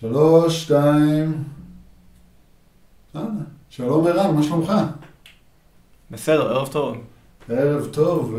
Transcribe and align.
שלוש, 0.00 0.62
שתיים. 0.62 1.44
שלום 3.70 4.06
ערן, 4.06 4.34
מה 4.34 4.42
שלומך? 4.42 4.72
בסדר, 6.10 6.48
ערב 6.50 6.68
טוב. 6.68 6.96
ערב 7.48 7.88
טוב, 7.92 8.36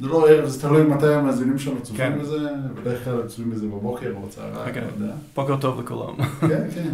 זה 0.00 0.06
לא 0.06 0.28
ערב, 0.28 0.48
זה 0.48 0.60
תלוי 0.60 0.82
מתי 0.82 1.14
המאזינים 1.14 1.58
שלנו 1.58 1.82
צופים 1.82 1.96
כן. 1.96 2.18
בזה, 2.18 2.48
בדרך 2.74 3.04
כלל 3.04 3.26
צופים 3.26 3.50
בזה 3.50 3.66
בבוקר 3.66 4.12
או 4.16 4.26
בצהריים, 4.26 4.68
אוקיי. 4.68 4.82
לא 4.82 5.04
יודע. 5.04 5.14
בוקר 5.34 5.56
טוב 5.60 5.80
לכולם. 5.80 6.14
כן, 6.40 6.66
כן. 6.74 6.92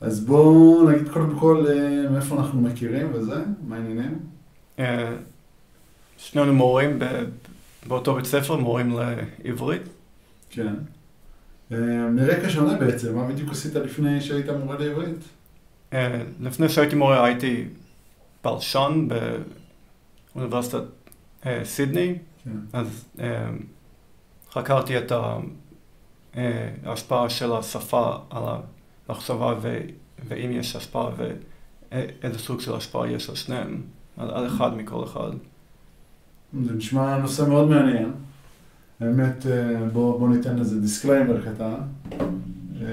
אז 0.00 0.24
בואו 0.24 0.90
נגיד 0.90 1.08
קודם 1.08 1.38
כל 1.38 1.66
אה, 1.68 2.10
מאיפה 2.10 2.36
אנחנו 2.36 2.60
מכירים 2.60 3.10
וזה, 3.12 3.42
מה 3.68 3.76
העניינים? 3.76 4.18
אה, 4.78 5.12
שנינו 6.18 6.54
מורים 6.54 6.98
באותו 7.88 8.14
בית 8.14 8.24
ספר, 8.24 8.56
מורים 8.56 8.96
לעברית. 9.44 9.82
כן. 10.50 10.74
אה, 11.72 12.08
מרקע 12.10 12.50
שונה 12.50 12.74
בעצם, 12.74 13.16
מה 13.16 13.28
בדיוק 13.28 13.50
עשית 13.50 13.74
לפני 13.74 14.20
שהיית 14.20 14.50
מורה 14.50 14.78
לעברית? 14.78 15.18
אה, 15.92 16.22
לפני 16.40 16.68
שהייתי 16.68 16.96
מורה 16.96 17.24
הייתי 17.24 17.68
פלשן 18.42 19.08
באוניברסיטת 20.34 20.82
אה, 21.46 21.64
סידני, 21.64 22.18
כן. 22.44 22.50
אז 22.72 23.04
חקרתי 24.50 24.98
את 24.98 25.12
ההשפעה 26.84 27.30
של 27.30 27.52
השפה 27.52 28.16
על 28.30 28.42
המחשבה 29.08 29.54
ו- 29.62 29.78
ואם 30.28 30.50
יש 30.52 30.76
השפעה 30.76 31.10
ואיזה 31.16 32.38
סוג 32.38 32.60
של 32.60 32.74
השפעה 32.74 33.10
יש 33.10 33.28
על 33.28 33.36
שניהם, 33.36 33.82
על 34.16 34.30
על 34.30 34.46
אחד 34.46 34.76
מכל 34.76 35.04
אחד. 35.04 35.30
זה 36.64 36.72
נשמע 36.74 37.18
נושא 37.18 37.42
מאוד 37.42 37.68
מעניין. 37.68 38.12
האמת, 39.00 39.46
אה, 39.46 39.88
בוא, 39.92 40.18
בוא 40.18 40.28
ניתן 40.28 40.56
לזה 40.56 40.80
disclaimer 40.80 41.40
קטן. 41.40 41.74
אה, 42.82 42.86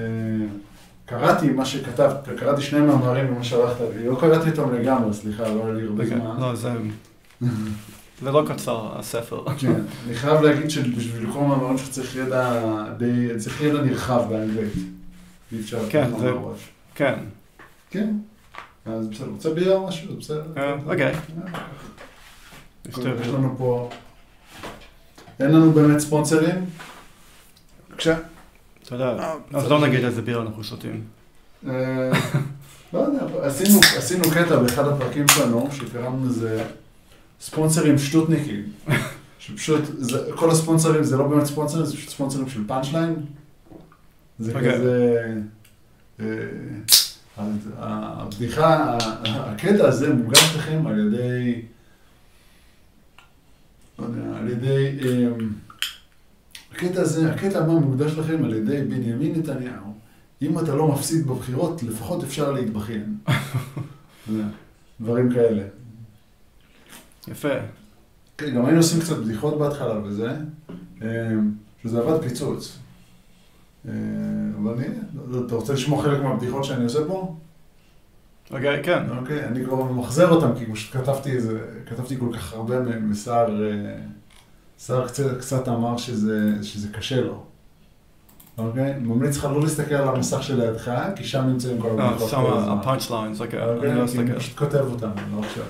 קראתי 1.06 1.50
מה 1.50 1.64
שכתבת, 1.64 2.28
קראתי 2.36 2.62
שני 2.62 2.80
מאמרים 2.80 3.34
ממה 3.34 3.44
שלחת 3.44 3.80
לי, 3.96 4.06
לא 4.06 4.16
קראתי 4.20 4.50
אותם 4.50 4.74
לגמרי, 4.74 5.14
סליחה, 5.14 5.48
לא 5.48 5.64
היה 5.64 5.74
לי 5.74 5.82
הרבה 5.82 6.06
זמן. 6.06 6.40
לא, 6.40 6.54
זה... 6.54 6.72
זה 8.22 8.30
לא 8.30 8.44
קצר, 8.48 8.98
הספר. 8.98 9.44
כן, 9.58 9.80
אני 10.06 10.14
חייב 10.14 10.40
להגיד 10.40 10.70
שבשביל 10.70 11.28
לקרוא 11.28 11.48
מאמרים 11.48 11.78
שצריך 11.78 12.16
ידע 12.16 12.62
די, 12.98 13.28
צריך 13.38 13.60
ידע 13.60 13.82
נרחב 13.82 14.22
באנגלית. 14.28 14.72
אי 15.52 15.60
אפשר 15.60 15.78
כן, 15.90 16.10
זה-. 16.18 16.32
כן. 16.94 17.14
כן. 17.90 18.10
אז 18.86 19.08
בסדר, 19.08 19.28
רוצה 19.28 19.50
בירה 19.50 19.74
או 19.74 19.86
משהו? 19.86 20.16
בסדר. 20.16 20.42
אה, 20.56 20.74
אוקיי. 20.86 21.14
אה. 21.46 21.60
יש 23.20 23.28
לנו 23.28 23.54
פה... 23.58 23.90
אין 25.42 25.50
לנו 25.50 25.72
באמת 25.72 25.98
ספונסרים. 25.98 26.64
בבקשה. 27.90 28.16
אתה 28.82 28.94
יודע, 28.94 29.34
אז 29.54 29.70
לא 29.70 29.80
נגיד 29.80 30.04
איזה 30.04 30.22
בירה 30.22 30.42
אנחנו 30.42 30.64
שותים. 30.64 31.04
אה, 31.68 32.10
לא 32.92 32.98
יודע, 32.98 33.46
עשינו, 33.46 33.80
עשינו 33.96 34.24
קטע 34.30 34.56
באחד 34.56 34.88
הפרקים 34.88 35.28
שלנו, 35.28 35.68
שקראנו 35.72 36.26
לזה 36.26 36.64
ספונסרים 37.40 37.98
שטותניקים. 37.98 38.62
שפשוט, 39.38 39.80
זה, 39.98 40.18
כל 40.36 40.50
הספונסרים 40.50 41.04
זה 41.04 41.16
לא 41.16 41.26
באמת 41.26 41.44
ספונסרים, 41.44 41.84
זה 41.84 41.96
פשוט 41.96 42.10
ספונסרים 42.10 42.48
של 42.48 42.60
פאנצ' 42.66 42.92
ליין. 42.92 43.14
זה 44.38 44.54
אוקיי. 44.54 44.74
כזה... 44.74 45.32
אה, 46.20 46.26
הבדיחה, 47.78 48.98
הקטע 49.24 49.88
הזה 49.88 50.14
מוגש 50.14 50.56
לכם 50.56 50.86
על 50.86 51.06
ידי, 51.06 51.62
לא 54.02 54.06
יודע, 54.06 54.38
על 54.38 54.48
ידי, 54.48 54.98
אמ, 55.02 55.50
הקטע 56.72 57.00
הזה, 57.00 57.32
הקטע 57.32 57.58
הבא 57.58 57.72
מוקדש 57.72 58.12
לכם 58.12 58.44
על 58.44 58.54
ידי 58.54 58.82
בנימין 58.82 59.38
נתניהו. 59.38 59.92
אם 60.42 60.58
אתה 60.58 60.74
לא 60.74 60.88
מפסיד 60.88 61.26
בבחירות, 61.26 61.82
לפחות 61.82 62.24
אפשר 62.24 62.52
להתבכיין. 62.52 63.16
דברים 65.00 65.32
כאלה. 65.32 65.62
יפה. 67.28 67.48
כן, 68.38 68.54
גם 68.54 68.64
היינו 68.64 68.78
עושים 68.78 69.00
קצת 69.00 69.16
בדיחות 69.16 69.58
בהתחלה 69.58 70.00
וזה, 70.04 70.36
אמ, 71.02 71.52
שזה 71.82 71.98
עבד 71.98 72.22
פיצוץ. 72.22 72.78
אה, 73.88 73.92
אבל 74.62 74.72
אני, 74.74 74.86
אתה 75.46 75.54
רוצה 75.54 75.72
לשמוע 75.72 76.02
חלק 76.02 76.22
מהבדיחות 76.22 76.64
שאני 76.64 76.84
עושה 76.84 76.98
פה? 77.06 77.36
אוקיי, 78.50 78.82
כן. 78.84 79.02
אוקיי, 79.18 79.44
אני 79.44 79.64
כבר 79.64 79.82
ממחזר 79.84 80.28
אותם, 80.30 80.58
כי 80.58 80.72
פשוט 80.72 80.96
כתבתי 80.96 81.32
איזה, 81.32 81.60
כתבתי 81.86 82.18
כל 82.18 82.28
כך 82.36 82.52
הרבה 82.52 82.80
מהם, 82.80 83.08
וסער, 83.12 83.64
אה, 83.64 83.96
סער 84.78 85.08
קצת, 85.08 85.38
קצת 85.40 85.68
אמר 85.68 85.96
שזה, 85.96 86.52
שזה 86.62 86.88
קשה 86.92 87.20
לו. 87.20 87.44
אוקיי? 88.58 88.94
ממליץ 88.98 89.36
לך 89.36 89.44
לא 89.44 89.60
להסתכל 89.60 89.94
על 89.94 90.08
המסך 90.08 90.42
שלידך, 90.42 90.92
כי 91.16 91.24
שם 91.24 91.44
נמצאים 91.46 91.80
כל 91.80 92.00
אה, 92.00 92.04
הבדיחות 92.08 92.30
שם 92.30 92.42
כל 92.46 92.58
הזמן. 92.58 92.78
הפאנצ' 92.78 93.10
ליינס, 93.10 93.40
אוקיי, 93.40 93.64
אוקיי? 93.74 93.90
אני 93.92 94.00
לא 94.00 94.06
כי 94.06 94.18
אני 94.18 94.24
אסתכל. 94.26 94.38
פשוט 94.38 94.58
כותב 94.58 94.78
אותם, 94.90 95.10
לא 95.34 95.40
עכשיו. 95.40 95.64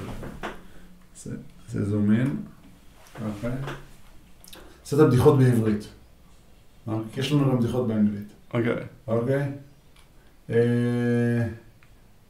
זה- 1.16 1.36
אין. 2.12 2.36
אוקיי? 3.36 3.50
עשית 4.84 4.98
בדיחות 4.98 5.38
בעברית. 5.38 5.86
אוקיי? 6.86 7.20
יש 7.20 7.32
לנו 7.32 7.50
גם 7.50 7.58
בדיחות 7.58 7.88
באנגלית. 7.88 8.28
אוקיי. 8.54 8.74
אוקיי? 9.06 9.52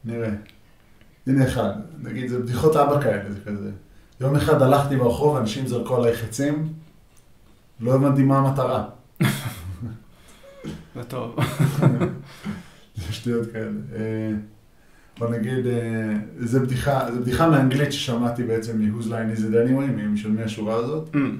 אה, 0.09 0.13
נראה. 0.13 0.29
הנה 1.27 1.47
אחד, 1.47 1.71
נגיד 1.99 2.29
זה 2.29 2.39
בדיחות 2.39 2.75
אבא 2.75 3.01
כאלה, 3.01 3.31
זה 3.31 3.39
כזה. 3.45 3.71
יום 4.21 4.35
אחד 4.35 4.61
הלכתי 4.61 4.95
ברחוב, 4.95 5.37
אנשים 5.37 5.67
זרקו 5.67 5.95
עליי 5.95 6.15
חצים, 6.15 6.73
לא 7.79 7.95
הבנתי 7.95 8.23
מה 8.23 8.37
המטרה. 8.37 8.89
זה 10.95 11.03
טוב. 11.07 11.35
זה 12.95 13.13
שטויות 13.13 13.51
כאלה. 13.51 13.71
אה, 13.95 14.31
בוא 15.19 15.29
נגיד, 15.29 15.67
אה, 15.67 16.15
זה 16.37 16.59
בדיחה, 16.59 17.11
זה 17.13 17.19
בדיחה 17.19 17.49
מאנגלית 17.49 17.93
ששמעתי 17.93 18.43
בעצם 18.43 18.81
מ-Whose 18.81 19.05
Line 19.05 19.37
is 19.37 19.39
it 19.39 19.53
anyway, 19.53 20.17
של 20.17 20.31
מי 20.31 20.43
השורה 20.43 20.75
הזאת. 20.75 21.09
אמ, 21.15 21.37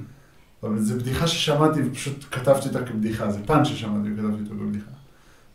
אבל 0.64 0.80
זו 0.80 1.00
בדיחה 1.00 1.28
ששמעתי 1.28 1.80
ופשוט 1.86 2.26
כתבתי 2.32 2.68
אותה 2.68 2.86
כבדיחה, 2.86 3.32
זה 3.32 3.40
פאנץ' 3.46 3.68
ששמעתי 3.68 4.14
וכתבתי 4.14 4.44
אותו 4.44 4.56
כבדיחה. 4.60 4.92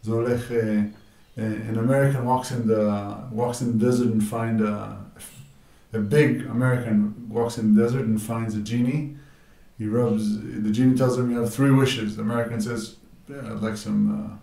זה 0.02 0.12
הולך, 0.12 0.52
אה, 0.52 0.80
an 1.38 1.78
American 1.85 2.22
walks 2.25 2.50
in 2.51 2.61
the, 2.67 2.84
walks 3.31 3.61
in 3.61 3.67
the 3.78 3.85
desert 3.88 4.09
and 4.13 4.23
find 4.35 4.61
a, 4.61 4.97
a 5.94 6.00
big 6.00 6.29
American 6.57 6.97
walks 7.29 7.57
in 7.57 7.66
the 7.73 7.81
desert 7.84 8.06
and 8.09 8.22
finds 8.22 8.53
a 8.56 8.61
genie. 8.72 9.03
He 9.79 9.85
rubs, 9.88 10.23
the 10.66 10.72
genie 10.78 10.95
tells 11.01 11.17
him 11.17 11.25
you 11.31 11.38
have 11.41 11.51
three 11.59 11.72
wishes. 11.84 12.16
The 12.17 12.22
American 12.29 12.59
says, 12.67 12.81
yeah, 13.29 13.51
I'd 13.51 13.61
like 13.67 13.78
some, 13.88 14.01
uh, 14.17 14.35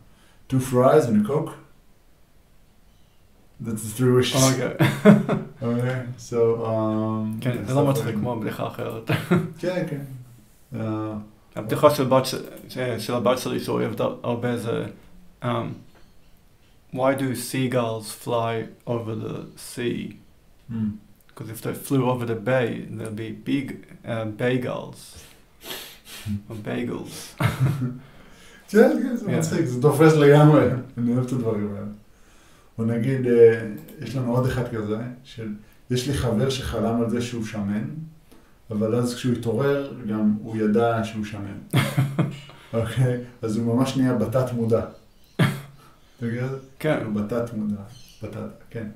two 0.48 0.60
fries 0.70 1.04
and 1.08 1.24
a 1.24 1.28
Coke. 1.28 1.52
That's 3.60 3.82
the 3.82 3.92
three 3.98 4.12
wishes. 4.12 4.42
אוקיי. 4.42 4.76
Okay, 5.62 6.06
so, 6.18 6.34
um... 6.64 7.40
כן, 7.40 7.64
זה 7.66 7.74
לא 7.74 7.86
מצחיק 7.86 8.14
כמו 8.14 8.40
בדיחה 8.40 8.66
אחרת. 8.66 9.10
כן, 9.58 9.86
כן. 9.90 10.00
אה, 10.80 11.12
הבדיחה 11.56 11.90
של 11.90 12.04
בת 12.04 12.26
ש- 12.26 12.34
ש- 12.68 12.78
של 12.98 13.14
הבת 13.14 13.38
שלי 13.38 13.60
שאוהבת 13.60 14.00
הרבה 14.00 14.56
זה 14.56 14.84
um, 15.42 15.46
Why 16.91 17.13
do 17.13 17.35
seagulls 17.35 18.11
fly 18.11 18.67
over 18.87 19.15
the 19.15 19.47
sea? 19.55 20.19
hmm. 20.69 20.91
Because 21.27 21.49
if 21.49 21.61
they 21.61 21.73
flew 21.73 22.09
over 22.09 22.25
the 22.25 22.35
bay, 22.35 22.85
there'll 22.89 23.13
be 23.13 23.31
big 23.31 23.85
uh, 24.05 24.25
bagels. 24.25 25.21
or 26.49 26.55
bagels. 26.55 27.35
כן, 28.69 28.99
כן, 29.03 29.15
זה. 29.15 29.37
מצחיק, 29.37 29.65
זה 29.65 29.81
תופס 29.81 30.13
לגמרי, 30.13 30.65
אני 30.97 31.13
אוהב 31.13 31.25
את 31.25 31.31
הדברים 31.31 31.75
האלה. 31.75 31.85
או 32.77 32.85
נגיד, 32.85 33.27
אה, 33.27 33.67
יש 34.01 34.15
לנו 34.15 34.35
עוד 34.35 34.45
אחד 34.45 34.67
כזה, 34.67 34.97
של, 35.23 35.47
יש 35.91 36.07
לי 36.07 36.13
חבר 36.13 36.49
שחלם 36.49 37.01
על 37.01 37.09
זה 37.09 37.21
שהוא 37.21 37.45
שמן, 37.45 37.83
אבל 38.71 38.95
אז 38.95 39.15
כשהוא 39.15 39.33
התעורר, 39.33 39.93
גם 40.09 40.35
הוא 40.41 40.57
ידע 40.57 41.03
שהוא 41.03 41.25
שמן. 41.25 41.57
אוקיי? 42.73 43.17
אז 43.41 43.57
הוא 43.57 43.75
ממש 43.75 43.97
נהיה 43.97 44.13
בתת 44.13 44.53
מודע. 44.53 44.81
כן, 46.79 47.03
הוא 47.05 47.13
בתת 47.13 47.53
מודע, 47.53 47.81
בתת, 48.23 48.39
כן. 48.69 48.87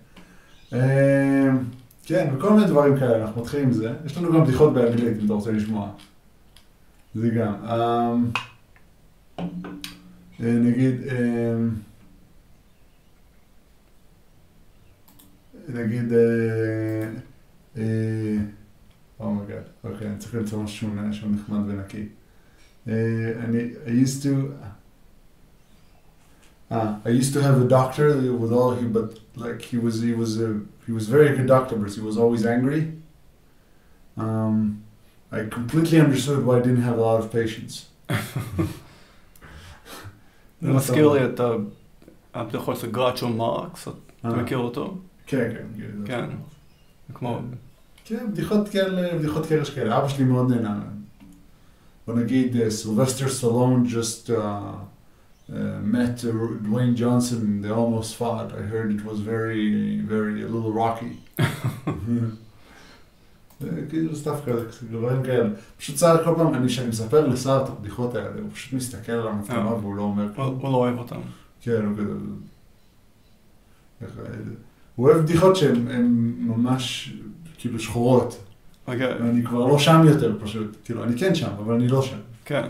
אה, 0.73 1.49
כן, 2.03 2.33
וכל 2.35 2.53
מיני 2.53 2.67
דברים 2.67 2.99
כאלה, 2.99 3.21
אנחנו 3.21 3.41
מתחילים 3.41 3.65
עם 3.65 3.73
זה. 3.73 3.93
יש 4.05 4.17
לנו 4.17 4.33
גם 4.33 4.43
בדיחות 4.43 4.73
באנגלית, 4.73 5.17
אם 5.19 5.25
אתה 5.25 5.33
רוצה 5.33 5.51
לשמוע. 5.51 5.91
זה 7.15 7.29
גם. 7.29 7.53
אה, 7.65 8.13
אה, 9.39 10.51
נגיד, 10.51 10.95
אה, 11.07 11.55
נגיד, 15.69 16.13
oh 19.19 19.30
my 19.30 19.41
god, 19.41 19.63
אוקיי, 19.83 20.07
אני 20.07 20.17
צריך 20.17 20.35
למצוא 20.35 20.63
משהו 20.63 20.93
שהוא 21.13 21.31
נחמד 21.31 21.59
ונקי. 21.67 22.07
אה, 22.87 23.31
אני, 23.43 23.69
I 23.85 24.05
used 24.05 24.23
to, 24.23 24.29
Uh, 26.70 26.96
I 27.04 27.10
used 27.10 27.32
to 27.34 27.42
have 27.42 27.60
a 27.60 27.68
doctor 27.68 28.06
with 28.42 28.52
all 28.52 28.74
he, 28.74 28.86
but 28.86 29.18
like 29.36 29.60
he 29.62 29.78
was, 29.78 30.00
he 30.00 30.12
was 30.12 30.40
a, 30.40 30.60
he 30.86 30.92
was 30.92 31.08
very 31.08 31.36
good 31.36 31.46
doctor, 31.46 31.76
but 31.76 31.92
he 31.92 32.00
was 32.00 32.16
always 32.16 32.44
angry. 32.46 32.92
Um, 34.16 34.82
I 35.30 35.44
completely 35.58 36.00
understood 36.00 36.44
why 36.46 36.58
I 36.58 36.60
didn't 36.60 36.82
have 36.82 36.98
a 36.98 37.00
lot 37.00 37.20
of 37.22 37.30
patience. 37.32 37.86
זה 40.62 40.72
מזכיר 40.72 41.12
לי 41.12 41.24
את 41.24 41.40
הבדיחות 42.34 42.76
של 42.76 42.90
גראצ'ו 42.90 43.28
מרקס, 43.28 43.88
אתה 43.88 44.28
אה, 44.28 44.42
מכיר 44.42 44.58
אותו? 44.58 44.98
כן, 45.26 45.50
כן. 45.52 45.66
כן. 45.76 45.90
כן. 46.04 46.30
כמו, 47.14 47.40
כן, 48.04 48.26
בדיחות 48.32 48.68
כאלה, 48.68 49.18
בדיחות 49.18 49.46
קרש 49.46 49.70
כאלה. 49.70 49.98
אבא 49.98 50.08
שלי 50.08 50.24
מאוד 50.24 50.50
נהנה 50.50 50.68
מהן. 50.68 51.04
בוא 52.06 52.14
נגיד, 52.14 52.68
סילבסטר 52.68 53.28
סלון 53.28 53.84
just 53.86 54.30
uh, 54.30 54.32
uh, 55.51 55.79
met 55.81 56.23
uh, 56.23 56.31
Dwayne 56.67 56.95
Johnson, 56.95 57.61
they 57.61 57.69
almost 57.69 58.15
fought. 58.15 58.53
I 58.53 58.61
heard 58.61 58.91
it 58.91 59.03
was 59.03 59.19
very, 59.19 59.97
very, 59.99 60.43
a 60.43 60.47
little 60.47 60.71
rocky. 60.71 61.17
זה 63.59 63.69
כאילו 63.89 64.15
סתם 64.15 64.33
כזה, 64.45 64.65
דברים 64.91 65.23
כאלה. 65.23 65.49
פשוט 65.77 65.95
סער 65.95 66.23
כל 66.23 66.33
פעם, 66.37 66.53
אני, 66.53 66.67
כשאני 66.67 66.87
מספר 66.87 67.27
לסער 67.27 67.63
את 67.63 67.69
הבדיחות 67.69 68.15
האלה, 68.15 68.41
הוא 68.41 68.49
פשוט 68.53 68.73
מסתכל 68.73 69.11
על 69.11 69.27
המצלמה 69.27 69.69
אה. 69.69 69.75
והוא 69.75 69.95
לא 69.95 70.01
אומר 70.01 70.33
כלום. 70.35 70.59
הוא 70.61 70.71
לא 70.71 70.77
אוהב 70.77 70.97
אותם. 70.97 71.19
כן, 71.61 71.85
הוא 71.85 71.97
כזה... 71.97 72.13
ככה, 74.01 74.21
הוא 74.95 75.09
אוהב 75.09 75.17
בדיחות 75.17 75.55
שהן 75.55 75.87
הן 75.87 76.35
ממש 76.39 77.13
כאילו 77.57 77.79
שחורות. 77.79 78.37
אוקיי, 78.87 79.21
ואני 79.21 79.45
כבר 79.45 79.65
לא 79.65 79.79
שם 79.79 80.01
יותר 80.05 80.35
פשוט. 80.41 80.77
כאילו, 80.85 81.03
אני 81.03 81.17
כן 81.17 81.35
שם, 81.35 81.49
אבל 81.57 81.73
אני 81.73 81.87
לא 81.87 82.01
שם. 82.01 82.17
כן. 82.45 82.63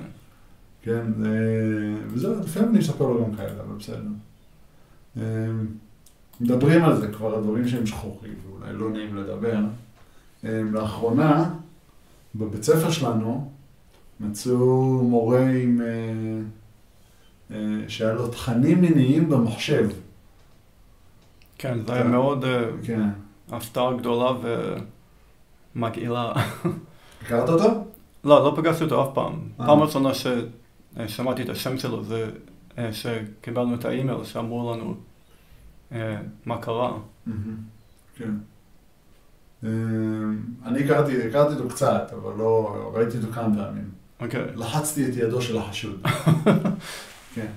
כן, 0.82 1.02
זה- 1.24 1.96
וזהו, 2.08 2.40
לפעמים 2.44 2.70
אני 2.70 2.80
אספר 2.80 3.08
לו 3.08 3.26
גם 3.26 3.36
כאלה, 3.36 3.62
אבל 3.68 3.76
בסדר. 3.80 4.02
אמ, 5.18 5.68
מדברים 6.42 6.84
על 6.84 6.98
זה 7.02 7.08
כבר, 7.08 7.38
הדברים 7.38 7.68
שהם 7.68 7.86
שחורים, 7.86 8.34
ואולי 8.50 8.74
לא 8.74 8.90
נעים 8.90 9.16
לדבר. 9.16 9.58
אמ, 10.44 10.74
לאחרונה, 10.74 11.50
בבית 12.36 12.64
ספר 12.64 12.92
שלנו, 12.92 13.52
מצאו 14.20 14.56
מורה 15.04 15.50
עם... 15.50 15.82
אה, 15.82 16.42
אה, 17.56 17.58
שהיה 17.88 18.14
לו 18.14 18.28
תכנים 18.28 18.82
מיניים 18.82 19.30
במחשב. 19.30 19.90
כן, 21.58 21.78
זה 21.88 21.94
היה 21.94 22.04
כן. 22.04 22.12
מאוד 22.12 22.46
אה, 22.46 22.64
כן. 22.84 23.10
הפתעה 23.52 23.94
גדולה 23.94 24.32
ומגעילה. 25.76 26.34
הכרת 27.22 27.50
אותו? 27.50 27.84
לא, 28.24 28.44
לא 28.46 28.54
פגשתי 28.56 28.84
אותו 28.84 29.04
אף 29.04 29.10
פעם. 29.14 29.34
אה. 29.60 29.66
פעם 29.66 29.80
ראשונה 29.80 30.10
ששמעתי 30.98 31.44
את 31.44 31.50
השם 31.50 31.78
שלו 31.78 32.04
זה 32.04 32.30
אה, 32.78 32.94
שקיבלנו 32.94 33.76
את 33.76 33.86
האימייל 33.86 34.24
שאמרו 34.24 34.74
לנו 34.74 34.96
אה, 35.92 36.18
מה 36.46 36.58
קרה. 36.62 36.98
כן. 38.16 38.34
אני 40.66 40.84
הכרתי, 40.84 41.28
הכרתי 41.28 41.56
אותו 41.56 41.70
קצת, 41.70 42.12
אבל 42.14 42.34
לא, 42.38 42.92
ראיתי 42.94 43.18
אותו 43.18 43.32
כמה 43.34 43.56
פעמים. 43.56 43.90
אוקיי. 44.20 44.46
לחצתי 44.56 45.10
את 45.10 45.16
ידו 45.16 45.42
של 45.42 45.58
החשוד. 45.58 46.02
כן. 47.36 47.48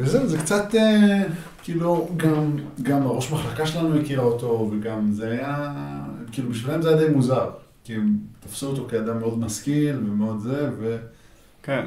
וזהו, 0.00 0.26
זה 0.26 0.38
קצת, 0.38 0.74
אה, 0.74 1.22
כאילו, 1.62 2.08
גם, 2.16 2.56
גם 2.82 3.02
הראש 3.02 3.32
מחלקה 3.32 3.66
שלנו 3.66 4.00
הכירה 4.00 4.24
אותו, 4.24 4.70
וגם 4.72 5.12
זה 5.12 5.30
היה, 5.30 5.72
כאילו, 6.32 6.50
בשבילם 6.50 6.82
זה 6.82 6.88
היה 6.88 6.98
די 6.98 7.14
מוזר. 7.14 7.50
כי 7.84 7.94
הם 7.94 8.16
תפסו 8.40 8.66
אותו 8.66 8.86
כאדם 8.88 9.18
מאוד 9.18 9.38
משכיל 9.38 9.96
ומאוד 9.96 10.38
זה, 10.38 10.70
ו... 10.78 10.96
כן, 11.62 11.86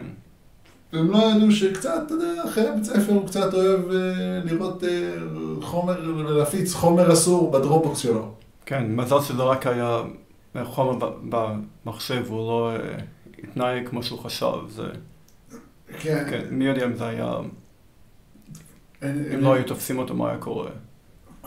והם 0.94 1.12
לא 1.12 1.18
ידעו 1.18 1.52
שקצת, 1.52 2.04
אתה 2.06 2.14
יודע, 2.14 2.44
אחרי 2.46 2.66
בית 2.76 2.84
ספר 2.84 3.14
הוא 3.14 3.28
קצת 3.28 3.54
אוהב 3.54 3.92
אה, 3.92 4.40
לראות 4.44 4.84
אה, 4.84 5.14
חומר, 5.62 6.02
להפיץ 6.30 6.74
חומר 6.74 7.14
אסור 7.14 7.52
בדרופבוקס 7.52 8.00
שלו. 8.00 8.34
כן, 8.66 8.96
מזל 8.96 9.22
שזה 9.22 9.44
רק 9.44 9.68
היה 9.68 10.02
חומר 10.64 11.10
במחשב, 11.30 12.26
הוא 12.28 12.38
לא 12.38 12.72
אה, 12.72 12.98
התנהג 13.44 13.90
כמו 13.90 14.04
שהוא 14.04 14.20
חשב. 14.20 14.54
זה, 14.70 14.88
כן. 16.00 16.26
כן, 16.30 16.42
מי 16.52 16.66
יודע 16.66 16.86
אם 16.86 16.96
זה 16.96 17.06
היה, 17.06 17.36
אם 19.04 19.40
לא 19.40 19.54
היו 19.54 19.64
תופסים 19.64 20.00
אותו, 20.00 20.16
מה 20.16 20.30
היה 20.30 20.38
קורה. 20.38 20.70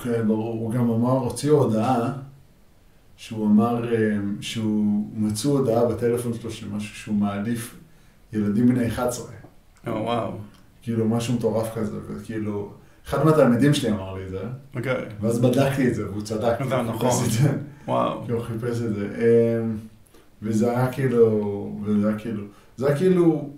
כן, 0.02 0.28
ברור. 0.28 0.54
הוא 0.54 0.72
גם 0.72 0.90
אמר, 0.90 1.10
הוציאו 1.10 1.56
הודעה, 1.56 2.12
שהוא 3.16 3.46
אמר 3.46 3.94
אה, 3.94 4.16
שהוא 4.40 5.06
מצאו 5.14 5.50
הודעה 5.50 5.84
בטלפון 5.84 6.34
שלו 6.34 6.50
של 6.50 6.68
משהו 6.68 6.94
שהוא 6.96 7.14
מעדיף 7.14 7.75
ילדים 8.36 8.66
בני 8.68 8.88
11. 8.88 9.26
או, 9.86 9.92
וואו, 9.92 10.32
כאילו, 10.82 11.08
משהו 11.08 11.34
מטורף 11.34 11.74
כזה, 11.74 11.96
וכאילו, 12.08 12.72
אחד 13.08 13.24
מהתלמידים 13.24 13.74
שלי 13.74 13.90
אמר 13.90 14.14
לי 14.14 14.24
את 14.24 14.30
זה, 14.30 14.40
אוקיי, 14.76 15.04
ואז 15.20 15.38
בדקתי 15.38 15.88
את 15.88 15.94
זה, 15.94 16.10
והוא 16.10 16.22
צדק. 16.22 16.56
זה 16.68 16.82
נכון. 16.82 17.24
זה. 17.30 17.50
וואו, 17.88 18.24
כי 18.26 18.32
הוא 18.32 18.42
חיפש 18.42 18.80
את 18.82 18.94
זה. 18.94 19.08
אמ, 19.18 19.76
וזה 20.42 20.70
היה 20.70 20.92
כאילו, 20.92 21.72
וזה 21.84 22.08
היה 22.08 22.18
כאילו, 22.18 22.44
זה 22.76 22.86
היה 22.86 22.96
כאילו, 22.96 23.50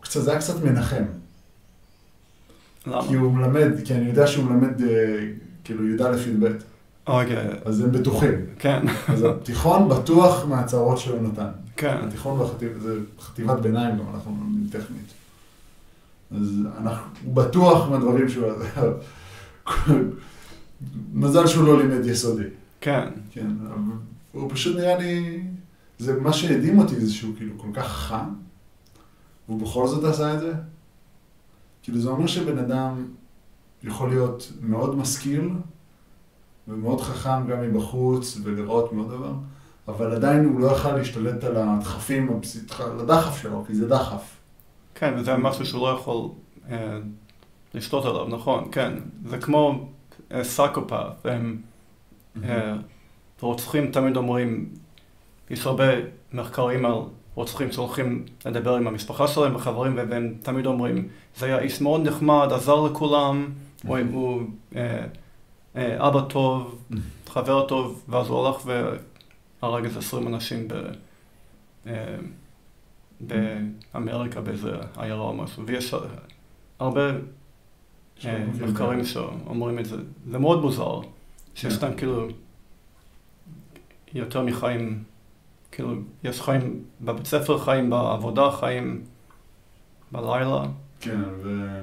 קצת, 0.00 0.22
זה 0.22 0.30
היה 0.30 0.40
קצת 0.40 0.64
מנחם. 0.64 1.04
למה? 2.86 3.08
כי 3.08 3.14
הוא 3.14 3.32
מלמד, 3.32 3.68
כי 3.84 3.94
אני 3.94 4.08
יודע 4.08 4.26
שהוא 4.26 4.44
מלמד 4.44 4.82
אה, 4.82 5.26
כאילו 5.64 5.88
י"א-י"ב, 5.88 6.46
אוקיי, 7.06 7.46
אז 7.64 7.80
הם 7.80 7.92
בטוחים. 7.92 8.46
כן, 8.58 8.82
אז 9.08 9.24
התיכון 9.24 9.88
בטוח 9.88 10.44
מההצהרות 10.44 10.98
שהוא 10.98 11.22
נתן. 11.22 11.48
כן, 11.76 11.96
התיכון 12.08 12.40
והחטיבת, 12.40 12.80
זה 12.80 13.00
חטיבת 13.20 13.58
ביניים 13.58 13.98
גם, 13.98 14.04
אנחנו 14.14 14.36
לומדים 14.40 14.68
טכנית. 14.70 15.12
אז 16.30 16.52
אנחנו, 16.78 17.10
הוא 17.24 17.34
בטוח 17.34 17.88
מהדברים 17.88 18.28
שהוא... 18.28 18.46
מזל 21.14 21.46
שהוא 21.46 21.64
לא 21.64 21.82
לימד 21.82 22.06
יסודי. 22.06 22.48
כן, 22.80 23.08
כן, 23.30 23.50
אבל 23.68 23.92
הוא 24.32 24.50
פשוט 24.50 24.76
נראה 24.76 24.98
לי, 24.98 25.42
זה 25.98 26.20
מה 26.20 26.32
שהדהים 26.32 26.78
אותי 26.78 27.00
זה 27.00 27.12
שהוא 27.12 27.36
כאילו 27.36 27.58
כל 27.58 27.68
כך 27.74 27.86
חכם, 27.86 28.28
והוא 29.48 29.60
בכל 29.60 29.88
זאת 29.88 30.04
עשה 30.04 30.34
את 30.34 30.40
זה. 30.40 30.52
כאילו 31.82 32.00
זה 32.00 32.08
אומר 32.08 32.26
שבן 32.26 32.58
אדם 32.58 33.06
יכול 33.82 34.08
להיות 34.08 34.52
מאוד 34.60 34.96
משכיל 34.96 35.50
ומאוד 36.68 37.00
חכם 37.00 37.46
גם 37.46 37.62
מבחוץ 37.62 38.38
ולראות 38.42 38.92
מאוד 38.92 39.08
דבר, 39.08 39.32
אבל 39.88 40.12
עדיין 40.12 40.44
הוא 40.44 40.60
לא 40.60 40.72
יכל 40.72 40.96
להשתלט 40.96 41.44
על 41.44 41.56
הדחפים, 41.56 42.40
על 42.78 43.00
הדחף 43.00 43.42
שלו, 43.42 43.64
כי 43.66 43.74
זה 43.74 43.88
דחף. 43.88 44.36
כן, 44.94 45.14
וזה 45.16 45.36
משהו 45.36 45.66
שהוא 45.66 45.88
לא 45.88 45.94
יכול 45.94 46.28
אה, 46.70 46.98
לשלוט 47.74 48.04
עליו, 48.04 48.28
נכון, 48.28 48.68
כן. 48.72 48.92
זה 49.24 49.38
כמו 49.38 49.88
אה, 50.32 50.44
סאקופת, 50.44 51.06
הם 51.24 51.56
אה, 52.44 52.74
רוצחים 53.40 53.90
תמיד 53.90 54.16
אומרים, 54.16 54.68
יש 55.50 55.66
הרבה 55.66 55.84
מחקרים 56.32 56.86
על 56.86 56.94
רוצחים 57.34 57.72
שהולכים 57.72 58.24
לדבר 58.46 58.76
עם 58.76 58.86
המשפחה 58.86 59.28
שלהם 59.28 59.56
וחברים, 59.56 59.98
והם 60.10 60.34
תמיד 60.42 60.66
אומרים, 60.66 61.08
זה 61.36 61.46
היה 61.46 61.58
איש 61.58 61.80
מאוד 61.80 62.08
נחמד, 62.08 62.48
עזר 62.52 62.80
לכולם, 62.80 63.48
הוא, 63.86 63.98
הוא 64.12 64.42
אה, 64.76 65.04
אה, 65.76 66.08
אבא 66.08 66.20
טוב, 66.20 66.78
חבר 67.28 67.66
טוב, 67.66 68.02
ואז 68.08 68.28
הוא 68.28 68.46
הלך 68.46 68.66
והרג 69.66 69.84
איזה 69.84 69.98
20 69.98 70.26
אנשים 70.26 70.68
ב, 70.68 70.74
אה, 71.86 72.16
באמריקה 73.20 74.40
באיזה 74.40 74.76
עיירה 74.96 75.20
או 75.20 75.34
משהו, 75.34 75.66
ויש 75.66 75.94
הרבה 76.78 77.10
אה, 78.24 78.46
מחקרים 78.60 79.04
שאומרים 79.04 79.78
את 79.78 79.84
זה. 79.84 79.96
זה 80.30 80.38
מאוד 80.38 80.60
מוזר, 80.60 81.00
שיש. 81.54 81.82
להם 81.82 81.96
כאילו 81.96 82.28
יותר 84.14 84.42
מחיים, 84.42 85.04
כאילו 85.72 85.94
יש 86.24 86.42
חיים 86.42 86.84
בבית 87.00 87.26
ספר, 87.26 87.58
חיים 87.58 87.90
בעבודה, 87.90 88.50
חיים 88.50 89.04
בלילה. 90.12 90.62
כן, 91.00 91.20
ו... 91.42 91.80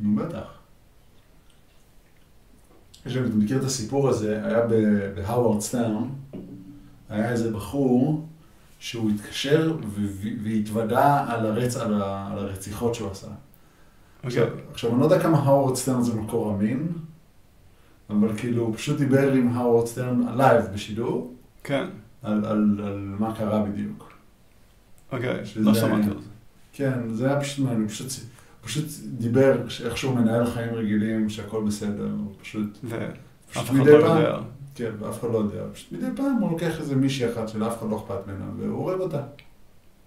נו 0.00 0.16
בטח. 0.16 0.61
יש 3.06 3.16
לי, 3.16 3.20
מכיר 3.34 3.58
את 3.58 3.64
הסיפור 3.64 4.08
הזה, 4.08 4.40
היה 4.46 4.66
ב- 4.66 5.12
בהאוורד 5.16 5.60
סטארן, 5.60 6.08
היה 7.08 7.30
איזה 7.30 7.50
בחור 7.52 8.26
שהוא 8.78 9.10
התקשר 9.10 9.76
והתוודה 10.42 11.24
על, 11.28 11.46
הרצ... 11.46 11.76
על, 11.76 12.02
ה... 12.02 12.28
על 12.32 12.38
הרציחות 12.38 12.94
שהוא 12.94 13.10
עשה. 13.10 13.26
עכשיו, 14.22 14.44
אוקיי. 14.48 14.60
עכשיו, 14.72 14.90
אני 14.92 15.00
לא 15.00 15.04
יודע 15.04 15.20
כמה 15.22 15.38
הווארד 15.38 15.76
סטרן 15.76 16.02
זה 16.02 16.14
מקור 16.14 16.54
אמין, 16.54 16.88
אבל 18.10 18.36
כאילו, 18.38 18.62
הוא 18.62 18.74
פשוט 18.76 18.98
דיבר 18.98 19.32
עם 19.32 19.48
הווארד 19.48 19.86
סטרן 19.86 20.22
לייב 20.36 20.64
בשידור, 20.74 21.34
כן, 21.64 21.86
על, 22.22 22.44
על, 22.44 22.80
על 22.86 22.98
מה 23.18 23.34
קרה 23.36 23.62
בדיוק. 23.62 24.12
אוקיי, 25.12 25.46
שזה- 25.46 25.60
לא 25.60 25.74
שמעתי 25.74 26.06
על 26.10 26.18
זה. 26.22 26.28
כן, 26.72 26.92
זה 27.14 27.30
היה 27.30 27.40
פשוט 27.40 27.64
מעניין, 27.66 27.88
פשוט, 27.88 28.06
פשוט 28.64 28.84
דיבר 29.04 29.62
איך 29.84 29.96
שהוא 29.96 30.14
מנהל 30.14 30.46
חיים 30.46 30.74
רגילים, 30.74 31.28
שהכל 31.28 31.64
בסדר, 31.64 32.08
הוא 32.18 32.32
פשוט, 32.42 32.78
ואף 32.84 33.00
פשוט 33.50 33.64
אחד 33.64 33.74
מדי 33.74 33.92
לא 33.92 33.96
יודע. 33.96 34.38
כן, 34.74 34.90
ואף 34.98 35.20
אחד 35.20 35.28
לא 35.32 35.38
יודע, 35.38 35.62
פשוט 35.72 35.92
מדי 35.92 36.06
פעם 36.16 36.36
הוא 36.40 36.50
לוקח 36.50 36.80
איזה 36.80 36.96
מישהי 36.96 37.32
אחת 37.32 37.48
שלאף 37.48 37.78
אחד 37.78 37.90
לא 37.90 37.96
אכפת 37.96 38.26
ממנה, 38.26 38.50
והוא 38.58 38.78
הורג 38.78 39.00
אותה. 39.00 39.22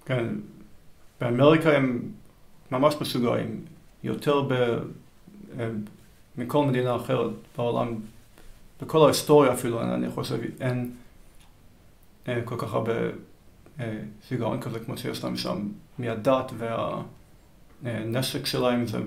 כן, 0.06 0.26
באמריקה 1.22 1.78
הם 1.78 2.12
ממש 2.72 2.96
משוגעים, 3.02 3.66
יותר 4.04 4.42
ב... 4.50 4.78
מכל 6.38 6.66
מדינה 6.66 6.96
אחרת 6.96 7.32
בעולם, 7.58 7.96
בכל 8.82 9.06
ההיסטוריה 9.06 9.54
אפילו, 9.54 9.82
אני 9.82 10.10
חושב, 10.10 10.38
אין 10.60 10.92
אה, 12.28 12.42
כל 12.46 12.56
כך 12.58 12.74
הרבה 12.74 12.94
אה, 13.80 14.00
שיגעון 14.28 14.62
כזה 14.62 14.80
כמו 14.80 14.98
שיש 14.98 15.24
להם 15.24 15.38
שם, 15.38 15.68
מהדת 16.00 16.52
והנשק 17.84 18.46
שלהם 18.46 18.88
זה 18.88 18.98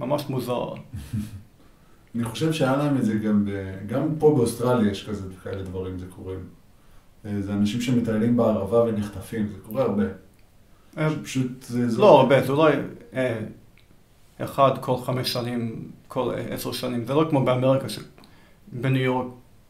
ממש 0.00 0.24
מוזר. 0.28 0.74
אני 2.14 2.24
חושב 2.24 2.52
שהיה 2.52 2.76
להם 2.76 2.96
את 2.96 3.04
זה 3.04 3.14
גם, 3.14 3.44
ב... 3.44 3.50
גם 3.86 4.08
פה 4.18 4.34
באוסטרליה 4.36 4.90
יש 4.90 5.08
כזה, 5.08 5.28
כאלה 5.42 5.62
דברים, 5.62 5.98
זה 5.98 6.06
קורה. 6.06 6.34
אה, 7.26 7.42
זה 7.42 7.52
אנשים 7.52 7.80
שמטיילים 7.80 8.36
בערבה 8.36 8.82
ונחטפים, 8.82 9.48
זה 9.48 9.56
קורה 9.66 9.82
הרבה. 9.82 10.04
אה, 10.98 11.08
פשוט 11.22 11.62
זה... 11.62 11.98
לא 11.98 12.20
הרבה, 12.20 12.46
זה 12.46 12.52
אולי 12.52 12.72
אה, 13.14 13.40
אחד 14.38 14.70
כל 14.80 14.96
חמש 15.04 15.32
שנים, 15.32 15.90
כל 16.08 16.34
עשר 16.50 16.72
שנים. 16.72 17.04
זה 17.06 17.14
לא 17.14 17.26
כמו 17.30 17.44
באמריקה, 17.44 17.86
שבניו 17.88 19.02
יורק, 19.02 19.26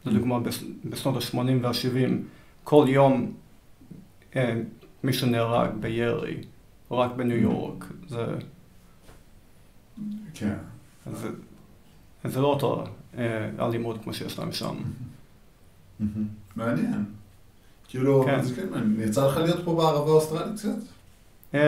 לדוגמה, 0.07 0.39
בשנות 0.85 1.17
ה-80 1.17 1.37
וה-70, 1.63 2.11
כל 2.65 2.85
יום 2.89 3.33
אה, 4.37 4.61
מישהו 5.05 5.29
נהרג 5.29 5.71
בירי, 5.81 6.37
רק 6.97 7.13
בניו 7.17 7.37
יורק. 7.37 7.85
זה, 8.09 8.27
כן. 10.35 10.57
זה, 11.13 11.29
זה 12.25 12.41
לא 12.41 12.47
אותו 12.47 12.85
אלימות 13.59 14.03
כמו 14.03 14.15
שיש 14.15 14.39
להם 14.39 14.53
שם. 14.53 14.77
מעניין. 16.57 17.05
כאילו, 17.89 18.25
כן. 18.25 18.43
זה 18.43 18.55
כן. 18.57 19.01
יצא 19.01 19.27
לך 19.27 19.37
להיות 19.37 19.65
פה 19.65 19.75
בערבה 19.77 20.11
האוסטרלית 20.11 20.55
קצת? 20.55 21.59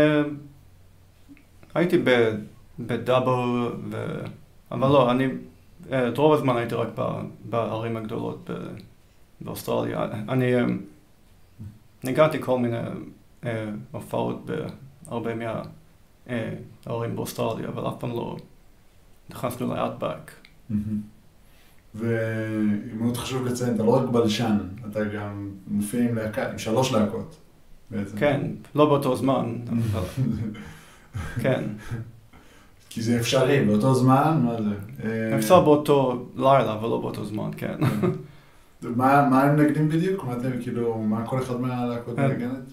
הייתי 1.75 1.99
ב- 2.05 2.35
בדאבו, 2.79 3.69
ו... 3.91 4.21
אבל 4.71 4.89
לא, 4.89 5.11
אני, 5.11 5.27
את 5.91 6.19
רוב 6.19 6.33
הזמן 6.33 6.57
הייתי 6.57 6.75
רק 6.75 6.89
בערים 7.51 7.97
הגדולות 7.97 8.51
באוסטרליה. 9.41 10.05
אני 10.29 10.53
ניגנתי 12.05 12.39
כל 12.41 12.59
מיני 12.59 12.77
הופעות 13.91 14.43
בהרבה 15.09 15.31
מהערים 16.27 17.17
באוסטרליה, 17.17 17.69
אבל 17.69 17.89
אף 17.89 17.95
פעם 17.99 18.11
לא 18.11 18.37
נכנסנו 19.31 19.75
לאטבק. 19.75 20.31
ומאוד 21.95 23.17
חשוב 23.17 23.47
לציין, 23.47 23.75
אתה 23.75 23.83
לא 23.83 23.97
רק 23.97 24.09
בלשן, 24.09 24.59
אתה 24.91 25.05
גם 25.05 25.51
מופיע 25.69 26.11
עם 26.11 26.15
להקה, 26.15 26.51
עם 26.51 26.59
שלוש 26.59 26.93
להקות. 26.93 27.37
בעצם. 27.91 28.17
כן, 28.19 28.41
לא 28.75 28.87
באותו 28.87 29.17
זמן, 29.17 29.57
כן. 31.43 31.65
כי 32.89 33.03
זה 33.03 33.21
אפשרי, 33.21 33.65
באותו 33.65 33.95
זמן, 33.95 34.41
מה 34.45 34.63
זה? 34.63 34.75
אה, 35.05 35.39
אפשר 35.39 35.61
באותו 35.61 36.27
לילה, 36.37 36.73
אבל 36.73 36.89
לא 36.89 37.01
באותו 37.01 37.25
זמן, 37.25 37.51
כן. 37.57 37.77
מה 38.83 39.29
מה 39.31 39.43
הם 39.43 39.57
מנגנים 39.57 39.89
בדיוק? 39.89 40.25
מה 40.25 40.33
אתם, 40.33 40.63
כאילו, 40.63 40.99
מה 40.99 41.27
כל 41.27 41.43
אחד 41.43 41.61
מהלהקות 41.61 42.19
אה. 42.19 42.29
מנגנת? 42.29 42.73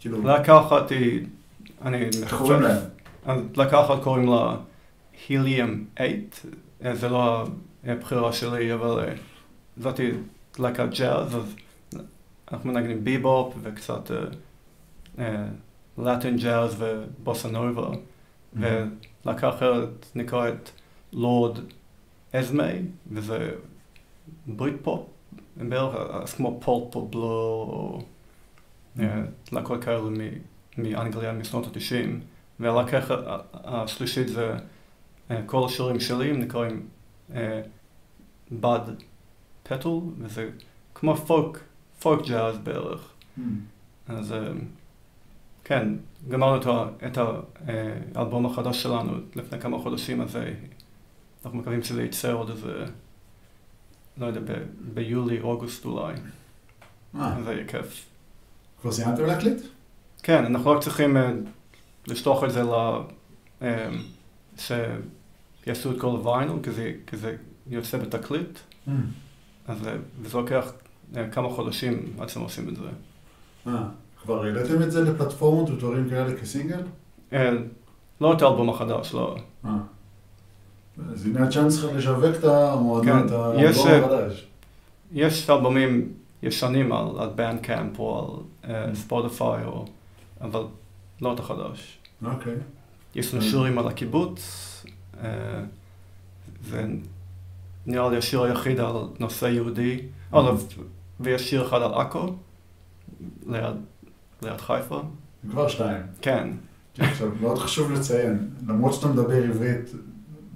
כאילו, 0.00 0.22
להקה 0.22 0.60
אחת 0.60 0.90
היא, 0.90 1.26
אני 1.82 2.04
איך 2.22 2.34
קוראים 2.38 2.60
להם? 2.62 2.78
להקה 3.56 3.84
אחת 3.84 4.02
קוראים 4.02 4.28
לה 4.28 4.56
היליום 5.28 5.84
8, 5.98 6.12
אה, 6.84 6.94
זה 6.94 7.08
לא 7.08 7.44
הבחירה 7.84 8.32
שלי, 8.32 8.74
אבל 8.74 9.04
אה, 9.08 9.14
זאתי 9.76 10.10
להקת 10.58 10.88
ג'אז, 10.98 11.36
אז 11.36 11.54
אנחנו 12.52 12.72
מנגנים 12.72 13.04
ביבופ 13.04 13.54
וקצת 13.62 14.10
לטין 15.98 16.36
ג'אז 16.36 16.76
ובוסה 16.78 17.48
נובה, 17.48 17.88
ולהקה 18.52 19.48
אחרת 19.48 20.06
נקראת 20.14 20.70
לורד 21.12 21.58
אזמי, 22.32 22.82
וזה 23.12 23.50
בריטפופ, 24.46 25.06
בערך 25.56 25.94
אז 25.94 26.34
כמו 26.34 26.60
פולפ 26.64 26.94
או 26.96 27.08
בלר, 27.08 27.98
אה, 29.00 29.22
להקות 29.52 29.84
כאלו 29.84 30.10
מ- 30.10 30.49
מאנגליה 30.78 31.32
משנות 31.32 31.66
ה-90. 31.66 32.08
והלהקה 32.60 32.98
הח- 32.98 33.10
השלישית 33.54 34.28
זה 34.28 34.54
אה, 35.30 35.42
כל 35.46 35.66
השירים 35.66 36.00
שלי, 36.00 36.30
הם 36.30 36.40
נקראים 36.40 36.86
אה, 37.34 37.62
בד 38.52 38.80
פטל, 39.62 39.88
וזה 40.18 40.50
כמו 40.94 41.16
פולק, 41.16 41.58
פולק 42.00 42.26
ג'אז 42.28 42.58
בערך. 42.58 43.12
אז 44.08 44.32
אה, 44.32 44.38
כן, 45.64 45.88
גמרנו 46.28 46.60
את 47.06 47.18
האלבום 48.16 48.46
החדש 48.46 48.82
שלנו 48.82 49.12
לפני 49.34 49.60
כמה 49.60 49.78
חודשים, 49.78 50.20
אז 50.20 50.36
אה, 50.36 50.52
אנחנו 51.44 51.58
מקווים 51.58 51.82
שזה 51.82 52.02
יצא 52.02 52.32
עוד 52.32 52.50
איזה, 52.50 52.84
לא 54.18 54.26
יודע, 54.26 54.40
ביולי, 54.94 55.40
אוגוסט 55.40 55.84
אולי, 55.84 56.14
אה, 57.14 57.36
אז 57.38 57.44
זה 57.44 57.52
יהיה 57.52 57.66
כיף. 57.68 58.06
כבר 58.80 58.92
סיימתם 58.92 59.24
להקליט? 59.26 59.58
כן, 60.22 60.44
אנחנו 60.44 60.70
רק 60.70 60.82
צריכים 60.82 61.16
אה, 61.16 61.32
לשלוח 62.06 62.44
את 62.44 62.52
זה 62.52 62.62
ל... 62.62 62.74
אה, 63.62 63.88
שיעשו 64.56 65.90
את 65.92 66.00
כל 66.00 66.06
הוויינל, 66.06 66.52
כי 66.62 66.70
זה, 66.70 66.92
זה 67.12 67.36
יוצא 67.66 67.98
בתקליט, 67.98 68.58
אז 69.68 69.86
אה, 69.88 69.92
וזה 70.22 70.38
לוקח 70.38 70.72
כמה 71.32 71.50
חודשים 71.50 72.12
עד 72.18 72.28
שהם 72.28 72.42
עושים 72.42 72.68
את 72.68 72.76
זה. 72.76 72.82
אה, 73.66 73.82
כבר 74.22 74.44
העליתם 74.44 74.82
את 74.82 74.92
זה 74.92 75.04
לפלטפורמות 75.04 75.70
ודברים 75.70 76.10
כאלה 76.10 76.36
כסינגל? 76.36 76.82
אה, 77.32 77.50
לא 78.20 78.32
את 78.32 78.42
האלבום 78.42 78.70
החדש, 78.70 79.14
לא. 79.14 79.36
אה. 79.64 79.70
אז 81.12 81.26
הנה 81.26 81.46
הצ'אנס 81.46 81.80
שלך 81.80 81.92
לשווק 81.96 82.36
את 82.38 82.44
המועדון, 82.44 83.06
כן, 83.06 83.26
את 83.26 83.30
האלבום 83.30 83.86
החדש. 84.04 84.46
יש 85.12 85.50
אלבומים 85.50 86.12
ישנים 86.42 86.92
על, 86.92 87.28
בנדקאמפ 87.34 87.98
או 87.98 88.18
על 88.18 88.70
אה, 88.70 88.84
Mm. 88.90 88.94
ספוטיפיי, 88.94 89.64
או, 89.64 89.84
אבל 90.40 90.62
לא 91.22 91.34
את 91.34 91.38
החדש. 91.40 91.98
אוקיי. 92.24 92.54
יש 93.14 93.34
לנו 93.34 93.42
Mm. 93.42 93.46
שירים 93.46 93.78
על 93.78 93.88
הקיבוץ, 93.88 94.40
אה, 95.22 95.28
זה 96.64 96.86
נראה 97.86 98.10
לי 98.10 98.16
השיר 98.16 98.42
היחיד 98.42 98.80
על 98.80 98.92
נושא 99.18 99.46
יהודי, 99.46 100.00
לא, 100.32 100.54
ויש 101.20 101.50
שיר 101.50 101.66
אחד 101.68 101.82
על 101.82 101.94
עכו, 101.94 102.26
ליד, 103.46 103.76
חיפה. 104.58 105.02
כבר 105.50 105.68
שתיים. 105.68 106.02
כן, 106.22 106.48
כן, 106.94 107.04
עכשיו, 107.04 107.28
מאוד 107.40 107.58
חשוב 107.58 107.92
לציין, 107.92 108.50
למרות 108.66 108.94
שאתה 108.94 109.08
מדבר 109.08 109.42
עברית 109.44 109.90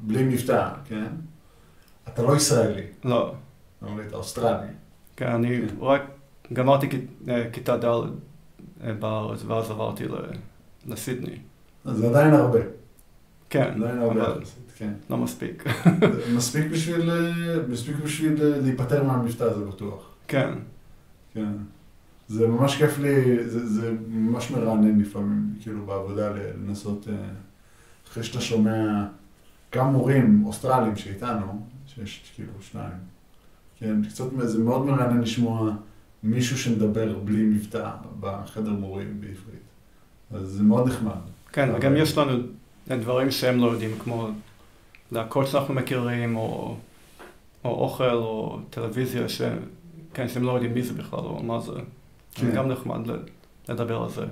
בלי 0.03 0.23
מבטא, 0.23 0.71
כן? 0.85 1.07
אתה 2.09 2.23
לא 2.23 2.37
ישראלי, 2.37 2.83
לא. 3.05 3.35
אתה 3.79 3.87
אומר 3.87 4.00
לי, 4.00 4.07
אתה 4.09 4.17
אוסטרלי. 4.17 4.67
כן, 5.17 5.26
אני 5.29 5.61
כן. 5.69 5.76
רק 5.81 6.03
גמרתי 6.53 6.88
אה, 7.29 7.50
כיתה 7.53 7.76
ד' 7.76 7.85
בארץ, 8.93 9.45
ואז 9.47 9.71
עברתי 9.71 10.05
לסידני. 10.87 11.38
אז 11.85 11.97
זה 11.97 12.09
עדיין 12.09 12.35
הרבה. 12.35 12.59
כן, 13.50 13.73
עדיין 13.76 13.99
הרבה 13.99 14.26
אבל 14.26 14.43
כן. 14.76 14.93
לא 15.11 15.17
מספיק. 15.17 15.64
מספיק 16.37 16.71
בשביל, 16.73 17.11
אה, 17.11 17.57
מספיק 17.69 17.97
בשביל 18.05 18.43
אה, 18.43 18.61
להיפטר 18.61 19.03
מהמבטא, 19.05 19.55
זה 19.59 19.64
בטוח. 19.64 20.11
כן, 20.29 20.50
כן. 21.35 21.53
זה 22.29 22.49
ממש 22.49 22.76
כיף 22.76 22.99
לי, 22.99 23.49
זה, 23.49 23.67
זה 23.67 23.93
ממש 24.09 24.50
מרענן 24.50 25.00
לפעמים, 25.00 25.55
כאילו 25.61 25.87
בעבודה 25.87 26.31
לנסות, 26.67 27.09
אה, 27.09 27.14
אחרי 28.09 28.23
שאתה 28.23 28.41
שומע 28.41 29.07
גם 29.75 29.93
מורים 29.93 30.43
אוסטרלים 30.47 30.97
שאיתנו, 30.97 31.67
שיש 31.87 32.33
כאילו 32.35 32.53
שניים, 32.61 32.97
כן, 33.79 34.05
קצת, 34.05 34.25
זה 34.43 34.59
מאוד 34.59 34.87
מרענן 34.87 35.21
לשמוע 35.21 35.73
מישהו 36.25 36.59
שמדבר 36.59 37.19
בלי 37.19 37.43
מבטא 37.43 37.90
בחדר 38.21 38.71
מורים 38.71 39.21
בעברית. 39.21 39.64
אז 40.31 40.49
זה 40.49 40.62
מאוד 40.62 40.88
נחמד. 40.88 41.12
כן, 41.52 41.69
אבל- 41.69 41.78
וגם 41.78 41.97
יש 41.97 42.19
לנו 42.19 42.38
דברים 42.88 43.31
שהם 43.31 43.61
לא 43.61 43.66
יודעים, 43.66 43.90
כמו 43.99 44.28
להקות 45.12 45.47
שאנחנו 45.47 45.75
מכירים, 45.75 46.37
או, 46.37 46.76
או 47.64 47.71
אוכל, 47.71 48.11
או 48.14 48.59
טלוויזיה, 48.71 49.28
ש... 49.28 49.43
כן, 50.14 50.28
שהם 50.28 50.43
לא 50.43 50.52
יודעים 50.52 50.75
מי 50.75 50.83
זה 50.83 50.93
בכלל, 50.93 51.21
או 51.21 51.43
מה 51.43 51.61
זה. 51.61 51.73
כן. 52.35 52.47
זה 52.47 52.52
גם 52.52 52.69
נחמד 52.69 53.00
לדבר 53.69 54.02
על 54.02 54.11
זה. 54.11 54.25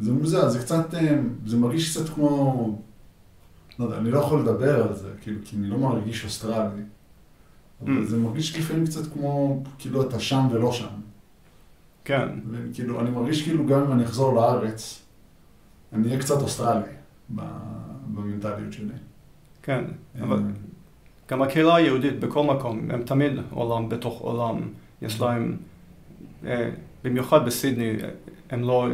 זה 0.00 0.12
מוזר, 0.12 0.48
זה 0.48 0.58
קצת, 0.58 0.94
אה, 0.94 1.16
זה 1.46 1.56
מרגיש 1.56 1.96
קצת 1.96 2.08
כמו, 2.08 2.78
לא 3.78 3.84
יודע, 3.84 3.96
אני 3.98 4.10
לא 4.10 4.18
יכול 4.18 4.40
לדבר 4.40 4.82
על 4.88 4.94
זה, 4.94 5.08
כאילו, 5.22 5.40
כי 5.44 5.56
אני 5.56 5.68
לא 5.68 5.78
מרגיש 5.78 6.24
אוסטרלי. 6.24 6.82
אבל 7.84 8.02
Mm. 8.02 8.04
זה 8.04 8.18
מרגיש 8.18 8.58
לפעמים 8.58 8.86
קצת 8.86 9.12
כמו, 9.12 9.62
כאילו, 9.78 10.02
אתה 10.02 10.20
שם 10.20 10.46
ולא 10.50 10.72
שם. 10.72 10.86
כן, 12.04 12.28
וכאילו, 12.50 13.00
אני 13.00 13.10
מרגיש 13.10 13.42
כאילו 13.42 13.66
גם 13.66 13.80
אם 13.80 13.92
אני 13.92 14.04
אחזור 14.04 14.34
לארץ, 14.34 15.02
אני 15.92 16.08
אהיה 16.08 16.20
קצת 16.20 16.42
אוסטרלי 16.42 16.82
במנטליות 17.28 18.72
שלי. 18.72 18.92
כן. 19.62 19.84
אה, 20.16 20.22
אבל 20.22 20.42
גם 21.30 21.42
הקהילה 21.42 21.76
היהודית 21.76 22.20
בכל 22.20 22.44
מקום, 22.44 22.90
הם 22.90 23.02
תמיד 23.02 23.32
עולם 23.50 23.88
בתוך 23.88 24.20
עולם. 24.20 24.60
יש 25.02 25.20
להם, 25.20 25.56
אה, 26.46 26.70
במיוחד 27.04 27.46
בסידני, 27.46 27.92
הם 28.50 28.62
לא 28.62 28.88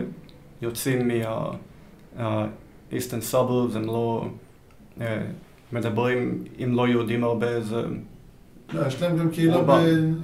יוצאים 0.62 1.08
מה-Eastern 1.08 2.22
Suburbs, 3.32 3.76
הם 3.76 3.84
לא 3.84 4.28
אה, 5.00 5.22
מדברים 5.72 6.44
עם 6.58 6.74
לא 6.74 6.88
יהודים 6.88 7.24
הרבה, 7.24 7.60
זה... 7.60 7.82
לא, 8.72 8.86
יש 8.86 9.02
להם 9.02 9.18
גם 9.18 9.30
קהילה, 9.30 9.62
ב... 9.62 9.70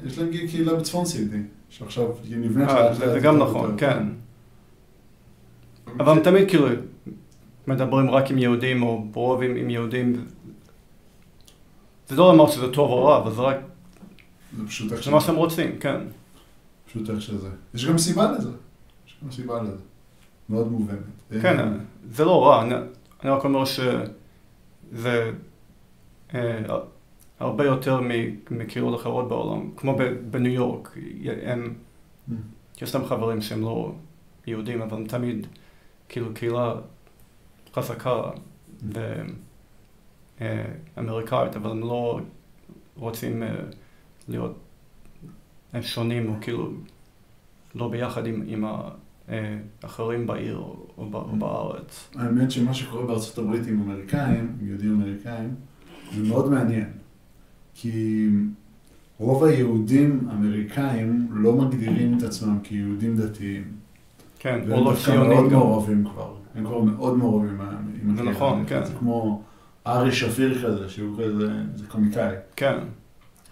יש 0.06 0.18
להם 0.18 0.30
גם 0.30 0.46
קהילה 0.48 0.74
בצפון 0.74 1.04
סידני, 1.04 1.42
שעכשיו 1.68 2.04
היא 2.24 2.36
נבנית 2.36 2.68
אה, 2.68 2.82
לאט 2.82 2.94
זה 2.96 3.06
לאט 3.06 3.14
זה 3.14 3.20
גם 3.20 3.34
יותר 3.34 3.50
נכון, 3.50 3.70
ויותר. 3.70 3.76
כן. 3.76 4.06
אבל 5.98 6.12
הם 6.12 6.20
תמיד 6.20 6.48
כאילו 6.48 6.66
מדברים 7.66 8.10
רק 8.10 8.30
עם 8.30 8.38
יהודים 8.38 8.82
או 8.82 9.04
ברוב 9.10 9.42
עם, 9.42 9.56
עם 9.56 9.70
יהודים. 9.70 10.26
זה 12.08 12.16
לא 12.16 12.32
לומר 12.32 12.50
שזה 12.50 12.72
טוב 12.72 12.90
או 12.90 13.04
רע, 13.04 13.18
אבל 13.18 13.32
זה 13.32 13.40
רק, 13.40 13.56
זה 14.56 14.66
פשוט 14.66 14.92
איך 14.92 15.04
זה 15.04 15.10
מה 15.10 15.20
שהם 15.20 15.36
רוצים, 15.36 15.78
כן. 15.78 16.00
פשוט 16.86 17.10
איך 17.10 17.20
שזה. 17.20 17.48
יש 17.74 17.86
גם 17.86 17.98
סיבה 17.98 18.32
לזה. 18.32 18.50
יש 19.06 19.16
גם 19.24 19.30
סיבה 19.30 19.62
לזה. 19.62 19.82
מאוד 20.48 20.72
מובנת. 20.72 20.98
כן, 21.42 21.58
אה, 21.58 21.72
זה 22.10 22.24
לא 22.24 22.46
רע, 22.46 22.62
אני, 22.62 22.74
אני 23.22 23.30
רק 23.30 23.44
אומר 23.44 23.64
שזה 23.64 25.30
אה, 26.34 26.60
הרבה 27.40 27.64
יותר 27.64 28.00
מקהילות 28.50 29.00
אחרות 29.00 29.28
בעולם, 29.28 29.71
כמו 29.76 29.97
בניו 30.31 30.52
יורק, 30.52 30.97
הם, 31.43 31.75
אה, 32.31 32.37
יש 32.83 32.95
להם 32.95 33.05
חברים 33.05 33.40
שהם 33.40 33.61
לא 33.61 33.93
יהודים, 34.47 34.83
אבל 34.83 34.97
הם 34.97 35.07
תמיד 35.07 35.47
כאילו 36.09 36.35
קהילה 36.35 36.75
חזקה 37.75 38.23
ואמריקאית, 40.40 41.57
אבל 41.57 41.71
הם 41.71 41.81
לא 41.81 42.21
רוצים 42.97 43.43
אה, 43.43 43.55
להיות 44.28 44.59
אה, 45.75 45.83
שונים 45.83 46.28
או 46.28 46.35
כאילו 46.40 46.71
לא 47.75 47.88
ביחד 47.88 48.26
עם, 48.26 48.45
עם 48.47 48.64
האחרים 49.83 50.26
בעיר 50.26 50.57
או, 50.57 50.87
או, 50.99 51.05
או 51.12 51.37
בארץ. 51.38 52.11
האמת 52.14 52.50
שמה 52.50 52.75
שקורה 52.75 53.07
בארצות 53.07 53.38
הברית 53.38 53.66
עם 53.66 53.83
אמריקאים, 53.83 54.57
עם 54.61 54.69
יהודים 54.69 54.95
אמריקאים, 54.95 55.55
זה 56.14 56.23
מאוד 56.28 56.50
מעניין. 56.50 57.05
כי 57.80 58.28
רוב 59.18 59.45
היהודים 59.45 60.28
אמריקאים 60.33 61.28
לא 61.30 61.52
מגדירים 61.52 62.18
את 62.18 62.23
עצמם 62.23 62.59
כיהודים 62.62 63.16
דתיים. 63.16 63.64
כן, 64.38 64.59
והם 64.62 64.73
או 64.73 64.76
לא 64.76 64.85
מאוד 64.85 64.97
ציונים 65.04 65.49
גם. 65.49 65.59
מעורבים 65.59 66.04
כבר. 66.04 66.35
הם 66.54 66.64
כבר 66.64 66.80
מאוד 66.83 67.16
מעורבים 67.18 67.50
עם 67.50 67.61
ה- 67.61 67.71
עם 68.02 68.16
זה 68.16 68.21
הקהילה. 68.23 68.30
נכון, 68.37 68.64
כן. 68.66 68.85
זה 68.85 68.92
כמו 68.99 69.42
ארי 69.87 70.12
שפיר 70.12 70.62
כזה, 70.66 70.88
שהוא 70.88 71.16
כזה, 71.18 71.49
זה 71.76 71.87
קומיקאי. 71.88 72.35
כן, 72.56 72.76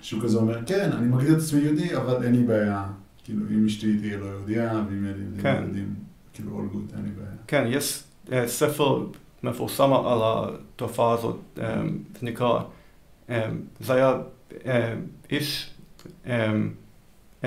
שהוא 0.01 0.23
כזה 0.23 0.39
אומר, 0.39 0.65
כן, 0.67 0.91
אני 0.93 1.07
מגדיר 1.09 1.33
את 1.33 1.39
עצמי 1.39 1.61
יהודי, 1.61 1.97
אבל 1.97 2.23
אין 2.25 2.35
לי 2.37 2.43
בעיה. 2.43 2.85
כאילו, 3.25 3.41
אם 3.51 3.67
אשתי 3.67 3.99
תהיה 3.99 4.19
לא 4.19 4.25
יהודייה, 4.27 4.83
ואם 4.91 5.05
לי 5.05 5.43
כן. 5.43 5.63
ילדים, 5.67 5.95
כאילו, 6.35 6.51
all 6.51 6.75
good, 6.77 6.97
אין 6.97 7.05
לי 7.05 7.11
בעיה. 7.17 7.29
כן, 7.47 7.65
יש 7.69 8.03
אה, 8.33 8.49
ספר 8.49 9.07
מפורסם 9.43 9.93
על 9.93 10.19
התופעה 10.23 11.13
הזאת, 11.13 11.37
אה, 11.59 11.83
זה 12.21 12.27
נקרא, 12.27 12.47
אה, 12.55 12.63
זה 13.81 13.95
היה 13.95 14.15
איש 15.31 15.75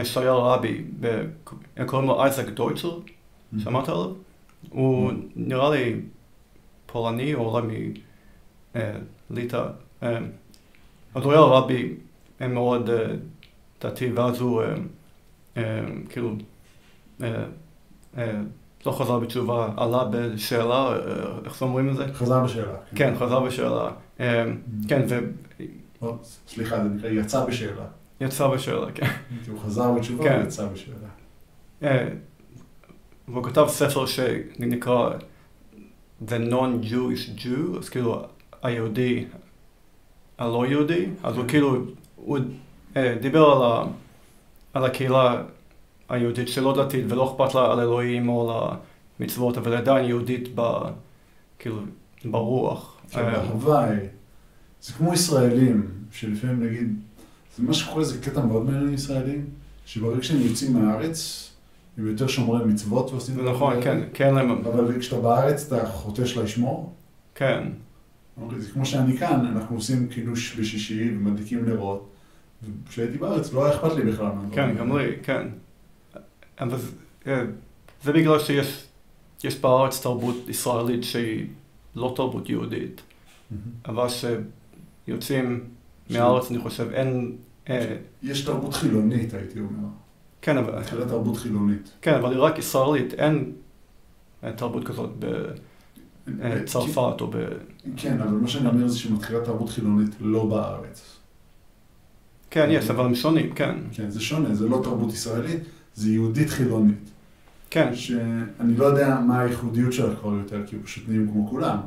שהיה 0.04 0.34
רבי, 0.34 0.84
קוראים 1.86 2.08
לו 2.08 2.24
אייזק 2.24 2.48
דויטשל, 2.48 2.90
שמעת 3.60 3.90
עליו? 3.90 4.12
הוא 4.70 5.12
נראה 5.36 5.70
לי 5.70 6.02
פולני 6.86 7.34
או 7.34 7.56
אולי 7.56 7.94
מליטא. 9.30 9.68
אז 11.16 11.24
הוא 11.24 11.32
היה 11.32 11.42
רבי 11.42 11.96
מאוד 12.42 12.90
דתי, 13.82 14.12
ואז 14.12 14.42
הוא 14.42 14.62
כאילו 16.10 16.36
לא 18.86 18.92
חזר 18.92 19.20
בתשובה, 19.20 19.70
עלה 19.78 20.04
בשאלה, 20.12 20.96
איך 21.46 21.62
אומרים 21.62 21.90
את 21.90 21.96
זה? 21.96 22.14
חזר 22.14 22.44
בשאלה. 22.44 22.78
כן, 22.96 23.14
חזר 23.16 23.40
בשאלה. 23.40 23.92
כן, 24.88 25.02
סליחה, 26.48 26.84
זה 26.84 26.90
נקרא 26.90 27.10
יצא 27.10 27.46
בשאלה. 27.46 27.86
ויצא 28.22 28.48
בשאלה, 28.48 28.92
כן. 28.92 29.08
הוא 29.48 29.60
חזר 29.60 29.92
בתשובה 29.92 30.24
כן. 30.24 30.42
ויצא 30.44 30.68
בשאלה. 30.68 31.08
אה, 31.84 32.08
והוא 33.28 33.44
כתב 33.44 33.66
ספר 33.68 34.06
שנקרא 34.06 35.14
The 36.28 36.52
Non-Jewish 36.52 37.40
Jew, 37.40 37.78
אז 37.80 37.90
כאילו 37.90 38.24
היהודי 38.64 39.26
הלא 40.38 40.66
יהודי, 40.66 41.10
אז 41.24 41.38
הוא 41.38 41.46
כאילו, 41.48 41.78
הוא 42.16 42.38
אה, 42.98 43.16
דיבר 43.22 43.52
על, 43.52 43.72
ה, 43.72 43.84
על 44.74 44.86
הקהילה 44.86 45.44
היהודית 46.10 46.48
שלא 46.48 46.84
דתית 46.84 47.06
ולא 47.10 47.32
אכפת 47.32 47.56
לה 47.56 47.72
על 47.72 47.80
אלוהים 47.80 48.30
או 48.30 48.52
על 48.52 48.78
המצוות, 49.20 49.58
אבל 49.58 49.76
עדיין 49.76 50.06
יהודית 50.06 50.50
ב, 50.56 50.62
כאילו, 51.60 51.78
ברוח. 52.26 52.98
עכשיו, 53.06 53.26
אה, 53.26 53.40
בהוואי, 53.40 53.98
זה 54.82 54.94
כמו 54.94 55.14
ישראלים, 55.14 55.88
שלפעמים 56.12 56.64
נגיד, 56.64 56.96
זה 57.58 57.64
מה 57.64 57.74
שקורה, 57.74 58.04
זה 58.04 58.22
קטע 58.22 58.46
מאוד 58.46 58.66
מעניין 58.66 58.94
ישראלים, 58.94 59.46
שברגע 59.86 60.24
שהם 60.24 60.42
יוצאים 60.42 60.74
מהארץ, 60.74 61.50
הם 61.98 62.08
יותר 62.08 62.28
שומרי 62.28 62.66
מצוות 62.66 63.12
ועושים 63.12 63.36
זה 63.36 63.42
דברים 63.42 63.56
נכון. 63.56 63.84
כן, 63.84 64.02
כן 64.14 64.38
אבל 64.38 65.00
כשאתה 65.00 65.22
בארץ, 65.22 65.74
אתה 65.74 65.90
חוטש 65.90 66.38
לשמור. 66.38 66.94
כן, 67.36 67.64
אוקיי, 68.42 68.60
זה 68.60 68.72
כמו 68.72 68.86
שאני 68.86 69.18
כאן, 69.18 69.46
אנחנו 69.46 69.76
עושים 69.76 70.08
קידוש 70.08 70.56
בשישי 70.60 71.12
ומדליקים 71.12 71.66
נרות. 71.66 72.10
וכשהייתי 72.64 73.18
בארץ 73.18 73.54
לא 73.54 73.66
היה 73.66 73.76
אכפת 73.76 73.96
לי 73.96 74.12
בכלל 74.12 74.32
כן. 74.52 74.76
גם 74.78 74.98
לי, 74.98 75.12
כן. 75.24 75.48
אבל 76.60 76.80
זה, 76.80 76.88
אה, 77.28 77.44
זה 78.04 78.14
בגלל 78.14 78.40
שיש 78.40 78.88
יש 79.44 79.60
בארץ 79.60 80.02
תרבות 80.02 80.50
ישראלית 80.50 81.04
שהיא 81.04 81.48
לא 81.96 82.14
תרבות 82.16 82.50
יהודית. 82.50 83.02
אבל 83.86 84.08
שיוצאים 85.08 85.64
מהארץ, 86.10 86.52
אני 86.52 86.60
חושב, 86.60 86.90
אין... 86.94 87.38
אה, 87.70 87.96
יש 88.24 88.46
תרבות 88.46 88.74
חילונית, 88.74 89.34
הייתי 89.34 89.60
אומר. 89.60 89.88
כן, 90.42 90.58
אבל, 90.58 90.80
מתחילה 90.80 91.06
תרבות 91.06 91.38
חילונית. 91.38 91.92
כן, 92.02 92.14
אבל 92.14 92.32
היא 92.32 92.40
רק 92.40 92.58
ישראלית, 92.58 93.14
אין 93.14 93.52
אה, 94.44 94.52
תרבות 94.52 94.88
כזאת 94.88 95.10
אה, 95.24 95.30
בצרפת 96.28 97.22
או 97.22 97.28
ב... 97.28 97.36
כן, 97.98 98.22
אבל 98.22 98.32
מה 98.32 98.48
שאני 98.48 98.68
אומר 98.68 98.88
זה 98.88 99.00
שמתחילה 99.00 99.46
תרבות 99.46 99.70
חילונית 99.70 100.16
לא 100.20 100.46
בארץ. 100.46 101.18
כן, 102.50 102.68
יש, 102.72 102.90
אבל 102.90 103.06
הם 103.06 103.16
שונים, 103.16 103.54
כן. 103.54 103.76
כן, 103.92 104.10
זה 104.10 104.22
שונה, 104.22 104.56
זה 104.56 104.68
לא 104.70 104.82
תרבות 104.84 105.14
ישראלית, 105.14 105.60
זה 105.96 106.12
יהודית 106.12 106.50
חילונית. 106.50 107.10
כן, 107.70 107.96
שאני 107.96 108.78
לא 108.78 108.86
יודע 108.86 109.20
מה 109.20 109.42
הייחודיות 109.42 109.94
שלה 109.94 110.16
כבר 110.16 110.34
יותר, 110.34 110.68
כי 110.68 110.76
פשוט 110.84 111.04
נהיים 111.08 111.32
כמו 111.32 111.48
כולם, 111.50 111.78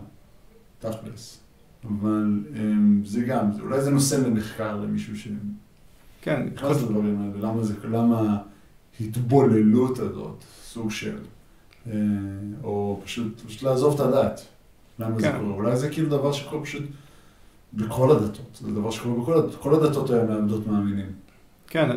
תכלס. 0.78 1.40
אבל 1.88 2.40
אמ, 2.56 3.02
זה 3.04 3.20
גם, 3.20 3.52
זה- 3.52 3.62
אולי 3.62 3.80
זה 3.80 3.90
נושא 3.90 4.14
למחקר 4.14 4.76
למישהו 4.80 5.14
כן. 6.22 6.46
שנכנס 6.50 6.82
לדברים 6.82 7.20
האלה, 7.20 7.48
למה 7.48 7.62
זה, 7.64 7.74
למה 7.90 8.38
ההתבוללות 9.00 9.98
הזאת, 9.98 10.36
סוג 10.64 10.90
של, 10.90 11.16
אה, 11.86 11.92
או 12.62 13.00
פשוט, 13.04 13.40
פשוט 13.46 13.62
לעזוב 13.62 13.94
את 13.94 14.00
הדת, 14.00 14.40
למה 14.98 15.16
זה 15.20 15.22
כן. 15.22 15.38
קורה, 15.40 15.54
אולי 15.54 15.76
זה 15.76 15.88
כאילו 15.90 16.08
דבר 16.08 16.32
שקורה 16.32 16.62
פשוט 16.64 16.82
בכל 17.74 18.10
הדתות, 18.16 18.60
זה 18.64 18.72
דבר 18.74 18.90
שקורה 18.90 19.20
בכל 19.22 19.34
הדתות, 19.38 19.60
כל 19.62 19.74
הדתות 19.74 20.10
היום 20.10 20.28
מאבדות 20.28 20.66
מאמינים. 20.66 21.06
כן, 21.68 21.96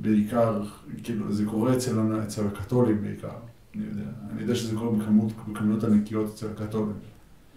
בעיקר, 0.00 0.62
כאילו, 1.02 1.32
זה 1.32 1.44
קורה 1.46 1.74
אצל, 1.76 2.22
אצל 2.22 2.46
הקתולים 2.46 3.02
בעיקר, 3.02 3.28
אני 3.76 3.84
יודע. 3.84 4.02
אני 4.32 4.42
יודע 4.42 4.54
שזה 4.54 4.76
קורה 4.76 4.96
בכמות, 4.98 5.32
בכמויות 5.48 5.84
ענקיות 5.84 6.30
אצל 6.34 6.46
הקתולים. 6.50 6.92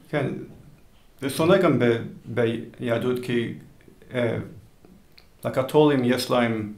כן, 0.10 0.32
זה 1.24 1.30
שונה 1.30 1.58
גם 1.58 1.80
ב, 1.80 1.86
ביהדות 2.26 3.20
כי 3.20 3.54
אה, 4.14 4.38
לקתולים 5.46 6.00
יש 6.04 6.32
להם 6.32 6.74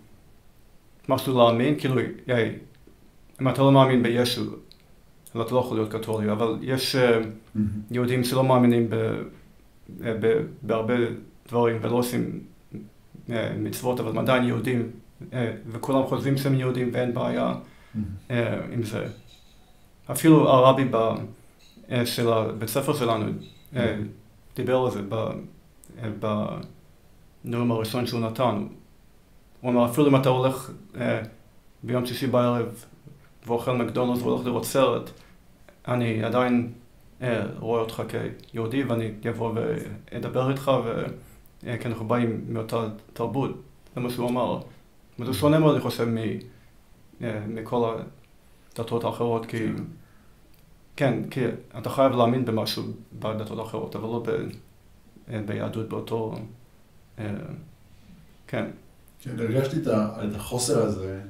משהו 1.09 1.37
להאמין, 1.37 1.79
כאילו, 1.79 2.01
אה, 2.29 2.51
אם 3.41 3.49
אתה 3.49 3.61
לא 3.61 3.71
מאמין 3.71 4.03
בישו, 4.03 4.41
אז 5.33 5.41
אתה 5.41 5.55
לא 5.55 5.59
יכול 5.59 5.77
להיות 5.77 5.91
קתולי, 5.91 6.31
אבל 6.31 6.57
יש 6.61 6.95
אה, 6.95 7.21
יהודים 7.91 8.23
שלא 8.23 8.43
מאמינים 8.43 8.89
ב, 8.89 8.93
אה, 8.93 10.13
ב, 10.19 10.41
בהרבה 10.61 10.93
דברים 11.47 11.77
ולא 11.81 11.95
עושים 11.95 12.39
אה, 13.29 13.53
מצוות, 13.57 13.99
אבל 13.99 14.09
הם 14.09 14.17
עדיין 14.17 14.43
יהודים, 14.43 14.91
אה, 15.33 15.51
וכולם 15.67 16.03
חושבים 16.03 16.37
שהם 16.37 16.59
יהודים 16.59 16.89
ואין 16.93 17.13
בעיה 17.13 17.53
אה, 18.31 18.59
עם 18.73 18.83
זה. 18.83 19.07
אפילו 20.11 20.49
הרבי 20.49 20.85
ב, 20.91 20.95
אה, 21.91 22.05
של 22.05 22.33
הבית 22.33 22.69
ספר 22.69 22.93
שלנו 22.93 23.25
אה, 23.75 23.95
דיבר 24.55 24.77
על 24.77 24.91
זה 24.91 25.01
אה, 26.03 26.09
בנאום 27.43 27.71
הראשון 27.71 28.07
שהוא 28.07 28.19
נתן. 28.19 28.67
הוא 29.61 29.71
אמר, 29.71 29.85
אפילו 29.85 30.07
אם 30.07 30.15
אתה 30.15 30.29
הולך 30.29 30.71
אה, 30.97 31.21
ביום 31.83 32.05
שישי 32.05 32.27
בערב 32.27 32.85
ואוכל 33.47 33.77
מקדונלדס 33.77 34.21
והולך 34.21 34.45
לראות 34.45 34.65
סרט, 34.65 35.09
אני 35.87 36.23
עדיין 36.23 36.73
אה, 37.21 37.43
רואה 37.59 37.81
אותך 37.81 38.03
כיהודי 38.51 38.83
ואני 38.83 39.11
אבוא 39.29 39.51
ואדבר 39.55 40.49
איתך, 40.49 40.71
ו- 40.85 41.05
אה, 41.67 41.77
כי 41.77 41.87
אנחנו 41.87 42.07
באים 42.07 42.45
מאותה 42.49 42.87
תרבות, 43.13 43.51
זה 43.95 44.01
מה 44.01 44.09
שהוא 44.09 44.29
אמר. 44.29 44.59
וזה 45.19 45.33
שונה 45.33 45.59
מאוד, 45.59 45.73
אני 45.73 45.83
חושב, 45.83 46.03
מ, 46.09 46.17
אה, 47.23 47.39
מכל 47.47 47.95
הדתות 48.73 49.03
האחרות, 49.03 49.45
כי... 49.45 49.57
כן, 50.95 51.29
כי 51.29 51.45
אתה 51.77 51.89
חייב 51.89 52.11
להאמין 52.11 52.45
במשהו 52.45 52.83
בדתות 53.19 53.59
האחרות, 53.59 53.95
אבל 53.95 54.03
לא 54.03 54.23
ב, 54.27 54.29
אה, 55.29 55.41
ביהדות 55.45 55.89
באותו... 55.89 56.35
אה, 57.19 57.31
כן, 58.47 58.65
כן, 59.21 59.39
הרגשתי 59.39 59.77
את 59.89 60.35
החוסר 60.35 60.85
הזה 60.85 61.21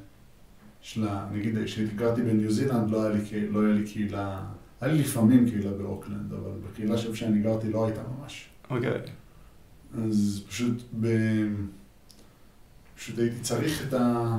של 0.81 1.07
ה... 1.07 1.27
נגיד, 1.31 1.55
כשהייתי 1.65 1.95
גרתי 1.95 2.21
בניו 2.21 2.51
זילנד, 2.51 2.89
לא 2.89 3.03
היה 3.03 3.09
לי, 3.09 3.47
לא 3.49 3.61
היה 3.61 3.73
לי 3.73 3.87
קהילה 3.87 4.45
היה 4.81 4.93
לי 4.93 4.99
לפעמים 4.99 5.49
קהילה 5.49 5.71
באוקלנד, 5.71 6.33
אבל 6.33 6.51
בקהילה 6.51 6.97
שאיפה 6.97 7.15
שאני 7.15 7.41
גרתי 7.41 7.69
לא 7.69 7.85
הייתה 7.85 8.01
ממש. 8.19 8.49
אוקיי. 8.69 9.01
אז 10.03 10.43
פשוט 10.47 10.83
ב... 11.01 11.07
פשוט 12.95 13.19
הייתי 13.19 13.39
צריך 13.41 13.87
את, 13.87 13.93
ה... 13.93 14.37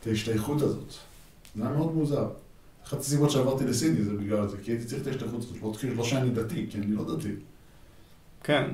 את 0.00 0.06
ההשתייכות 0.06 0.62
הזאת. 0.62 0.94
זה 1.56 1.62
היה 1.62 1.72
מאוד 1.72 1.94
מוזר. 1.94 2.28
אחת 2.88 3.00
הסיבות 3.00 3.30
שעברתי 3.30 3.64
לסידני 3.64 4.04
זה 4.04 4.14
בגלל 4.14 4.48
זה, 4.48 4.56
כי 4.62 4.70
הייתי 4.70 4.84
צריך 4.84 5.02
את 5.02 5.06
ההשתייכות 5.06 5.40
הזאת. 5.40 5.62
לא, 5.62 5.72
כאילו, 5.78 5.94
לא 5.94 6.04
שאני 6.04 6.30
דתי, 6.30 6.66
כי 6.70 6.78
אני 6.78 6.92
לא 6.92 7.16
דתי. 7.16 7.32
כן, 8.44 8.64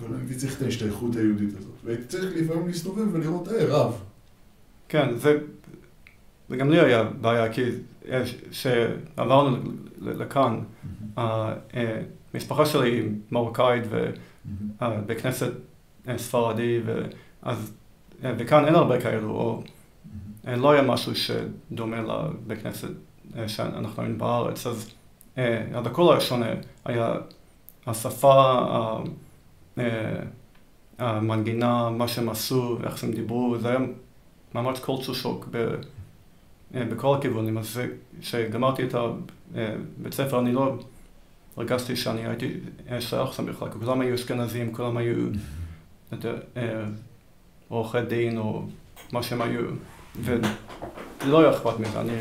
אבל 0.00 0.16
הייתי 0.16 0.34
צריך 0.34 0.56
את 0.56 0.62
ההשתייכות 0.62 1.16
היהודית 1.16 1.56
הזאת. 1.58 1.74
והייתי 1.84 2.04
צריך 2.04 2.36
לפעמים 2.36 2.66
להסתובב 2.66 3.14
ולראות, 3.14 3.48
היי, 3.48 3.66
רב. 3.66 4.02
כן, 4.88 5.16
זה, 5.16 5.38
זה 6.48 6.56
גם 6.56 6.70
לי 6.70 6.80
היה 6.80 7.04
בעיה, 7.04 7.52
כי 7.52 7.62
כשעברנו 8.50 9.56
לכאן, 10.00 10.60
המשפחה 11.16 12.66
שלי 12.66 12.90
היא 12.90 13.10
מרוקאית 13.30 13.84
ובית 13.90 15.20
כנסת 15.20 15.52
אה, 16.08 16.18
ספרדי, 16.18 16.80
ואז, 16.84 17.72
אה, 18.24 18.32
וכאן 18.38 18.64
אין 18.64 18.74
הרבה 18.74 19.00
כאלו, 19.00 19.30
או 19.30 19.62
לא 20.44 20.70
היה 20.70 20.82
משהו 20.82 21.12
שדומה 21.14 22.00
לבית 22.00 22.62
כנסת 22.62 22.88
אה, 22.88 22.94
שאנחנו 23.46 24.02
היינו 24.02 24.18
בארץ, 24.18 24.66
אז, 24.66 24.90
אז 25.74 25.86
הכל 25.86 26.12
היה 26.12 26.20
שונה, 26.20 26.46
היה 26.84 27.14
השפה, 27.86 28.66
המנגינה, 30.98 31.90
מה 31.90 32.08
שהם 32.08 32.28
עשו, 32.28 32.78
איך 32.84 32.98
שהם 32.98 33.12
דיברו, 33.12 33.58
זה 33.58 33.68
היה 33.68 33.78
ממש 34.54 34.78
culture 34.78 35.24
shock 35.24 35.46
ב, 35.50 35.56
אה, 36.74 36.84
בכל 36.84 37.16
הכיוונים. 37.18 37.58
אז 37.58 37.80
כשגמרתי 38.20 38.82
את 38.84 38.94
הבית 38.94 40.14
ספר, 40.14 40.40
אני 40.40 40.52
לא 40.52 40.76
הרגשתי 41.56 41.96
שאני 41.96 42.26
הייתי 42.26 42.54
שייך 43.00 43.32
שם 43.32 43.46
בכלל, 43.46 43.68
כולם 43.70 44.00
היו 44.00 44.14
אשכנזים, 44.14 44.74
כולם 44.74 44.96
היו 44.96 45.26
אה, 46.12 46.84
עורכי 47.68 48.02
דין 48.02 48.38
או 48.38 48.62
מה 49.12 49.22
שהם 49.22 49.42
היו, 49.42 49.60
וזה 50.16 50.48
לא 51.26 51.40
היה 51.40 51.50
אכפת 51.50 51.78
מזה, 51.78 52.00
אני 52.00 52.12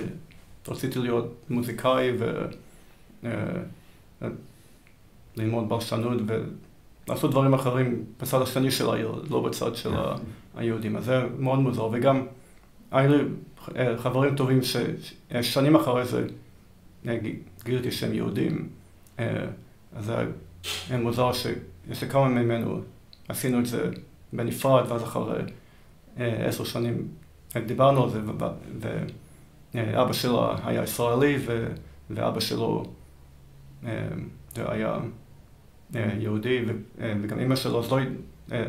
רציתי 0.69 0.99
להיות 0.99 1.34
מוזיקאי 1.49 2.12
וללמוד 5.38 5.63
אה, 5.63 5.69
בלשנות 5.69 6.21
לעשות 7.10 7.32
דברים 7.32 7.53
אחרים 7.53 8.03
בצד 8.21 8.41
השני 8.41 8.71
של 8.71 8.89
העיר, 8.89 9.23
לא 9.29 9.41
בצד 9.41 9.75
של 9.75 9.89
היהודים. 10.55 10.95
אז 10.97 11.05
זה 11.05 11.23
מאוד 11.39 11.60
מוזר. 11.60 11.89
וגם, 11.91 12.25
היו 12.91 13.10
לי 13.10 13.23
אה, 13.75 13.97
חברים 13.97 14.36
טובים 14.36 14.60
ששנים 14.62 15.75
אחרי 15.75 16.05
זה 16.05 16.27
אה, 17.08 17.17
גיליתי 17.63 17.91
שהם 17.91 18.13
יהודים. 18.13 18.69
אה, 19.19 19.45
אז 19.95 20.05
זה 20.05 20.15
היה 20.89 20.99
מוזר 20.99 21.34
שיש 21.34 22.03
לי 22.03 22.10
כמה 22.10 22.27
ממנו, 22.27 22.82
עשינו 23.27 23.60
את 23.60 23.65
זה 23.65 23.91
בנפרד, 24.34 24.91
ואז 24.91 25.03
אחרי 25.03 25.41
עשר 26.17 26.63
שנים 26.63 27.08
דיברנו 27.65 28.03
על 28.03 28.10
זה, 28.10 28.19
ואבא 29.73 30.13
שלו 30.13 30.51
היה 30.63 30.84
ישראלי, 30.84 31.38
ואבא 32.10 32.39
שלו 32.39 32.84
היה... 34.55 34.99
אה, 35.95 36.10
יהודי, 36.19 36.60
אה, 37.01 37.13
וגם 37.21 37.39
אימא 37.39 37.55
שלו, 37.55 37.79
אז 37.79 37.91
לא, 37.91 37.97
אה, 38.51 38.63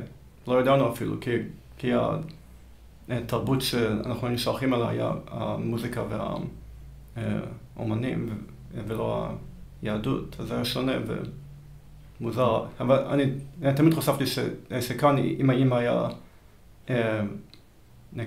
לא 0.48 0.60
ידענו 0.60 0.92
אפילו, 0.92 1.20
כי, 1.20 1.30
כי 1.78 1.90
התרבות 3.08 3.60
שאנחנו 3.60 4.26
היינו 4.26 4.38
שייכים 4.38 4.74
אליה 4.74 4.88
היה 4.88 5.12
המוזיקה 5.26 6.02
והאומנים, 7.16 8.28
ולא 8.86 9.28
היהדות, 9.82 10.36
אז 10.40 10.48
זה 10.48 10.54
היה 10.54 10.64
שונה 10.64 10.92
ומוזר. 12.20 12.64
אבל 12.80 12.98
אני, 12.98 13.24
אני 13.62 13.74
תמיד 13.74 13.94
חשפתי 13.94 14.24
שכאן, 14.80 15.18
אם 15.18 15.50
האמא 15.50 15.74
היה 15.74 16.08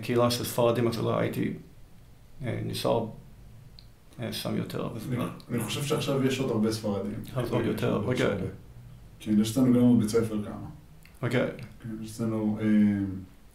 קהילה 0.02 0.32
של 0.32 0.44
ספרדים, 0.44 0.88
אז 0.88 1.00
אולי 1.00 1.22
הייתי 1.22 1.54
נשאר 2.44 3.06
שם 4.32 4.58
יותר. 4.58 4.90
אני 5.52 5.60
חושב 5.60 5.84
שעכשיו 5.84 6.26
יש 6.26 6.40
עוד 6.40 6.52
הרבה 6.52 6.72
ספרדים. 6.72 7.14
עוד 7.52 7.66
יותר, 7.66 8.02
אוקיי. 8.06 8.28
כן, 9.20 9.42
יש 9.42 9.52
אצלנו 9.52 9.74
גם 9.74 9.98
בבית 9.98 10.10
ספר 10.10 10.44
כמה. 10.44 10.68
אוקיי. 11.22 11.48
כן, 11.84 11.90
יש 12.04 12.12
אצלנו, 12.12 12.58
אה, 12.62 12.66
אני 12.66 13.06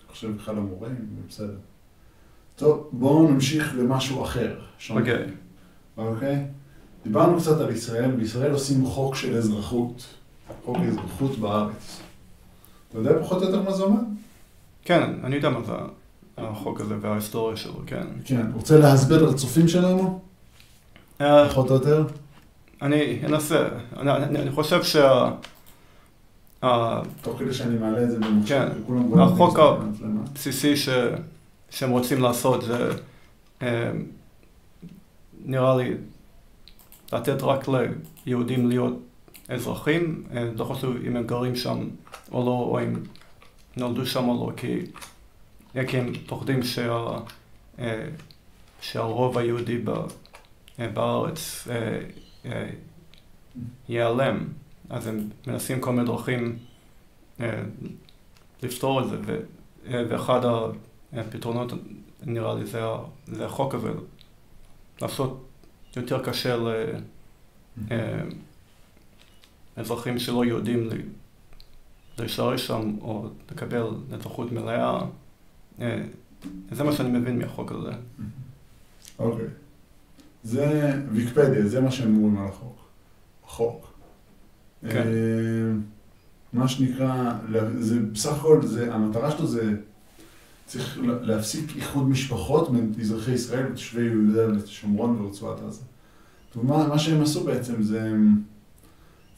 חושב, 0.09 0.31
אחד 0.37 0.59
המורים, 0.59 0.97
בסדר. 1.29 1.57
טוב, 2.57 2.89
בואו 2.93 3.31
נמשיך 3.31 3.75
למשהו 3.79 4.25
אחר. 4.25 4.61
אוקיי. 4.91 5.25
אוקיי? 5.97 6.45
דיברנו 7.05 7.41
קצת 7.41 7.61
על 7.61 7.71
ישראל, 7.71 8.11
בישראל 8.11 8.53
עושים 8.53 8.85
חוק 8.87 9.15
של 9.15 9.37
אזרחות. 9.37 10.15
חוק 10.65 10.77
אזרחות 10.77 11.39
בארץ. 11.39 12.01
אתה 12.89 12.99
יודע 12.99 13.23
פחות 13.23 13.43
או 13.43 13.49
יותר 13.49 13.63
מה 13.63 13.73
זה 13.73 13.83
אומר? 13.83 14.01
כן, 14.85 15.03
אני 15.25 15.37
יודע 15.37 15.51
מה 15.51 15.63
זה 15.65 15.73
החוק 16.41 16.81
הזה 16.81 16.95
וההיסטוריה 17.01 17.57
שלו, 17.57 17.83
כן. 17.87 18.07
כן, 18.25 18.47
רוצה 18.55 18.79
להסביר 18.79 19.31
לצופים 19.31 19.69
שלנו? 19.69 20.21
אה, 21.21 21.49
פחות 21.49 21.71
או 21.71 21.75
יותר? 21.75 22.05
אני 22.83 23.19
אנסה. 23.25 23.69
אני, 23.97 24.11
אני 24.41 24.51
חושב 24.51 24.83
שה... 24.83 25.31
תוך 27.23 27.39
כדי 27.39 27.55
שאני 27.55 27.79
מעלה 27.79 28.03
את 28.03 28.11
זה 28.11 28.19
במחשב, 28.19 28.49
כן, 28.49 29.21
החוק 29.21 29.59
הבסיסי 29.59 30.77
ש, 30.77 30.89
שהם 31.71 31.91
רוצים 31.91 32.23
לעשות 32.23 32.63
זה 32.63 32.91
אה, 33.63 33.91
נראה 35.45 35.77
לי 35.77 35.95
לתת 37.13 37.43
רק 37.43 37.67
ליהודים 38.27 38.69
להיות 38.69 38.99
אזרחים, 39.49 40.25
אה, 40.37 40.49
לא 40.57 40.65
חשוב 40.65 40.97
אם 41.07 41.17
הם 41.17 41.27
גרים 41.27 41.57
שם 41.57 41.89
או 42.33 42.45
לא, 42.45 42.51
או 42.51 42.81
אם 42.81 42.95
נולדו 43.77 44.07
שם 44.07 44.29
או 44.29 44.47
לא, 44.47 44.53
כי, 44.57 44.81
כי 45.73 45.99
הם 45.99 46.13
פוחדים 46.27 46.63
שה, 46.63 47.19
שהרוב 48.81 49.39
היהודי 49.39 49.85
בארץ 50.79 51.69
ייעלם. 53.89 54.45
אז 54.91 55.07
הם 55.07 55.29
מנסים 55.47 55.81
כל 55.81 55.93
מיני 55.93 56.07
דרכים 56.07 56.59
לפתור 58.63 59.01
את 59.01 59.05
זה, 59.09 59.41
ואחד 59.91 60.41
הפתרונות, 61.13 61.73
נראה 62.23 62.55
לי, 62.55 62.67
זה, 62.67 63.47
החוק 63.47 63.75
הזה, 63.75 63.91
לעשות 65.03 65.49
יותר 65.97 66.25
קשה 66.25 66.57
לאזרחים 69.77 70.19
שלא 70.19 70.45
יודעים 70.45 70.89
להישאר 72.19 72.57
שם 72.57 72.97
או 73.01 73.29
לקבל 73.51 73.87
אזרחות 74.13 74.53
מלאה. 74.53 75.01
זה 76.73 76.85
מה 76.85 76.93
שאני 76.93 77.19
מבין 77.19 77.39
מהחוק 77.39 77.73
הזה. 77.73 77.91
אוקיי. 79.19 79.45
Okay. 79.45 79.49
זה 80.45 80.93
ויקיפדיה, 81.13 81.69
זה 81.69 81.81
מה 81.81 81.91
שהם 81.91 82.17
אומרים 82.17 82.39
על 82.39 82.49
החוק. 82.49 82.77
החוק. 83.45 83.93
כן. 84.89 85.07
אה, 85.07 85.73
מה 86.53 86.69
שנקרא, 86.69 87.33
זה 87.79 88.01
בסך 88.01 88.33
הכל, 88.33 88.67
זה, 88.67 88.95
המטרה 88.95 89.31
שלו 89.31 89.47
זה, 89.47 89.77
צריך 90.67 90.99
להפסיק 91.03 91.77
איחוד 91.77 92.09
משפחות 92.09 92.73
בין 92.73 92.93
אזרחי 93.01 93.33
ישראל 93.33 93.67
ותושבי 93.67 94.03
יהודה 94.03 94.59
ושומרון 94.59 95.21
ורצועת 95.21 95.61
עזה. 95.61 95.83
ומה 96.57 96.89
מה 96.89 96.99
שהם 96.99 97.23
עשו 97.23 97.45
בעצם 97.45 97.83
זה 97.83 98.13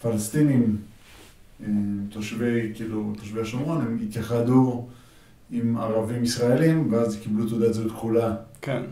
פלסטינים, 0.03 0.77
אה, 1.63 1.67
תושבי, 2.09 2.73
כאילו, 2.75 3.13
תושבי 3.19 3.41
השומרון, 3.41 3.81
הם 3.81 3.99
התייחדו 4.03 4.89
עם 5.51 5.77
ערבים 5.77 6.25
ישראלים, 6.25 6.93
ואז 6.93 7.17
קיבלו 7.17 7.49
תעודת 7.49 7.75
זהות 7.75 7.93
כחולה. 7.93 8.37
כן. 8.61 8.83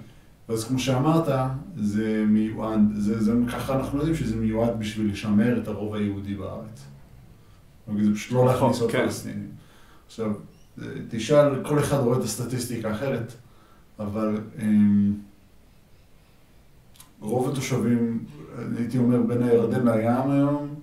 ואז 0.49 0.64
כמו 0.64 0.79
שאמרת, 0.79 1.51
זה 1.77 2.25
מיועד, 2.27 2.81
זה, 2.97 3.23
זה, 3.23 3.33
ככה 3.49 3.77
אנחנו 3.77 3.99
יודעים 3.99 4.16
שזה 4.16 4.37
מיועד 4.37 4.79
בשביל 4.79 5.12
לשמר 5.12 5.62
את 5.62 5.68
הרוב 5.68 5.94
היהודי 5.94 6.35
בארץ. 6.35 6.85
זה 8.03 8.14
פשוט 8.14 8.33
לא 8.33 8.44
נכון, 8.44 8.68
להכניס 8.68 8.81
עוד 8.81 8.90
כן. 8.90 9.05
פלסטינים. 9.05 9.49
עכשיו, 10.07 10.33
תשאל, 11.09 11.64
כל 11.64 11.79
אחד 11.79 11.97
רואה 11.97 12.18
את 12.18 12.23
הסטטיסטיקה 12.23 12.92
אחרת, 12.92 13.33
אבל 13.99 14.38
הם, 14.59 14.68
אמ, 14.68 15.14
רוב 17.21 17.53
התושבים, 17.53 18.25
הייתי 18.77 18.99
אומר, 18.99 19.23
בין 19.23 19.42
הירדן 19.42 19.88
לים 19.88 20.31
היום, 20.31 20.75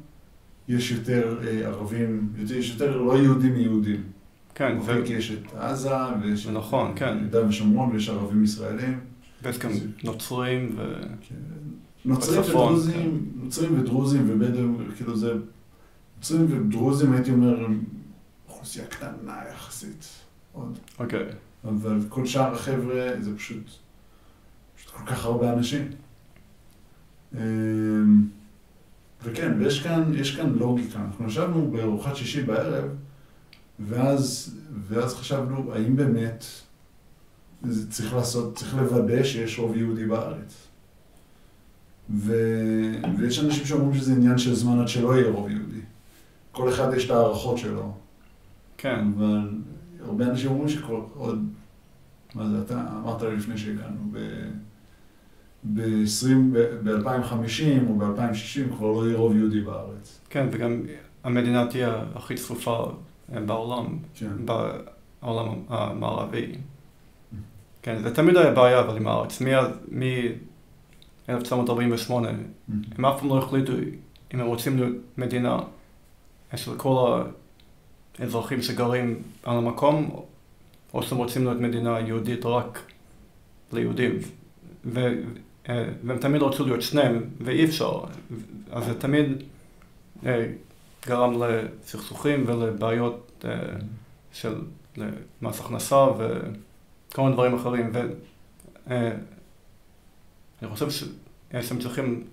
יש 0.68 0.92
יותר 0.92 1.40
אה, 1.48 1.68
ערבים, 1.68 2.34
יש 2.50 2.72
יותר 2.72 2.98
לא 2.98 3.18
יהודים 3.18 3.54
מיהודים. 3.54 4.04
כן. 4.56 4.78
ו... 4.86 5.06
כי 5.06 5.14
יש 5.14 5.32
את 5.32 5.54
עזה, 5.54 5.90
ויש 6.22 6.48
נכון, 6.48 6.92
את 6.92 7.00
כן. 7.00 7.18
יהודה 7.22 7.48
ושומרון, 7.48 7.92
ויש 7.92 8.10
ערבים 8.10 8.44
ישראלים. 8.44 9.00
ויש 9.44 9.60
גם 9.60 9.72
נוצרים 10.04 10.76
ו... 10.78 10.94
כן. 11.30 11.36
נוצרים 12.06 12.42
ודרוזים, 12.42 12.94
כן. 12.94 13.44
נוצרים 13.44 13.80
ודרוזים 13.80 14.30
ובדואים, 14.30 14.92
כאילו 14.96 15.16
זה... 15.18 15.34
נוצרים 16.18 16.68
ודרוזים, 16.68 17.14
הייתי 17.14 17.32
אומר, 17.32 17.68
אוכלוסייה 18.50 18.86
קטנה 18.86 19.42
יחסית, 19.54 20.08
עוד. 20.54 20.80
אוקיי. 21.00 21.26
אבל 21.66 22.00
כל 22.10 22.26
שאר 22.26 22.54
החבר'ה 22.54 23.12
זה 23.20 23.38
פשוט, 23.38 23.70
פשוט 24.76 24.92
כל 24.92 25.06
כך 25.06 25.26
הרבה 25.26 25.54
אנשים. 25.54 25.88
אמ, 27.34 27.40
וכן, 29.24 29.54
ויש 29.60 29.84
כאן, 29.84 30.12
יש 30.16 30.36
כאן 30.36 30.54
לוגיקה. 30.54 31.00
אנחנו 31.00 31.28
ישבנו 31.28 31.72
בארוחת 31.72 32.16
שישי 32.16 32.44
בערב, 32.44 32.90
ואז, 33.80 34.56
ואז 34.88 35.16
חשבנו, 35.16 35.74
האם 35.74 35.96
באמת 35.96 36.46
צריך 37.90 38.14
לעשות, 38.14 38.56
צריך 38.56 38.76
לוודא 38.76 39.24
שיש 39.24 39.60
רוב 39.60 39.78
יהודי 39.78 40.06
בארץ. 40.06 40.68
ו... 42.10 42.34
ויש 43.18 43.40
אנשים 43.40 43.66
שאומרים 43.66 43.94
שזה 43.94 44.14
עניין 44.14 44.38
של 44.38 44.56
זמן 44.56 44.80
עד 44.80 44.88
שלא 44.88 45.16
יהיה 45.16 45.32
רוב 45.32 45.50
יהודי. 45.50 45.82
כל 46.52 46.70
אחד 46.70 46.94
יש 46.94 47.06
את 47.06 47.12
ההערכות 47.12 47.58
שלו. 47.58 47.94
כן. 48.78 49.06
אבל 49.18 49.50
הרבה 50.06 50.26
אנשים 50.26 50.52
אומרים 50.52 50.70
שכבר 50.70 51.06
עוד, 51.14 51.48
מה 52.36 52.50
זה, 52.50 52.62
אתה 52.62 52.88
אמרת 53.04 53.22
לי 53.22 53.36
לפני 53.36 53.58
שהגענו, 53.58 54.12
ב-20, 55.64 56.28
ב-2050 56.84 57.90
או 57.90 57.98
ב-2060 57.98 58.76
כבר 58.76 58.92
לא 58.92 59.08
יהיה 59.08 59.18
רוב 59.18 59.36
יהודי 59.36 59.62
בארץ. 59.62 60.20
כן, 60.30 60.48
וגם 60.52 60.82
המדינה 61.24 61.68
תהיה 61.68 62.04
הכי 62.16 62.36
צפופה 62.36 62.92
בעולם, 63.30 63.98
כן. 64.16 64.32
בעולם 64.46 65.48
המערבי. 65.70 66.52
כן, 67.82 68.02
זה 68.02 68.16
תמיד 68.16 68.38
היה 68.38 68.52
בעיה 68.52 68.80
אבל 68.80 68.98
עם 68.98 69.08
הארץ. 69.08 69.42
מ-1948 69.42 72.14
הם 72.98 73.06
אף 73.06 73.20
פעם 73.20 73.30
לא 73.30 73.38
החליטו 73.38 73.74
אם 74.34 74.40
הם 74.40 74.48
רוצים 74.48 74.78
להיות 74.78 74.96
מדינה 75.18 75.60
של 76.56 76.78
כל 76.78 77.22
האזרחים 78.20 78.62
שגרים 78.62 79.22
על 79.44 79.58
המקום, 79.58 80.10
או 80.94 81.04
שהם 81.04 81.18
רוצים 81.18 81.44
להיות 81.44 81.60
מדינה 81.60 82.00
יהודית 82.00 82.46
רק 82.46 82.80
ליהודים. 83.74 84.20
ו, 84.86 85.00
אה, 85.70 85.86
והם 86.04 86.18
תמיד 86.18 86.42
רצו 86.42 86.66
להיות 86.66 86.82
שניהם, 86.82 87.24
ואי 87.42 87.66
אפשר. 87.66 88.00
אז 88.72 88.86
זה 88.86 89.00
תמיד 89.00 89.44
אה, 90.26 90.46
גרם 91.08 91.44
לסכסוכים 91.44 92.44
ולבעיות 92.48 93.46
אה, 93.46 93.52
של 94.34 94.56
מס 95.42 95.60
הכנסה 95.60 96.06
וכל 96.18 97.22
מיני 97.22 97.34
דברים 97.34 97.56
אחרים. 97.56 97.92
ואני 98.88 99.12
חושב 100.70 100.88
שהם 100.90 101.80
צריכים 101.80 102.24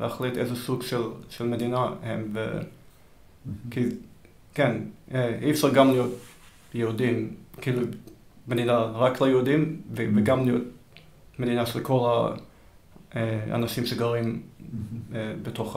להחליט 0.00 0.36
איזה 0.36 0.56
סוג 0.56 0.82
של, 0.82 1.02
של 1.30 1.46
מדינה 1.46 1.88
הם. 2.02 2.30
ו... 2.34 2.60
כי, 3.70 3.80
כן, 4.54 4.76
אי 5.42 5.50
אפשר 5.50 5.74
גם 5.74 5.90
להיות 5.90 6.10
יהודים, 6.74 7.34
כאילו 7.60 7.82
מדינה 8.48 8.78
רק 8.78 9.20
ליהודים, 9.20 9.82
וגם 9.92 10.44
להיות 10.44 10.62
מדינה 11.38 11.66
של 11.66 11.80
כל 11.80 12.30
האנשים 13.12 13.86
שגרים 13.86 14.42
בתוך 15.42 15.76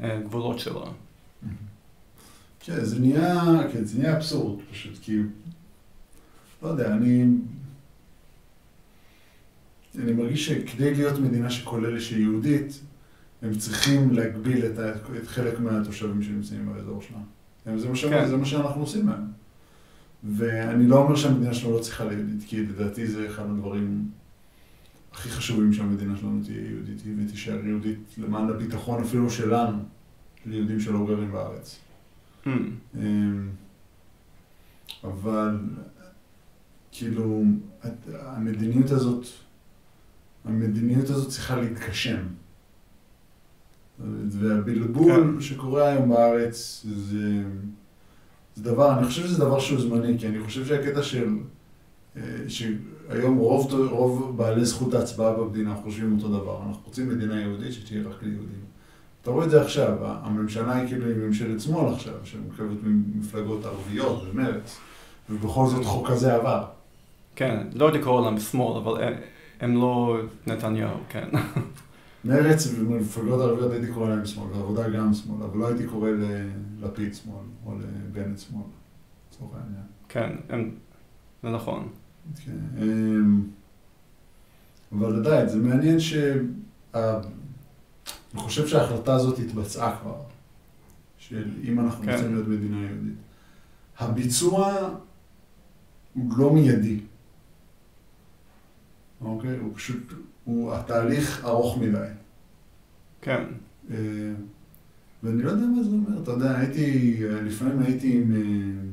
הגבולות 0.00 0.58
שלה. 0.58 0.84
כן, 2.60 2.84
זה 2.84 3.00
נהיה, 3.00 3.42
כן, 3.72 3.84
זה 3.84 3.98
נהיה 3.98 4.16
אבסורד 4.16 4.60
פשוט, 4.70 4.98
כי, 5.02 5.18
לא 6.62 6.68
יודע, 6.68 6.94
אני, 6.94 7.24
אני 9.98 10.12
מרגיש 10.12 10.46
שכדי 10.46 10.94
להיות 10.94 11.18
מדינה 11.18 11.50
שכוללת 11.50 12.02
שהיא 12.02 12.22
יהודית, 12.22 12.80
הם 13.42 13.54
צריכים 13.54 14.12
להגביל 14.12 14.66
את, 14.66 14.78
את 15.22 15.26
חלק 15.26 15.60
מהתושבים 15.60 16.22
שנמצאים 16.22 16.72
באזור 16.72 17.02
שלה. 17.02 17.18
זה 17.76 17.88
מה, 17.88 17.94
כן. 17.96 18.28
זה 18.28 18.36
מה 18.36 18.44
שאנחנו 18.44 18.80
עושים 18.80 19.08
להם. 19.08 19.24
ואני 20.24 20.86
לא 20.86 20.96
אומר 20.96 21.16
שהמדינה 21.16 21.54
שלנו 21.54 21.76
לא 21.76 21.82
צריכה 21.82 22.04
ליהודית, 22.04 22.44
כי 22.48 22.66
לדעתי 22.66 23.06
זה 23.06 23.26
אחד 23.26 23.42
הדברים 23.42 24.08
הכי 25.16 25.28
חשובים 25.28 25.72
שהמדינה 25.72 26.16
שלנו 26.16 26.44
תהיה 26.44 26.70
יהודית, 26.70 27.02
ותישאר 27.18 27.66
יהודית 27.66 27.98
למען 28.18 28.50
הביטחון 28.50 29.02
אפילו 29.02 29.30
שלנו, 29.30 29.78
ליהודים 30.46 30.80
שלא 30.80 31.06
גרים 31.06 31.32
בארץ. 31.32 31.78
Mm. 32.44 32.48
אבל 35.04 35.58
כאילו, 36.92 37.42
המדיניות 38.12 38.90
הזאת, 38.90 39.26
המדיניות 40.44 41.10
הזאת 41.10 41.28
צריכה 41.28 41.56
להתקשם. 41.56 42.26
והבלבול 44.28 45.34
כן. 45.34 45.40
שקורה 45.40 45.88
היום 45.88 46.08
בארץ 46.08 46.86
זה, 46.94 47.42
זה 48.54 48.62
דבר, 48.62 48.98
אני 48.98 49.06
חושב 49.06 49.26
שזה 49.26 49.38
דבר 49.38 49.60
שהוא 49.60 49.80
זמני, 49.80 50.18
כי 50.18 50.28
אני 50.28 50.44
חושב 50.44 50.66
שהקטע 50.66 51.02
של, 51.02 51.28
אה, 52.16 52.22
שהיום 53.08 53.36
רוב, 53.36 53.74
רוב 53.90 54.36
בעלי 54.36 54.64
זכות 54.64 54.94
ההצבעה 54.94 55.32
במדינה 55.32 55.74
חושבים 55.74 56.16
אותו 56.16 56.28
דבר, 56.28 56.62
אנחנו 56.68 56.82
רוצים 56.86 57.08
מדינה 57.08 57.40
יהודית 57.40 57.72
שתהיה 57.72 58.08
רק 58.08 58.22
ליהודים. 58.22 58.64
אתה 59.22 59.30
רואה 59.30 59.44
את 59.44 59.50
זה 59.50 59.62
עכשיו, 59.62 59.92
הממשלה 60.00 60.76
היא 60.76 60.88
כאילו 60.88 61.10
עם 61.10 61.20
ממשלת 61.20 61.60
שמאל 61.60 61.92
עכשיו, 61.92 62.14
שמורכבת 62.24 62.78
ממפלגות 62.82 63.64
ערביות 63.64 64.22
ומרץ, 64.30 64.78
ובכל 65.30 65.66
זאת 65.66 65.84
חוק 65.84 66.10
כזה 66.10 66.34
עבר. 66.34 66.64
כן, 67.36 67.66
לא 67.74 67.88
הייתי 67.88 68.04
קורא 68.04 68.24
להם 68.24 68.40
שמאל, 68.40 68.76
אבל 68.76 69.14
הם 69.60 69.76
לא 69.76 70.16
נתניהו, 70.46 70.96
כן. 71.08 71.28
מרץ 72.24 72.74
ומפלגות 72.78 73.40
ערביות 73.40 73.72
הייתי 73.72 73.92
קורא 73.92 74.08
להם 74.08 74.26
שמאל, 74.26 74.46
ועבודה 74.52 74.88
גם 74.88 75.14
שמאל, 75.14 75.42
אבל 75.42 75.58
לא 75.58 75.68
הייתי 75.68 75.86
קורא 75.86 76.10
ללפיד 76.10 77.14
שמאל, 77.14 77.44
או 77.66 77.72
לבנט 77.74 78.38
שמאל, 78.38 78.62
לצורך 79.30 79.50
העניין. 79.54 79.84
כן, 80.08 80.30
הם... 80.48 80.70
זה 81.42 81.50
נכון. 81.50 81.88
כן, 82.44 82.82
אמ, 82.82 83.42
אבל 84.92 85.16
עדיין, 85.16 85.48
זה 85.48 85.58
מעניין 85.58 86.00
ש... 86.00 86.14
אני 86.94 88.42
חושב 88.42 88.66
שההחלטה 88.66 89.14
הזאת 89.14 89.38
התבצעה 89.38 89.98
כבר, 90.00 90.16
של 91.18 91.50
אם 91.64 91.80
אנחנו 91.80 92.04
כן. 92.04 92.12
רוצים 92.12 92.34
להיות 92.34 92.48
מדינה 92.48 92.76
יהודית. 92.76 93.14
הביצוע 93.98 94.88
הוא 96.14 96.38
לא 96.38 96.52
מיידי. 96.52 97.00
אוקיי? 99.20 99.56
הוא 99.58 99.74
פשוט, 99.74 100.12
הוא, 100.44 100.74
התהליך 100.74 101.44
ארוך 101.44 101.78
מדי. 101.78 102.08
כן. 103.20 103.44
אה, 103.90 103.96
ואני 105.22 105.42
לא 105.42 105.50
יודע 105.50 105.66
מה 105.66 105.82
זה 105.82 105.90
אומר, 105.90 106.22
אתה 106.22 106.30
יודע, 106.30 106.58
הייתי, 106.58 107.16
לפעמים 107.42 107.82
הייתי 107.82 108.16
עם, 108.16 108.32
אה, 108.32 108.85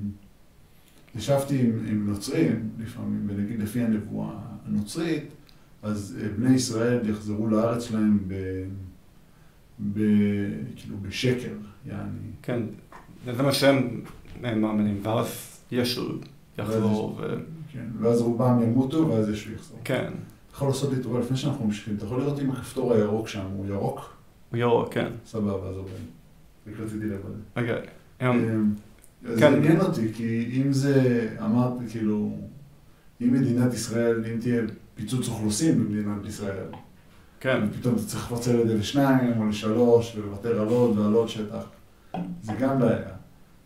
ישבתי 1.15 1.59
עם, 1.59 1.85
עם 1.87 2.07
נוצרים, 2.09 2.69
לפעמים, 2.79 3.27
ונגיד 3.29 3.59
לפי 3.59 3.81
הנבואה 3.83 4.35
הנוצרית, 4.65 5.23
אז 5.83 6.17
אה, 6.21 6.29
בני 6.29 6.55
ישראל 6.55 7.09
יחזרו 7.09 7.47
לארץ 7.47 7.83
שלהם 7.83 8.19
ב... 8.27 8.33
ב... 9.93 9.99
כאילו 10.75 10.97
בשקר, 11.01 11.53
יעני. 11.85 12.19
כן, 12.41 12.61
זה 13.25 13.43
מה 13.43 13.53
שהם 13.53 14.01
מאמינים, 14.41 14.99
ואז 15.03 15.59
ישו 15.71 16.11
יחזור. 16.57 17.17
ו... 17.21 17.35
כן, 17.71 17.85
ואז 17.99 18.21
רובם 18.21 18.61
ימותו, 18.63 19.09
ואז 19.09 19.29
ישו 19.29 19.51
יחזור. 19.51 19.79
כן. 19.83 20.05
אתה 20.05 20.55
יכול 20.55 20.67
לעשות 20.67 20.93
לי 20.93 21.03
טובה 21.03 21.19
לפני 21.19 21.37
שאנחנו 21.37 21.65
ממשיכים, 21.65 21.95
אתה 21.95 22.05
יכול 22.05 22.19
לראות 22.19 22.39
אם 22.39 22.51
הכפתור 22.51 22.93
הירוק 22.93 23.27
שם 23.27 23.45
הוא 23.55 23.65
ירוק? 23.65 24.13
הוא 24.51 24.59
ירוק, 24.59 24.93
כן. 24.93 25.11
סבבה, 25.25 25.69
אז 25.69 25.77
עובד. 25.77 25.91
רק 26.67 26.79
רציתי 26.79 27.05
לוודא. 27.05 27.39
אוקיי. 27.55 27.85
אמ, 29.25 29.35
זה 29.35 29.39
כן. 29.39 29.53
עניין 29.53 29.81
אותי, 29.81 30.13
כי 30.13 30.61
אם 30.61 30.73
זה, 30.73 31.27
אמרת, 31.45 31.73
כאילו, 31.89 32.37
אם 33.21 33.33
מדינת 33.33 33.73
ישראל, 33.73 34.23
אם 34.33 34.39
תהיה 34.39 34.61
פיצוץ 34.95 35.27
אוכלוסין 35.27 35.83
במדינת 35.83 36.25
ישראל, 36.25 36.67
כן. 37.39 37.63
ופתאום 37.71 37.95
אתה 37.95 38.03
צריך 38.03 38.31
לפצל 38.31 38.61
את 38.61 38.67
זה 38.67 38.75
לשניים 38.75 39.41
או 39.41 39.45
לשלוש, 39.45 40.15
ולוותר 40.15 40.61
על 40.61 40.67
עוד 40.67 40.97
ועל 40.97 41.13
עוד 41.13 41.29
שטח, 41.29 41.63
זה 42.41 42.51
גם 42.59 42.79
בעיה. 42.79 43.09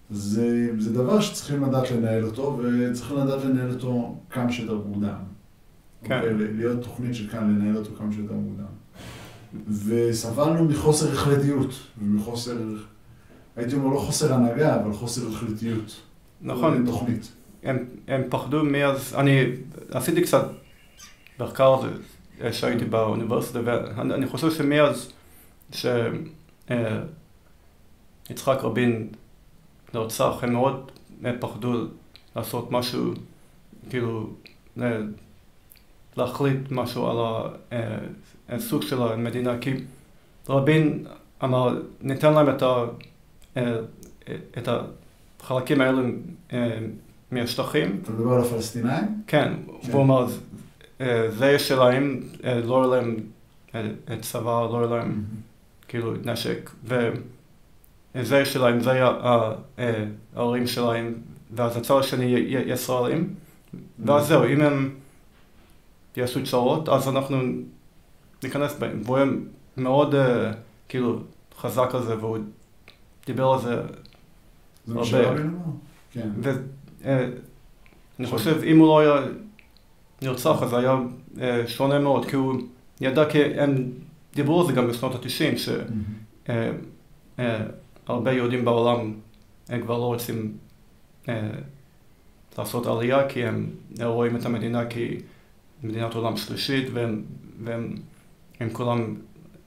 זה, 0.10 0.70
זה 0.80 0.94
דבר 0.94 1.22
שצריכים 1.22 1.64
לדעת 1.64 1.92
לנהל 1.92 2.24
אותו, 2.26 2.60
וצריכים 2.64 3.18
לדעת 3.18 3.46
לנהל 3.46 3.70
אותו 3.70 4.20
כמה 4.30 4.52
שיותר 4.52 4.82
מוקדם. 4.88 5.16
כן. 6.04 6.20
אוקיי? 6.20 6.34
להיות 6.54 6.84
תוכנית 6.84 7.16
של 7.16 7.30
כאן, 7.30 7.56
לנהל 7.56 7.78
אותו 7.78 7.90
כמה 7.98 8.12
שיותר 8.12 8.34
מוקדם. 8.34 8.66
וסבלנו 9.86 10.66
מחוסר 10.66 11.12
החלטיות, 11.12 11.70
ומחוסר, 12.02 12.58
הייתי 13.58 13.76
אומר 13.76 13.94
לא 13.94 14.00
חוסר 14.00 14.34
הנהגה, 14.34 14.82
אבל 14.82 14.94
חוסר 14.94 15.28
החלטיות. 15.28 16.02
נכון. 16.42 16.86
תוכנית. 16.86 17.32
הם, 17.64 17.86
הם 18.08 18.24
פחדו 18.30 18.64
מאז, 18.64 19.16
אני 19.18 19.46
עשיתי 19.92 20.22
קצת 20.22 20.46
מחקר 21.40 21.74
על 21.74 21.90
זה 22.40 22.54
שהייתי 22.54 22.86
באוניברסיטה, 22.86 23.60
ואני 23.66 24.28
חושב 24.28 24.52
שמאז 24.52 25.12
שיצחק 25.72 26.68
רבין 28.62 29.10
נרצח, 29.94 30.34
הם 30.42 30.54
מאוד 30.54 30.92
פחדו 31.40 31.74
לעשות 32.36 32.72
משהו, 32.72 33.14
כאילו, 33.90 34.30
להחליט 36.18 36.72
משהו 36.72 37.10
על 37.10 37.18
הסוג 38.50 38.82
של 38.82 39.02
המדינה, 39.02 39.58
כי 39.58 39.74
רבין 40.50 41.06
אמר, 41.44 41.82
ניתן 42.02 42.34
להם 42.34 42.50
את, 42.50 42.62
ה, 42.62 42.86
את 44.58 44.70
החלקים 45.40 45.82
האלה 45.82 46.02
מהשטחים. 47.32 48.00
אתה 48.04 48.12
מדבר 48.12 48.34
על 48.34 48.42
הפלסטינאים? 48.42 49.06
כן, 49.28 49.54
כן. 49.82 49.92
והוא 49.92 50.04
אמר, 50.04 50.28
זה 51.30 51.60
שלהם, 51.60 52.24
לא 52.64 52.76
יהיה 52.76 52.88
להם 52.88 53.16
צבא, 54.22 54.68
לא 54.72 54.78
יהיה 54.78 54.88
להם 54.88 55.24
כאילו 55.88 56.14
נשק. 56.26 56.72
וזה 58.16 58.46
שלהם, 58.46 58.80
זה 58.80 59.04
ההורים 60.36 60.68
שלהם, 60.68 61.14
ואז 61.56 61.78
הצד 61.78 62.00
השני 62.00 62.26
ישראלים. 62.50 63.34
ואז 64.06 64.28
זהו, 64.28 64.46
אם 64.46 64.62
הם 64.62 64.96
יעשו 66.18 66.44
צרות, 66.44 66.90
אז 66.90 67.08
אנחנו 67.08 67.38
ניכנס 68.44 68.76
בהם. 68.80 69.02
והוא 69.04 69.18
היה 69.18 69.26
מאוד 69.78 70.16
כאילו 70.90 71.20
חזק 71.60 71.90
על 71.94 72.04
זה, 72.04 72.18
והוא 72.18 72.38
דיבר 73.28 73.54
על 73.54 73.62
זה 73.62 73.82
זה 74.86 74.94
מה 74.96 75.06
שרבין 75.06 75.48
אמר? 75.48 75.60
כן. 76.12 76.30
ואני 77.02 78.28
חושב, 78.28 78.64
אם 78.64 78.80
הוא 78.80 78.88
לא 78.88 79.00
היה 79.00 79.28
נרצח, 80.22 80.64
אז 80.64 80.74
היה 80.74 80.96
שונה 81.68 82.00
מאוד, 82.00 82.26
כי 82.26 82.36
הוא 82.36 82.56
ידע, 83.02 83.30
כי 83.30 83.44
הם 83.44 83.92
דיברו 84.36 84.62
על 84.62 84.68
זה 84.68 84.74
גם 84.74 84.88
בשנות 84.88 85.16
ה-90, 85.16 85.58
שהרבה 88.08 88.34
יהודים 88.34 88.66
בעולם 88.66 89.14
הם 89.70 89.82
כבר 89.82 89.98
לא 89.98 90.06
רוצים 90.06 90.58
לעשות 92.58 92.86
עלייה, 92.86 93.30
כי 93.30 93.46
הם 93.46 93.70
רואים 94.02 94.36
את 94.36 94.46
המדינה 94.46 94.84
כמדינת 95.82 96.14
עולם 96.14 96.38
שלישית, 96.38 96.88
והם, 96.94 97.24
והם 97.64 97.96
הם 98.60 98.70
כולם 98.70 99.16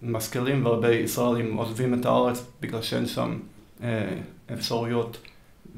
משכילים, 0.02 0.64
והרבה 0.66 0.94
ישראלים 0.94 1.56
עוזבים 1.56 1.94
את 1.94 2.06
הארץ 2.06 2.46
בגלל 2.60 2.82
שאין 2.82 3.06
שם 3.06 3.38
אפשרויות 4.52 5.18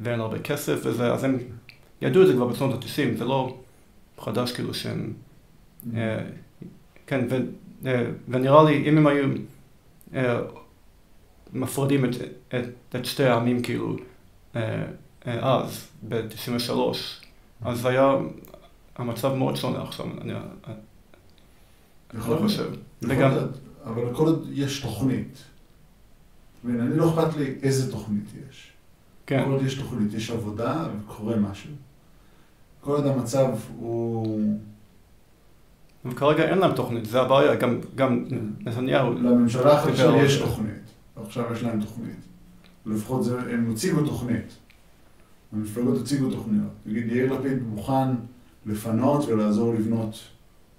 ואין 0.03 0.21
הרבה 0.21 0.39
כסף 0.39 0.81
וזה, 0.85 1.13
אז 1.13 1.25
הם 1.25 1.39
ידעו 2.03 2.23
את 2.23 2.27
זה 2.27 2.33
כבר 2.33 2.47
בשנות 2.47 2.85
ה-90, 2.85 3.19
זה 3.19 3.25
לא 3.25 3.57
חדש 4.19 4.53
כאילו 4.53 4.75
שהם... 4.75 5.13
Mm-hmm. 5.13 5.97
כן, 7.07 7.27
ו, 7.31 7.37
ונראה 8.29 8.65
לי, 8.65 8.89
אם 8.89 8.99
הם 8.99 9.07
היו 9.07 9.29
מפרידים 11.53 12.05
את, 12.05 12.11
את, 12.49 12.97
את 12.97 13.07
שתי 13.07 13.25
העמים 13.25 13.63
כאילו 13.63 13.97
אז, 15.25 15.89
ב-93, 16.09 16.73
אז 17.65 17.87
היה 17.87 18.17
המצב 18.97 19.35
מאוד 19.35 19.57
שונה 19.57 19.83
עכשיו, 19.83 20.07
אני 20.21 20.33
לא 22.29 22.37
חושב. 22.37 22.71
וגם... 23.03 23.31
אבל 23.85 24.15
כל 24.15 24.27
עוד 24.27 24.49
יש 24.53 24.81
תוכנית, 24.81 25.39
ואני 26.65 26.97
לא 26.97 27.11
אכפת 27.11 27.37
לי 27.37 27.55
איזה 27.63 27.93
תוכנית 27.93 28.25
יש. 28.51 28.73
כן. 29.27 29.45
כל 29.45 29.51
עוד 29.51 29.63
יש 29.63 29.75
תוכנית, 29.75 30.15
יש 30.15 30.31
עבודה 30.31 30.87
וקורה 31.05 31.37
משהו. 31.37 31.71
כל 32.81 32.93
עוד 32.93 33.07
המצב 33.07 33.49
הוא... 33.77 34.57
וכרגע 36.05 36.49
אין 36.49 36.59
להם 36.59 36.73
תוכנית, 36.73 37.05
זה 37.05 37.21
הבעיה, 37.21 37.55
גם, 37.55 37.81
גם. 37.95 38.25
נתניהו... 38.61 39.13
לממשלה 39.13 39.79
החדשה 39.79 40.17
יש 40.17 40.39
תוכנית, 40.39 40.83
עכשיו 41.17 41.53
יש 41.53 41.63
להם 41.63 41.81
תוכנית. 41.81 42.17
לפחות 42.87 43.25
זה, 43.25 43.41
הם 43.41 43.71
הציגו 43.73 44.07
תוכנית. 44.07 44.57
המפלגות 45.53 46.01
הציגו 46.03 46.31
תוכניות. 46.31 46.73
נגיד, 46.87 47.07
יאיר 47.13 47.33
לפיד 47.33 47.63
מוכן 47.63 48.09
לפנות 48.67 49.29
ולעזור 49.29 49.75
לבנות 49.75 50.19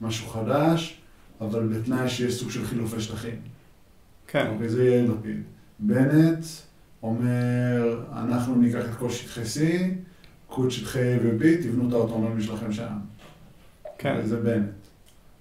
משהו 0.01 0.29
חדש, 0.29 1.01
אבל 1.45 1.67
בתנאי 1.67 2.09
שיש 2.09 2.39
סוג 2.39 2.51
של 2.51 2.65
חילופי 2.65 3.01
שטחים. 3.01 3.35
כן. 4.27 4.47
אוקיי, 4.53 4.69
זה 4.69 4.83
יאיר 4.83 5.11
לפיד. 5.11 5.41
בנט 5.79 6.45
אומר, 7.03 8.03
אנחנו 8.13 8.55
ניקח 8.55 8.85
את 8.89 8.95
כל 8.95 9.09
שטחי 9.09 9.41
C, 9.41 9.59
קחו 10.49 10.65
את 10.65 10.71
שטחי 10.71 11.17
A 11.17 11.19
ו-B, 11.23 11.63
תבנו 11.63 11.87
את 11.87 11.93
האוטונומיה 11.93 12.43
שלכם 12.43 12.73
שם. 12.73 12.97
כן. 13.97 14.25
זה 14.25 14.37
בנט. 14.37 14.69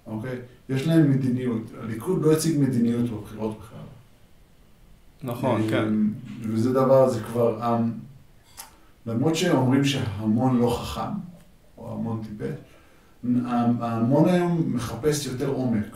אוקיי? 0.07 0.37
יש 0.69 0.87
להם 0.87 1.11
מדיניות. 1.11 1.71
הליכוד 1.81 2.21
לא 2.21 2.33
הציג 2.33 2.59
מדיניות 2.59 3.09
בבחירות 3.09 3.59
בכלל. 3.59 3.79
נכון, 5.23 5.69
כן. 5.69 5.93
וזה 6.41 6.73
דבר, 6.73 7.09
זה 7.09 7.19
כבר... 7.23 7.77
למרות 9.05 9.35
שהם 9.35 9.57
אומרים 9.57 9.85
שהמון 9.85 10.57
לא 10.57 10.77
חכם, 10.79 11.13
או 11.77 11.93
המון 11.93 12.21
טיפש, 12.23 12.55
ההמון 13.79 14.29
היום 14.29 14.73
מחפש 14.75 15.25
יותר 15.25 15.47
עומק 15.47 15.95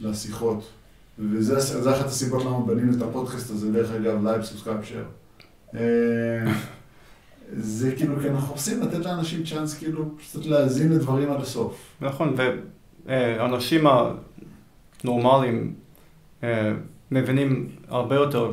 לשיחות. 0.00 0.70
וזה 1.18 1.94
אחת 1.94 2.06
הסיבות 2.06 2.44
למה 2.44 2.60
בנינו 2.66 2.96
את 2.96 3.02
הפודקאסט 3.02 3.50
הזה, 3.50 3.72
דרך 3.72 3.90
אגב, 3.90 4.24
like, 4.24 4.42
subscribe, 4.42 4.78
share. 4.82 5.04
זה 7.52 7.94
כאילו, 7.96 8.20
כי 8.20 8.28
אנחנו 8.28 8.52
רוצים 8.52 8.80
לתת 8.80 9.04
לאנשים 9.04 9.44
צ'אנס 9.44 9.78
כאילו 9.78 10.16
קצת 10.16 10.46
להאזין 10.46 10.92
לדברים 10.92 11.30
עד 11.30 11.40
הסוף. 11.40 11.96
נכון, 12.00 12.34
ואנשים 13.06 13.84
הנורמליים 15.04 15.74
אה, 16.42 16.72
מבינים 17.10 17.68
הרבה 17.88 18.14
יותר 18.14 18.52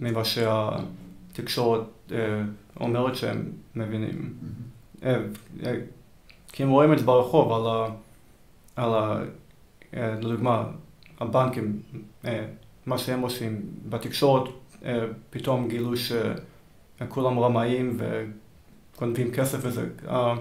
ממה 0.00 0.24
שהתקשורת 0.24 1.82
אה, 2.12 2.42
אומרת 2.80 3.16
שהם 3.16 3.52
מבינים. 3.76 4.34
אה, 6.60 6.64
כי 6.64 6.64
הם 6.64 6.70
רואים 6.70 6.92
את 6.92 6.98
זה 6.98 7.04
ברחוב 7.04 7.52
על 8.76 8.94
ה... 8.94 9.22
לדוגמה, 9.96 10.64
הבנקים, 11.20 11.82
אה, 12.24 12.46
מה 12.86 12.98
שהם 12.98 13.20
עושים 13.20 13.60
בתקשורת, 13.88 14.50
אה, 14.84 15.06
פתאום 15.30 15.68
גילו 15.68 15.92
שכולם 15.96 17.38
רמאים 17.38 17.98
וגונבים 18.96 19.32
כסף 19.32 19.58
וזה. 19.62 19.88
אה, 20.08 20.34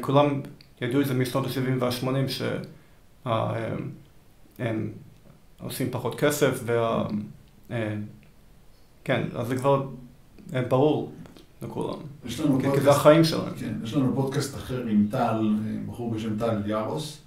כולם 0.00 0.40
ידעו 0.80 1.00
את 1.00 1.06
זה 1.06 1.14
משנות 1.14 1.46
ה-70 1.46 1.80
וה-80 1.80 2.28
שהם 4.58 4.92
עושים 5.60 5.90
פחות 5.90 6.20
כסף 6.20 6.60
וה... 6.64 7.06
כן, 9.04 9.28
אז 9.34 9.46
זה 9.46 9.56
כבר 9.56 9.86
ברור 10.68 11.12
לכולם. 11.62 11.98
יש 12.26 12.40
לנו 12.40 12.52
פודקאסט, 12.52 12.74
כי 12.74 12.80
זה 12.80 12.90
החיים 12.90 13.24
שלהם. 13.24 13.54
כן, 13.56 13.74
יש 13.84 13.94
לנו 13.94 14.14
פודקאסט 14.14 14.54
אחר 14.54 14.86
עם 14.86 15.06
טל, 15.10 15.54
בחור 15.86 16.10
בשם 16.10 16.38
טל 16.38 16.62
יארוס. 16.66 17.18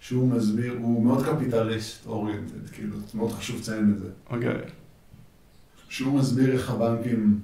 שהוא 0.00 0.28
מסביר, 0.28 0.74
הוא 0.78 1.04
מאוד 1.04 1.24
קפיטליסט 1.26 2.06
אוריינטד, 2.06 2.70
כאילו, 2.72 2.96
מאוד 3.14 3.32
חשוב 3.32 3.60
לציין 3.60 3.92
את 3.92 3.98
זה. 3.98 4.08
אוקיי. 4.30 4.60
שהוא 5.88 6.18
מסביר 6.18 6.52
איך 6.52 6.70
הבנקים 6.70 7.40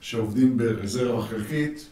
שעובדים 0.00 0.56
ברזרבה 0.56 1.22
חלקית, 1.22 1.86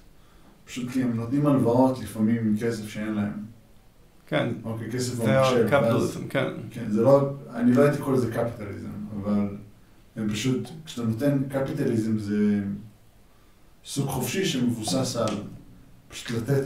פשוט 0.64 0.90
כי 0.90 1.02
הם 1.02 1.16
נותנים 1.16 1.46
הלוואות 1.46 1.98
לפעמים 2.00 2.37
עם 2.37 2.56
כסף 2.61 2.88
שאין 2.88 3.14
להם. 3.14 3.32
כן. 4.26 4.48
אוקיי, 4.64 4.90
כסף 4.90 5.18
במחשב. 5.18 5.68
זה 5.68 5.76
הקפיטליזם, 5.76 6.28
כן. 6.28 6.48
כן, 6.70 6.90
זה 6.90 7.02
לא, 7.02 7.30
אני 7.54 7.74
לא 7.74 7.82
הייתי 7.82 7.98
קורא 7.98 8.16
לזה 8.16 8.32
קפיטליזם, 8.32 8.88
אבל 9.16 9.48
הם 10.16 10.28
פשוט, 10.28 10.68
כשאתה 10.85 11.08
נותן 11.08 11.38
קפיטליזם 11.48 12.18
זה 12.18 12.62
סוג 13.85 14.09
חופשי 14.09 14.45
שמבוסס 14.45 15.16
על 15.16 15.35
פשוט 16.09 16.31
לתת, 16.31 16.62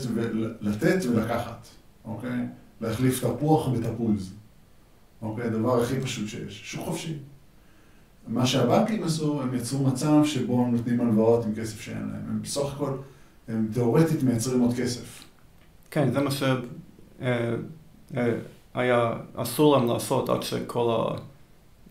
לתת 0.61 1.05
ולקחת, 1.05 1.67
אוקיי? 2.05 2.45
להחליף 2.81 3.25
תפוח 3.25 3.69
בתפוז. 3.69 4.33
אוקיי? 5.21 5.45
הדבר 5.45 5.81
הכי 5.81 6.01
פשוט 6.01 6.27
שיש. 6.27 6.61
שוק 6.71 6.85
חופשי. 6.85 7.13
מה 8.27 8.45
שהבנקים 8.45 9.03
עשו, 9.03 9.41
הם 9.41 9.53
יצרו 9.53 9.87
מצב 9.87 10.25
שבו 10.25 10.65
הם 10.65 10.71
נותנים 10.71 11.01
הלוואות 11.01 11.45
עם 11.45 11.55
כסף 11.55 11.81
שאין 11.81 12.09
להם. 12.13 12.25
הם 12.29 12.41
בסך 12.41 12.73
הכל, 12.75 12.97
הם 13.47 13.67
תאורטית 13.73 14.23
מייצרים 14.23 14.61
עוד 14.61 14.75
כסף. 14.77 15.23
כן, 15.91 16.11
זה 16.11 16.19
מה 16.19 16.31
שהיה 18.73 19.13
אסור 19.35 19.77
להם 19.77 19.87
לעשות 19.87 20.29
עד 20.29 20.43
שכל 20.43 21.07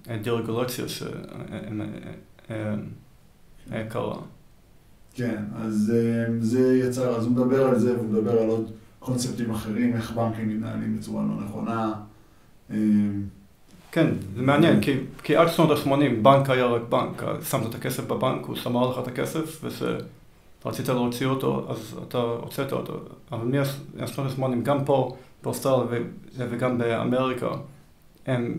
הדירגולציה 0.06 0.84
שקרה. 3.68 4.16
כן, 5.16 5.42
אז 5.56 5.92
זה 6.40 6.78
יצר, 6.78 7.16
אז 7.16 7.24
הוא 7.24 7.32
מדבר 7.32 7.66
על 7.66 7.78
זה, 7.78 7.96
והוא 7.96 8.08
מדבר 8.08 8.42
על 8.42 8.48
עוד 8.48 8.70
קונספטים 8.98 9.50
אחרים, 9.50 9.96
איך 9.96 10.12
בנקים 10.12 10.48
מתנהלים 10.48 10.96
בצורה 10.96 11.22
לא 11.22 11.44
נכונה. 11.44 11.92
אמ, 12.70 13.22
כן, 13.92 14.06
זה 14.36 14.42
מעניין, 14.42 14.80
כי, 14.80 14.96
כי 15.22 15.36
עד 15.36 15.48
שנות 15.48 15.70
ה-80 15.70 16.22
בנק 16.22 16.50
היה 16.50 16.66
רק 16.66 16.82
בנק, 16.88 17.22
שמת 17.50 17.66
את 17.66 17.74
הכסף 17.74 18.06
בבנק, 18.06 18.46
הוא 18.46 18.56
שמר 18.56 18.90
לך 18.90 18.98
את 18.98 19.08
הכסף, 19.08 19.64
וכשרצית 19.64 20.88
להוציא 20.88 21.26
אותו, 21.26 21.66
אז 21.68 21.98
אתה 22.08 22.18
הוצאת 22.18 22.72
אותו. 22.72 23.00
אבל 23.32 23.64
משנות 23.96 24.32
ה-80, 24.38 24.62
גם 24.62 24.84
פה, 24.84 25.16
באוסטרליה 25.42 26.00
וגם 26.38 26.78
באמריקה, 26.78 27.48
הם 28.26 28.54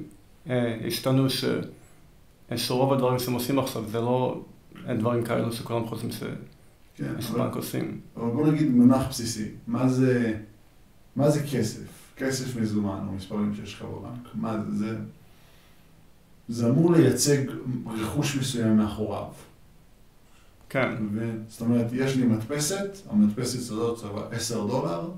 אה, 0.49 0.77
השתנו 0.87 1.27
שרוב 2.55 2.93
הדברים 2.93 3.19
שהם 3.19 3.33
עושים 3.33 3.59
עכשיו 3.59 3.83
זה 3.87 4.01
לא 4.01 4.41
דברים 4.99 5.23
כאלו 5.23 5.53
שכולם 5.53 5.87
חושבים 5.87 6.11
ש... 6.11 6.23
כן, 6.95 7.13
אבל, 7.31 7.49
עושים. 7.55 7.99
אבל 8.17 8.29
בוא 8.29 8.47
נגיד 8.47 8.71
מונח 8.71 9.07
בסיסי, 9.09 9.49
מה 9.67 9.89
זה, 9.89 10.37
מה 11.15 11.29
זה 11.29 11.43
כסף? 11.51 11.87
כסף 12.17 12.55
מזומן, 12.55 13.05
או 13.07 13.13
מספרים 13.13 13.55
שיש 13.55 13.73
לך 13.73 13.81
בבנק, 13.81 14.27
מה 14.33 14.57
זה? 14.69 14.77
זה, 14.77 14.97
זה 16.47 16.69
אמור 16.69 16.93
לייצג 16.93 17.37
רכוש 17.85 18.35
מסוים 18.35 18.77
מאחוריו. 18.77 19.27
כן. 20.69 20.95
ו, 21.13 21.31
זאת 21.47 21.61
אומרת, 21.61 21.85
יש 21.93 22.15
לי 22.15 22.25
מדפסת, 22.25 22.89
המדפסת 23.09 23.59
הזאת 23.59 23.99
שווה 23.99 24.27
10 24.31 24.67
דולר, 24.67 25.09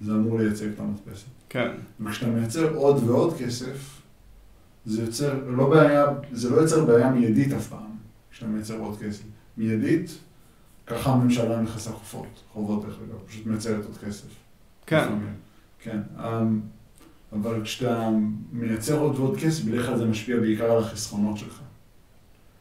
זה 0.00 0.12
אמור 0.12 0.38
לייצג 0.38 0.66
את 0.66 0.80
המדפסת. 0.80 1.26
כן. 1.48 1.70
וכשאתה 2.00 2.30
מייצר 2.30 2.74
עוד 2.74 3.04
ועוד 3.04 3.36
כסף, 3.38 4.00
זה 4.86 5.02
יוצר, 5.02 5.44
לא 5.46 5.70
בעיה, 5.70 6.06
זה 6.32 6.50
לא 6.50 6.56
יוצר 6.56 6.84
בעיה 6.84 7.10
מיידית 7.10 7.52
אף 7.52 7.68
פעם, 7.68 7.95
כשאתה 8.36 8.50
מייצר 8.50 8.78
עוד 8.78 8.98
כסף. 8.98 9.22
מיידית, 9.56 10.18
ככה 10.86 11.12
הממשלה 11.12 11.60
נכנסה 11.60 11.90
חובות, 11.90 12.42
חובות 12.52 12.84
דרך 12.84 12.94
אגב, 12.94 13.18
פשוט 13.26 13.46
מייצרת 13.46 13.84
עוד 13.84 13.96
כסף. 13.96 14.26
כן. 14.86 14.98
לפעמים. 14.98 15.34
כן. 15.82 16.00
אמ, 16.18 16.60
אבל 17.32 17.64
כשאתה 17.64 18.08
מייצר 18.52 18.98
עוד 18.98 19.18
ועוד 19.18 19.38
כסף, 19.38 19.64
בדרך 19.64 19.86
כלל 19.86 19.98
זה 19.98 20.04
משפיע 20.04 20.36
בעיקר 20.40 20.72
על 20.72 20.78
החסכונות 20.78 21.38
שלך. 21.38 21.60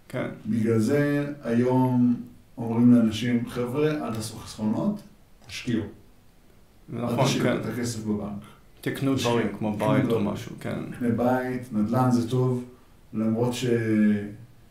כן. 0.07 0.27
בגלל 0.45 0.79
זה 0.79 1.33
היום 1.43 2.23
אומרים 2.57 2.95
לאנשים, 2.95 3.49
חבר'ה, 3.49 3.91
אל 3.91 4.15
תעשו 4.15 4.37
חסכונות, 4.37 5.01
תשקיעו. 5.47 5.83
אל 6.93 7.01
נכון, 7.01 7.25
תשאירו 7.25 7.45
כן. 7.45 7.57
את 7.61 7.65
הכסף 7.65 8.03
בבנק. 8.03 8.43
תקנו 8.81 9.15
תשקיעו. 9.15 9.33
דברים 9.33 9.57
כמו 9.57 9.77
בית 9.77 10.11
או. 10.11 10.19
משהו, 10.19 10.55
כן. 10.59 10.79
בית, 11.17 11.73
נדל"ן 11.73 12.11
זה 12.11 12.29
טוב, 12.29 12.63
למרות 13.13 13.53
ש... 13.53 13.65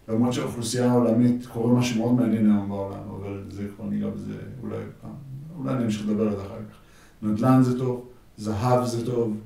למרות 0.09 0.33
שהאוכלוסייה 0.33 0.91
העולמית 0.91 1.47
קורה 1.47 1.73
משהו 1.75 1.99
מאוד 2.03 2.15
מעניין 2.15 2.51
היום 2.51 2.69
בעולם, 2.69 2.99
אבל 3.21 3.45
זה 3.51 3.69
כבר 3.77 3.85
ניגע 3.85 4.07
בזה 4.11 4.33
אולי 4.63 4.77
פעם, 5.03 5.11
אולי 5.59 5.75
אני 5.75 5.85
אמשיך 5.85 6.09
לדבר 6.09 6.29
על 6.29 6.37
זה 6.37 6.43
אחר 6.43 6.59
כך. 6.71 6.77
נדל"ן 7.23 7.63
זה 7.63 7.79
טוב, 7.79 8.05
זהב 8.37 8.85
זה 8.85 9.07
טוב, 9.07 9.37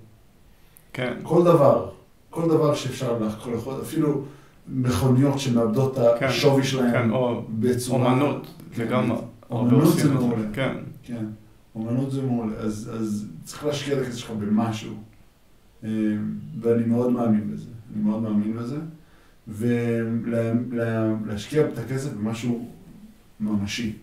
כן. 0.93 1.15
כל 1.23 1.45
דבר, 1.45 1.91
כל 2.31 2.49
דבר 2.49 2.75
שאפשר 2.75 3.27
יכול- 3.27 3.81
אפילו 3.83 4.23
מכוניות 4.69 5.39
שמאבדות 5.39 5.99
את 5.99 6.19
כן, 6.21 6.27
השווי 6.27 6.65
שלהם 6.65 6.93
כן, 6.93 7.11
או 7.11 7.43
בצורה... 7.59 8.11
אומנות, 8.13 8.47
זה 8.77 8.85
כן. 8.85 8.91
גם... 8.91 9.11
הרבה 9.11 9.27
אומנות 9.51 9.95
זה 9.99 10.15
מעולה. 10.15 10.43
כן. 10.53 10.77
כן, 11.03 11.25
אומנות 11.75 12.11
זה 12.11 12.23
מעולה, 12.23 12.57
אז, 12.57 12.91
אז 12.95 13.27
צריך 13.45 13.65
להשקיע 13.65 13.97
את 13.99 14.03
הכסף 14.03 14.19
שלך 14.19 14.31
במשהו, 14.31 14.95
אה, 15.85 15.89
ואני 16.61 16.87
מאוד 16.87 17.13
מאמין 17.13 17.51
בזה, 17.55 17.69
אני 17.95 18.03
מאוד 18.05 18.23
מאמין 18.23 18.57
בזה, 18.57 18.77
ולהשקיע 20.69 21.69
את 21.69 21.79
הכסף 21.79 22.13
במשהו 22.13 22.69
ממשי, 23.41 23.97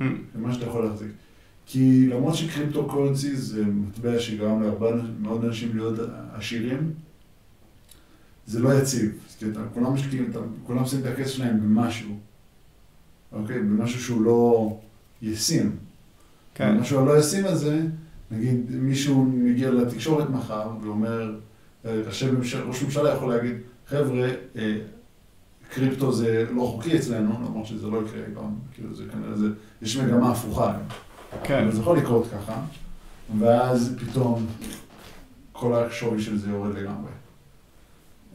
Hmm, 0.00 0.04
במה 0.34 0.54
שאתה 0.54 0.66
יכול 0.66 0.84
להחזיק. 0.84 1.08
כי 1.66 2.06
למרות 2.06 2.34
שקריפטו 2.34 2.88
קורנסי 2.88 3.36
זה 3.36 3.64
מטבע 3.64 4.18
שגרם 4.18 4.62
להרבה 4.62 4.90
מאוד 5.20 5.44
אנשים 5.44 5.76
להיות 5.76 5.98
עשירים, 6.32 6.92
זה 8.46 8.60
לא 8.60 8.74
יציב. 8.74 9.12
כי 9.38 9.44
אתה, 9.50 9.60
כולם 9.74 9.94
משקיעים, 9.94 10.30
אתה, 10.30 10.38
כולם 10.66 10.86
שמים 10.86 11.02
את 11.02 11.06
הכסף 11.06 11.30
שלהם 11.30 11.60
במשהו, 11.60 12.18
אוקיי? 13.32 13.58
במשהו 13.58 14.00
שהוא 14.00 14.22
לא 14.22 14.76
ישים. 15.22 15.76
כן. 16.54 16.76
משהו 16.76 17.00
הלא 17.00 17.18
ישים 17.18 17.44
הזה, 17.44 17.80
נגיד 18.30 18.56
מישהו 18.70 19.24
מגיע 19.24 19.70
לתקשורת 19.70 20.30
מחר 20.30 20.70
ואומר, 20.82 21.38
אה, 21.84 22.02
ראש 22.66 22.82
ממשלה 22.82 23.14
יכול 23.14 23.34
להגיד, 23.34 23.54
חבר'ה, 23.88 24.28
אה, 24.56 24.78
קריפטו 25.70 26.12
זה 26.12 26.46
לא 26.50 26.62
חוקי 26.62 26.96
אצלנו, 26.96 27.32
למרות 27.32 27.66
שזה 27.66 27.86
לא 27.86 28.02
יקרה 28.06 28.20
אי 28.20 28.34
פעם, 28.34 28.54
כאילו 28.74 28.94
זה 28.94 29.04
כנראה, 29.12 29.36
זה, 29.36 29.46
יש 29.82 29.96
מגמה 29.96 30.30
הפוכה. 30.30 30.76
כן. 31.44 31.62
אבל 31.62 31.72
זה 31.72 31.80
יכול 31.80 31.98
לקרות 31.98 32.26
ככה, 32.32 32.60
ואז 33.38 33.96
פתאום 33.98 34.46
כל 35.52 35.74
השווי 35.74 36.22
של 36.22 36.38
זה 36.38 36.50
יורד 36.50 36.74
לגמרי. 36.74 37.10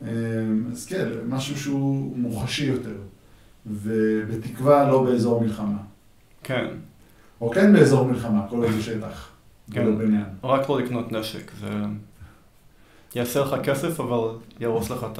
אה, 0.05 0.09
אז 0.71 0.85
כן, 0.85 1.07
משהו 1.27 1.57
שהוא 1.57 2.17
מוחשי 2.17 2.65
יותר, 2.65 2.95
ובתקווה 3.65 4.89
לא 4.89 5.03
באזור 5.03 5.41
מלחמה. 5.41 5.77
כן. 6.43 6.65
או 7.41 7.49
כן 7.49 7.73
באזור 7.73 8.05
מלחמה, 8.05 8.45
כל 8.49 8.63
איזה 8.63 8.83
שטח. 8.83 9.29
כן. 9.71 9.85
רק 10.43 10.69
לא 10.69 10.81
לקנות 10.81 11.11
נשק, 11.11 11.51
זה 11.59 11.69
יעשה 13.15 13.39
לך 13.41 13.55
כסף, 13.63 13.99
אבל 13.99 14.19
יהרוס 14.59 14.89
לך 14.89 15.05
את 15.13 15.19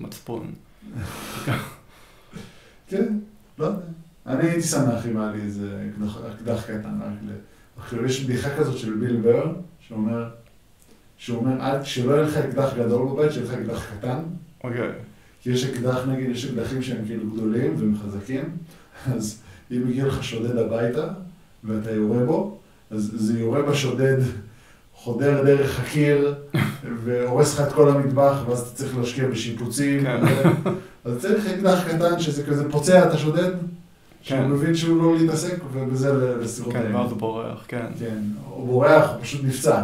המצפון. 0.00 0.52
כן, 2.88 3.18
לא 3.58 3.64
יודע. 3.66 3.78
אני 4.26 4.48
הייתי 4.48 4.62
שמח 4.62 5.06
אם 5.06 5.16
היה 5.16 5.32
לי 5.32 5.42
איזה 5.42 5.88
אקדח- 6.36 6.62
קטן, 6.66 7.00
רק. 7.02 7.12
עכשיו, 7.78 8.04
יש 8.04 8.24
בדיחה 8.24 8.56
כזאת 8.58 8.78
של 8.78 8.94
ביל 8.94 9.16
בר, 9.16 9.52
שאומר, 9.80 10.28
שאומר, 11.16 11.60
אל, 11.60 11.84
שלא 11.84 12.12
יהיה 12.12 12.22
לך 12.22 12.36
אקדח 12.36 12.70
גדול 12.78 13.08
בבית, 13.08 13.32
שיהיה 13.32 13.46
לך 13.46 13.52
אקדח 13.54 13.86
קטן. 13.98 14.18
אוקיי. 14.64 14.90
כי 15.42 15.50
יש 15.50 15.64
אקדח, 15.64 16.06
נגיד, 16.08 16.30
יש 16.30 16.44
אקדחים 16.44 16.82
שהם 16.82 17.04
כאילו 17.06 17.30
גדולים 17.30 17.94
וחזקים, 17.94 18.56
אז 19.14 19.42
אם 19.70 19.82
מגיע 19.88 20.06
לך 20.06 20.24
שודד 20.24 20.56
הביתה, 20.56 21.08
ואתה 21.64 21.90
יורה 21.90 22.24
בו, 22.24 22.58
אז 22.90 23.12
זה 23.16 23.38
יורה 23.40 23.62
בשודד, 23.62 24.16
חודר 25.06 25.44
דרך 25.44 25.80
הקיר, 25.80 26.34
והורס 27.04 27.54
לך 27.54 27.68
את 27.68 27.72
כל 27.72 27.88
המטבח, 27.88 28.42
ואז 28.48 28.60
אתה 28.60 28.70
צריך 28.70 28.96
להשקיע 28.98 29.28
בשיפוצים. 29.28 30.02
כן. 30.02 30.20
אז 31.04 31.18
צריך 31.18 31.46
אקדח 31.46 31.88
קטן 31.88 32.20
שזה 32.20 32.46
כזה 32.46 32.70
פוצע 32.70 33.08
את 33.08 33.14
השודד, 33.14 33.50
שהוא 34.22 34.38
כן. 34.38 34.48
מבין 34.48 34.74
שהוא 34.74 35.02
לא 35.02 35.18
להתעסק, 35.18 35.54
ובזה 35.72 36.12
לסירות 36.12 36.72
כן. 36.72 36.94
ואז 36.94 37.10
הוא 37.10 37.18
בורח, 37.18 37.64
כן. 37.68 37.86
כן, 37.98 38.18
הוא 38.50 38.66
בורח, 38.66 39.10
הוא 39.10 39.22
פשוט 39.22 39.44
נפצע, 39.44 39.82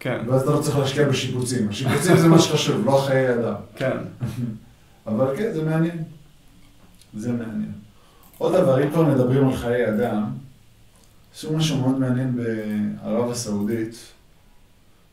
כן. 0.00 0.18
ואז 0.26 0.42
אתה 0.42 0.50
לא 0.50 0.60
צריך 0.60 0.78
להשקיע 0.78 1.08
בשיפוצים. 1.08 1.68
השיפוצים 1.68 2.16
זה 2.16 2.28
מה 2.28 2.38
שחשוב, 2.38 2.86
לא 2.86 3.02
חיי 3.06 3.34
אדם. 3.34 3.54
כן. 3.76 3.96
אבל 5.08 5.36
כן, 5.36 5.52
זה 5.52 5.64
מעניין. 5.64 6.02
זה 7.16 7.32
מעניין. 7.32 7.72
עוד 8.38 8.56
דבר, 8.56 8.84
אם 8.84 8.90
כבר 8.90 9.02
מדברים 9.02 9.48
על 9.48 9.56
חיי 9.56 9.88
אדם, 9.88 10.24
עשו 11.34 11.56
משהו 11.56 11.76
מאוד 11.76 11.98
מעניין 11.98 12.36
בערב 12.36 13.30
הסעודית, 13.30 14.17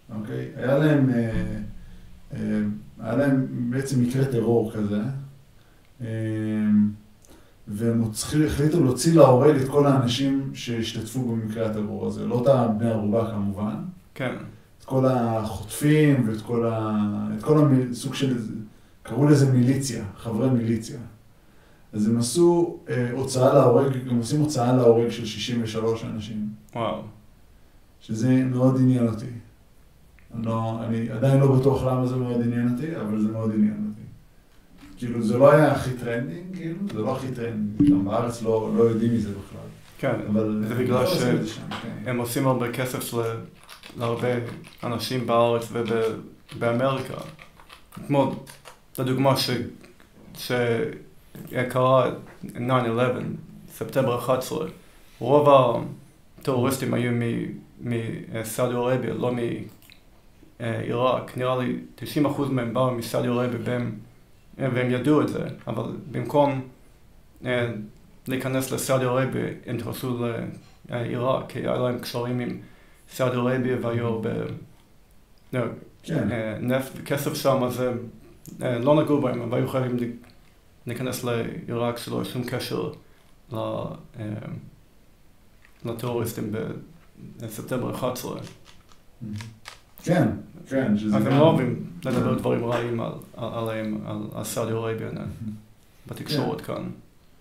אוקיי? 0.10 0.52
היה 0.56 0.78
להם, 0.78 1.10
אה, 1.10 1.32
אה, 2.34 2.62
היה 3.00 3.16
להם 3.16 3.48
בעצם 3.70 4.02
מקרה 4.02 4.26
טרור 4.26 4.72
כזה, 4.74 5.02
אה, 6.02 6.08
והם 7.68 8.04
החליטו 8.46 8.84
להוציא 8.84 9.16
להורג 9.16 9.56
את 9.56 9.68
כל 9.70 9.88
האנשים 9.88 10.52
שהשתתפו 10.54 11.24
במקרה 11.24 11.66
הטרור 11.66 12.08
הזה, 12.08 12.26
לא 12.26 12.42
את 12.42 12.48
הבני 12.48 12.92
ערובה 12.92 13.32
כמובן, 13.32 13.76
כן. 14.14 14.36
את 14.80 14.86
כל 14.86 15.06
החוטפים 15.06 16.30
ואת 16.30 16.42
כל, 16.42 16.68
ה... 16.68 17.00
את 17.38 17.44
כל 17.44 17.68
הסוג 17.92 18.14
של, 18.14 18.38
קראו 19.04 19.28
לזה 19.28 19.54
מיליציה, 19.54 20.06
חברי 20.18 20.50
מיליציה. 20.50 21.00
אז 21.94 22.08
הם 22.08 22.18
עשו 22.18 22.78
אה, 22.90 23.12
הוצאה 23.12 23.54
להורג, 23.54 23.98
הם 24.10 24.18
עושים 24.18 24.42
הוצאה 24.42 24.76
להורג 24.76 25.10
של 25.10 25.26
63 25.26 26.04
אנשים, 26.04 26.50
וואו. 26.76 27.02
שזה 28.00 28.44
מאוד 28.44 28.78
עניין 28.80 29.08
אותי. 29.08 29.26
אני, 30.38 30.46
לא, 30.46 30.80
אני 30.88 31.10
עדיין 31.10 31.40
לא 31.40 31.56
בטוח 31.56 31.84
למה 31.84 32.06
זה 32.08 32.16
מאוד 32.16 32.42
עניין 32.42 32.70
אותי, 32.74 32.96
אבל 32.98 33.22
זה 33.22 33.28
מאוד 33.28 33.52
עניין 33.56 33.74
אותי. 33.90 34.02
כאילו, 34.98 35.22
זה 35.24 35.38
לא 35.38 35.52
היה 35.52 35.72
הכי 35.72 35.90
trending, 35.94 36.56
כאילו, 36.56 36.76
זה 36.94 37.00
לא 37.00 37.16
הכי 37.16 37.28
trending, 37.28 37.92
גם 37.92 38.06
בארץ 38.06 38.42
לא, 38.42 38.72
לא 38.78 38.84
יודעים 38.84 39.14
מזה 39.14 39.30
בכלל. 39.30 39.62
כן. 39.98 40.16
אבל... 40.30 40.64
זה 40.68 40.76
בגלל 40.76 41.00
לא 41.02 41.06
ש- 41.06 41.12
עושים 41.12 41.36
את 41.36 41.42
זה 41.44 41.50
שם, 41.50 41.62
כן. 42.06 42.18
עושים 42.18 42.48
הרבה 42.48 42.72
כסף 42.72 43.14
ל- 43.14 43.40
להרבה 44.00 44.28
אנשים 44.84 45.28
בארץ 45.28 45.72
ובאמריקה. 46.56 47.14
כמו, 48.08 48.36
לדוגמה, 49.00 49.34
ש... 49.38 49.50
שקרה 50.38 52.10
9-11, 52.46 52.50
ספטמבר 53.74 54.20
11, 54.20 54.68
רוב 55.20 55.48
הטרוריסטים 56.40 56.94
היו 56.94 57.12
מסעודיה 57.82 58.78
ערביה, 58.78 59.14
לא 59.14 59.32
מעיראק. 60.60 61.38
נראה 61.38 61.58
לי 61.58 61.78
90% 62.26 62.42
מהם 62.50 62.74
באו 62.74 62.92
מסעודיה 62.92 63.32
ערביה 63.32 63.60
והם, 63.64 63.96
והם 64.58 64.92
ידעו 64.92 65.22
את 65.22 65.28
זה, 65.28 65.48
אבל 65.68 65.84
במקום 66.12 66.62
אה, 67.46 67.68
להיכנס 68.28 68.72
לסעודיה 68.72 69.08
ערביה, 69.08 69.48
הם 69.66 69.78
נכנסו 69.78 70.26
לעיראק, 70.90 71.52
כי 71.52 71.60
היה 71.60 71.78
להם 71.78 72.00
קשרים 72.00 72.40
עם 72.40 72.58
סעודיה 73.10 73.40
ערביה 73.40 73.78
והיו 73.82 74.08
הרבה 74.08 74.30
לא, 75.54 75.62
כן, 76.04 76.32
אה, 76.32 76.58
נפט 76.60 76.92
וכסף 76.96 77.34
שם, 77.34 77.64
אז 77.64 77.80
הם 77.80 77.98
אה, 78.62 78.80
לא 78.80 79.04
נגעו 79.04 79.22
בהם, 79.22 79.42
אבל 79.42 79.58
היו 79.58 79.68
חייבים 79.68 79.98
להיכנס 80.88 81.24
לעיראק 81.24 81.98
שלא 81.98 82.16
היה 82.16 82.26
שום 82.26 82.44
קשר 82.44 82.92
אה, 83.54 83.86
לטרוריסטים 85.86 86.52
בספטמבר 87.38 87.96
11. 87.96 88.40
כן, 90.06 90.28
כן, 90.70 90.98
שזה 90.98 91.18
אז 91.18 91.26
הם 91.26 91.32
לא 91.32 91.40
אוהבים 91.50 91.84
לדבר 92.06 92.34
דברים 92.38 92.66
רעים 92.66 93.00
על- 93.00 93.12
על- 93.38 93.54
עליהם, 93.54 93.98
על- 94.06 94.42
ערביה 94.70 95.08
אה, 95.18 95.24
בתקשורת 96.08 96.62
כאן. 96.62 96.84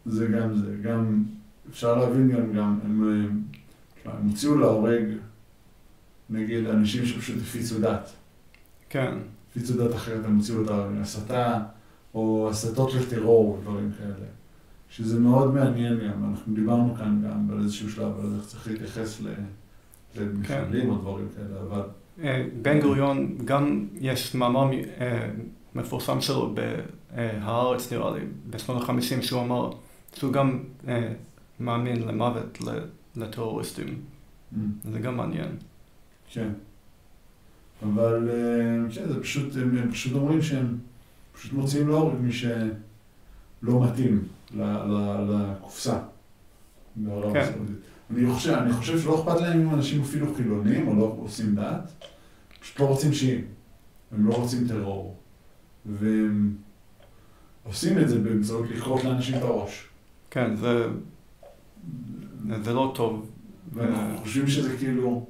זה 0.06 0.26
גם 0.26 0.54
זה, 0.56 0.76
גם 0.82 1.22
אפשר 1.70 1.94
להבין 1.98 2.28
גם, 2.28 2.52
גם 2.52 2.78
הם, 2.84 3.42
הוציאו 4.28 4.58
להורג 4.58 5.04
נגיד 6.30 6.66
אנשים 6.66 7.06
שפשוט 7.06 7.36
הפיצו 7.42 7.80
דת, 7.80 8.10
כן, 8.90 9.14
הפיצו 9.50 9.76
דת 9.88 9.94
אחרת, 9.94 10.24
הם 10.24 10.36
הוציאו 10.36 10.58
אותה 10.60 10.86
הסתה 11.00 11.62
או 12.14 12.48
הסתות 12.50 12.94
לטרור 12.94 13.58
ודברים 13.60 13.90
כאלה, 13.98 14.26
שזה 14.90 15.20
מאוד 15.20 15.54
מעניין 15.54 15.98
גם, 15.98 16.30
אנחנו 16.30 16.54
דיברנו 16.54 16.94
כאן 16.98 17.22
גם 17.24 17.48
באיזשהו 17.48 17.90
שלב 17.90 18.20
על 18.20 18.34
איך 18.36 18.46
צריך 18.46 18.68
להתייחס 18.68 19.20
ל- 19.20 19.28
למחבלים 20.20 20.88
או 20.90 20.96
דברים 20.98 21.26
כאלה, 21.36 21.60
אבל 21.68 21.82
בן 22.62 22.80
גוריון, 22.80 23.38
גם 23.44 23.86
יש 24.00 24.34
מאמר 24.34 24.70
אה, 25.00 25.30
מפורסם 25.74 26.20
שלו 26.20 26.54
בהארץ 26.54 27.92
נראה 27.92 28.18
לי, 28.18 28.20
בשנות 28.50 28.82
ה-50, 28.82 29.22
שהוא 29.22 29.42
אמר 29.42 29.70
שהוא 30.14 30.32
גם 30.32 30.62
אה, 30.88 31.12
מאמין 31.60 32.02
למוות 32.02 32.58
לטרוריסטים. 33.16 33.86
Mm. 33.86 34.56
זה 34.92 34.98
גם 34.98 35.16
מעניין. 35.16 35.56
כן. 36.32 36.48
אבל 37.82 38.30
כן, 38.94 39.08
זה 39.08 39.22
פשוט, 39.22 39.56
הם, 39.56 39.78
הם 39.78 39.90
פשוט 39.90 40.12
אומרים 40.12 40.42
שהם 40.42 40.78
פשוט 41.32 41.52
מוציאים 41.52 41.88
להורג 41.88 42.14
מי 42.20 42.32
שלא 42.32 43.84
מתאים 43.84 44.28
לקופסה. 44.54 45.98
כן. 47.32 47.52
אני 48.10 48.32
חושב, 48.34 48.52
אני 48.52 48.72
חושב 48.72 49.00
שלא 49.00 49.20
אכפת 49.20 49.40
להם 49.40 49.60
אם 49.60 49.74
אנשים 49.74 50.02
אפילו 50.02 50.34
חילונים 50.34 50.88
או 50.88 50.94
לא 50.94 51.16
עושים 51.18 51.54
דת, 51.54 51.92
פשוט 52.60 52.80
לא 52.80 52.84
רוצים 52.84 53.12
שיעים. 53.12 53.44
הם 54.12 54.26
לא 54.26 54.34
רוצים 54.34 54.68
טרור. 54.68 55.16
והם 55.86 56.54
עושים 57.62 57.98
את 57.98 58.08
זה 58.08 58.18
באמצעות 58.18 58.70
לכרות 58.70 59.04
לאנשים 59.04 59.36
את 59.36 59.42
הראש. 59.42 59.88
כן, 60.30 60.56
זה, 60.56 60.86
זה 62.62 62.72
לא 62.72 62.92
טוב. 62.94 63.30
ואנחנו 63.72 64.18
חושבים 64.18 64.46
שזה 64.46 64.76
כאילו, 64.76 65.26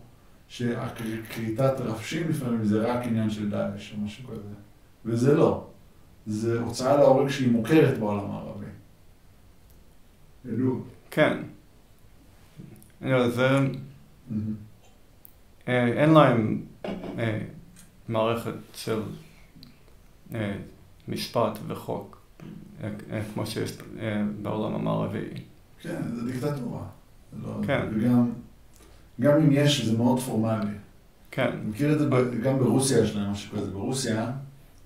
שכריתת 0.48 1.80
רפשים 1.80 2.28
לפעמים 2.28 2.64
זה 2.64 2.92
רק 2.92 3.06
עניין 3.06 3.30
של 3.30 3.50
דאעש 3.50 3.92
או 3.92 4.00
משהו 4.00 4.28
כזה. 4.28 4.54
וזה 5.04 5.34
לא. 5.34 5.66
זה 6.26 6.60
הוצאה 6.60 6.96
להורג 6.96 7.28
שהיא 7.28 7.52
מוכרת 7.52 7.98
בעולם 7.98 8.30
הערבי. 8.30 8.66
ידעו. 10.44 10.82
כן. 11.10 11.42
זה... 13.30 13.48
אה, 15.68 15.86
אין 15.86 16.10
להם 16.10 16.62
אה, 17.18 17.40
מערכת 18.08 18.54
של 18.74 19.00
אה, 20.34 20.56
משפט 21.08 21.58
וחוק 21.66 22.20
כמו 23.34 23.46
שיש 23.46 23.72
בעולם 24.42 24.74
המערבי. 24.74 25.26
כן, 25.80 26.02
זה 26.14 26.32
דיקטטורה. 26.32 26.82
לא- 27.42 27.60
כן. 27.66 27.86
וגם 27.94 28.30
גם 29.20 29.36
אם 29.36 29.52
יש, 29.52 29.84
זה 29.84 29.98
מאוד 29.98 30.20
פורמלי. 30.20 30.70
כן. 31.30 31.50
אני 31.52 31.70
מכיר 31.70 31.92
את 31.92 31.98
זה, 31.98 32.08
גם 32.42 32.58
ברוסיה 32.58 32.98
יש 32.98 33.16
להם 33.16 33.30
משהו 33.30 33.58
כזה. 33.58 33.70
ברוסיה, 33.70 34.32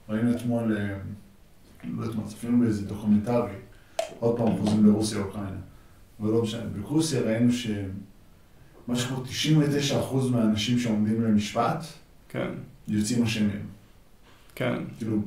ראינו 0.09 0.37
אתמול, 0.37 0.77
לא 1.85 2.05
אתמול, 2.11 2.27
צפינו 2.27 2.61
באיזה 2.61 2.87
דוקומנטרי, 2.87 3.53
עוד 4.21 4.37
פעם 4.37 4.57
חוזרים 4.57 4.87
לרוסיה 4.87 5.19
אוקראינה. 5.19 5.57
אבל 6.21 6.31
לא 6.31 6.43
משנה, 6.43 6.63
ברוסיה 6.83 7.21
ראינו 7.21 7.53
ש... 7.53 7.67
משהו 8.89 9.17
כמו 9.17 9.25
99% 10.25 10.31
מהאנשים 10.31 10.79
שעומדים 10.79 11.23
למשפט, 11.23 11.85
כן. 12.29 12.49
יוצאים 12.89 13.23
אשמים. 13.23 13.67
כן. 14.55 14.75
כאילו, 14.99 15.23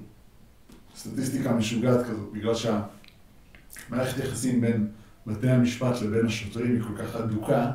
סטטיסטיקה 0.95 1.53
משוגעת 1.53 2.05
כזאת, 2.05 2.31
בגלל 2.33 2.53
שהמערכת 2.55 4.23
יחסים 4.23 4.61
בין 4.61 4.87
בתי 5.27 5.49
המשפט 5.49 6.01
לבין 6.01 6.25
השוטרים 6.25 6.75
היא 6.75 6.81
כל 6.81 7.03
כך 7.03 7.15
אדוקה, 7.15 7.71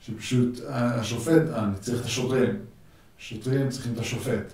שפשוט 0.00 0.60
השופט, 0.68 1.42
אה, 1.52 1.64
אני 1.64 1.74
צריך 1.80 2.00
את 2.00 2.06
השוטרים. 2.06 2.56
השוטרים 3.18 3.68
צריכים 3.68 3.92
את 3.92 3.98
השופט. 3.98 4.52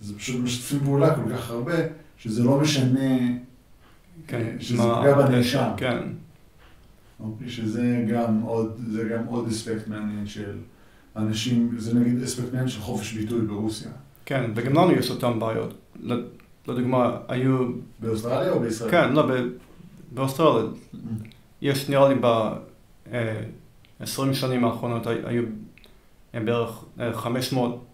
זה 0.00 0.18
פשוט 0.18 0.40
משתפים 0.40 0.80
פעולה 0.80 1.14
כל 1.14 1.32
כך 1.32 1.50
הרבה, 1.50 1.74
שזה 2.18 2.44
לא 2.44 2.60
משנה, 2.60 3.18
כן, 4.26 4.56
שזה 4.60 4.82
פוגע 4.82 5.16
בנאשם. 5.16 5.70
כן. 5.76 5.98
אוקיי, 7.20 7.48
שזה 7.48 8.04
גם 8.08 8.40
עוד, 8.40 8.80
זה 8.92 9.04
גם 9.04 9.26
עוד 9.26 9.48
אספקט 9.48 9.88
מעניין 9.88 10.26
של 10.26 10.56
אנשים, 11.16 11.70
זה 11.78 11.94
נגיד 11.94 12.22
אספקט 12.22 12.46
מעניין 12.46 12.68
של 12.68 12.80
חופש 12.80 13.12
ביטוי 13.12 13.40
ברוסיה. 13.40 13.90
כן, 14.24 14.50
וגם 14.54 14.72
לנו 14.72 14.92
יש 14.92 15.10
אותן 15.10 15.38
בעיות. 15.38 15.74
לדוגמה, 16.68 17.16
היו... 17.28 17.68
באוסטרליה 18.00 18.52
או 18.52 18.60
בישראל? 18.60 18.90
כן, 18.90 19.12
לא, 19.12 19.30
באוסטרליה. 20.12 20.70
Mm. 20.94 20.96
יש, 21.62 21.90
נראה 21.90 22.08
לי, 22.08 22.14
ב-20 22.20 24.32
שנים 24.32 24.64
האחרונות 24.64 25.06
היו 25.06 25.42
בערך 26.32 26.84
500 27.12 27.84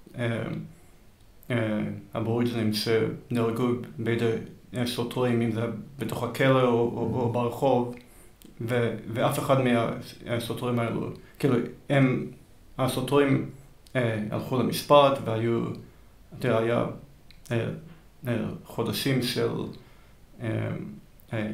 אבוריג'נים 2.15 2.71
שנהרגו 2.73 3.69
בידי 3.99 4.33
שוטרים, 4.87 5.43
אם 5.43 5.53
זה 5.53 5.67
בתוך 5.99 6.23
הכלא 6.23 6.63
או 6.63 7.31
ברחוב. 7.33 7.95
ו, 8.61 8.97
ואף 9.13 9.39
אחד 9.39 9.57
מהסוטרים 10.27 10.79
האלו, 10.79 11.11
כאילו, 11.39 11.57
הם, 11.89 12.31
הסוטרים 12.79 13.51
אה, 13.97 14.19
הלכו 14.31 14.59
למשפט 14.59 15.19
והיו, 15.25 15.65
אתה 16.39 16.49
יודע, 16.49 16.59
היה 16.59 16.85
אה, 17.51 17.69
אה, 18.29 18.37
חודשים 18.65 19.23
של 19.23 19.51
אה, 20.43 20.49
אה, 21.33 21.51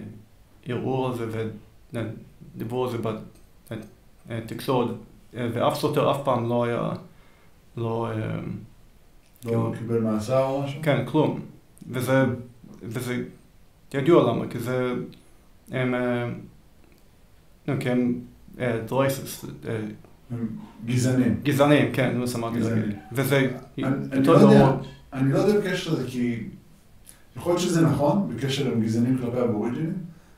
ערעור 0.64 1.06
על 1.06 1.14
זה 1.16 1.50
ודיברו 1.92 2.84
על 2.84 2.90
זה 2.90 2.98
בתקשורת, 4.28 4.90
אה, 5.36 5.48
ואף 5.52 5.74
סוטר 5.74 6.10
אף 6.10 6.24
פעם 6.24 6.48
לא 6.48 6.64
היה, 6.64 6.90
לא... 7.76 8.08
אה, 8.10 8.40
לא 9.44 9.50
כאילו, 9.50 9.72
קיבל 9.78 10.00
מאסר 10.00 10.44
או 10.44 10.62
משהו? 10.62 10.82
כן, 10.82 11.06
כלום. 11.06 11.40
וזה, 11.90 12.24
וזה 12.82 13.24
ידוע 13.94 14.32
למה, 14.32 14.48
כי 14.48 14.58
זה, 14.58 14.94
הם... 15.70 15.94
אה, 17.70 17.76
כי 17.80 17.90
הם 17.90 18.20
דרויסס. 18.86 19.44
גזענים. 20.86 21.40
גזענים, 21.42 21.92
כן, 21.92 22.16
נו, 22.16 22.26
שמעתי 22.28 22.60
להגיד. 22.60 22.96
וזה 23.12 23.50
יותר 24.12 24.38
גרוע. 24.38 24.76
אני 25.12 25.32
לא 25.32 25.38
יודע 25.38 25.60
בקשר 25.60 25.92
לזה, 25.92 26.06
כי 26.08 26.44
יכול 27.36 27.52
להיות 27.52 27.62
שזה 27.62 27.80
נכון, 27.80 28.32
בקשר 28.34 28.72
עם 28.72 28.80
גזענים 28.82 29.18
כלפי 29.18 29.40
אבוריג'ינים, 29.40 29.92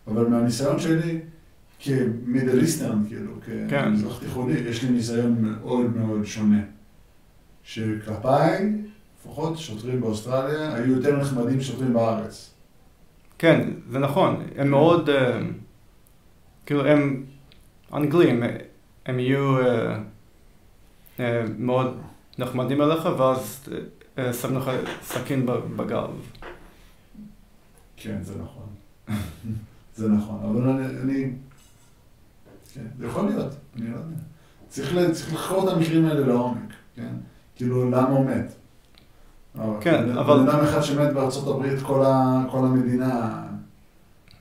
אבל 0.07 0.27
מהניסיון 0.27 0.79
שלי, 0.79 1.19
כמידליסטן, 1.81 3.03
כאילו, 3.09 3.33
כמזרח 3.69 4.19
תיכוני, 4.19 4.53
יש 4.53 4.83
לי 4.83 4.91
ניסיון 4.91 5.37
מאוד 5.41 5.97
מאוד 5.97 6.25
שונה. 6.25 6.61
שכלפיי, 7.63 8.73
לפחות 9.21 9.59
שוטרים 9.59 10.01
באוסטרליה, 10.01 10.75
היו 10.75 10.97
יותר 10.97 11.17
נחמדים 11.17 11.59
משוטרים 11.59 11.93
בארץ. 11.93 12.55
כן, 13.39 13.71
זה 13.91 13.99
נכון. 13.99 14.43
הם 14.57 14.71
מאוד... 14.71 15.11
כאילו 16.67 16.87
הם 16.87 17.25
אנגלים, 17.93 18.43
הם 19.07 19.19
יהיו 19.19 19.59
uh, 19.61 19.65
uh, 21.17 21.21
מאוד 21.59 21.97
נחמדים 22.39 22.83
אליך 22.83 23.09
ואז 23.19 23.69
uh, 24.17 24.33
שמים 24.33 24.57
לך 24.57 24.71
סכין 25.03 25.47
בגב. 25.77 26.11
כן, 27.97 28.23
זה 28.23 28.35
נכון. 28.43 28.67
זה 29.97 30.09
נכון, 30.09 30.41
אבל 30.43 30.71
אני, 30.71 30.87
אני... 30.87 31.33
כן, 32.75 32.87
זה 32.99 33.07
יכול 33.07 33.25
להיות, 33.25 33.55
אני 33.77 33.91
לא 33.91 33.97
יודע. 33.97 34.17
צריך, 34.69 34.95
צריך 35.13 35.35
לחקור 35.35 35.69
את 35.69 35.77
המקרים 35.77 36.07
האלה 36.07 36.27
לעומק, 36.27 36.73
כן? 36.97 37.15
כאילו, 37.57 37.91
למה 37.91 38.09
הוא 38.09 38.27
מת? 38.27 38.53
כן, 39.81 40.11
אבל... 40.19 40.43
בן 40.43 40.49
אדם 40.49 40.61
אחד 40.61 40.81
שמת 40.81 41.13
בארצות 41.15 41.49
הברית, 41.49 41.83
כל, 41.83 42.05
ה, 42.05 42.45
כל 42.51 42.59
המדינה 42.59 43.43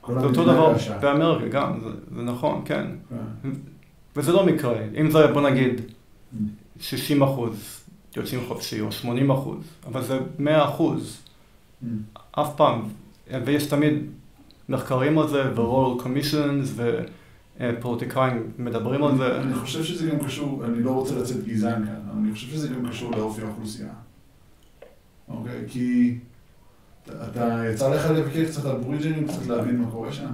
זה 0.08 0.26
אותו 0.26 0.44
דבר 0.44 0.74
באמריקה 1.00 1.48
גם, 1.48 1.80
זה, 1.80 1.90
זה 2.16 2.22
נכון, 2.22 2.62
כן. 2.64 2.86
כן. 3.08 3.50
וזה 4.16 4.32
לא 4.32 4.46
מקרה. 4.46 4.78
אם 5.00 5.10
זה, 5.10 5.26
בוא 5.26 5.50
נגיד, 5.50 5.80
60 6.80 7.22
אחוז 7.22 7.84
יוצאים 8.16 8.40
חופשי, 8.48 8.80
או 8.80 8.92
80 8.92 9.30
אחוז, 9.30 9.64
אבל 9.86 10.02
זה 10.02 10.18
100 10.38 10.64
אחוז. 10.64 11.22
Mm. 11.82 11.86
אף 12.32 12.56
פעם, 12.56 12.82
ויש 13.44 13.66
תמיד 13.66 13.94
מחקרים 14.68 15.18
על 15.18 15.28
זה, 15.28 15.42
ו-Royal 15.54 16.02
Commissions, 16.02 16.80
ופוליטיקאים 17.60 18.50
מדברים 18.58 19.04
על 19.04 19.16
זה. 19.16 19.40
אני 19.40 19.54
חושב 19.54 19.84
שזה 19.84 20.10
גם 20.10 20.18
קשור, 20.18 20.64
אני 20.64 20.82
לא 20.82 20.90
רוצה 20.90 21.18
לצאת 21.18 21.44
גזען 21.44 21.86
כאן, 21.86 22.00
אני 22.18 22.32
חושב 22.32 22.46
שזה 22.46 22.68
גם 22.68 22.88
קשור 22.88 23.10
לאופי 23.16 23.42
האוכלוסייה. 23.42 23.88
אוקיי? 25.28 25.64
כי... 25.68 26.18
אתה 27.08 27.62
יצא 27.72 27.94
לך 27.94 28.10
לבקר 28.10 28.44
קצת 28.44 28.64
על 28.64 28.76
אבוריג'ינים, 28.76 29.28
קצת 29.28 29.46
להבין 29.46 29.80
מה 29.80 29.90
קורה 29.90 30.12
שם? 30.12 30.30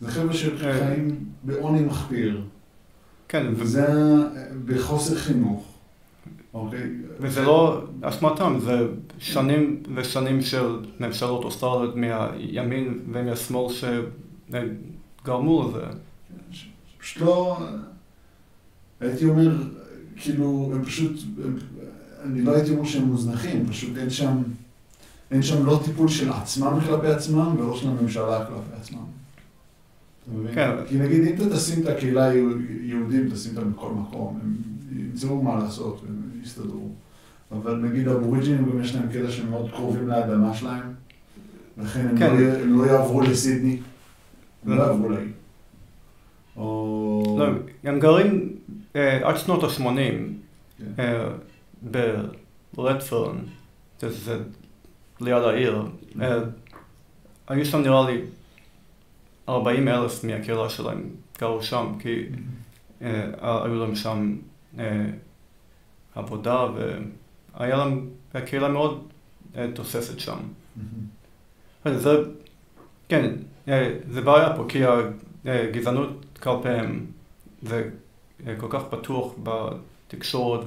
זה 0.00 0.10
חבר'ה 0.10 0.34
שחיים 0.34 1.24
בעוני 1.42 1.80
מחפיר. 1.80 2.42
כן. 3.28 3.46
וזה 3.56 3.86
בחוסר 4.64 5.14
חינוך. 5.14 5.74
אוקיי? 6.54 6.90
וזה 7.20 7.42
לא 7.42 7.84
אשמתם, 8.00 8.58
זה 8.64 8.78
שנים 9.18 9.82
ושנים 9.94 10.42
של 10.42 10.78
ממשלות 11.00 11.44
אוסטרליות 11.44 11.96
מהימין 11.96 13.00
ומהשמאל 13.12 13.66
שגרמו 15.22 15.68
לזה. 15.68 15.86
פשוט 16.98 17.22
לא... 17.22 17.58
הייתי 19.00 19.24
אומר, 19.24 19.56
כאילו, 20.16 20.70
הם 20.74 20.84
פשוט... 20.84 21.12
אני 22.24 22.42
לא 22.42 22.54
הייתי 22.54 22.70
אומר 22.70 22.84
שהם 22.84 23.02
מוזנחים, 23.02 23.66
פשוט 23.66 23.96
אין 23.96 24.10
שם... 24.10 24.42
אין 25.30 25.42
שם 25.42 25.66
לא 25.66 25.80
טיפול 25.84 26.08
של 26.08 26.32
עצמם 26.32 26.78
כלפי 26.86 27.06
עצמם 27.06 27.54
ולא 27.58 27.76
של 27.76 27.88
הממשלה 27.88 28.46
כלפי 28.46 28.80
עצמם. 28.80 29.04
כן. 30.54 30.70
כי 30.88 30.96
נגיד 30.96 31.24
אם 31.26 31.34
אתה 31.34 31.56
תשים 31.56 31.82
את 31.82 31.88
הקהילה 31.88 32.24
היהודים, 32.24 33.30
תשים 33.30 33.56
אותם 33.56 33.72
בכל 33.72 33.90
מקום, 33.90 34.38
הם 34.42 34.56
ימצאו 35.00 35.42
מה 35.42 35.58
לעשות, 35.58 36.02
הם 36.08 36.40
יסתדרו. 36.42 36.88
אבל 37.52 37.76
נגיד 37.76 38.08
האבוריג'ינים 38.08 38.70
גם 38.70 38.80
יש 38.80 38.94
להם 38.94 39.08
קטע 39.08 39.30
שהם 39.30 39.50
מאוד 39.50 39.70
קרובים 39.70 40.08
לאדמה 40.08 40.54
שלהם, 40.54 40.94
לכן 41.78 42.08
הם, 42.08 42.18
כן. 42.18 42.36
לא, 42.36 42.48
הם 42.62 42.78
לא 42.78 42.86
יעברו 42.86 43.20
לסידני, 43.20 43.78
הם 44.66 44.70
לא 44.70 44.76
לא. 44.76 44.82
יעברו 44.82 45.08
לאי. 45.08 45.24
או... 46.56 47.36
לא, 47.38 47.46
הם 47.84 48.00
גרים 48.00 48.48
אה, 48.96 49.28
עד 49.28 49.36
שנות 49.36 49.64
ה-80 49.64 49.82
כן. 49.82 50.84
אה, 50.98 51.28
ברדפרן, 52.74 53.36
זה 54.00 54.38
ליד 55.20 55.42
העיר. 55.42 55.82
אה, 56.20 56.38
היו 57.48 57.64
שם 57.64 57.80
נראה 57.80 58.10
לי 58.10 58.22
40 59.48 59.88
אלף 59.88 60.24
מהקהילה 60.24 60.68
שלהם 60.68 61.10
גרו 61.38 61.62
שם, 61.62 61.92
כי 61.98 62.24
אה, 63.02 63.64
היו 63.64 63.74
להם 63.74 63.96
שם 63.96 64.36
אה, 64.78 65.04
עבודה 66.14 66.66
והיה 66.74 67.76
להם, 67.76 68.08
הקהילה 68.34 68.68
מאוד 68.68 69.08
תוססת 69.74 70.20
שם. 70.20 70.38
מהמם. 71.84 71.98
זה, 71.98 72.10
כן, 73.08 73.30
זה 74.10 74.20
בעיה 74.20 74.56
פה, 74.56 74.64
כי 74.68 74.82
הגזענות 75.44 76.38
כלפיהם 76.42 77.06
זה 77.62 77.90
כל 78.58 78.66
כך 78.70 78.82
פתוח 78.90 79.32
בתקשורת 79.42 80.60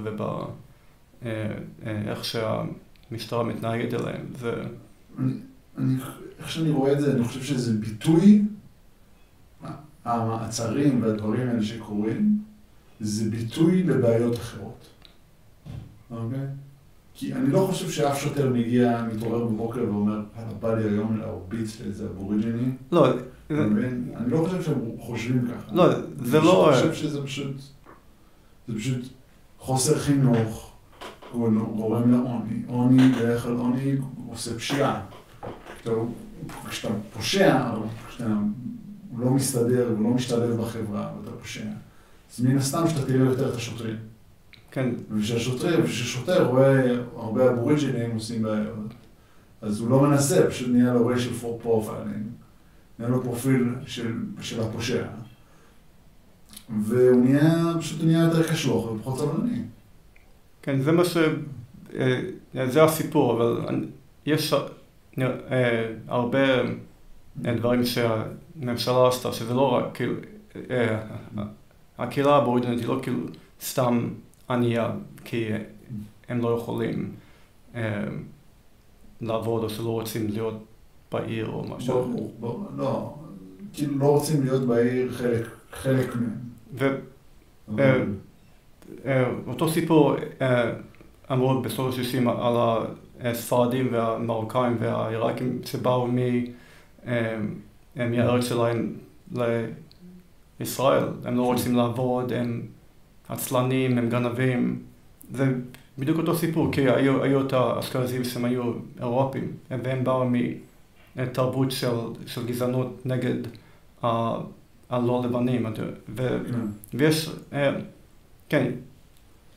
ובאיך 1.22 2.26
שהמשטרה 3.12 3.44
מתנהגת 3.44 3.94
אליהם. 3.94 4.26
זה, 4.40 4.54
אני, 5.20 5.34
אני, 5.78 5.96
איך 6.40 6.52
שאני 6.52 6.70
רואה 6.70 6.92
את 6.94 7.02
זה, 7.02 7.14
אני 7.14 7.24
חושב 7.24 7.44
שזה 7.44 7.74
ביטוי, 7.74 8.42
המעצרים 10.06 11.04
והדברים 11.04 11.48
האלה 11.48 11.64
שקורים, 11.64 12.40
זה 13.00 13.30
ביטוי 13.30 13.84
לבעיות 13.84 14.36
אחרות. 14.36 14.88
אוקיי? 16.12 16.48
כי 17.14 17.34
אני 17.34 17.52
לא 17.52 17.68
חושב 17.72 17.90
שאף 17.90 18.22
שוטר 18.22 18.50
מגיע, 18.50 19.06
מתעורר 19.14 19.46
בבוקר 19.46 19.84
ואומר, 19.84 20.22
"יאללה, 20.38 20.54
בא 20.60 20.76
לי 20.76 20.84
היום 20.84 21.18
להרביץ 21.18 21.82
לאיזה 21.82 22.06
אבוריג'יני. 22.06 22.72
לא, 22.92 23.08
זה? 23.50 23.58
אני 24.18 24.32
לא 24.32 24.38
חושב 24.38 24.64
שהם 24.64 24.80
חושבים 25.00 25.48
ככה. 25.48 25.76
לא, 25.76 25.86
זה 26.26 26.40
לא... 26.40 26.70
אני 26.74 26.82
חושב 26.82 26.94
שזה 26.94 27.24
פשוט, 27.24 27.56
זה 28.68 28.76
פשוט 28.76 29.06
חוסר 29.60 30.00
חינוך, 30.00 30.71
גורם 31.32 31.60
גורם 31.60 32.12
לעוני. 32.12 32.62
עוני, 32.68 33.10
בדרך 33.10 33.44
כלל 33.44 33.56
עוני 33.56 33.96
עושה 34.30 34.56
פשיעה. 34.56 35.02
כשאתה, 35.84 35.92
כשאתה 36.70 36.94
פושע, 37.14 37.72
כשאתה 38.10 38.30
לא 39.18 39.32
מסתדר 39.32 39.94
ולא 39.98 40.10
משתלב 40.10 40.62
בחברה 40.62 41.12
ואתה 41.18 41.32
פושע, 41.38 41.66
אז 42.32 42.46
מן 42.46 42.58
הסתם 42.58 42.88
שאתה 42.88 43.06
תראה 43.06 43.26
יותר 43.26 43.50
את 43.50 43.56
השוטרים. 43.56 43.96
כן, 44.72 44.90
וכשהשוטר, 45.12 45.80
וכששוטר 45.84 46.48
רואה 46.48 46.96
הרבה 47.16 47.52
אבוריג'ינים 47.52 48.12
עושים 48.12 48.42
בעיות, 48.42 48.94
אז 49.62 49.80
הוא 49.80 49.90
לא 49.90 50.02
מנסה, 50.02 50.48
פשוט 50.50 50.70
נהיה 50.70 50.94
לו 50.94 51.14
racial 51.14 51.44
for 51.44 51.66
profiling, 51.66 52.28
נהיה 53.00 53.12
לו 53.12 53.24
פרופיל 53.24 53.76
של, 53.86 54.14
של 54.42 54.62
הפושע, 54.62 55.06
והוא 56.80 57.26
נהיה, 57.26 57.74
פשוט 57.80 58.00
הוא 58.00 58.08
נהיה 58.08 58.24
יותר 58.24 58.52
קשוח 58.52 58.92
ופחות 58.92 59.20
סבלני. 59.20 59.62
כן, 60.62 60.82
זה 60.82 60.92
מה 60.92 61.06
ש... 61.06 61.18
אה, 61.96 62.22
זה 62.68 62.84
הסיפור, 62.84 63.34
אבל 63.34 63.86
יש 64.26 64.54
אה, 64.54 64.60
הרבה 66.08 66.62
אה, 67.46 67.56
דברים 67.56 67.86
שהממשלה 67.86 69.08
עשתה, 69.08 69.34
שזה 69.34 69.54
לא 69.54 69.74
רק 69.74 69.86
כאילו... 69.94 70.14
אה, 70.72 71.02
הקהילה 71.98 72.36
הבוריג'נית 72.36 72.80
היא 72.80 72.88
לא 72.88 73.00
כאילו 73.02 73.20
סתם 73.62 74.10
ענייה, 74.50 74.92
כי 75.26 75.48
הם 76.30 76.42
לא 76.42 76.58
יכולים 76.58 77.12
אה, 77.76 78.04
לעבוד 79.22 79.64
או 79.64 79.70
שלא 79.70 79.90
רוצים 79.90 80.28
להיות 80.28 80.64
בעיר 81.12 81.48
או 81.48 81.64
משהו. 81.64 81.94
ברור, 81.94 82.34
ברור, 82.40 82.66
לא, 82.78 83.16
כאילו 83.74 84.00
לא 84.00 84.06
רוצים 84.06 84.44
להיות 84.44 84.68
בעיר 84.68 85.12
חלק, 85.12 85.48
חלק 85.72 86.14
מהם. 87.68 88.16
אה, 89.06 89.24
אותו 89.48 89.70
סיפור 89.70 90.16
אה, 90.42 90.72
אמרו 91.32 91.62
בשנות 91.62 91.94
ה-60 91.94 92.30
על 92.30 92.56
הספרדים 93.22 93.88
והמרוקאים 93.92 94.76
והעיראקים 94.80 95.60
שבאו 95.66 96.08
מ- 96.08 96.18
אה, 97.08 97.38
מהארץ 97.96 98.44
שלהם 98.46 98.94
לישראל. 100.60 101.04
הם 101.26 101.38
לא 101.38 101.44
רוצים 101.46 101.76
לעבוד, 101.76 102.34
הם 102.34 102.62
עצלנים, 103.30 103.98
הם 103.98 104.10
גנבים. 104.10 104.80
זה 105.32 105.46
בדיוק 106.00 106.18
אותו 106.18 106.36
סיפור, 106.36 106.72
כי 106.72 106.90
היו, 106.90 107.24
היו 107.24 107.46
את 107.48 107.54
האשכנזים 107.54 108.24
שהם 108.24 108.46
היו 108.46 108.64
אירופים, 109.00 109.52
והם 109.84 110.04
באו 110.04 110.26
מתרבות 111.16 111.72
של, 111.72 111.88
של 112.26 112.46
גזענות 112.48 113.06
נגד 113.06 113.36
ה- 114.04 114.38
הלא 114.90 115.22
לבנים. 115.26 115.66
ו- 115.66 116.40
כן. 116.52 116.60
ויש, 116.98 117.30
כן, 118.52 118.72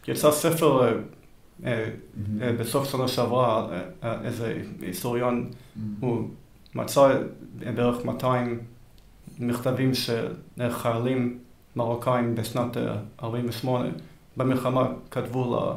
יצא 0.09 0.30
ספר 0.30 0.82
אה, 0.82 0.92
אה, 1.64 1.90
אה, 2.42 2.53
בסוף 2.53 2.90
שנה 2.90 3.09
שעברה, 3.09 3.68
איזה 4.24 4.62
היסטוריון, 4.80 5.51
הוא 6.01 6.28
מצא 6.74 7.20
בערך 7.55 8.05
200 8.05 8.61
מכתבים 9.38 9.95
של 9.95 10.32
חיילים 10.70 11.38
מרוקאים 11.76 12.34
בשנת 12.34 12.76
אה, 12.76 12.97
48' 13.22 13.88
במלחמה 14.36 14.88
כתבו 15.11 15.74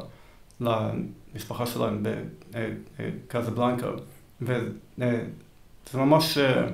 למשפחה 0.60 1.66
שלהם 1.66 2.02
בקזבלנקה, 2.52 3.86
וזה 4.42 4.68
ממש 5.94 6.38
אה, 6.38 6.66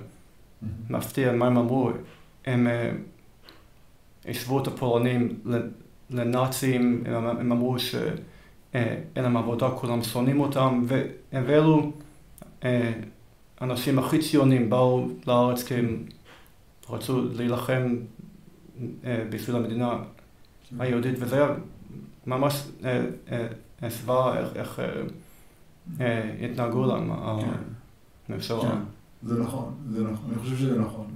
מפתיע 0.91 1.33
מה 1.33 1.47
הם 1.47 1.57
אמרו. 1.57 1.91
הם 2.47 2.67
השוו 4.29 4.63
את 4.63 4.67
הפולנים 4.67 5.41
לנאצים, 6.15 7.03
הם, 7.07 7.27
הם 7.27 7.53
אמרו 7.53 7.79
שאין 7.79 9.03
להם 9.17 9.37
עבודה, 9.37 9.71
כולם 9.71 10.03
שונאים 10.03 10.41
אותם, 10.41 10.83
ואלו 11.33 11.93
אה, 12.65 12.93
האנשים 13.61 13.99
הכי 13.99 14.19
ציונים 14.19 14.71
באו 14.71 15.09
לארץ 15.27 15.63
כי 15.63 15.75
הם 15.75 16.05
רצו 16.91 17.25
להילחם 17.33 17.97
אה, 19.05 19.25
בשביל 19.31 19.57
המדינה 19.57 19.99
היהודית, 20.79 21.15
וזה 21.19 21.37
היה 21.37 21.55
ממש 22.27 22.69
אה, 22.85 23.05
אה, 23.33 23.47
הסוואה 23.83 24.39
איך, 24.55 24.81
אה, 24.81 24.85
אה, 26.01 26.35
התנהגו 26.45 26.87
להם 26.87 27.11
כן. 27.41 27.49
הממשלה. 28.29 28.61
כן, 28.61 28.79
זה 29.23 29.43
נכון, 29.43 29.75
זה 29.91 30.03
נכון, 30.03 30.31
אני 30.31 30.39
חושב 30.39 30.57
שזה 30.57 30.81
נכון. 30.81 31.07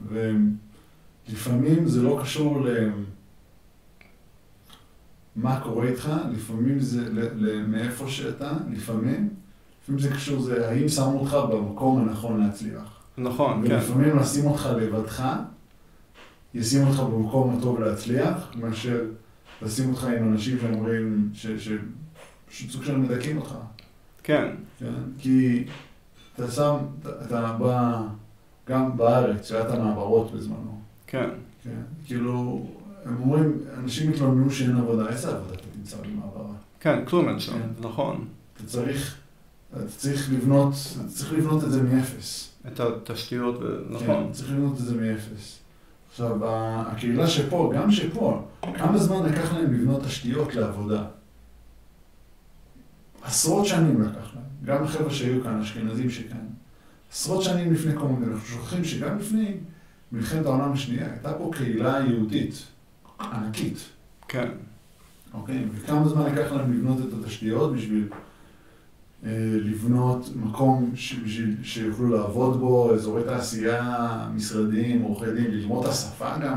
ולפעמים 1.29 1.89
זה 1.89 2.03
לא 2.03 2.19
קשור 2.23 2.61
ל... 2.61 2.91
מה 5.43 5.61
קורה 5.61 5.87
איתך, 5.87 6.13
לפעמים 6.33 6.81
זה 6.81 7.09
מאיפה 7.69 8.09
שאתה, 8.09 8.53
לפעמים, 8.71 9.29
לפעמים 9.83 10.01
זה 10.01 10.11
קשור, 10.11 10.41
זה 10.41 10.69
האם 10.71 10.89
שמו 10.89 11.19
אותך 11.21 11.37
במקום 11.53 11.99
הנכון 12.09 12.41
להצליח. 12.41 12.99
נכון, 13.19 13.63
כן. 13.67 13.75
ולפעמים 13.75 14.17
לשים 14.17 14.47
אותך 14.47 14.69
לבדך, 14.77 15.33
ישים 16.55 16.87
אותך 16.87 17.01
במקום 17.01 17.57
הטוב 17.59 17.81
להצליח, 17.81 18.53
מאשר 18.61 19.01
לשים 19.63 19.91
אותך 19.91 20.05
עם 20.05 20.33
אנשים 20.33 20.59
שאומרים, 20.61 21.31
ש- 21.35 21.47
ש- 21.47 21.73
פשוט 22.49 22.71
סוג 22.71 22.85
של 22.85 22.97
מדכאים 22.97 23.37
אותך. 23.39 23.55
כן, 24.23 24.49
כן? 24.79 24.93
כי 25.19 25.65
אתה 26.35 26.51
שם, 26.51 26.75
אתה 27.27 27.53
בא, 27.59 28.03
גם 28.69 28.97
בארץ, 28.97 29.49
שהיה 29.49 29.69
את 29.69 29.75
המעברות 29.75 30.33
בזמנו, 30.35 30.81
כן. 31.07 31.31
כן? 31.65 31.81
כאילו, 32.07 32.67
הם 33.05 33.17
אומרים, 33.21 33.59
אנשים 33.77 34.13
התלוננו 34.13 34.51
שאין 34.51 34.77
עבודה, 34.77 35.09
איזה 35.09 35.29
עבודה 35.37 35.55
אתה 35.55 35.63
תמצא 35.77 35.97
במעברה? 35.97 36.55
כן, 36.81 37.05
כלום 37.05 37.29
אין 37.29 37.41
שם, 37.41 37.53
כן. 37.53 37.89
נכון. 37.89 38.29
אתה 38.57 38.65
צריך, 38.67 39.17
אתה 39.73 39.89
צריך 39.89 40.33
לבנות, 40.33 40.73
אתה 41.01 41.09
צריך 41.09 41.33
לבנות 41.33 41.65
את 41.65 41.71
זה 41.71 41.83
מאפס. 41.83 42.49
את 42.67 42.81
התשתיות, 42.81 43.59
ו- 43.61 43.79
נכון. 43.91 44.07
כן, 44.27 44.33
צריך 44.33 44.51
לבנות 44.53 44.73
את 44.81 44.85
זה 44.85 44.95
מאפס. 44.95 45.59
עכשיו, 46.11 46.37
הקהילה 46.43 47.27
שפה, 47.27 47.73
גם 47.77 47.91
שפה, 47.91 48.43
כמה 48.75 48.99
זמן 48.99 49.27
לקח 49.27 49.53
להם 49.53 49.73
לבנות 49.73 50.03
תשתיות 50.03 50.55
לעבודה? 50.55 51.05
עשרות 53.23 53.67
שנים 53.67 54.03
לקח 54.03 54.35
להם. 54.35 54.45
גם 54.65 54.85
החבר'ה 54.85 55.11
שהיו 55.11 55.43
כאן, 55.43 55.61
אשכנזים 55.61 56.11
שכאן. 56.11 56.47
עשרות 57.13 57.43
שנים 57.43 57.73
לפני 57.73 57.93
קום 57.93 58.15
המדינה. 58.15 58.33
אנחנו 58.33 58.47
שוכחים 58.49 58.85
שגם 58.85 59.19
לפני 59.19 59.55
מלחמת 60.13 60.47
העולם 60.47 60.73
השנייה, 60.73 61.07
הייתה 61.11 61.33
פה 61.33 61.51
קהילה 61.57 61.99
יהודית 62.09 62.67
ענקית. 63.21 63.79
כן, 64.29 64.49
אוקיי? 65.35 65.65
וכמה 65.75 66.09
זמן 66.09 66.23
לקח 66.33 66.53
להם 66.53 66.73
לבנות 66.73 66.99
את 67.09 67.25
התשתיות 67.25 67.73
בשביל 67.75 68.09
אה, 69.25 69.31
לבנות 69.65 70.29
מקום 70.37 70.91
ש- 70.95 71.15
בשביל 71.25 71.57
שיוכלו 71.63 72.09
לעבוד 72.17 72.61
בו, 72.61 72.95
אזורי 72.95 73.23
תעשייה, 73.25 74.07
משרדים, 74.35 75.03
עורכי 75.03 75.33
דין, 75.33 75.51
ללמוד 75.51 75.85
את 75.85 75.91
השפה 75.91 76.37
גם. 76.39 76.57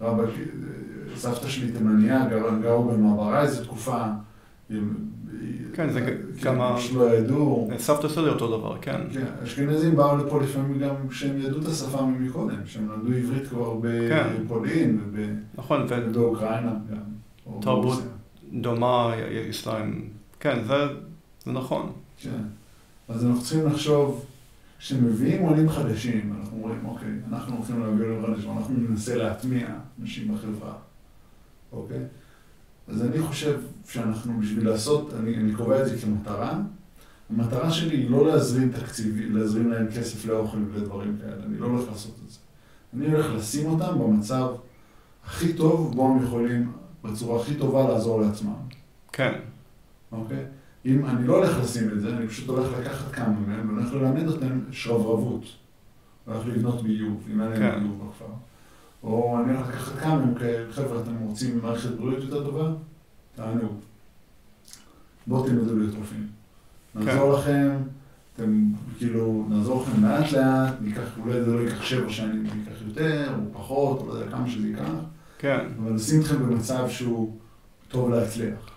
רבא, 0.00 0.22
אה, 0.22 0.28
סבתא 1.16 1.48
שלי 1.48 1.72
תימניה, 1.72 2.26
גר- 2.28 2.58
גרו 2.62 2.84
במעברה 2.84 3.42
איזו 3.42 3.64
תקופה, 3.64 4.04
כן, 5.74 5.90
זה 5.90 6.00
כן, 6.00 6.16
גם 6.42 6.60
ה- 6.60 6.80
שלא 6.80 7.14
ידעו. 7.14 7.70
סבתא 7.78 8.08
שלי 8.08 8.28
אותו 8.28 8.58
דבר, 8.58 8.76
כן. 8.80 9.00
כן, 9.12 9.24
אשכנזים 9.44 9.96
באו 9.96 10.16
לפה 10.16 10.40
לפעמים 10.42 10.78
גם 10.78 11.08
כשהם 11.08 11.40
ידעו 11.40 11.60
את 11.60 11.66
השפה 11.66 12.06
מקודם, 12.06 12.56
שהם 12.66 12.88
למדו 12.88 13.12
עברית 13.16 13.48
כבר 13.48 13.74
כן. 14.08 14.28
בפולין 14.44 15.00
נכון, 15.54 15.86
ובאוקראינה 15.88 16.72
גם. 16.90 16.96
תרבות. 17.60 18.02
ודומה 18.52 19.12
יש 19.30 19.66
להם, 19.66 20.02
כן, 20.40 20.58
זה 20.66 20.74
נכון. 21.46 21.92
כן. 22.22 22.30
אז 23.08 23.24
אנחנו 23.26 23.42
צריכים 23.42 23.66
לחשוב, 23.66 24.24
כשמביאים 24.78 25.42
עולים 25.42 25.68
חדשים, 25.68 26.34
אנחנו 26.40 26.56
אומרים, 26.62 26.78
אוקיי, 26.86 27.08
אנחנו 27.32 27.56
הולכים 27.56 27.80
להביא 27.80 28.04
עולים 28.04 28.26
חדשים, 28.26 28.50
אנחנו 28.50 28.74
ננסה 28.88 29.16
להטמיע 29.16 29.66
אנשים 30.02 30.34
בחברה, 30.34 30.72
אוקיי? 31.72 31.98
אז 32.88 33.02
אני 33.02 33.22
חושב 33.22 33.60
שאנחנו, 33.88 34.40
בשביל 34.40 34.68
לעשות, 34.68 35.14
אני, 35.14 35.36
אני 35.36 35.52
קובע 35.54 35.82
את 35.82 35.86
זה 35.88 35.98
כמטרה, 35.98 36.58
המטרה 37.30 37.70
שלי 37.70 37.96
היא 37.96 38.10
לא 38.10 38.26
להזרים 38.26 38.72
תקציבי, 38.72 39.28
להזרים 39.28 39.70
להם 39.70 39.86
כסף 39.96 40.26
לאוכל 40.26 40.56
ולדברים 40.56 41.16
כאלה, 41.20 41.44
אני 41.46 41.58
לא 41.58 41.66
הולך 41.66 41.88
לעשות 41.88 42.20
את 42.24 42.30
זה. 42.30 42.38
אני 42.94 43.12
הולך 43.12 43.26
לשים 43.36 43.70
אותם 43.70 43.98
במצב 43.98 44.48
הכי 45.24 45.52
טוב 45.52 45.94
בו 45.96 46.08
הם 46.08 46.24
יכולים, 46.24 46.72
בצורה 47.04 47.40
הכי 47.40 47.54
טובה 47.54 47.88
לעזור 47.88 48.20
לעצמם. 48.20 48.52
כן, 49.12 49.32
אוקיי? 50.12 50.44
אם 50.86 51.06
אני 51.06 51.26
לא 51.26 51.36
הולך 51.36 51.58
לשים 51.62 51.90
את 51.92 52.00
זה, 52.00 52.16
אני 52.16 52.28
פשוט 52.28 52.48
הולך 52.48 52.68
לקחת 52.78 53.12
כמה 53.12 53.40
מהם 53.46 53.68
והולך 53.68 53.92
ללמד 53.92 54.28
אותם 54.28 54.60
שרברבות. 54.70 55.44
הולך 56.24 56.46
לבנות 56.46 56.82
ביוב, 56.82 57.24
אם 57.32 57.40
אין 57.40 57.50
להם 57.50 57.58
כן. 57.58 57.80
ביוב 57.80 58.08
בכפר. 58.08 58.32
או 59.02 59.38
אני 59.44 59.56
הולך 59.56 59.68
לקחת 59.68 59.98
כמה 59.98 60.16
מהם 60.16 60.34
כאלה, 60.34 60.72
חבר'ה, 60.72 61.00
אתם 61.00 61.16
רוצים 61.18 61.58
מערכת 61.62 61.90
בריאות 61.90 62.24
יותר 62.24 62.44
טובה? 62.44 62.72
תענו. 63.36 63.68
בואו 65.26 65.46
תלמדו 65.46 65.76
להיות 65.76 65.94
רופאים. 65.94 66.28
כן. 66.92 67.04
נעזור 67.04 67.32
לכם, 67.32 67.76
אתם 68.34 68.72
כאילו, 68.98 69.46
נעזור 69.48 69.82
לכם 69.82 70.04
לאט 70.04 70.32
לאט, 70.32 70.74
ניקח, 70.80 71.18
אולי 71.18 71.44
זה 71.44 71.54
לא 71.54 71.60
ייקח 71.60 71.82
שבע 71.82 72.10
שנים, 72.10 72.46
זה 72.46 72.56
ייקח 72.58 72.82
יותר, 72.86 73.34
או 73.34 73.52
פחות, 73.52 74.00
או 74.00 74.08
לא 74.08 74.12
יודע 74.12 74.30
כמה 74.30 74.50
שזה 74.50 74.68
ייקח. 74.68 74.90
כן, 75.38 75.66
אבל 75.82 75.92
נשים 75.92 76.20
אתכם 76.20 76.38
במצב 76.38 76.88
שהוא 76.88 77.36
טוב 77.88 78.10
להצליח. 78.10 78.70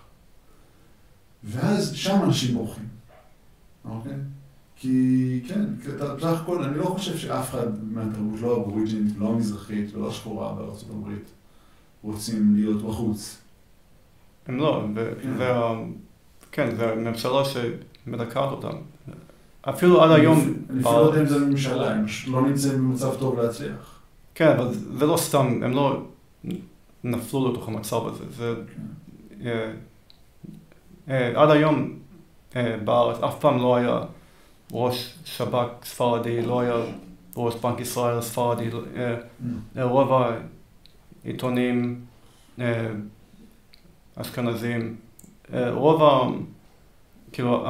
ואז 1.44 1.94
שם 1.94 2.20
אנשים 2.24 2.54
בורחים, 2.54 2.88
אוקיי? 3.84 4.16
כי 4.84 5.40
כן, 5.48 5.64
בסך 6.16 6.40
הכל, 6.42 6.62
אני 6.62 6.78
לא 6.78 6.84
חושב 6.84 7.18
שאף 7.18 7.50
אחד 7.50 7.66
מהתרבות, 7.92 8.40
לא 8.40 8.56
האבוריג'ינית, 8.56 9.14
לא 9.18 9.26
המזרחית 9.28 9.94
ולא 9.94 10.08
השחורה 10.08 10.52
בארצות 10.54 10.88
הברית, 10.90 11.30
רוצים 12.02 12.54
להיות 12.56 12.82
בחוץ. 12.82 13.40
הם 14.46 14.56
לא, 14.56 14.84
ו- 14.94 15.12
כן. 15.22 15.30
וה- 15.38 15.84
כן, 16.52 16.76
זה 16.76 16.94
ממשלה 16.94 17.42
שמדכאת 17.44 18.50
אותם. 18.52 18.76
אפילו 19.68 20.02
עד 20.02 20.10
היום, 20.10 20.38
אני 20.70 20.80
אפילו 20.80 20.94
לא 20.96 21.00
יודע 21.06 21.20
אם 21.20 21.26
זה 21.26 21.38
ממשלה, 21.38 21.94
הם 21.94 22.04
לא 22.30 22.42
נמצאים 22.46 22.78
במצב 22.78 23.14
טוב 23.18 23.40
להצליח. 23.40 24.00
כן, 24.34 24.48
אבל 24.48 24.74
זה 24.98 25.06
לא 25.06 25.16
סתם, 25.16 25.46
הם 25.62 25.72
לא 25.72 26.02
נפלו 27.04 27.52
לתוך 27.52 27.68
המצב 27.68 28.06
הזה. 28.06 28.24
זה, 28.36 28.54
כן. 28.76 29.46
אה, 29.48 29.72
אה, 31.08 31.42
עד 31.42 31.50
היום 31.50 31.92
אה, 32.56 32.76
בארץ 32.84 33.22
אף 33.22 33.40
פעם 33.40 33.58
לא 33.58 33.76
היה 33.76 34.00
ראש 34.74 35.14
שב"כ 35.24 35.84
ספרדי, 35.84 36.42
לא 36.42 36.60
היה 36.60 36.74
ראש 37.36 37.54
בנק 37.54 37.80
ישראל 37.80 38.20
ספרדי, 38.20 38.70
רוב 39.82 40.10
העיתונים 41.24 42.00
אה, 42.60 42.86
אשכנזים, 44.16 44.96
אה, 45.52 45.70
רוב 45.70 46.02
ה... 46.02 46.20
כאילו 47.32 47.64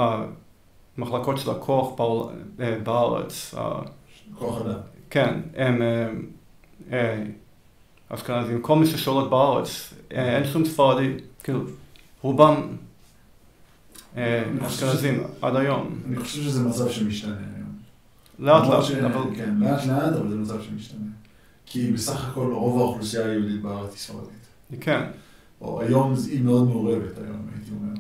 המחלקות 0.99 1.39
של 1.39 1.51
הכוח 1.51 2.01
אה, 2.61 2.79
בארץ, 2.83 3.55
ה- 3.59 3.81
כוח 4.39 4.61
אדם. 4.61 4.79
כן, 5.11 5.41
הם 5.57 5.83
אשכנזים, 8.09 8.63
כל 8.63 8.77
מי 8.77 8.87
ששולט 8.87 9.31
בארץ, 9.31 9.95
אין 10.11 10.45
שום 10.45 10.65
ספרדי, 10.65 11.13
כאילו, 11.43 11.61
רובם 12.23 12.77
אשכנזים 14.67 15.23
עד 15.43 15.57
היום. 15.57 15.99
אני 16.09 16.17
חושב 16.17 16.43
שזה 16.43 16.63
מצב 16.69 16.91
שמשתנה 16.91 17.35
היום. 17.57 17.69
לאט 18.39 18.63
לאט, 18.69 19.05
אבל 19.13 19.37
כן, 19.37 19.55
לאט 19.61 19.87
לאט, 19.87 20.13
אבל 20.17 20.29
זה 20.29 20.37
מצב 20.37 20.63
שמשתנה. 20.63 21.01
כי 21.67 21.93
בסך 21.93 22.29
הכל 22.29 22.53
רוב 22.53 22.79
האוכלוסייה 22.81 23.27
היהודית 23.27 23.63
בארץ 23.63 23.91
היא 23.91 23.99
ספרדית. 23.99 24.31
כן, 24.81 25.03
או 25.61 25.81
היום 25.81 26.15
היא 26.31 26.43
מאוד 26.43 26.69
מעורבת 26.69 27.19
היום, 27.19 27.47
הייתי 27.55 27.71
אומר. 27.71 27.95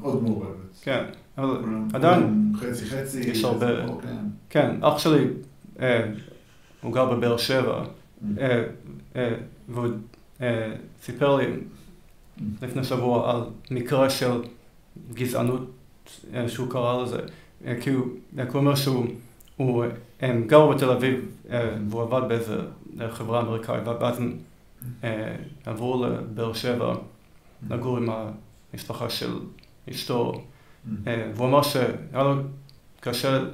מאוד 0.00 0.22
מעורבת. 0.22 0.54
כן, 0.82 1.04
אבל 1.38 1.58
עדיין- 1.92 2.52
חצי 2.60 2.84
חצי. 2.86 3.20
יש 3.20 3.44
הרבה- 3.44 3.86
כן. 4.02 4.16
כן, 4.50 4.76
אח 4.82 4.98
שלי, 4.98 5.24
אה, 5.80 6.10
הוא 6.82 6.92
גר 6.92 7.04
בבאר 7.14 7.36
שבע, 7.36 7.84
אה, 8.38 8.64
אה, 9.16 9.34
והוא 9.68 9.86
אה, 10.40 10.74
סיפר 11.02 11.36
לי 11.36 11.46
לפני 12.62 12.84
שבוע 12.84 13.30
על 13.32 13.40
מקרה 13.70 14.10
של 14.10 14.42
גזענות 15.14 15.60
אה, 16.34 16.48
שהוא 16.48 16.70
קרא 16.70 17.02
לזה, 17.02 17.20
אה, 17.64 17.80
כי 17.80 17.90
הוא 17.90 18.06
אה, 18.38 18.44
אומר 18.54 18.74
שהוא, 18.74 19.06
הוא, 19.56 19.84
הם 20.20 20.46
גרו 20.46 20.68
בתל 20.68 20.90
אביב 20.90 21.36
והוא 21.88 22.02
עבד 22.02 22.28
באיזה 22.28 22.60
חברה 23.10 23.40
אמריקאית 23.40 23.86
ואז 23.86 24.18
הם 24.18 24.38
עברו 25.66 26.06
לבאר 26.06 26.52
שבע 26.52 26.94
לגור 27.70 27.96
עם 27.96 28.08
המשפחה 28.72 29.10
של 29.10 29.38
אשתו 29.90 30.32
אה, 31.06 31.30
והוא 31.34 31.48
אמר 31.48 31.62
שהיה 31.62 32.22
לו 32.22 32.34
קשה 33.00 33.44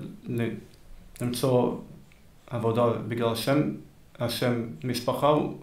למצוא 1.21 1.77
עבודה 2.47 2.91
בגלל 3.09 3.29
השם, 3.29 3.71
השם 4.19 4.67
משפחה, 4.85 5.29
הוא, 5.29 5.59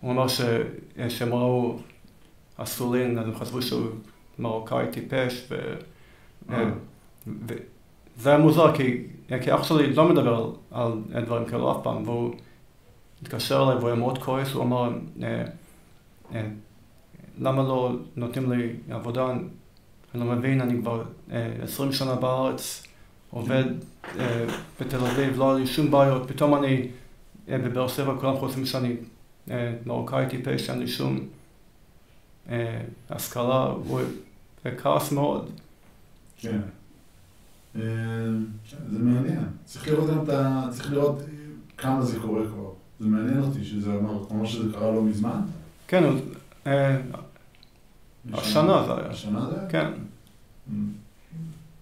הוא 0.00 0.12
אמר 0.12 0.26
שהם 1.08 1.34
ראו 1.34 1.78
אסולין, 2.56 3.18
אז 3.18 3.26
הם 3.26 3.34
חשבו 3.34 3.62
שהוא 3.62 3.86
מרוקאי 4.40 4.86
טיפש, 4.90 5.46
ו, 5.50 5.74
אה. 6.50 6.70
וזה 7.26 8.30
היה 8.30 8.38
מוזר, 8.38 8.74
כי, 8.74 9.06
כי 9.42 9.54
אח 9.54 9.62
שלי 9.62 9.92
לא 9.92 10.08
מדבר 10.08 10.52
על, 10.70 10.92
על 11.14 11.24
דברים 11.24 11.44
כאלו 11.44 11.72
אף 11.72 11.76
פעם, 11.82 12.08
והוא 12.08 12.34
התקשר 13.22 13.62
אליי 13.62 13.76
והוא 13.76 13.88
היה 13.88 13.96
מאוד 13.98 14.18
כועס, 14.18 14.52
הוא 14.52 14.62
אמר, 14.62 14.90
אה, 15.22 15.44
אה, 16.34 16.46
למה 17.38 17.62
לא 17.62 17.92
נותנים 18.16 18.52
לי 18.52 18.72
עבודה? 18.90 19.30
אני 19.30 19.40
לא 20.20 20.26
מבין, 20.26 20.60
אני 20.60 20.82
כבר 20.82 21.02
אה, 21.32 21.52
20 21.62 21.92
שנה 21.92 22.14
בארץ, 22.14 22.86
עובד 23.30 23.64
אה, 24.18 24.44
בתל 24.80 25.04
אביב, 25.06 25.38
לא 25.38 25.50
היה 25.50 25.58
לי 25.58 25.66
שום 25.66 25.90
בעיות, 25.90 26.28
פתאום 26.28 26.54
אני 26.54 26.88
אה, 27.48 27.58
בבאר 27.58 27.88
שבע, 27.88 28.14
כולם 28.20 28.36
חושבים 28.36 28.66
שאני 28.66 28.96
אה, 29.50 29.72
מרוקאי 29.86 30.26
טיפש, 30.28 30.70
אין 30.70 30.78
לי 30.78 30.88
שום 30.88 31.18
אה, 32.50 32.80
השכלה, 33.10 33.64
הוא 33.64 34.00
אה, 34.66 34.76
כעס 34.76 35.12
מאוד. 35.12 35.50
כן. 36.36 36.60
אה, 37.76 37.80
זה 38.90 38.98
מעניין. 38.98 39.44
צריך 39.64 39.88
לראות 39.88 40.10
גם 40.10 40.24
את 40.24 40.28
ה... 40.28 40.68
צריך 40.70 40.92
לראות 40.92 41.22
כמה 41.78 42.02
זה 42.02 42.20
קורה 42.20 42.46
כבר. 42.46 42.70
זה 43.00 43.06
מעניין 43.06 43.42
אותי 43.42 43.64
שזה 43.64 43.94
אמר, 43.94 44.26
כמו 44.28 44.46
שזה 44.46 44.72
קרה 44.72 44.90
לא 44.90 45.02
מזמן. 45.02 45.40
כן, 45.88 46.04
אה, 46.66 47.00
השנה 48.32 48.84
זה 48.86 48.94
היה. 48.94 49.10
השנה 49.10 49.50
זה 49.50 49.60
היה? 49.60 49.68
כן, 49.68 49.92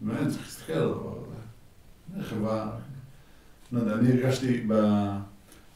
באמת, 0.01 0.29
צריך 0.29 0.43
להסתכל 0.43 0.73
על 0.73 0.83
הדבר 0.83 1.15
הזה. 1.17 1.37
זה 2.17 2.23
חברה... 2.23 2.71
לא 3.73 3.81
יודע, 3.81 3.95
אני 3.95 4.13
הרגשתי 4.13 4.65
ב... 4.69 4.73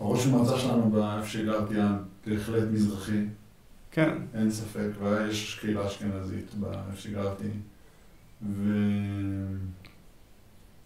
הראש 0.00 0.26
המועצה 0.26 0.58
שלנו, 0.58 0.90
באיפה 0.90 1.28
שגרתי, 1.28 1.74
בהחלט 2.26 2.68
מזרחי, 2.72 3.24
כן, 3.92 4.10
אין 4.34 4.50
ספק, 4.50 4.88
ויש 5.02 5.58
קהילה 5.60 5.86
אשכנזית 5.86 6.54
באיפה 6.54 6.96
שגרתי. 6.96 7.48
ו... 8.42 8.64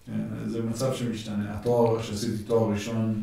כן, 0.06 0.20
זה 0.46 0.62
מצב 0.62 0.94
שמשתנה. 0.94 1.54
התואר, 1.54 2.02
כשעשיתי 2.02 2.42
תואר 2.42 2.70
ראשון, 2.72 3.22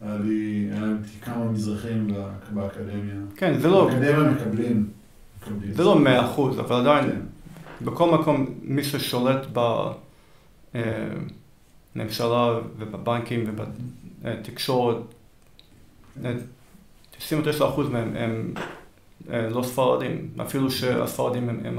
היה 0.00 0.16
לי, 0.16 0.68
היה 0.72 0.84
לי 0.84 0.94
כמה 1.22 1.44
מזרחים 1.44 2.10
באקדמיה. 2.54 3.14
כן, 3.36 3.58
זה 3.58 3.68
לא, 3.68 3.84
באקדמיה 3.84 4.30
מקבלים. 4.30 4.90
מקבלים. 5.40 5.74
זה 5.74 5.82
לא 5.82 5.98
מאה 5.98 6.24
אחוז, 6.24 6.58
אבל 6.58 6.76
עדיין, 6.76 7.10
כן. 7.10 7.20
בכל 7.84 8.18
מקום, 8.18 8.46
מי 8.62 8.84
ששולט 8.84 9.46
בממשלה 11.94 12.58
ובבנקים 12.78 13.44
ובתקשורת, 13.46 14.96
אה, 16.24 16.34
99% 17.18 17.22
מהם 17.90 18.16
הם 18.16 18.54
אה, 18.56 18.62
לא 19.30 19.62
ספרדים, 19.62 20.30
אפילו 20.42 20.70
שהספרדים 20.70 21.48
הם, 21.48 21.60
הם 21.64 21.78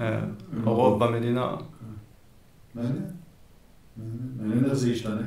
אה, 0.00 0.20
הרוב 0.64 1.04
במדינה. 1.04 1.56
מעניין. 2.74 2.94
מעניין. 3.96 4.32
מעניין 4.38 4.64
איך 4.64 4.72
זה 4.74 4.90
ישתנה. 4.90 5.20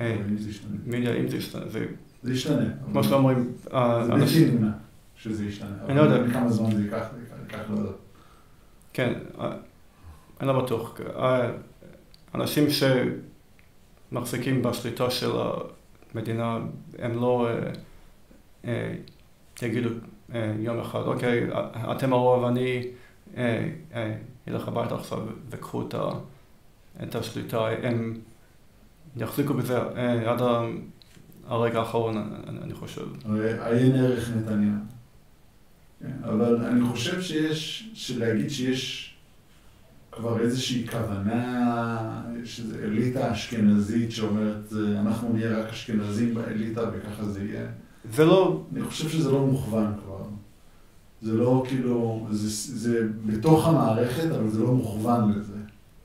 אה, 0.00 0.16
זה. 0.36 0.50
מי 0.84 0.96
יודע 0.96 1.14
אם 1.14 1.28
זה 1.28 1.36
ישתנה, 1.36 1.68
זה 1.68 1.86
זה 2.22 2.32
ישתנה. 2.32 2.64
כמו 2.92 3.04
שאומרים, 3.04 3.52
אה, 3.74 4.04
זה 4.04 4.12
אנשים- 4.12 4.42
בלתי 4.48 4.56
נמנע 4.58 4.72
שזה 5.16 5.44
ישתנה. 5.44 5.76
אני 5.88 5.96
לא 5.96 6.02
יודע. 6.02 6.32
כמה 6.32 6.52
זמן 6.52 6.70
זה 6.76 6.82
ייקח, 6.82 7.06
זה 7.14 7.36
ייקח, 7.42 7.70
לא 7.70 7.78
יודע. 7.78 7.92
כן, 8.92 9.12
אה, 9.40 9.52
אני 10.40 10.48
לא 10.48 10.62
בטוח. 10.64 11.00
אה, 11.16 11.50
אנשים 12.34 12.66
שמחזיקים 14.10 14.62
בשליטה 14.62 15.10
של 15.10 15.30
המדינה, 16.14 16.58
הם 16.98 17.14
לא 17.14 17.48
אה, 17.48 17.70
אה, 18.64 18.94
יגידו 19.62 19.88
אה, 19.88 19.94
יום 20.58 20.80
אחד, 20.80 21.00
אוקיי, 21.00 21.46
אתם 21.92 22.12
הרוב, 22.12 22.44
אני 22.44 22.82
אה, 23.36 23.68
אה, 23.94 24.14
אלך 24.48 24.68
הביתה 24.68 24.94
עכשיו 24.94 25.18
וקחו 25.50 25.88
את, 27.02 27.14
השליטה. 27.14 27.68
הם 27.82 28.14
יחזיקו 29.16 29.54
בזה 29.54 29.78
אה, 29.78 30.30
עד 30.30 30.40
הרגע 31.46 31.78
האחרון, 31.78 32.16
אני, 32.62 32.74
חושב. 32.74 33.06
הרי 33.24 33.52
עיין 33.64 33.94
ערך 33.94 34.30
נתניהו. 34.36 34.74
כן, 36.00 36.12
אבל 36.24 36.64
אני 36.64 36.84
חושב 36.84 37.22
שיש, 37.22 37.90
שלהגיד 37.94 38.50
שיש 38.50 39.14
כבר 40.12 40.40
איזושהי 40.40 40.86
כוונה, 40.88 42.22
איזו 42.40 42.78
אליטה 42.84 43.32
אשכנזית 43.32 44.12
שאומרת, 44.12 44.72
אה, 44.72 45.00
אנחנו 45.00 45.32
נהיה 45.32 45.58
רק 45.58 45.70
אשכנזים 45.70 46.34
באליטה 46.34 46.82
וככה 46.92 47.24
זה 47.24 47.44
יהיה. 47.44 47.66
זה 48.10 48.24
לא, 48.24 48.60
אני 48.72 48.84
חושב 48.84 49.08
שזה 49.08 49.30
לא 49.32 49.40
מוכוון 49.40 49.92
כבר. 50.04 50.22
זה 51.22 51.32
לא 51.32 51.64
כאילו, 51.68 52.26
זה, 52.30 52.48
זה 52.78 52.98
בתוך 53.26 53.66
המערכת, 53.68 54.30
אבל 54.30 54.48
זה 54.50 54.60
לא 54.62 54.72
מוכוון 54.72 55.32
לזה. 55.32 55.52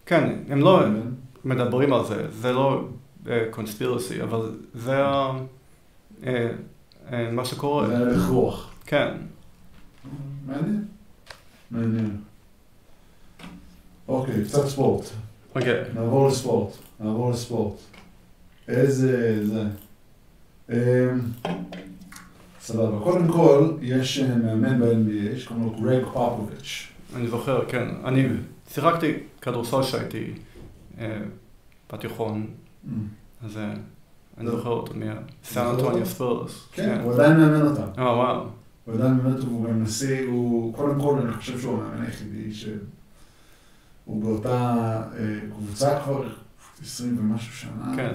כן, 0.05 0.39
הם 0.49 0.59
לא 0.59 0.79
מבין? 0.89 1.13
מדברים 1.45 1.93
על 1.93 2.05
זה, 2.05 2.27
זה 2.41 2.51
לא 2.53 2.87
קונספירסי, 3.51 4.23
אבל 4.23 4.51
זה 4.73 5.05
ה- 5.05 5.39
אה, 6.25 6.51
אה, 7.11 7.31
מה 7.31 7.45
שקורה. 7.45 7.87
זה 7.87 7.97
הלך 7.97 8.27
רוח. 8.29 8.71
כן, 8.85 9.17
מעניין. 10.47 10.85
מעניין. 11.71 12.17
אוקיי, 14.07 14.43
קצת 14.45 14.67
ספורט. 14.67 15.05
אוקיי. 15.55 15.83
נעבור 15.95 16.27
לספורט. 16.27 16.73
נעבור 16.99 17.31
לספורט. 17.31 17.75
איזה... 18.67 19.39
זה. 19.47 19.63
אמ, 20.69 20.75
סבבה. 22.67 22.99
קודם 23.03 23.27
כל, 23.27 23.71
יש 23.81 24.19
אה, 24.19 24.35
מאמן 24.35 24.79
ב-NBA 24.79 25.39
שקוראים 25.39 25.65
לו 25.65 25.71
גרג 25.81 26.03
פופוביץ'. 26.13 26.87
אני 27.15 27.27
זוכר, 27.27 27.65
כן. 27.67 27.87
אני 28.05 28.27
שיחקתי 28.69 29.13
כדורסל 29.41 29.81
כשהייתי 29.81 30.33
אה, 30.99 31.19
בתיכון, 31.93 32.47
אז 33.45 33.57
אה, 33.57 33.73
אני 34.37 34.45
לא. 34.45 34.51
זוכר 34.51 34.69
אותו 34.69 34.93
מהסן 34.93 35.21
זוכר 35.43 35.71
אנטוניה 35.71 35.91
אותו? 35.91 36.05
ספורס. 36.05 36.67
כן, 36.71 36.99
הוא 37.03 37.13
עדיין 37.13 37.37
מאמן 37.37 37.67
אותם. 37.67 38.01
אה, 38.01 38.15
וואו. 38.15 38.45
הוא 38.85 38.93
עדיין 38.95 39.13
מאמן 39.13 39.33
אותם, 39.33 39.47
הוא 39.47 39.67
גם 39.67 39.83
נשיא, 39.83 40.27
הוא... 40.27 40.73
קודם 40.73 41.01
כל, 41.01 41.19
אני 41.19 41.33
חושב 41.33 41.59
שהוא 41.59 41.73
המאמן 41.73 42.05
היחידי 42.05 42.53
ש... 42.53 42.67
הוא 44.05 44.23
באותה 44.23 45.03
קבוצה 45.53 45.99
כבר 46.03 46.23
20 46.81 47.17
ומשהו 47.19 47.53
שנה. 47.53 47.95
כן, 47.95 48.11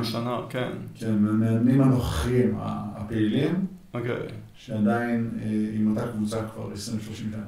20-30 0.00 0.04
שנה, 0.04 0.40
כן. 0.48 0.72
כן, 0.94 1.18
מהמאמנים 1.18 1.80
הנוכחיים, 1.80 2.54
הפעילים, 2.60 3.66
אוקיי, 3.94 4.26
שעדיין 4.54 5.30
אה, 5.42 5.46
עם 5.72 5.90
אותה 5.90 6.12
קבוצה 6.12 6.36
כבר 6.54 6.72
20-30 6.72 6.76
שנה. 7.14 7.38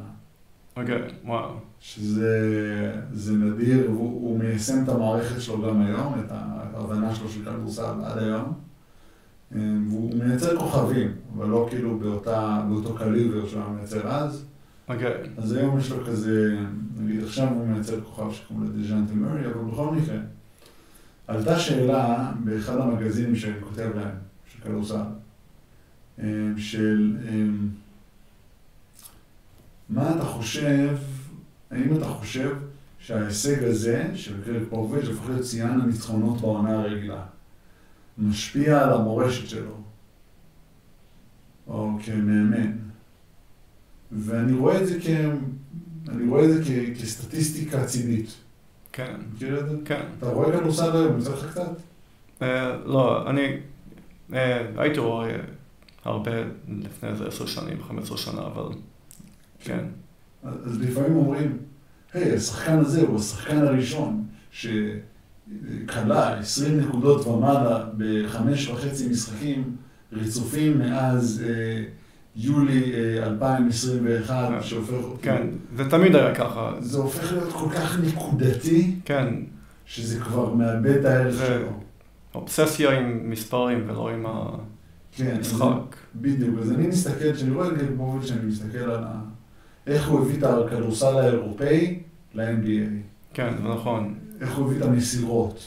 אוקיי, 0.76 1.02
וואו. 1.24 1.54
שזה 1.80 2.92
זה 3.12 3.32
נדיר, 3.32 3.90
והוא 3.90 4.28
הוא 4.28 4.38
מיישם 4.38 4.84
את 4.84 4.88
המערכת 4.88 5.40
שלו 5.40 5.62
גם 5.62 5.82
היום, 5.82 6.14
את 6.26 6.32
ההבנה 6.74 7.14
שלו 7.14 7.28
של 7.28 7.44
כדורסל 7.44 7.94
עד 8.04 8.18
היום. 8.18 8.52
אה, 9.54 9.60
והוא 9.88 10.14
מייצר 10.14 10.58
כוכבים, 10.58 11.12
אבל 11.36 11.46
לא 11.46 11.66
כאילו 11.70 11.98
באותה, 11.98 12.64
באותו 12.68 12.94
קליבר 12.94 13.48
שהוא 13.48 13.62
היה 13.62 13.70
מייצר 13.70 14.08
אז. 14.08 14.44
אוקיי, 14.88 15.14
אז 15.36 15.52
היום 15.52 15.78
יש 15.78 15.90
לו 15.90 16.04
כזה, 16.06 16.58
נגיד 17.00 17.24
עכשיו 17.24 17.48
הוא 17.48 17.66
מייצר 17.66 18.00
כוכב 18.00 18.32
שקוראים 18.32 18.66
לו 18.66 18.82
דז'אנטה 18.82 19.14
מרי, 19.14 19.46
אבל 19.46 19.64
בכל 19.72 19.94
מקרה, 19.94 20.16
עלתה 21.26 21.58
שאלה 21.58 22.32
באחד 22.44 22.80
המגזינים 22.80 23.36
שאני 23.36 23.60
כותב 23.60 23.88
להם, 23.96 24.14
של 24.52 24.58
כדורסל, 24.62 25.02
של 26.56 27.16
אה, 27.28 27.44
מה 29.88 30.14
אתה 30.16 30.24
חושב, 30.24 30.96
האם 31.70 31.96
אתה 31.96 32.04
חושב 32.04 32.56
שההישג 32.98 33.64
הזה 33.64 34.10
של 34.14 34.42
גרג 34.42 34.62
פופוביץ' 34.68 35.04
הופך 35.04 35.28
להיות 35.28 35.46
שיאן 35.46 35.80
הניצחונות 35.80 36.40
בעונה 36.40 36.80
הרגילה, 36.80 37.22
משפיע 38.18 38.84
על 38.84 38.92
המורשת 38.92 39.48
שלו, 39.48 39.76
או 41.66 41.90
כמאמן. 42.04 42.72
ואני 44.12 44.52
רואה 44.52 44.82
את 44.82 44.86
זה 44.86 45.00
כ... 45.00 45.06
אני 46.08 46.28
רואה 46.28 46.44
את 46.44 46.50
זה 46.50 46.62
כ... 46.64 47.00
כסטטיסטיקה 47.02 47.84
צידית. 47.84 48.30
כן, 48.92 49.14
מכיר 49.34 49.60
את 49.60 49.68
זה? 49.68 49.76
כן. 49.84 50.02
אתה 50.18 50.28
רואה 50.28 50.58
כדורסל 50.58 50.96
היום, 50.96 51.16
יוצא 51.18 51.30
לך 51.30 51.50
קצת? 51.50 51.70
אה, 52.42 52.76
לא, 52.76 53.30
אני 53.30 53.56
אה, 54.32 54.66
הייתי 54.76 54.98
רואה 54.98 55.36
הרבה 56.04 56.30
לפני 56.68 57.08
איזה 57.08 57.26
עשר 57.26 57.46
שנים, 57.46 57.82
15 57.82 58.18
שנה, 58.18 58.40
אבל 58.46 58.68
כן. 59.64 59.84
אז 60.42 60.80
לפעמים 60.80 61.16
אומרים, 61.16 61.58
היי, 62.12 62.36
השחקן 62.36 62.78
הזה 62.78 63.02
הוא 63.02 63.18
השחקן 63.18 63.58
הראשון 63.58 64.24
שכלה 64.50 66.38
20 66.38 66.80
נקודות 66.80 67.26
ומעלה 67.26 67.84
בחמש 67.96 68.68
וחצי 68.68 69.08
משחקים 69.08 69.76
רצופים 70.12 70.78
מאז 70.78 71.44
אה, 71.46 71.82
יולי 72.36 72.92
אה, 72.94 73.26
2021, 73.26 74.48
שהופך... 74.60 74.94
כן, 75.22 75.46
זה 75.76 75.90
תמיד 75.90 76.16
היה 76.16 76.34
ככה. 76.34 76.72
זה 76.80 76.98
הופך 76.98 77.32
להיות 77.32 77.52
כל 77.52 77.70
כך 77.74 78.00
נקודתי, 78.00 78.96
כן, 79.04 79.34
שזה 79.86 80.20
כבר 80.20 80.54
מאבד 80.54 80.96
את 80.96 81.04
הערך 81.04 81.46
שלו. 81.46 81.80
אובססיה 82.34 82.98
עם 82.98 83.30
מספרים 83.30 83.84
ולא 83.88 84.10
עם 84.10 84.26
כן, 85.12 85.34
המשחק. 85.36 85.96
בדיוק, 86.14 86.58
אז 86.58 86.72
אני 86.72 86.86
מסתכל, 86.86 87.32
כשאני 87.32 87.50
רואה 87.50 87.68
את 87.68 87.78
גרג 87.78 87.96
פופוביץ', 87.96 88.30
אני 88.30 88.44
מסתכל 88.44 88.78
על. 88.78 89.04
איך 89.86 90.08
הוא 90.08 90.20
הביא 90.20 90.38
את 90.38 90.42
הכדורסל 90.42 91.18
האירופאי 91.18 92.02
ל-NBA. 92.34 92.90
כן, 93.34 93.52
זה 93.56 93.68
נכון. 93.68 94.18
איך 94.40 94.56
הוא 94.56 94.66
הביא 94.66 94.78
את 94.78 94.82
המסירות. 94.82 95.66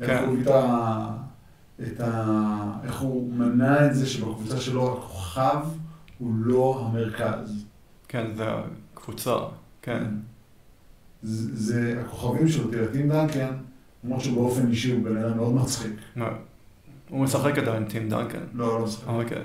איך 0.00 0.10
כן. 0.10 0.24
הוא 0.24 0.32
הביא 0.32 0.42
את 0.42 0.48
ה... 0.48 1.08
את 1.82 2.00
ה... 2.00 2.80
איך 2.84 3.00
הוא 3.00 3.32
מנע 3.32 3.86
את 3.86 3.94
זה 3.94 4.06
שבקבוצה 4.06 4.60
שלו 4.60 4.98
הכוכב 4.98 5.64
הוא 6.18 6.34
לא 6.36 6.86
המרכז. 6.86 7.64
כן, 8.08 8.26
זה 8.36 8.44
הקבוצה. 8.94 9.36
כן, 9.82 10.04
זה, 11.22 11.56
זה 11.56 12.00
הכוכבים 12.00 12.48
שלו, 12.48 12.70
תראה, 12.70 12.92
טים 12.92 13.08
דנקן, 13.08 13.50
למרות 14.04 14.20
שהוא 14.20 14.34
באופן 14.34 14.68
אישי 14.70 14.92
הוא 14.92 15.04
בן 15.04 15.16
אדם 15.16 15.36
מאוד 15.36 15.54
מצחיק. 15.54 15.96
לא. 16.16 16.26
הוא 17.12 17.20
משחק 17.20 17.58
עדיין 17.58 17.84
טים 17.84 18.08
דנקן. 18.08 18.38
לא, 18.52 18.78
לא 18.78 18.84
מצחיק. 18.84 19.08
אוקיי. 19.08 19.42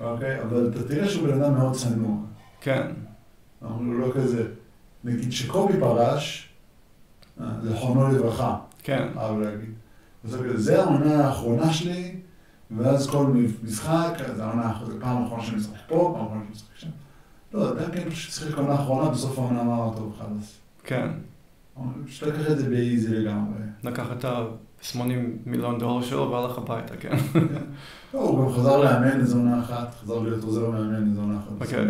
אוקיי? 0.00 0.42
אבל 0.42 0.70
אתה 0.70 0.88
תראה 0.88 1.08
שהוא 1.08 1.28
בן 1.28 1.42
אדם 1.42 1.54
מאוד 1.54 1.74
צנוע. 1.74 2.16
כן, 2.60 2.86
אנחנו 3.62 3.92
לא 3.92 4.12
כזה. 4.14 4.48
נגיד 5.04 5.32
שקובי 5.32 5.80
פרש, 5.80 6.48
אה, 7.40 7.46
זכרונו 7.62 8.08
לברכה, 8.08 8.58
כן, 8.82 9.08
אהב 9.18 9.38
להגיד. 9.38 9.74
אז 10.24 10.38
זה 10.54 10.82
העונה 10.82 11.26
האחרונה 11.26 11.72
שלי, 11.72 12.16
ואז 12.70 13.10
כל 13.10 13.26
משחק, 13.62 14.18
זה 14.36 14.44
העונה 14.44 14.62
האחרונה, 14.62 15.00
פעם 15.00 15.24
אחרונה 15.24 15.42
שאני 15.42 15.56
משחק 15.56 15.78
פה, 15.88 16.12
פעם 16.14 16.26
אחרונה 16.26 16.40
שאני 16.44 16.52
משחק 16.52 16.76
שם. 16.76 16.88
לא, 17.54 17.74
דנקן 17.74 18.10
פשוט 18.10 18.32
שיחק 18.34 18.58
עונה 18.58 18.72
האחרונה, 18.72 19.10
בסוף 19.10 19.38
העונה 19.38 19.60
אמר 19.60 19.90
טוב, 19.96 20.16
חלאס. 20.18 20.58
כן. 20.84 21.10
פשוט 22.06 22.28
לקח 22.28 22.50
את 22.50 22.58
זה 22.58 22.68
באיזי 22.68 23.14
לגמרי. 23.14 23.58
לקח 23.84 24.06
את 24.12 24.24
ה-80 24.82 25.00
מיליון 25.46 25.78
דולר 25.78 26.06
שלו 26.06 26.30
והלך 26.30 26.58
הביתה, 26.58 26.96
כן. 26.96 27.16
לא, 28.14 28.18
הוא 28.20 28.46
גם 28.46 28.52
חזר 28.52 28.76
לאמן 28.80 29.20
איזו 29.20 29.38
עונה 29.38 29.60
אחת, 29.60 29.94
חזר 30.02 30.18
להיות 30.18 30.44
עוזר 30.44 30.70
מאמן 30.70 31.10
איזו 31.10 31.20
עונה 31.20 31.38
אחת. 31.38 31.52
אוקיי. 31.60 31.86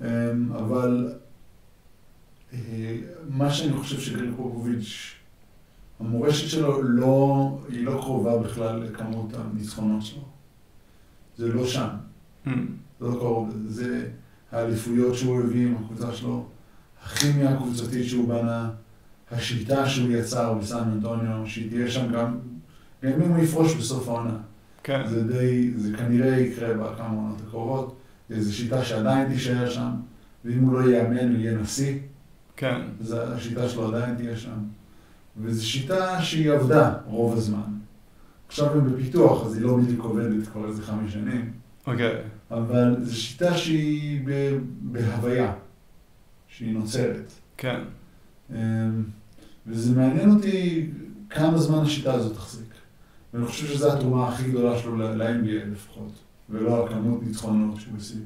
אמ, 0.00 0.52
אבל 0.52 1.14
אה, 2.52 2.96
מה 3.28 3.50
שאני 3.50 3.76
חושב 3.76 4.00
שגריג 4.00 4.30
פופוביץ', 4.36 5.12
המורשת 6.00 6.48
שלו 6.48 6.82
לא, 6.82 7.58
היא 7.68 7.84
לא 7.84 8.00
קרובה 8.02 8.38
בכלל 8.38 8.82
לכמות 8.82 9.30
הניצחונות 9.34 10.02
שלו. 10.02 10.22
זה 11.36 11.48
לא 11.48 11.66
שם, 11.66 11.88
Hmm, 12.46 12.50
זה 13.00 13.06
לא 13.06 13.12
קרוב. 13.12 13.50
זה 13.66 14.08
האליפויות 14.52 15.14
שהוא 15.14 15.40
הביא 15.40 15.66
עם 15.66 15.74
הקבוצה 15.76 16.12
שלו, 16.12 16.46
הכימיה 17.04 17.50
הקבוצתית 17.50 18.08
שהוא 18.08 18.28
בנה, 18.28 18.70
השיטה 19.30 19.88
שהוא 19.88 20.10
יצר 20.10 20.54
בסן 20.54 20.90
אנטוניו, 20.92 21.42
שהיא 21.46 21.70
תהיה 21.70 21.90
שם 21.90 22.12
גם, 22.12 22.38
גם 23.02 23.22
אם 23.22 23.30
הוא 23.30 23.44
יפרוש 23.44 23.74
בסוף 23.74 24.08
העונה. 24.08 24.36
כן, 24.82 25.06
זה 25.06 25.24
די, 25.24 25.72
זה 25.76 25.96
כנראה 25.96 26.38
יקרה 26.38 26.74
בכמה 26.74 27.08
עונות 27.08 27.40
הקרובות. 27.46 27.96
זו 28.30 28.56
שיטה 28.56 28.84
שעדיין 28.84 29.28
תישאר 29.28 29.70
שם, 29.70 29.90
ואם 30.44 30.58
הוא 30.58 30.72
לא 30.72 30.90
יאמן, 30.90 31.32
הוא 31.32 31.38
יהיה 31.38 31.58
נשיא, 31.58 31.98
כן, 32.56 32.80
אז 33.00 33.16
השיטה 33.18 33.68
שלו 33.68 33.88
עדיין 33.96 34.14
תהיה 34.14 34.36
שם. 34.36 34.58
וזו 35.36 35.66
שיטה 35.66 36.22
שהיא 36.22 36.52
עבדה 36.52 36.94
רוב 37.06 37.36
הזמן. 37.36 37.60
עכשיו 38.48 38.72
הם 38.72 38.92
בפיתוח, 38.92 39.46
אז 39.46 39.54
היא 39.54 39.62
לא 39.62 39.76
בדיוק 39.76 40.04
עובדת 40.04 40.46
כבר 40.46 40.68
איזה 40.68 40.82
חמש 40.82 41.12
שנים. 41.12 41.52
אוקיי. 41.86 42.22
אבל 42.50 42.96
זו 43.02 43.20
שיטה 43.20 43.56
שהיא 43.56 44.20
בהוויה, 44.82 45.52
שהיא 46.48 46.74
נוצרת. 46.74 47.32
כן. 47.56 47.80
אמ, 48.50 48.56
וזה 49.66 49.96
מעניין 49.96 50.30
אותי 50.30 50.90
כמה 51.30 51.58
זמן 51.58 51.78
השיטה 51.78 52.14
הזאת 52.14 52.34
תחזיק. 52.34 52.66
ואני 53.34 53.46
חושב 53.46 53.66
שזו 53.66 53.92
התרומה 53.92 54.28
הכי 54.28 54.50
גדולה 54.50 54.78
שלו 54.78 54.96
ל-NBA 54.96 55.66
לפחות, 55.72 56.12
ולא 56.50 56.86
הכמות 56.86 57.22
ניצחונות 57.22 57.80
שהוא 57.80 57.96
השיג. 57.96 58.22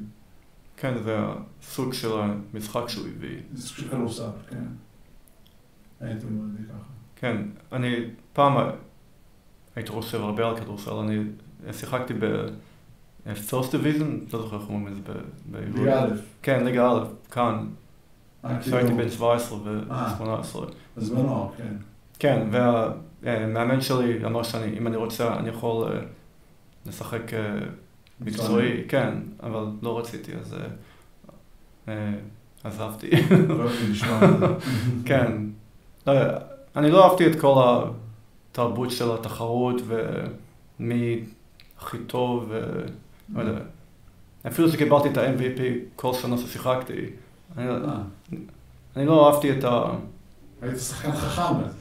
כן, 0.76 0.94
זה 1.04 1.16
הסוג 1.62 1.92
של 1.92 2.08
המשחק 2.12 2.88
שהוא 2.88 3.06
הביא. 3.16 3.38
זה 3.54 3.62
סוג 3.68 3.76
של 3.76 3.88
כדורסל, 3.88 4.28
כן. 4.50 4.64
הייתי 6.00 6.26
אומר 6.26 6.44
את 6.44 6.52
זה 6.52 6.68
ככה. 6.68 6.84
כן, 7.16 7.36
אני 7.72 7.94
פעם 8.32 8.52
הייתי 9.76 9.90
חושב 9.92 10.20
הרבה 10.20 10.48
על 10.48 10.56
כדורסל, 10.60 10.90
אני 10.90 11.18
שיחקתי 11.72 12.14
ב-First 12.14 13.72
Division, 13.72 14.32
לא 14.32 14.42
זוכר 14.42 14.56
איך 14.60 14.68
אומרים 14.68 14.86
את 14.86 14.94
זה 14.94 15.00
ב- 15.12 15.24
בעברית. 15.50 15.74
ליגה 15.74 16.04
א', 16.04 16.08
כן, 16.42 16.64
ליגה 16.64 16.90
א', 16.92 17.04
כאן, 17.30 17.66
כשהייתי 18.60 18.88
כאילו, 18.88 18.96
בן 18.96 19.10
17 19.10 19.58
אה. 19.90 20.14
ו-18. 20.20 20.58
בזמנו, 20.96 21.52
כן. 21.56 21.76
כן, 22.18 22.48
והמאמן 23.22 23.80
שלי 23.80 24.26
אמר 24.26 24.42
שאני, 24.42 24.78
אם 24.78 24.86
אני 24.86 24.96
רוצה, 24.96 25.36
אני 25.36 25.48
יכול 25.48 25.92
אה, 25.92 26.00
לשחק 26.86 27.34
אה, 27.34 27.58
מקצועי, 28.20 28.84
כן, 28.88 29.14
אבל 29.42 29.66
לא 29.82 29.98
רציתי, 29.98 30.32
אז 30.40 30.54
אה, 30.54 30.66
אה, 31.88 32.12
עזבתי. 32.64 33.10
לא. 33.48 33.66
כן. 35.06 35.32
לא, 36.06 36.12
אני 36.76 36.90
לא 36.90 37.04
אהבתי 37.04 37.26
את 37.26 37.40
כל 37.40 37.82
התרבות 38.52 38.90
של 38.90 39.12
התחרות 39.12 39.82
ומי 39.86 41.24
הכי 41.78 41.98
טוב, 41.98 42.52
ולא 43.34 43.48
יודע. 43.48 43.62
אפילו 44.46 44.68
שקיבלתי 44.68 45.08
את 45.08 45.16
ה-MVP 45.16 45.60
כל 45.96 46.14
שנה 46.14 46.38
ששיחקתי, 46.38 47.06
אני, 47.56 47.68
לא- 47.68 47.88
אה, 47.88 48.02
אני 48.96 49.06
לא 49.06 49.26
אהבתי 49.32 49.58
את 49.58 49.64
ה... 49.64 49.84
היית 50.62 50.78
שחקן 50.78 51.12
חכם 51.12 51.64
אז. 51.64 51.74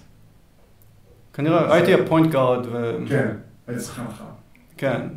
כנראה 1.34 1.74
הייתי 1.74 1.94
הפוינט 1.94 2.32
גארד, 2.32 2.66
ו... 2.72 2.98
כן, 3.10 3.36
היית 3.68 3.82
שחקן 3.82 4.06
חכם. 4.08 4.24
כן. 4.78 5.08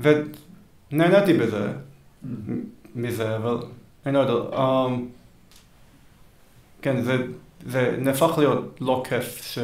ונהניתי 0.00 1.38
בזה, 1.38 1.72
מזה, 2.94 3.36
אבל 3.36 3.58
אני 4.06 4.14
לא 4.14 4.18
יודע. 4.18 4.56
um, 4.56 4.90
כן, 6.82 7.02
זה, 7.02 7.26
זה 7.66 7.96
נהפך 7.98 8.38
להיות 8.38 8.78
לא 8.80 9.02
כיף 9.08 9.56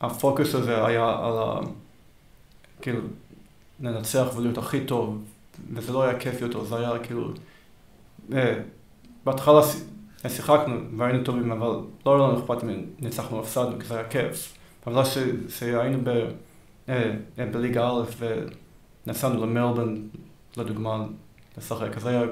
שהפוקוס 0.00 0.54
הזה 0.54 0.86
היה 0.86 1.08
על 1.08 1.38
ה... 1.38 1.60
כאילו, 2.80 3.00
לנצח 3.80 4.26
ולהיות 4.36 4.58
הכי 4.58 4.84
טוב, 4.84 5.24
וזה 5.72 5.92
לא 5.92 6.02
היה 6.02 6.18
כיף 6.18 6.40
יותר, 6.40 6.64
זה 6.64 6.76
היה 6.76 6.98
כאילו... 6.98 7.30
אה, 8.32 8.60
בהתחלה 9.24 9.62
ש- 9.62 10.26
שיחקנו 10.28 10.98
והיינו 10.98 11.24
טובים, 11.24 11.52
אבל 11.52 11.80
לא 12.06 12.16
היה 12.16 12.28
לנו 12.28 12.38
אכפת 12.38 12.64
אם 12.64 12.84
ניצחנו 12.98 13.36
או 13.36 13.42
הפסדנו, 13.42 13.78
כי 13.80 13.86
זה 13.86 13.94
היה 13.94 14.08
כיף. 14.08 14.58
אבל 14.86 15.02
שהיינו 15.48 15.98
ב, 16.04 16.08
אה, 16.88 17.14
אה, 17.38 17.46
בליגה 17.46 17.88
א' 17.88 18.02
ונסענו 19.06 19.46
למלבורן, 19.46 19.94
לדוגמה, 20.56 21.04
לשחק, 21.58 21.96
אז 21.96 22.06
היה 22.06 22.22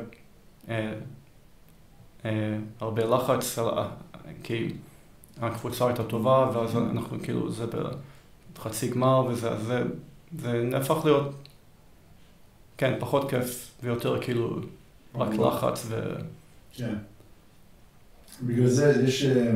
אה, 0.68 0.92
אה, 2.24 2.58
הרבה 2.80 3.04
לחץ, 3.04 3.58
כי 4.42 4.74
הקבוצה 5.40 5.86
הייתה 5.86 6.04
טובה, 6.04 6.50
ואז 6.54 6.76
אנחנו 6.76 7.18
כאילו, 7.22 7.50
זה 7.50 7.64
בחצי 8.54 8.88
גמר 8.88 9.24
וזה, 9.28 9.56
זה, 9.60 9.82
זה 10.38 10.62
נהפך 10.62 11.04
להיות, 11.04 11.34
כן, 12.76 12.94
פחות 13.00 13.30
כיף 13.30 13.70
ויותר 13.82 14.20
כאילו 14.20 14.60
רק 15.14 15.34
לחץ 15.34 15.86
ו... 15.88 16.14
כן. 16.72 16.94
בגלל 18.42 18.66
זה 18.66 19.02
יש, 19.06 19.24
אה, 19.24 19.52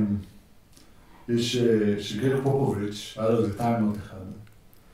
יש, 1.29 1.57
אה, 1.57 2.03
שגרג 2.03 2.43
פופוביץ', 2.43 3.15
היה 3.19 3.29
לו 3.29 3.39
איזה 3.39 3.59
טיימאוט 3.59 3.97
אחד. 3.97 4.17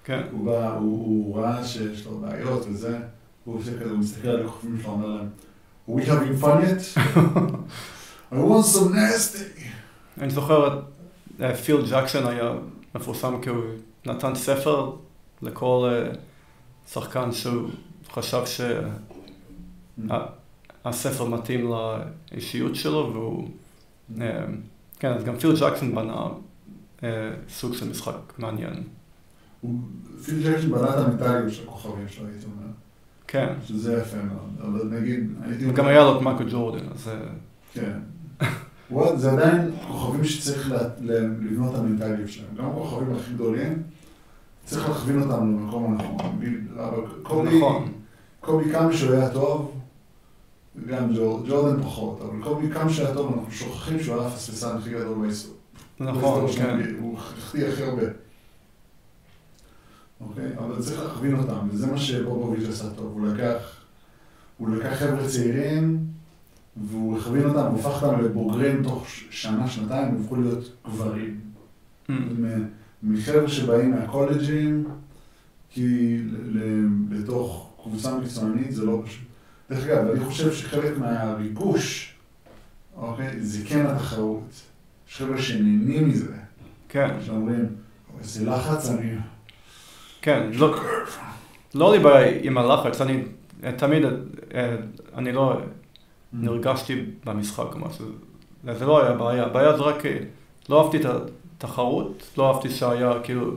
כן, 0.04 0.22
הוא 0.32 0.44
בא, 0.46 0.74
הוא, 0.74 1.06
הוא 1.06 1.38
ראה 1.38 1.64
שיש 1.64 2.06
לו 2.06 2.18
בעיות 2.18 2.66
וזה, 2.66 2.98
הוא 3.44 3.58
עושה 3.58 3.80
כזה, 3.80 3.90
הוא 3.90 3.98
מסתכל 3.98 4.28
על 4.28 4.40
הכוכבים 4.46 4.80
שלו, 4.82 4.92
אומר 4.92 5.06
להם, 5.06 5.28
we 5.88 6.02
having 6.02 6.36
fun 6.40 6.62
yet? 6.62 6.82
I 8.32 8.36
want 8.36 8.66
some 8.66 8.92
nasty. 8.94 9.60
אני 10.18 10.30
זוכר, 10.30 10.80
אה, 11.40 11.56
פיל 11.56 11.76
ג'קסון 11.90 12.26
היה 12.26 12.52
מפורסם 12.94 13.40
כי 13.42 13.48
הוא 13.48 13.64
נתן 14.06 14.34
ספר 14.34 14.92
לכל 15.42 15.90
אה, 15.92 16.12
שחקן 16.92 17.32
שהוא 17.32 17.68
חשב 18.14 18.42
שהספר 20.84 21.24
מתאים 21.24 21.70
לאישיות 22.32 22.74
שלו, 22.74 23.10
והוא... 23.12 23.48
אה, 24.20 24.44
כן, 24.98 25.12
אז 25.12 25.24
גם 25.24 25.36
פיל 25.36 25.54
ג'קסון 25.60 25.94
בנה 25.94 26.26
אה, 27.04 27.30
סוג 27.48 27.74
של 27.74 27.90
משחק 27.90 28.38
מעניין. 28.38 28.82
פיל 30.24 30.42
ג'קסון 30.44 30.70
בנה 30.70 30.90
את 30.90 30.98
המנטליות 30.98 31.52
של 31.52 31.62
הכוכבים 31.62 32.08
שלו, 32.08 32.26
הייתי 32.26 32.46
אומר, 32.46 32.72
כן, 33.26 33.54
שזה 33.64 33.98
יפה 34.00 34.16
מאוד, 34.16 34.50
אבל 34.60 35.00
נגיד, 35.00 35.30
הייתי 35.42 35.70
וגם 35.70 35.86
היה 35.86 36.04
לו 36.04 36.16
את 36.16 36.22
מייקל 36.22 36.50
ג'ורדן, 36.50 36.84
אז... 36.94 37.08
אה, 37.08 37.14
כן. 37.72 37.98
וואט, 38.90 39.18
זה 39.18 39.32
עדיין 39.32 39.70
כוכבים 39.88 40.24
שצריך 40.24 40.74
לבנות 41.00 41.74
את 41.74 41.78
המנטליות 41.78 42.28
שלהם. 42.28 42.54
גם 42.56 42.66
הכוכבים 42.66 43.14
הכי 43.14 43.34
גדולים, 43.34 43.82
צריך 44.64 44.88
להכווין 44.88 45.22
אותם 45.22 45.42
למקום 45.42 45.92
הנכון. 45.92 46.16
קובי, 47.22 47.58
נכון, 47.58 47.92
קובי 48.44 48.72
כמה 48.72 48.92
שהוא 48.96 49.12
היה 49.12 49.30
טוב, 49.30 49.72
גם 50.86 51.14
ג'ור- 51.14 51.42
ג'ורדן 51.48 51.82
פחות, 51.82 52.20
אבל 52.20 52.42
קובי 52.42 52.70
כמה 52.70 52.90
שהוא 52.90 53.06
היה 53.06 53.14
טוב, 53.14 53.32
אנחנו 53.34 53.52
שוכחים 53.52 54.00
שהוא 54.02 54.18
היה 54.20 54.28
הפספסן 54.28 54.76
הכי 54.76 54.90
גדול 54.90 55.18
בהיסטוריה. 55.20 55.60
נכון, 56.00 56.52
כן. 56.56 56.80
הוא 57.00 57.18
החטיא 57.18 57.66
הכי 57.66 57.82
הרבה. 57.82 58.02
אוקיי? 60.20 60.50
אבל 60.58 60.82
צריך 60.82 61.02
להכווין 61.02 61.36
אותם, 61.38 61.68
וזה 61.70 61.86
מה 61.86 61.98
שבובוביץ' 61.98 62.68
עשה 62.68 62.90
טוב. 62.90 63.12
הוא 63.18 63.26
לקח, 63.26 63.76
הוא 64.58 64.68
לקח 64.76 64.94
חבר'ה 64.98 65.28
צעירים, 65.28 66.04
והוא 66.76 67.18
הכווין 67.18 67.44
אותם, 67.48 67.66
הוא 67.66 67.78
הפך 67.80 68.02
אותם 68.02 68.20
לבוגרים 68.24 68.82
תוך 68.82 69.04
שנה, 69.30 69.68
שנתיים, 69.68 70.08
הם 70.08 70.20
הפכו 70.22 70.36
להיות 70.36 70.64
גברים. 70.86 71.40
Mm, 72.08 72.12
מ- 72.12 72.68
מחבר'ה 73.02 73.48
שבאים 73.48 73.90
מהקולג'ים, 73.90 74.84
כי 75.70 76.18
לתוך 77.10 77.73
קבוצה 77.84 78.18
מקצוענית 78.18 78.72
זה 78.72 78.84
לא 78.84 79.02
פשוט. 79.04 79.22
דרך 79.70 79.84
אגב, 79.84 80.10
אני 80.10 80.24
חושב 80.24 80.52
שחלק 80.52 80.98
מהריגוש, 80.98 82.14
אוקיי, 82.96 83.40
זה 83.40 83.68
כן 83.68 83.86
התחרות. 83.86 84.62
יש 85.08 85.16
חבר'ה 85.16 85.42
שנהנים 85.42 86.08
מזה, 86.08 86.32
כן, 86.88 87.08
שאומרים, 87.26 87.66
איזה 88.20 88.50
לחץ 88.50 88.90
אני... 88.90 89.10
כן, 90.22 90.50
לא, 90.52 90.76
לא 91.74 91.92
לי 91.92 91.98
בעיה 91.98 92.40
עם 92.42 92.58
הלחץ, 92.58 93.00
אני 93.00 93.22
תמיד, 93.76 94.02
אה, 94.54 94.76
אני 95.14 95.32
לא 95.32 95.60
נרגשתי 96.32 97.04
במשחק 97.24 97.74
או 97.74 97.78
משהו, 97.78 98.06
זה 98.78 98.86
לא 98.86 99.02
היה 99.02 99.12
בעיה, 99.12 99.44
הבעיה 99.46 99.76
זה 99.76 99.82
רק, 99.82 100.06
אה, 100.06 100.18
לא 100.68 100.82
אהבתי 100.82 100.96
את 100.96 101.04
התחרות, 101.58 102.30
לא 102.38 102.48
אהבתי 102.54 102.70
שהיה 102.70 103.12
כאילו, 103.22 103.56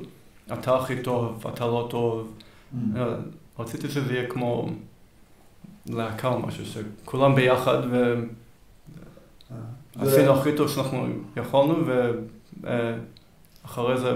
אתה 0.53 0.75
הכי 0.75 1.01
טוב, 1.01 1.45
אתה 1.53 1.65
לא 1.65 1.87
טוב, 1.89 2.33
Mm. 2.73 2.97
אה, 2.97 3.15
רציתי 3.59 3.89
שזה 3.89 4.13
יהיה 4.13 4.29
כמו 4.29 4.69
להקה 5.89 6.27
או 6.27 6.39
משהו, 6.39 6.65
שכולם 6.65 7.35
ביחד 7.35 7.93
אה, 7.93 8.13
ועשינו 9.95 10.11
זה- 10.35 10.41
הכי 10.41 10.55
טוב 10.57 10.67
שאנחנו 10.69 11.07
יכולנו, 11.37 11.75
ואחרי 12.61 13.97
זה, 13.99 14.11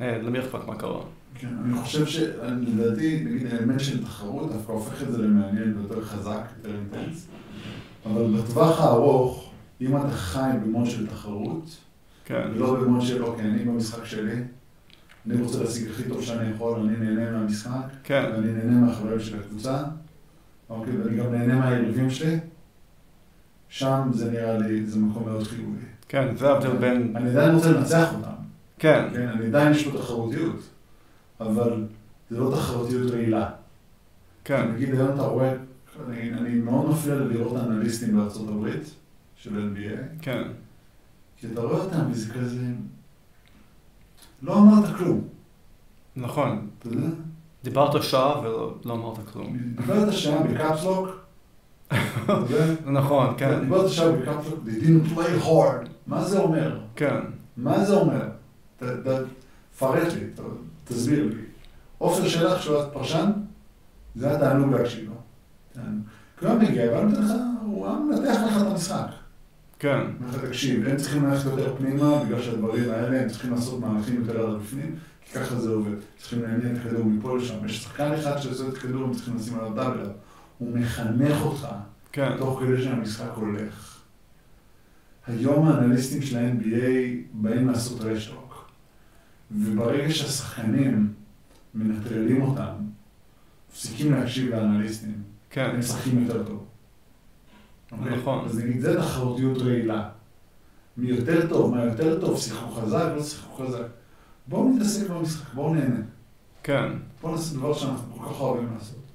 אה, 0.00 0.18
למי 0.18 0.38
אכפת 0.40 0.66
מה 0.66 0.76
קרה? 0.76 1.00
כן, 1.34 1.48
אני 1.64 1.78
חושב 1.82 2.06
שלדעתי, 2.06 3.24
נגיד, 3.24 3.46
האלמנט 3.52 3.80
של 3.80 4.04
תחרות 4.04 4.52
דווקא 4.52 4.72
הופך 4.72 5.02
את 5.02 5.12
זה 5.12 5.18
למעניין 5.22 5.78
ויותר 5.78 6.04
חזק, 6.04 6.40
יותר 6.56 6.76
אינטנס. 6.78 7.26
אבל 8.06 8.26
בטווח 8.36 8.80
הארוך, 8.80 9.50
אם 9.80 9.96
אתה 9.96 10.10
חי 10.10 10.50
במוד 10.64 10.86
של 10.86 11.06
תחרות, 11.06 11.76
כן, 12.24 12.48
ולא 12.54 12.74
במוד 12.74 13.02
של, 13.02 13.24
אוקיי, 13.24 13.44
אני 13.44 13.64
במשחק 13.64 14.04
שלי, 14.04 14.34
אני 15.26 15.42
רוצה 15.42 15.62
להשיג 15.62 15.90
הכי 15.90 16.02
טוב 16.08 16.22
שאני 16.22 16.50
יכול, 16.50 16.80
אני 16.80 16.96
נהנה 16.96 17.30
מהמשחק, 17.30 17.86
כן, 18.04 18.24
ואני 18.32 18.52
נהנה 18.52 18.86
מהחברים 18.86 19.20
של 19.20 19.40
הקבוצה, 19.40 19.82
אוקיי, 20.68 20.96
ואני 20.96 21.16
גם 21.16 21.32
נהנה 21.32 21.58
מהיריבים 21.58 22.10
שלי, 22.10 22.38
שם 23.68 24.08
זה 24.12 24.30
נראה 24.30 24.58
לי, 24.58 24.86
זה 24.86 24.98
מקום 24.98 25.24
מאוד 25.28 25.42
חיובי. 25.42 25.78
כן, 26.08 26.36
זה 26.36 26.48
ההבדל 26.48 26.76
בין, 26.76 27.12
אני 27.16 27.30
עדיין 27.30 27.54
רוצה 27.54 27.72
לנצח 27.72 28.14
אותם, 28.14 28.28
כן, 28.78 29.08
כן, 29.12 29.28
אני 29.28 29.46
עדיין 29.46 29.72
יש 29.72 29.88
פה 29.88 29.98
תחרותיות, 29.98 30.60
אבל 31.40 31.84
זה 32.30 32.38
לא 32.38 32.50
תחרותיות 32.56 33.10
רעילה. 33.10 33.50
כן, 34.44 34.72
נגיד 34.72 34.94
היום 34.94 35.14
אתה 35.14 35.22
רואה, 35.22 35.54
אני, 36.08 36.32
אני 36.32 36.58
מאוד 36.58 36.90
מפריע 36.90 37.14
לראות 37.14 37.56
אנליסטים 37.56 38.16
בארצות 38.16 38.48
הברית, 38.48 38.94
של 39.36 39.72
NBA, 39.74 40.22
כן, 40.22 40.42
כי 41.36 41.46
אתה 41.52 41.60
רואה 41.60 41.80
אותם 41.80 42.10
וזה 42.10 42.34
כזה, 42.34 42.64
לא 44.42 44.58
אמרת 44.58 44.96
כלום, 44.96 45.20
נכון, 46.16 46.66
אתה 46.78 46.88
יודע? 46.88 47.06
דיברת 47.64 48.02
שעה 48.02 48.40
ולא 48.40 48.74
לא 48.84 48.92
אמרת 48.92 49.16
כלום. 49.32 49.56
דיברת 49.76 50.12
שעה 50.12 50.42
בקפסלוק? 50.42 51.08
נכון, 52.86 53.34
כן, 53.38 53.60
דיברת 53.60 53.90
שעה 53.90 54.12
בקפסלוק, 54.12 54.60
they 54.66 54.82
didn't 54.84 55.18
play 55.18 55.44
hard. 55.46 55.88
מה 56.06 56.24
זה 56.24 56.38
אומר? 56.38 56.80
כן, 56.96 57.16
מה 57.56 57.84
זה 57.84 57.96
אומר? 57.96 58.28
תפרט 58.78 60.12
לי, 60.12 60.26
תסביר 60.84 61.24
לי. 61.24 61.42
עופר 61.98 62.28
שלח 62.28 62.60
שהוא 62.60 62.82
פרשן, 62.92 63.30
זה 64.14 64.28
היה 64.28 64.38
תענוג 64.38 64.74
להקשיב 64.74 65.08
לו. 65.08 65.14
תענוג. 65.72 66.02
כי 66.38 66.46
הוא 66.46 66.54
היה 66.54 66.70
מגיע, 66.70 67.04
לך, 67.04 67.32
הוא 67.66 67.86
היה 67.86 67.96
מנתח 67.98 68.40
לך 68.46 68.62
את 68.62 68.66
המשחק. 68.66 69.06
כן, 69.78 70.00
תקשיב, 70.42 70.88
הם 70.88 70.96
צריכים 70.96 71.24
ללכת 71.24 71.44
יותר 71.44 71.76
פנימה, 71.76 72.24
בגלל 72.24 72.42
שהדברים 72.42 72.90
האלה, 72.90 73.20
הם 73.20 73.28
צריכים 73.28 73.50
לעשות 73.50 73.80
מהלכים 73.80 74.14
יותר 74.20 74.46
עד 74.46 74.56
בפנים, 74.56 74.96
כי 75.24 75.38
ככה 75.38 75.60
זה 75.60 75.70
עובד. 75.70 75.96
צריכים 76.18 76.42
לעניין 76.42 76.76
את 76.76 76.80
הכדור 76.80 77.04
מפה 77.04 77.36
לשם. 77.36 77.66
יש 77.66 77.82
שחקן 77.82 78.12
אחד 78.12 78.38
שעושה 78.38 78.68
את 78.68 78.74
הכדור, 78.74 79.04
הם 79.04 79.14
צריכים 79.14 79.36
לשים 79.36 79.58
עליו 79.58 79.74
דאבל. 79.74 80.10
הוא 80.58 80.78
מחנך 80.78 81.42
אותך, 81.42 81.68
כן, 82.12 82.36
תוך 82.38 82.60
כדי 82.60 82.82
שהמשחק 82.82 83.30
הולך. 83.34 84.00
היום 85.26 85.68
האנליסטים 85.68 86.22
של 86.22 86.36
ה-NBA 86.38 86.86
באים 87.32 87.68
לעשות 87.68 88.00
רשטוק, 88.00 88.70
וברגע 89.50 90.10
שהשחקנים 90.10 91.12
מנטרלים 91.74 92.42
אותם, 92.42 92.74
מפסיקים 93.70 94.12
להקשיב 94.12 94.50
לאנליסטים, 94.50 95.22
כן, 95.50 95.70
הם 95.70 95.78
משחקים 95.78 96.22
יותר 96.22 96.44
טוב. 96.44 96.64
נכון. 98.00 98.44
אז 98.44 98.58
נגיד, 98.58 98.80
זה 98.80 98.96
תחרותיות 98.96 99.58
רעילה. 99.58 100.08
מי 100.96 101.08
יותר 101.08 101.48
טוב, 101.48 101.74
מה 101.74 101.84
יותר 101.84 102.20
טוב, 102.20 102.40
שיחקו 102.40 102.70
חזק, 102.70 103.12
לא 103.16 103.22
שיחקו 103.22 103.64
חזק. 103.64 103.86
בואו 104.46 104.74
נתעסק 104.74 105.10
במשחק, 105.10 105.54
בואו 105.54 105.74
נהנה. 105.74 106.00
כן, 106.62 106.92
בואו 107.20 107.32
נעשה 107.32 107.54
דבר 107.54 107.74
שאנחנו 107.74 108.16
כל 108.16 108.24
כך 108.24 108.40
אוהבים 108.40 108.68
לעשות. 108.74 109.06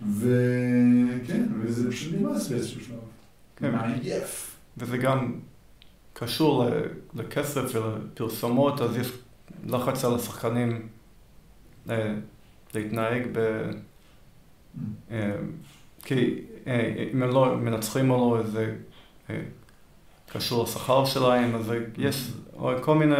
וכן, 0.00 1.46
וזה 1.60 1.90
פשוט 1.90 2.14
נמאס 2.14 2.48
באיזשהו 2.48 2.80
שלב. 2.80 2.98
כן. 3.56 3.72
מעייף. 3.72 4.56
וזה 4.78 4.98
גם 4.98 5.40
קשור 6.12 6.64
לכסף 7.14 7.74
ולפרסומות, 7.74 8.80
אז 8.80 8.96
יש 8.96 9.12
לחץ 9.66 10.04
על 10.04 10.14
השחקנים 10.14 10.88
אה, 11.90 12.14
להתנהג 12.74 13.22
ב... 13.32 13.70
אה, 15.10 15.36
כי 16.04 16.40
אם 17.12 17.22
הם 17.22 17.30
לא 17.30 17.56
מנצחים 17.56 18.10
או 18.10 18.36
לא, 18.36 18.42
זה 18.42 18.74
אה, 19.30 19.40
קשור 20.32 20.64
לשכר 20.64 21.04
שלהם, 21.04 21.54
אז 21.54 21.72
יש 21.98 22.30
כל 22.80 22.94
מיני 22.94 23.14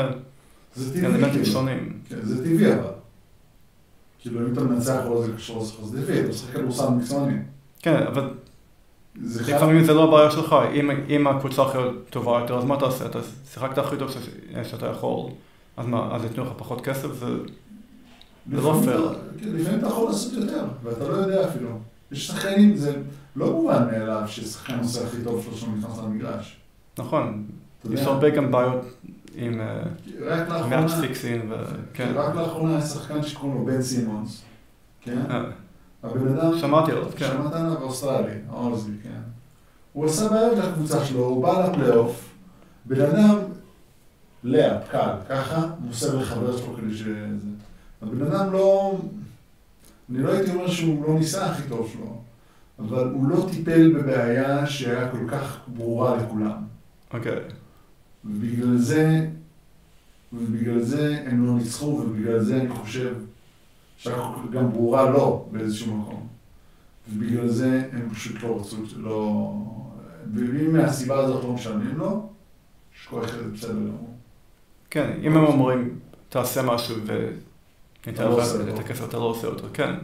אלמנטים 0.97 1.31
כאילו. 1.31 1.45
שונים. 1.47 1.99
כן, 2.09 2.17
זה 2.23 2.45
טבעי 2.45 2.75
אבל. 2.75 2.91
כאילו, 4.19 4.41
אם 4.47 4.53
אתה 4.53 4.61
מנצח 4.61 5.01
או 5.07 5.15
לא 5.15 5.23
זה 5.27 5.33
קשור 5.37 5.63
לשכר, 5.63 5.85
זה 5.85 6.03
טבעי, 6.07 6.21
אתה 6.21 6.29
משחק 6.29 6.53
כדורסל 6.55 6.89
מקצועני. 6.89 7.39
כן, 7.83 8.03
אבל. 8.03 8.31
לפעמים 9.23 9.85
זה 9.85 9.95
לא 9.95 10.05
הבעיה 10.09 10.31
שלך, 10.31 10.57
אם, 11.11 11.27
הקבוצה 11.27 11.63
הכי 11.63 11.79
טובה 12.11 12.39
יותר, 12.41 12.59
אז 12.59 12.65
מה 12.65 12.77
תעשה? 12.81 13.07
אתה 13.07 13.19
שיחקת 13.53 13.79
הכי 13.79 13.97
טוב 13.97 14.11
שאתה 14.65 14.87
יכול, 14.87 15.31
אז 15.77 15.87
מה, 15.87 16.09
אז 16.15 16.25
ייתנו 16.25 16.45
לך 16.45 16.51
פחות 16.57 16.81
כסף? 16.81 17.09
זה... 17.15 17.27
לא 18.53 18.81
פייר. 18.85 19.11
אתה- 19.13 19.19
כן, 19.41 19.49
לפעמים 19.49 19.79
אתה 19.79 19.87
יכול 19.87 20.09
לעשות 20.09 20.33
יותר, 20.33 20.65
ואתה 20.83 21.09
לא 21.09 21.15
יודע 21.15 21.49
אפילו. 21.49 21.69
יש 22.13 22.27
שחקנים, 22.27 22.77
זה 22.77 22.93
לא 23.37 23.53
מובן 23.53 23.87
מאליו 23.91 24.23
ששחקן 24.27 24.79
עושה 24.79 25.07
הכי 25.07 25.17
טוב 25.25 25.45
שלו 25.45 25.57
שהוא 25.57 25.77
נכנס 25.77 25.99
למגרש. 25.99 26.57
נכון, 26.99 27.47
יש 27.91 28.01
הרבה 28.01 28.31
גם 28.31 28.53
בעיות 28.53 28.85
עם 29.35 29.61
אה, 29.61 30.69
מאץ' 30.69 30.91
פיקסין, 31.01 31.53
וכן. 31.53 32.13
רק 32.15 32.35
לאחרונה 32.35 32.73
היה 32.73 32.87
שחקן 32.87 33.23
שקוראים 33.23 33.59
לו 33.59 33.65
בן 33.65 33.83
סימונס, 33.83 34.43
כן? 35.01 35.19
אה, 35.31 35.45
הבן 36.03 36.39
אדם, 36.39 36.59
שמעתי 36.59 36.93
עליו, 36.93 37.05
כן. 37.17 37.27
שמעת 37.27 37.53
עליו 37.53 37.83
אוסטרלי, 37.83 38.35
האוזי, 38.51 38.93
כן. 39.03 39.21
הוא 39.93 40.07
עשה 40.07 40.29
בעיות 40.29 40.59
לקבוצה 40.59 41.05
שלו, 41.05 41.25
הוא 41.25 41.43
בא 41.43 41.69
לפלייאוף, 41.69 42.35
בן 42.85 43.01
אדם, 43.01 43.39
לאה, 44.45 44.79
קל, 44.91 45.15
ככה, 45.29 45.67
מוסר 45.81 46.17
לחבר 46.17 46.57
שלו 46.57 46.77
כדי 46.77 46.95
שזה. 46.95 47.27
הבן 48.03 48.27
אדם 48.27 48.53
לא, 48.53 48.99
אני 50.11 50.23
לא 50.23 50.33
הייתי 50.33 50.51
אומר 50.51 50.69
שהוא 50.69 51.05
לא 51.09 51.15
ניסה 51.15 51.47
הכי 51.47 51.63
טוב 51.69 51.91
שלו, 51.93 52.21
אבל 52.79 53.09
הוא 53.09 53.31
לא 53.31 53.49
טיפל 53.51 53.93
בבעיה 53.93 54.67
שהיה 54.67 55.09
כל 55.09 55.29
כך 55.29 55.61
ברורה 55.67 56.17
לכולם. 56.17 56.57
אוקיי, 57.15 57.39
ובגלל 58.25 58.77
זה, 58.77 59.27
ובגלל 60.33 60.83
זה 60.83 61.23
הם 61.27 61.47
לא 61.47 61.53
ניצחו, 61.53 61.87
ובגלל 61.87 62.41
זה 62.41 62.57
אני 62.57 62.69
חושב 62.69 63.15
שגם 63.99 64.71
ברורה 64.73 65.11
לו 65.11 65.49
באיזשהו 65.53 65.97
מקום. 65.97 66.27
ובגלל 67.13 67.49
זה 67.49 67.89
הם 67.93 68.11
פשוט 68.11 68.43
לא 68.43 68.61
רצו, 68.61 68.77
לא... 68.97 69.53
ואם 70.35 70.73
מהסיבה 70.73 71.19
הזאת 71.19 71.45
לא 71.45 71.53
משלמים 71.53 71.97
לו, 71.97 72.29
שכל 72.93 73.25
אחד 73.25 73.39
זה 73.39 73.49
בסדר 73.49 73.73
גמור. 73.73 74.15
כן, 74.91 75.19
אם 75.23 75.37
הם 75.37 75.45
אומרים, 75.45 75.99
תעשה 76.29 76.63
משהו 76.63 76.97
וניתן 76.97 78.15
אתה 78.15 78.25
לא 78.25 78.39
לך 78.39 78.45
עושה 78.45 78.63
את 78.63 78.69
אותו. 78.69 78.81
הכסף, 78.81 79.09
אתה 79.09 79.17
לא 79.17 79.23
עושה 79.23 79.47
אותו, 79.47 79.67
כן, 79.73 79.95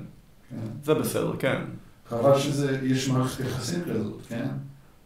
כן. 0.50 0.56
זה 0.84 0.94
בסדר, 0.94 1.36
כן. 1.38 1.62
חבל 2.08 2.38
שזה, 2.38 2.80
יש 2.82 3.08
מערכת 3.08 3.44
יחסים 3.44 3.80
כזאת, 3.84 4.20
כן? 4.28 4.48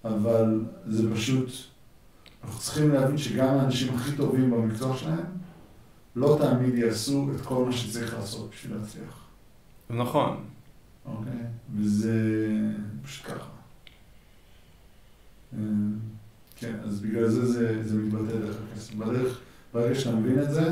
אבל 0.05 0.65
זה 0.87 1.15
פשוט, 1.15 1.49
אנחנו 2.45 2.61
צריכים 2.61 2.91
להבין 2.91 3.19
שגם 3.19 3.49
האנשים 3.49 3.95
הכי 3.95 4.17
טובים 4.17 4.51
במקצוע 4.51 4.97
שלהם, 4.97 5.27
לא 6.17 6.39
תמיד 6.43 6.75
יעשו 6.75 7.31
את 7.37 7.41
כל 7.41 7.65
מה 7.65 7.73
שצריך 7.73 8.15
לעשות 8.15 8.51
בשביל 8.51 8.77
להצליח. 8.77 9.25
נכון, 9.91 10.45
אוקיי? 11.07 11.43
וזה 11.77 12.21
פשוט 13.03 13.27
ככה. 13.27 13.51
אה, 15.55 15.59
כן, 16.57 16.77
אז 16.85 17.01
בגלל 17.01 17.29
זה 17.29 17.47
זה, 17.47 17.89
זה 17.89 17.97
מתבטא 17.97 18.39
דרך 18.39 18.57
הכסף. 18.73 18.95
בדרך, 18.95 19.41
ברגע 19.75 19.95
שאתה 19.95 20.17
מבין 20.17 20.43
את 20.43 20.51
זה, 20.51 20.71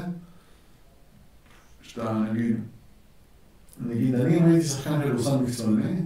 שאתה 1.82 2.12
נגיד, 2.12 2.56
נגיד 3.80 4.14
אני 4.14 4.40
הייתי 4.40 4.66
שחקן 4.66 5.02
כדורסל 5.02 5.36
מקצועני, 5.36 6.02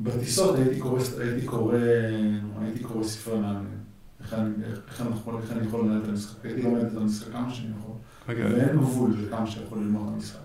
בטיסות 0.00 0.58
הייתי 0.58 0.80
קורא, 0.80 1.00
הייתי 1.18 1.46
קורא, 1.46 1.78
הייתי 2.60 2.84
קורא 2.84 3.04
ספרי 3.04 3.40
מאמנים. 3.40 3.78
איך 4.20 4.34
אני, 4.34 5.66
יכול, 5.66 5.84
לנהל 5.84 6.02
את 6.02 6.08
המשחק. 6.08 6.44
הייתי 6.44 6.62
לומד 6.62 6.84
את 6.84 6.96
המשחק 6.96 7.32
כמה 7.32 7.54
שאני 7.54 7.70
יכול. 7.78 7.94
אוקיי, 8.28 8.44
ואין 8.44 8.76
גבול 8.76 9.14
לכמה 9.18 9.46
שאתה 9.46 9.64
יכול 9.64 9.78
ללמוד 9.78 10.08
את 10.08 10.14
המשחק. 10.14 10.38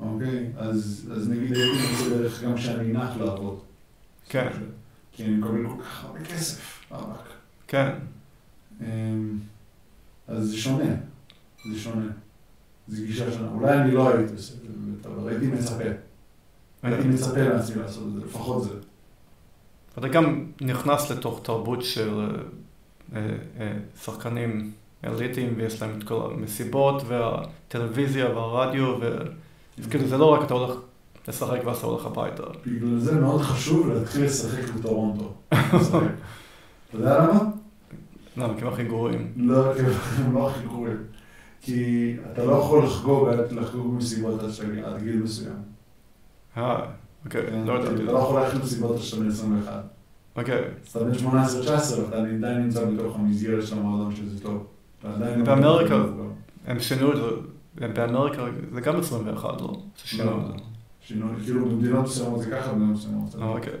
אוקיי? 0.00 0.52
אז, 0.56 1.10
נגיד 1.30 1.52
הייתי 1.52 1.78
מוצא 1.82 2.08
דרך 2.08 2.42
גם 2.42 2.58
שאני 2.58 2.92
נח 2.92 3.16
לעבוד. 3.16 3.60
כן, 4.28 4.48
כי 5.12 5.24
אני 5.24 5.36
מקבל 5.36 5.66
כל 5.68 5.82
כך 5.82 6.04
הרבה 6.04 6.20
כסף, 6.24 6.84
רבאק. 6.90 7.28
כן, 7.68 7.90
אמ, 8.80 9.38
אז 10.28 10.48
זה 10.48 10.56
שונה, 10.56 10.94
זה 11.72 11.78
שונה. 11.78 12.06
זו 12.88 13.02
גישה 13.06 13.32
שונה. 13.32 13.48
אולי 13.48 13.78
אני 13.78 13.90
לא 13.90 14.14
הייתי 14.14 14.32
עושה 14.32 14.54
את 14.54 15.02
זה, 15.02 15.08
אבל 15.08 15.28
הייתי 15.28 15.46
מצפה. 15.46 16.07
הייתי 16.82 17.08
מצפה 17.08 17.40
לעצמי 17.40 17.82
לעשות 17.82 18.04
את 18.08 18.12
זה, 18.12 18.20
לפחות 18.26 18.62
זה. 18.62 18.70
אתה 19.98 20.08
גם 20.08 20.44
נכנס 20.60 21.10
לתוך 21.10 21.40
תרבות 21.42 21.84
של 21.84 22.20
אה, 22.20 22.26
אה, 23.16 23.36
אה, 23.60 23.72
שחקנים 24.02 24.72
אליטיים, 25.04 25.54
ויש 25.56 25.82
להם 25.82 25.98
את 25.98 26.04
כל 26.04 26.30
המסיבות, 26.34 27.02
והטלוויזיה 27.06 28.30
והרדיו, 28.30 28.96
ו... 29.00 29.18
אז 29.78 29.86
כאילו 29.86 30.06
זה 30.06 30.18
לא 30.18 30.24
רק 30.34 30.46
אתה 30.46 30.54
הולך 30.54 30.76
לשחק 31.28 31.60
ואז 31.64 31.76
אתה 31.76 31.86
הולך 31.86 32.06
הביתה. 32.06 32.42
בגלל 32.66 32.98
זה 32.98 33.20
מאוד 33.20 33.40
חשוב 33.40 33.88
להתחיל 33.88 34.24
לשחק 34.24 34.68
בטורונטו. 34.74 35.34
אתה 35.48 35.56
יודע 36.92 37.18
למה? 37.18 37.40
למה? 38.36 38.54
כי 38.58 38.64
הם 38.64 38.72
הכי 38.72 38.84
גרועים. 38.84 39.32
לא, 39.36 39.74
כי 39.74 39.80
הם 40.22 40.34
לא 40.34 40.50
הכי 40.50 40.62
גרועים. 40.64 40.96
כי 41.60 42.16
אתה 42.32 42.44
לא 42.44 42.52
יכול 42.52 42.84
לחגוג, 42.84 43.94
מסיבות 43.96 44.40
עד 44.84 45.02
גיל 45.02 45.22
מסוים. 45.22 45.77
אה, 46.58 46.80
אוקיי, 47.24 47.46
כן? 47.46 47.64
לא 47.66 47.72
ידעתי. 47.72 47.94
אתה 47.94 48.12
לא 48.12 48.18
יכול 48.18 48.40
ללכת 48.40 48.54
למסיבות 48.54 48.96
בן 49.20 49.28
21. 49.28 49.72
אוקיי. 50.36 50.64
אז 50.86 50.96
אתה 50.96 51.04
בן 51.04 51.12
18-19, 51.12 52.00
ואתה 52.00 52.16
עדיין 52.16 52.62
נמצא 52.62 52.84
בתוך 52.84 53.16
המסגרת 53.16 53.66
של 53.66 53.78
המועדון 53.78 54.14
שזה 54.16 54.42
טוב. 54.42 54.66
לא 55.04 55.10
באמריקה-. 55.44 56.04
הם 56.66 56.80
שינו 56.80 57.12
את 57.12 57.16
זה, 57.16 57.88
באמריקה 57.88 58.44
זה 58.74 58.80
גם 58.80 58.98
21, 58.98 59.60
לא? 59.60 59.82
ששינו 59.96 60.30
לא, 60.30 60.40
את 60.40 60.46
זה. 60.46 60.64
שינו, 61.00 61.26
כאילו 61.44 61.68
במדינות 61.68 62.04
מסוימות 62.04 62.40
זה 62.42 62.50
ככה, 62.50 62.72
במדינות 62.72 62.96
מסוימות 62.96 63.30
זה 63.30 63.38
אה, 63.38 63.44
לא. 63.46 63.52
אוקיי. 63.52 63.72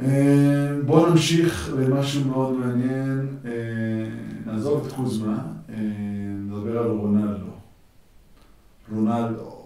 אה, 0.00 0.76
בואו 0.86 1.10
נמשיך 1.10 1.74
למשהו 1.78 2.24
מאוד 2.24 2.52
מעניין. 2.52 3.36
אה, 3.44 3.50
נעזוב 4.46 4.86
את 4.86 4.92
קוזמה, 4.92 5.38
אה, 5.68 5.74
נדבר 6.38 6.78
על 6.78 6.90
רונלדו. 6.90 7.46
רונלדו. 8.92 9.63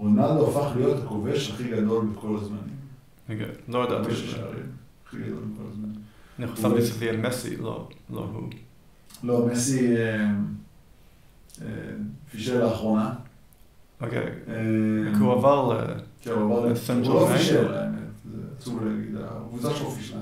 רונלדו 0.00 0.48
הפך 0.50 0.76
להיות 0.76 1.04
הכובש 1.04 1.50
הכי 1.50 1.64
גדול 1.68 2.06
בכל 2.06 2.36
הזמנים. 2.36 2.76
אוקיי, 3.30 3.46
לא 3.68 3.84
ידעתי 3.84 4.00
את 4.00 4.06
כובש 4.06 4.18
זה. 4.18 4.24
השערים 4.24 4.66
הכי 5.06 5.16
גדול 5.16 5.42
בכל 5.54 5.62
הזמנים. 5.70 6.00
אני 6.38 6.46
חשבתי 6.46 6.82
שזה 6.82 7.04
יהיה 7.04 7.16
מסי, 7.16 7.56
לא 7.56 7.88
לא 8.10 8.28
הוא. 8.32 8.48
לא, 9.24 9.46
מסי 9.46 9.96
אה, 9.96 10.30
אה, 11.62 11.66
פישל 12.30 12.64
לאחרונה. 12.64 13.14
אוקיי. 14.00 14.26
אה, 14.48 15.14
כי 15.14 15.20
הוא 15.20 15.32
עבר 15.32 15.72
ל... 15.72 15.86
כן, 16.22 16.30
הוא 16.30 16.66
לסן 16.66 17.02
הוא 17.02 17.14
לא 17.14 17.20
ג'רמן? 17.20 17.36
פישר, 17.36 17.78
האמת, 17.78 17.98
זה 18.32 18.38
עצוב 18.56 18.84
להגיד, 18.84 19.16
הקבוצה 19.24 19.70
שלו 19.74 19.90
פישלה. 19.90 20.20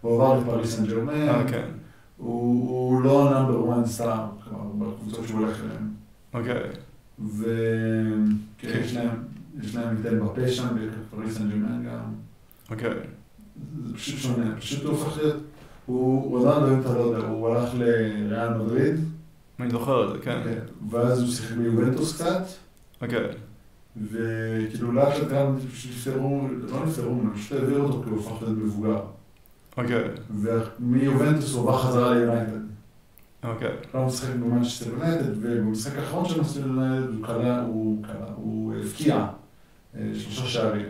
הוא 0.00 0.14
עבר 0.14 0.40
לפריס 0.40 0.76
סן 0.76 0.86
ג'רמן, 0.86 1.28
אה, 1.28 1.48
כן. 1.48 1.68
הוא 2.16 3.02
לא 3.02 3.30
נאמבר 3.30 3.80
1 3.80 3.86
סטאר, 3.86 4.26
כלומר, 4.44 4.90
בקבוצות 4.90 5.28
שהוא 5.28 5.40
הולך 5.40 5.60
אליהן. 5.64 5.88
אוקיי. 6.34 6.89
וכן, 7.26 8.80
יש 8.82 8.96
להם, 9.76 9.96
את 9.96 10.12
בפה 10.12 10.48
שם, 10.48 10.68
בפריס 11.10 11.38
סן 11.38 11.50
ג'רמן 11.50 11.84
גם. 11.86 12.00
אוקיי. 12.70 12.90
זה 13.86 13.94
פשוט 13.94 14.18
שונה, 14.18 14.56
פשוט 14.56 14.84
הוא 14.84 14.90
הופך 14.90 15.16
להיות, 15.16 15.36
הוא 15.86 16.48
עדיין 16.48 16.82
לא 16.84 17.00
יודע, 17.00 17.26
הוא 17.26 17.48
הלך 17.48 17.74
לריאל 17.74 18.54
מדריד, 18.54 18.94
אני 19.60 19.70
זוכר 19.70 20.04
את 20.04 20.12
זה, 20.12 20.24
כן. 20.24 20.40
כן, 20.44 20.60
ואז 20.90 21.22
הוא 21.22 21.28
שיחק 21.30 21.56
ביובנטוס 21.56 22.14
קצת, 22.14 22.42
אוקיי. 23.02 23.26
וכאילו 24.10 24.92
לאט 24.92 25.18
לאט 25.18 25.28
גם 25.28 25.56
פשוט 25.72 25.90
נפטרו, 25.90 26.48
לא 26.68 26.86
נפטרו 26.86 27.14
ממנו, 27.14 27.34
פשוט 27.34 27.58
העבירו 27.58 27.86
אותו 27.86 28.02
כי 28.02 28.10
הוא 28.10 28.20
הפך 28.20 28.42
להיות 28.42 28.58
מבוגר. 28.58 29.00
אוקיי. 29.76 30.04
ומיובנטוס 30.40 31.54
הוא 31.54 31.62
עבר 31.62 31.78
חזרה 31.78 32.14
ליונייטד. 32.14 32.69
אוקיי. 33.44 33.68
לא 33.94 34.04
משחק 34.06 34.34
במנצ'סטר 34.34 34.90
יונייטד, 34.90 35.30
ובמשחק 35.40 35.98
האחרון 35.98 36.28
של 36.28 36.38
מנצ'סטר 36.38 36.60
יונייטד 36.60 37.08
הוא 37.14 37.26
קלע, 37.26 37.60
הוא 37.62 38.04
קלע, 38.04 38.26
הוא 38.36 38.74
הבקיע 38.74 39.26
אה, 39.96 40.00
שלושה 40.14 40.46
שערים. 40.48 40.86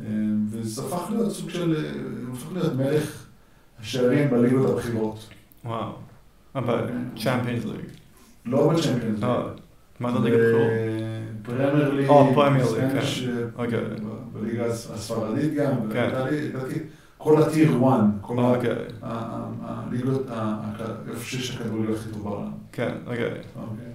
אה, 0.00 0.06
וזה 0.50 0.82
הפך 0.82 1.10
להיות 1.10 1.32
סוג 1.32 1.50
של, 1.50 1.76
אה, 1.76 1.90
הוא 2.26 2.34
הפך 2.36 2.52
להיות 2.52 2.72
מלך 2.74 3.26
השערים 3.80 4.30
בליגות 4.30 4.70
הבכירות. 4.70 5.28
וואו. 5.64 5.92
אבל 6.54 6.84
Champions 7.22 7.64
League. 7.64 7.84
לא 8.46 8.68
ב 8.72 8.77
Champions. 8.77 9.22
אה, 9.22 9.42
מה 10.00 10.12
זה 10.12 10.18
ליגה 10.18 10.36
בכלל? 10.36 10.60
Premier 11.42 11.94
League. 11.94 12.08
או, 12.08 12.34
Premier 12.34 12.72
League, 12.72 12.90
כן. 12.92 12.98
אה, 12.98 13.44
אוקיי. 13.64 13.80
בליגה 14.32 14.66
הס- 14.66 14.90
הספרדית 14.90 15.54
גם. 15.54 15.72
כן. 15.92 16.10
כל 17.18 17.42
הטיר 17.42 17.68
1, 17.88 18.00
כל 18.20 18.38
אוקיי. 18.38 18.70
הליגות, 19.02 20.26
איפה 21.10 21.24
שיש 21.24 21.56
הכדורגל 21.56 21.94
הכי 21.94 22.10
טוב 22.10 22.22
בעולם. 22.22 22.50
כן, 22.72 22.92
אוקיי. 23.06 23.24
אוקיי. 23.56 23.86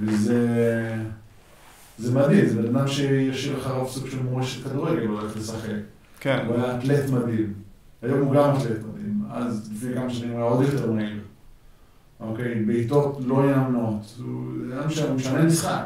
וזה... 0.00 0.96
זה 1.98 2.14
מדהים, 2.14 2.46
זה 2.48 2.62
בן 2.62 2.76
אדם 2.76 2.88
שישאיר 2.88 3.58
אחריו 3.58 3.86
סוג 3.88 4.06
של 4.06 4.22
מורשת 4.22 4.64
כדורגל, 4.64 5.06
הוא 5.06 5.20
הולך 5.20 5.36
לשחק. 5.36 5.68
כן. 6.20 6.44
הוא 6.46 6.54
היה 6.56 6.78
אתלט 6.78 7.10
מדהים. 7.10 7.52
היום 8.02 8.20
הוא 8.20 8.34
גם 8.34 8.50
אתלט 8.56 8.78
מדהים. 8.94 9.22
אז 9.30 9.70
לפני 9.74 9.94
כמה 9.94 10.10
שנים 10.10 10.30
הוא 10.30 10.40
היה 10.40 10.48
עוד 10.50 10.62
יותר 10.66 10.92
מהיר. 10.92 11.20
אוקיי, 12.20 12.54
בעיטות 12.64 13.18
לא 13.26 13.50
יאמנות. 13.50 14.16
הוא 14.24 14.42
משנה- 14.86 15.06
הוא 15.38 15.46
משחק. 15.46 15.84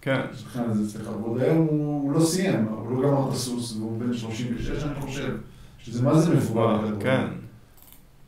כן. 0.00 0.20
שחקן 0.34 0.62
הזה 0.70 0.82
אצלך. 0.98 1.08
ועוד 1.20 1.40
היום 1.40 1.56
הוא 1.58 2.02
הוא 2.02 2.12
לא 2.12 2.20
סיים, 2.20 2.64
הוא 2.64 3.02
לא 3.02 3.08
גמר 3.08 3.28
את 3.28 3.32
הסוס, 3.32 3.76
והוא 3.76 4.00
בן 4.00 4.12
36, 4.12 4.82
אני 4.84 5.00
חושב. 5.00 5.36
שזה 5.82 6.02
מה 6.02 6.20
זה 6.20 6.34
מבוגר 6.34 6.60
וואו, 6.60 6.78
בכדורגל. 6.78 7.04
כן. 7.04 7.26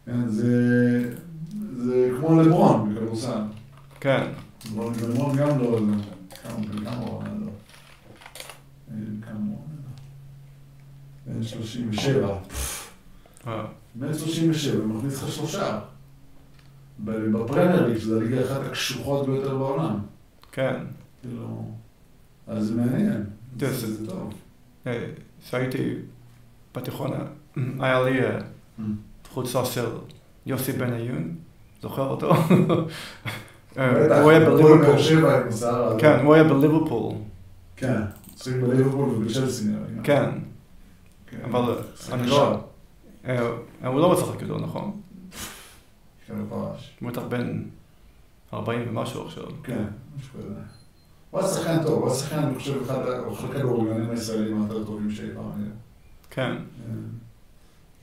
כן, 0.07 0.29
זה... 0.29 1.15
זה 1.77 2.11
כמו 2.21 2.43
לברון 2.43 2.95
בכדורסל. 2.95 3.43
כן. 4.01 4.27
לברון 4.77 5.37
גם 5.37 5.59
לא... 5.59 5.79
כמה 6.43 6.57
בן 6.57 6.85
כמה 6.85 6.97
הוא 6.97 7.19
עונה 7.19 7.29
לו? 7.29 7.51
כמה 9.23 9.39
הוא 9.39 9.59
עונה 9.59 9.75
לו? 9.75 9.93
בן 11.27 11.43
37. 11.43 12.39
אה, 13.47 13.65
בן 13.95 14.15
37, 14.15 14.85
מכניס 14.87 15.23
לך 15.23 15.33
שלושה. 15.33 15.81
בפרמייר 16.99 17.87
ליג, 17.87 17.99
שזו 17.99 18.21
הליגה 18.21 18.45
אחת 18.45 18.67
הקשוחות 18.67 19.27
ביותר 19.27 19.59
בעולם. 19.59 19.99
כן. 20.53 20.77
כאילו... 21.23 21.73
אז 22.47 22.71
מעניין. 22.71 23.25
זה 23.59 24.07
טוב. 24.07 24.35
אה, 24.87 25.07
כשהייתי 25.45 25.95
בתיכון, 26.75 27.13
היה 27.57 28.03
לי 28.03 28.25
אה, 28.25 28.39
חולצה 29.31 29.65
של 29.65 29.87
יוסי 30.47 30.73
בניון, 30.73 31.35
זוכר 31.83 32.09
אותו? 32.09 32.33
אה, 33.79 34.05
בטח, 34.05 34.17
הוא 34.23 34.31
היה 34.31 34.43
הפועל 34.43 34.45
באר 34.45 34.57
בליברפול. 34.57 34.99
שבע 34.99 35.41
עם 35.41 35.49
השיער 35.49 35.85
הזה. 35.85 36.01
כן, 36.01 36.25
הוא 36.25 36.35
היה 36.35 36.45
בליברפול. 36.45 37.15
כן. 37.77 38.01
שיחק 38.37 38.57
בליברפול 38.57 39.09
ובצ'לסי 39.09 39.65
נראה 39.65 39.83
לי. 39.89 40.03
כן, 40.05 40.31
כן. 41.27 41.39
אבל 41.45 41.75
שיחק 41.97 42.13
אני 42.13 42.29
שם. 42.29 42.31
לא... 42.31 42.59
אה, 43.27 43.89
הוא 43.89 44.01
לא 44.01 44.13
משחק 44.13 44.43
איתו, 44.43 44.59
נכון? 44.59 45.01
כן, 46.27 46.35
הוא 46.35 46.47
פרש. 46.49 46.97
הוא 47.01 47.11
בטח 47.11 47.23
בן 47.23 47.63
40 48.55 48.89
ומשהו 48.89 49.27
עכשיו. 49.27 49.45
כן, 49.63 49.85
משהו 50.19 50.31
כזה. 50.39 50.55
הוא 51.31 51.41
היה 51.41 51.49
שחקן 51.49 51.83
טוב, 51.83 52.03
הוא 52.03 52.09
היה 52.09 52.19
שחקן, 52.19 52.39
אני 52.39 52.55
חושב, 52.55 52.83
אחד 52.83 52.99
הכדורגלנים 53.51 54.11
הישראלים 54.11 54.67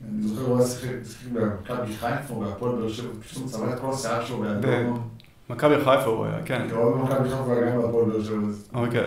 אני 0.08 0.22
זוכר, 0.28 0.42
הוא 0.46 0.58
היה 0.58 0.68
שיחק 0.68 1.30
במכבי 1.32 1.96
חיפה 1.96 2.34
בהפועל 2.34 2.76
באר 2.76 2.88
שבע, 2.88 3.08
פשוט 3.20 3.42
הוא 3.42 3.50
צבע 3.50 3.74
את 3.74 3.80
כל 3.80 3.90
השיער 3.92 4.24
שלו 4.24 4.38
באדום. 4.38 5.08
מכבי 5.50 5.76
חיפה 5.78 6.04
הוא 6.04 6.24
היה, 6.26 6.42
כן. 6.44 6.66
קרוב 6.70 6.98
במכבי 6.98 7.28
חיפה 7.28 7.42
והיה 7.46 7.70
גם 7.70 7.82
בהפועל 7.82 8.10
באר 8.10 8.22
שבע. 8.22 8.36
אוקיי, 8.74 9.06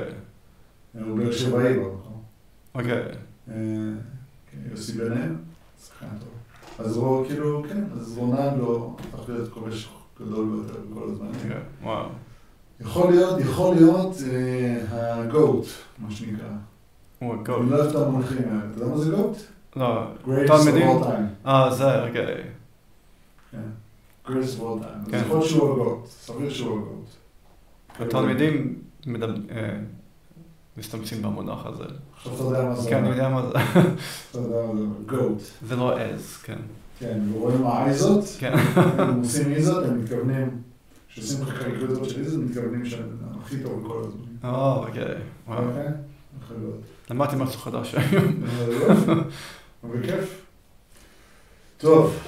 הוא 0.94 1.18
באר 1.18 1.32
שבעי 1.32 1.76
לו, 1.76 1.96
נכון? 2.00 2.22
אוקיי. 2.76 3.04
אה, 3.50 3.54
כן, 4.52 4.58
יוסי 4.72 4.92
בן-אל, 4.92 5.36
שחקן 5.86 6.06
טוב. 6.20 6.30
אז 6.86 6.98
הוא 6.98 7.26
כאילו, 7.26 7.64
כן, 7.70 7.84
אז 7.94 8.18
רונלדו 8.18 8.96
הפך 9.00 9.30
להיות 9.30 9.54
כובש 9.54 9.90
גדול 10.22 10.46
ביותר 10.46 10.80
בכל 10.92 11.10
הזמן. 11.12 11.28
אוקיי, 11.28 11.58
וואו. 11.84 12.06
יכול 12.80 13.12
להיות, 13.12 13.40
יכול 13.40 13.76
להיות 13.76 14.16
הגוט, 14.90 15.66
מה 16.00 16.12
שנקרא. 16.12 16.48
הוא 17.20 17.34
אני 17.34 17.42
הגול. 17.42 17.66
לא 17.66 17.78
אוהב 17.78 17.90
את 17.90 17.96
המונחים 17.96 18.38
האלה. 18.38 18.60
אתה 18.72 18.82
יודע 18.82 18.96
מה 18.96 18.98
זה 18.98 19.16
גוט? 19.16 19.38
לא, 19.76 20.04
Greatest 20.26 20.50
of 20.50 20.64
תלמידים? 20.66 20.88
all 20.88 21.04
time. 21.04 21.48
אה, 21.48 21.76
זה, 21.76 22.04
אוקיי. 22.08 22.44
כן. 23.52 23.58
Greatest 24.28 24.32
of 24.60 24.62
all 24.62 24.84
time. 24.84 25.12
כן. 25.12 25.18
אז 25.18 25.26
יכול 25.26 25.38
להיות 25.38 25.50
שהוא 25.50 25.72
הגוט. 25.72 26.08
סביר 26.08 26.50
שהוא 26.50 26.78
הגוט. 26.78 27.06
התלמידים 28.00 28.80
אה, 29.52 29.78
משתמשים 30.78 31.22
במונח 31.22 31.66
הזה. 31.66 31.84
עכשיו 32.16 32.34
אתה 32.36 32.44
יודע 32.44 32.64
מה 32.64 32.76
זה. 32.76 32.90
כן, 32.90 32.98
אני 32.98 33.10
יודע 33.10 33.30
מה 33.30 33.42
זה. 33.42 33.50
אתה 34.32 34.40
יודע 34.40 34.66
מה 34.74 34.80
זה. 34.80 34.86
גוט. 35.06 35.42
זה 35.68 35.76
לא 35.76 36.00
עז, 36.00 36.38
כן. 36.44 36.60
כן, 37.00 37.20
ורואים 37.34 37.66
האייזות. 37.68 38.24
כן. 38.40 38.54
הם 38.76 39.20
עושים 39.20 39.52
איזות, 39.52 39.86
הם 39.86 40.04
מתכוונים, 40.04 40.62
כשעושים 41.10 41.42
לך 41.42 41.60
קריקטורות 41.64 42.10
של 42.10 42.20
איזות, 42.20 42.44
מתכוונים 42.44 42.86
שהם 42.86 43.08
הכי 43.42 43.64
טוב 43.64 43.84
בכל 43.84 44.00
הזמן. 44.08 44.22
אה, 44.44 44.74
אוקיי. 44.76 45.04
אוקיי? 45.48 45.88
למדתי 47.10 47.36
משהו 47.36 47.60
חדש 47.62 47.96
היום. 47.96 48.34
בכיף. 49.84 50.42
טוב, 51.78 52.20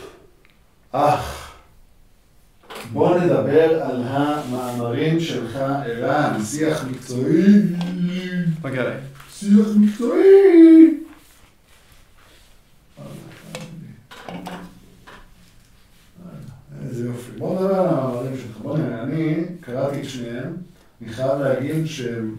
אח, 0.92 1.52
בוא 2.94 3.20
נדבר 3.20 3.84
על 3.84 4.04
המאמרים 4.06 5.20
שלך, 5.20 5.56
ערן, 5.56 6.42
שיח 6.44 6.86
מקצועי. 6.92 7.44
אוקיי. 8.64 8.98
שיח 9.32 9.68
מקצועי. 9.76 11.04
איזה 16.84 17.06
יופי. 17.06 17.32
בוא 17.38 17.56
נדבר 17.56 17.76
על 17.76 17.88
המאמרים 17.88 18.38
שלך. 18.38 18.58
בוא 18.62 18.78
נראה, 18.78 19.04
אני 19.04 19.36
קראתי 19.62 20.02
את 20.02 20.10
שניהם. 20.10 20.54
אני 21.02 21.14
חייב 21.14 21.40
להגיד 21.42 21.86
שהם... 21.86 22.36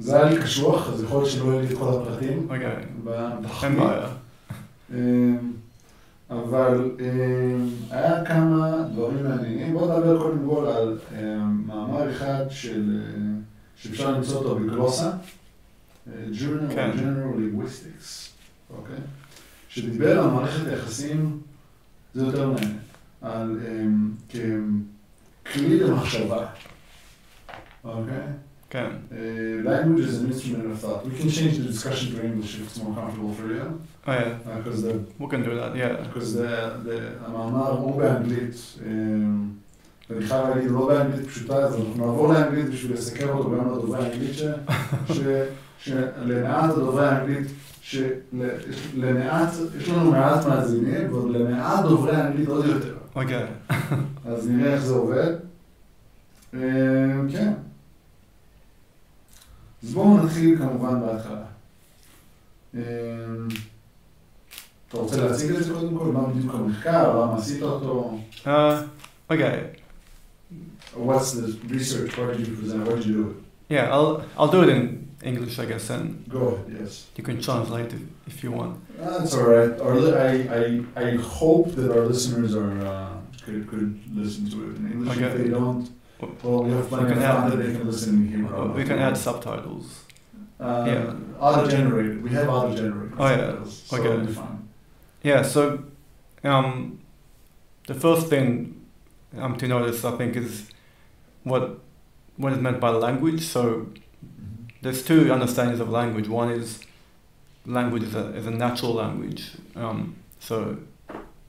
זה 0.00 0.16
היה 0.16 0.30
לי 0.30 0.42
קשוח, 0.42 0.88
אז 0.88 1.02
יכול 1.02 1.18
להיות 1.18 1.30
שלא 1.30 1.44
יהיו 1.44 1.60
לי 1.60 1.66
את 1.66 1.78
כל 1.78 1.88
הפרטים. 1.88 2.46
אוקיי. 2.50 2.76
בתחקיר. 3.04 3.68
אין 3.68 3.78
בעיה. 3.78 4.08
אמ, 4.94 5.52
אבל 6.30 6.90
אמ, 7.00 7.68
היה 7.90 8.24
כמה 8.24 8.88
דברים 8.92 9.24
מעניינים. 9.28 9.72
בואו 9.72 9.98
נדבר 9.98 10.22
קודם 10.22 10.48
כל 10.48 10.66
על 10.66 10.98
אמ, 11.18 11.66
מאמר 11.66 12.10
אחד 12.10 12.44
של, 12.50 13.00
שאפשר 13.76 14.10
למצוא 14.10 14.38
אותו 14.38 14.54
בגלוסה, 14.56 15.10
אה, 15.10 16.12
Journal 16.32 16.74
כן. 16.74 16.90
General 16.94 17.36
Linguistics, 17.36 18.30
אוקיי? 18.76 18.96
שדיבר 19.68 20.20
על 20.20 20.30
מערכת 20.30 20.66
היחסים, 20.66 21.40
זה 22.14 22.24
יותר 22.24 22.48
מעניין, 22.48 22.78
על 23.22 23.60
ככלי 25.44 25.80
למחשבה, 25.80 26.46
אוקיי? 27.84 28.26
כן. 28.70 28.86
Uh, 29.10 29.14
language 29.64 30.06
is 30.10 30.16
an 30.20 30.32
instrument 30.32 30.72
of 30.72 30.78
thought. 30.82 31.04
We 31.04 31.14
can 31.20 31.28
change 31.28 31.56
the 31.58 31.66
discussion 31.72 32.06
to 32.14 32.24
English 32.24 32.54
if 32.58 32.62
it's 32.66 32.78
more 32.82 32.94
comfortable 32.94 33.34
for 33.40 33.48
you, 33.56 33.66
אה, 34.08 34.32
because 34.58 34.82
the 34.82 34.92
we 35.18 35.26
can 35.32 35.42
do 35.42 35.54
that, 35.60 35.72
yeah. 35.76 35.96
because 36.06 36.34
the, 36.34 36.50
the, 36.86 36.98
המאמר 37.26 37.70
הוא 37.70 38.02
באנגלית, 38.02 38.54
ואני 40.10 40.26
חייב 40.26 40.48
להגיד, 40.48 40.70
לא 40.70 40.86
באנגלית 40.88 41.26
פשוטה, 41.26 41.56
אז 41.56 41.74
אנחנו 41.74 42.06
נעבור 42.06 42.32
לאנגלית 42.32 42.66
בשביל 42.70 42.92
לסכם 42.92 43.28
אותו 43.28 43.50
גם 43.50 43.72
לדוברי 43.72 44.04
האנגלית, 44.04 44.36
שלמעט 45.78 46.70
הדוברי 46.70 47.06
האנגלית, 47.08 47.46
שלמעט, 47.80 49.48
יש 49.78 49.88
לנו 49.88 50.10
מעט 50.10 50.46
מאזינים, 50.46 51.14
ולמעט 51.14 51.84
דוברי 51.84 52.16
האנגלית 52.16 52.48
עוד 52.48 52.66
יותר. 52.66 52.94
אוקיי. 53.14 53.46
אז 54.26 54.48
נראה 54.48 54.74
איך 54.74 54.82
זה 54.82 54.94
עובד. 54.94 55.34
אמ, 56.54 57.28
כן, 57.32 57.52
אז 59.83 59.93
בואו 59.93 60.17
נתחיל 60.25 60.57
כמובן 60.57 60.99
בהתחלה. 61.01 61.43
אמ, 62.75 62.79
אתה 64.89 64.97
רוצה 64.97 65.17
להציג 65.27 65.51
את 65.51 65.63
זה 65.63 65.73
קודם 65.73 65.97
כל? 65.97 66.05
מה 66.05 66.27
בדיוק 66.27 66.53
המחקר? 66.55 67.23
למה 67.25 67.37
עשית 67.37 67.61
אותו? 67.61 68.19
Uh, 68.45 68.47
okay. 69.33 69.59
What's 70.97 71.31
the 71.33 71.47
research? 71.69 72.11
Why 72.17 72.33
did 72.37 72.47
you 72.47 72.55
present? 72.61 72.87
Why 72.87 72.95
did 72.95 73.05
you 73.05 73.13
do 73.23 73.29
it? 73.31 73.35
Yeah, 73.75 73.93
I'll 73.95 74.13
I'll 74.37 74.51
do 74.57 74.61
it 74.65 74.69
in 74.77 74.83
English, 75.31 75.55
I 75.63 75.65
guess, 75.71 75.85
and 75.95 76.05
Go 76.37 76.41
ahead, 76.49 76.65
yes. 76.79 76.91
you 77.17 77.23
can 77.29 77.37
translate 77.47 77.91
it 77.97 78.03
if 78.31 78.35
you 78.43 78.51
want. 78.59 78.73
That's 78.99 79.33
all 79.37 79.47
right. 79.55 79.73
Our 79.85 79.95
li- 80.05 80.19
I, 80.29 80.31
I, 80.61 80.63
I 81.05 81.07
hope 81.39 81.65
that 81.79 81.89
our 81.97 82.05
listeners 82.13 82.51
are 82.63 82.73
uh, 82.93 83.13
could, 83.43 83.61
could 83.71 83.89
listen 84.21 84.43
to 84.53 84.57
it 84.67 84.73
in 84.79 84.83
English. 84.93 85.17
If 85.17 85.23
Okay. 85.23 85.37
they 85.41 85.49
don't, 85.57 85.85
well, 86.42 86.64
we 86.64 86.70
have 86.72 86.88
plenty 86.88 87.04
We 87.06 87.10
of 87.12 87.18
can 87.18 87.22
time 87.26 87.44
add- 87.46 87.52
that 87.52 87.56
they 87.64 87.72
can 87.72 87.86
listen 87.86 88.32
in 88.32 88.74
We 88.74 88.84
can 88.84 88.98
add 88.98 89.16
subtitles. 89.16 90.04
Uh, 90.58 90.84
yeah. 90.86 91.14
Auto-generated. 91.38 92.22
We 92.22 92.30
have 92.30 92.48
auto-generated. 92.48 93.14
Oh, 93.18 93.26
yeah. 93.26 93.36
subtitles, 93.36 93.82
So 93.86 93.96
Okay. 93.96 94.08
it'll 94.22 94.34
fine. 94.34 94.68
Yeah, 95.22 95.42
so 95.42 95.84
um, 96.44 96.98
the 97.86 97.94
first 97.94 98.28
thing 98.28 98.80
um, 99.38 99.56
to 99.58 99.66
notice, 99.68 100.04
I 100.04 100.16
think, 100.16 100.36
is 100.36 100.70
what 101.44 101.78
what 102.36 102.52
is 102.52 102.58
meant 102.58 102.80
by 102.80 102.90
language. 102.90 103.42
So 103.42 103.86
there's 104.82 105.02
two 105.04 105.32
understandings 105.32 105.80
of 105.80 105.88
language. 105.90 106.28
One 106.28 106.50
is 106.50 106.80
language 107.66 108.02
is 108.02 108.14
a, 108.14 108.34
is 108.34 108.46
a 108.46 108.50
natural 108.50 108.94
language. 108.94 109.50
Um, 109.76 110.16
so, 110.38 110.78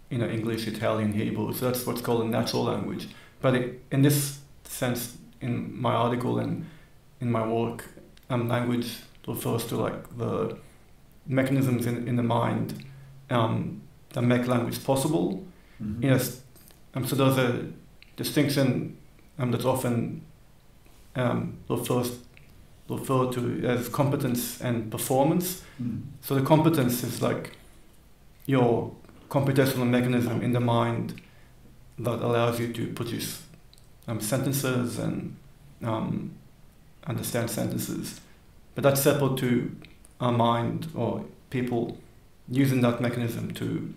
you 0.09 0.17
know, 0.17 0.27
English, 0.27 0.67
Italian, 0.67 1.13
Hebrew. 1.13 1.53
So 1.53 1.65
that's 1.69 1.85
what's 1.85 2.01
called 2.01 2.23
a 2.23 2.27
natural 2.27 2.63
language. 2.63 3.07
But 3.41 3.55
it, 3.55 3.83
in 3.91 4.01
this 4.01 4.39
sense, 4.71 5.17
in 5.41 5.79
my 5.81 5.93
article 5.93 6.39
and 6.39 6.65
in 7.19 7.31
my 7.31 7.45
work, 7.47 7.85
um, 8.29 8.47
language 8.47 8.97
refers 9.27 9.65
to 9.67 9.75
like 9.77 10.17
the 10.17 10.57
mechanisms 11.27 11.85
in, 11.85 12.07
in 12.07 12.15
the 12.15 12.23
mind 12.23 12.83
um, 13.29 13.81
that 14.13 14.21
make 14.21 14.47
language 14.47 14.83
possible. 14.83 15.43
Mhm. 15.81 16.03
Yes, 16.03 16.41
um, 16.95 17.05
so 17.07 17.15
there's 17.15 17.37
a 17.37 17.65
distinction 18.15 18.97
um, 19.39 19.51
that's 19.51 19.65
often 19.65 20.21
um, 21.15 21.57
refers, 21.69 22.19
referred 22.89 23.31
to 23.33 23.67
as 23.67 23.89
competence 23.89 24.61
and 24.61 24.89
performance. 24.91 25.61
Mhm. 25.81 26.01
So 26.21 26.35
the 26.35 26.41
competence 26.45 27.03
is 27.03 27.21
like 27.21 27.57
your 28.45 28.91
computational 29.29 29.87
mechanism 29.87 30.41
in 30.41 30.51
the 30.53 30.59
mind 30.59 31.21
that 31.99 32.21
allows 32.21 32.59
you 32.59 32.73
to 32.73 32.87
produce 32.93 33.41
um, 34.11 34.19
sentences 34.19 34.99
and 34.99 35.37
um, 35.83 36.33
understand 37.07 37.49
sentences. 37.49 38.19
But 38.75 38.83
that's 38.83 39.01
separate 39.01 39.37
to 39.37 39.75
our 40.19 40.31
mind 40.31 40.87
or 40.93 41.25
people 41.49 41.97
using 42.49 42.81
that 42.81 42.99
mechanism 43.01 43.53
to 43.53 43.93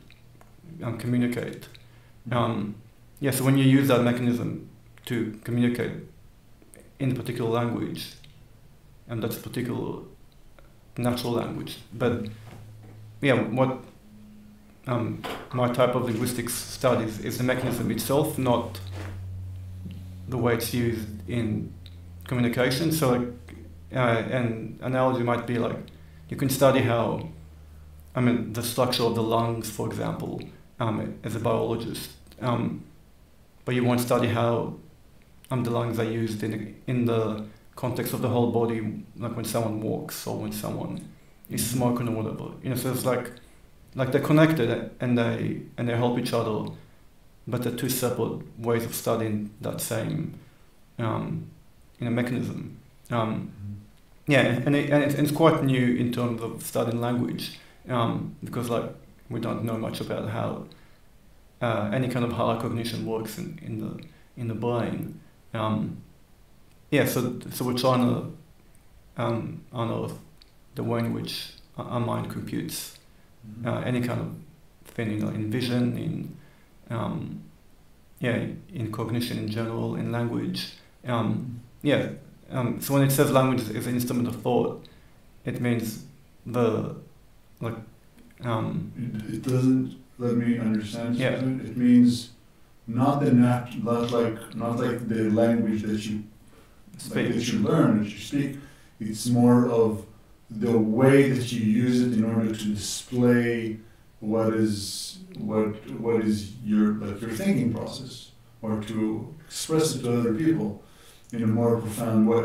um, 0.83 0.99
communicate. 0.99 1.69
Um, 2.31 2.77
yeah, 3.21 3.33
so 3.33 3.45
when 3.45 3.59
you 3.59 3.65
use 3.65 3.89
that 3.89 4.03
mechanism 4.03 4.69
to 5.07 5.39
communicate 5.45 5.93
in 6.99 7.13
a 7.13 7.15
particular 7.15 7.51
language, 7.51 8.13
and 9.09 9.23
that's 9.23 9.37
a 9.37 9.41
particular 9.41 10.03
natural 10.97 11.33
language. 11.33 11.79
But 11.93 12.27
yeah, 13.21 13.35
what 13.35 13.85
um, 14.87 15.23
my 15.53 15.73
type 15.73 15.95
of 15.95 16.05
linguistics 16.05 16.55
studies 16.55 17.19
is 17.19 17.39
the 17.39 17.45
mechanism 17.45 17.91
itself, 17.91 18.39
not 18.39 18.81
the 20.29 20.39
way 20.39 20.55
it's 20.55 20.73
used 20.75 21.09
in 21.29 21.73
communication. 22.27 22.93
So, 22.93 23.13
like, 23.13 23.29
uh, 23.95 24.23
an 24.31 24.79
analogy 24.83 25.23
might 25.23 25.47
be 25.47 25.59
like 25.59 25.77
you 26.29 26.37
can 26.37 26.49
study 26.49 26.81
how, 26.81 27.29
I 28.15 28.21
mean, 28.21 28.53
the 28.53 28.63
structure 28.63 29.05
of 29.05 29.15
the 29.15 29.23
lungs, 29.23 29.71
for 29.71 29.87
example, 29.87 30.41
um, 30.81 31.19
as 31.23 31.37
a 31.37 31.41
biologist, 31.41 32.11
um, 32.41 32.85
but 33.65 33.75
you 33.75 33.85
won't 33.85 34.01
study 34.01 34.29
how 34.29 34.75
um, 35.51 35.65
the 35.65 35.71
lungs 35.71 35.99
are 35.99 36.05
used 36.05 36.43
in 36.43 36.75
in 36.87 37.05
the 37.05 37.45
context 37.77 38.13
of 38.15 38.23
the 38.23 38.29
whole 38.29 38.51
body, 38.51 39.05
like 39.17 39.37
when 39.37 39.45
someone 39.45 39.81
walks 39.81 40.27
or 40.27 40.39
when 40.39 40.53
someone 40.53 41.09
is 41.51 41.65
smoking 41.69 42.09
or 42.09 42.23
whatever. 42.23 42.51
You 42.63 42.71
know, 42.71 42.77
so 42.77 42.91
it's 42.91 43.05
like 43.05 43.31
like 43.95 44.11
they're 44.13 44.21
connected 44.21 44.91
and 45.01 45.17
they 45.19 45.63
and 45.77 45.89
they 45.89 45.97
help 45.97 46.19
each 46.19 46.33
other, 46.33 46.71
but 47.47 47.63
they're 47.63 47.73
two 47.77 47.89
separate 47.89 48.41
ways 48.59 48.85
of 48.85 48.95
studying 48.95 49.51
that 49.61 49.81
same 49.81 50.39
um, 50.99 51.51
you 51.99 52.05
know 52.07 52.11
mechanism. 52.11 52.79
Um, 53.11 53.53
yeah, 54.27 54.41
and, 54.65 54.75
it, 54.75 54.89
and 54.91 55.05
it's, 55.05 55.15
it's 55.15 55.31
quite 55.31 55.63
new 55.65 55.95
in 55.97 56.11
terms 56.13 56.41
of 56.41 56.63
studying 56.63 57.01
language 57.01 57.59
um, 57.89 58.37
because 58.43 58.71
like 58.71 58.85
we 59.29 59.41
don't 59.41 59.65
know 59.65 59.77
much 59.77 60.01
about 60.01 60.31
how 60.31 60.65
uh, 61.61 61.91
any 61.93 62.09
kind 62.09 62.25
of 62.25 62.33
higher 62.33 62.59
cognition 62.61 63.05
works 63.07 63.39
in, 63.39 63.59
in 63.63 63.81
the 63.81 64.03
in 64.37 64.49
the 64.49 64.55
brain. 64.55 65.21
Um, 65.53 65.99
yeah, 66.91 67.07
so 67.07 67.39
so 67.53 67.65
we're 67.65 67.75
trying 67.75 68.03
to 68.09 69.23
um, 69.23 69.63
unearth 69.73 70.19
the 70.75 70.83
way 70.83 71.01
in 71.01 71.13
which 71.13 71.51
our 71.77 72.01
mind 72.01 72.31
computes 72.31 72.99
Mhm. 73.47 73.67
uh, 73.67 73.81
any 73.85 74.01
kind 74.01 74.21
of 74.23 74.35
thing, 74.95 75.11
you 75.11 75.19
know, 75.19 75.29
in 75.29 75.51
vision, 75.51 75.99
in 75.99 76.35
um, 76.91 77.43
yeah, 78.21 78.47
in 78.73 78.93
cognition 78.93 79.39
in 79.39 79.49
general, 79.49 79.97
in 79.97 80.13
language. 80.13 80.73
Um, 81.07 81.61
yeah, 81.83 82.11
um, 82.51 82.81
so 82.81 82.95
when 82.95 83.03
it 83.03 83.11
says 83.11 83.31
language 83.31 83.69
is 83.69 83.87
an 83.87 83.95
instrument 83.95 84.29
of 84.29 84.41
thought, 84.43 84.85
it 85.45 85.61
means 85.61 86.05
the 86.47 86.97
like 87.61 87.77
um, 88.43 88.93
It, 88.97 89.35
it 89.35 89.43
doesn't 89.43 89.97
let 90.19 90.37
me 90.37 90.59
understand. 90.59 91.17
Yeah. 91.17 91.33
It 91.33 91.77
means 91.77 92.31
not 92.87 93.21
the 93.21 93.33
nat, 93.33 93.71
not 93.83 94.11
like 94.11 94.55
not 94.55 94.79
like 94.79 95.09
the 95.09 95.31
language 95.31 95.83
that 95.83 96.05
you 96.07 96.25
like 97.11 97.33
that 97.35 97.53
you 97.53 97.59
learn, 97.61 98.05
that 98.05 98.11
you 98.11 98.19
speak. 98.19 98.59
It's 99.01 99.27
more 99.27 99.69
of 99.69 100.07
the 100.51 100.79
way 100.79 101.31
that 101.31 101.51
you 101.53 101.61
use 101.61 102.01
it 102.01 102.13
in 102.13 102.25
order 102.25 102.55
to 102.55 102.65
display 102.65 103.79
what 104.25 104.55
is 104.55 105.19
what 105.39 105.67
what 106.01 106.19
is 106.25 106.53
your 106.65 106.95
like 106.95 107.21
your 107.21 107.31
thinking 107.31 107.73
process, 107.75 108.31
or 108.63 108.81
to 108.83 109.35
express 109.47 109.95
it 109.95 110.03
to 110.03 110.19
other 110.21 110.35
people 110.35 110.83
in 111.33 111.43
a 111.43 111.47
more 111.47 111.81
profound 111.81 112.29
way. 112.29 112.45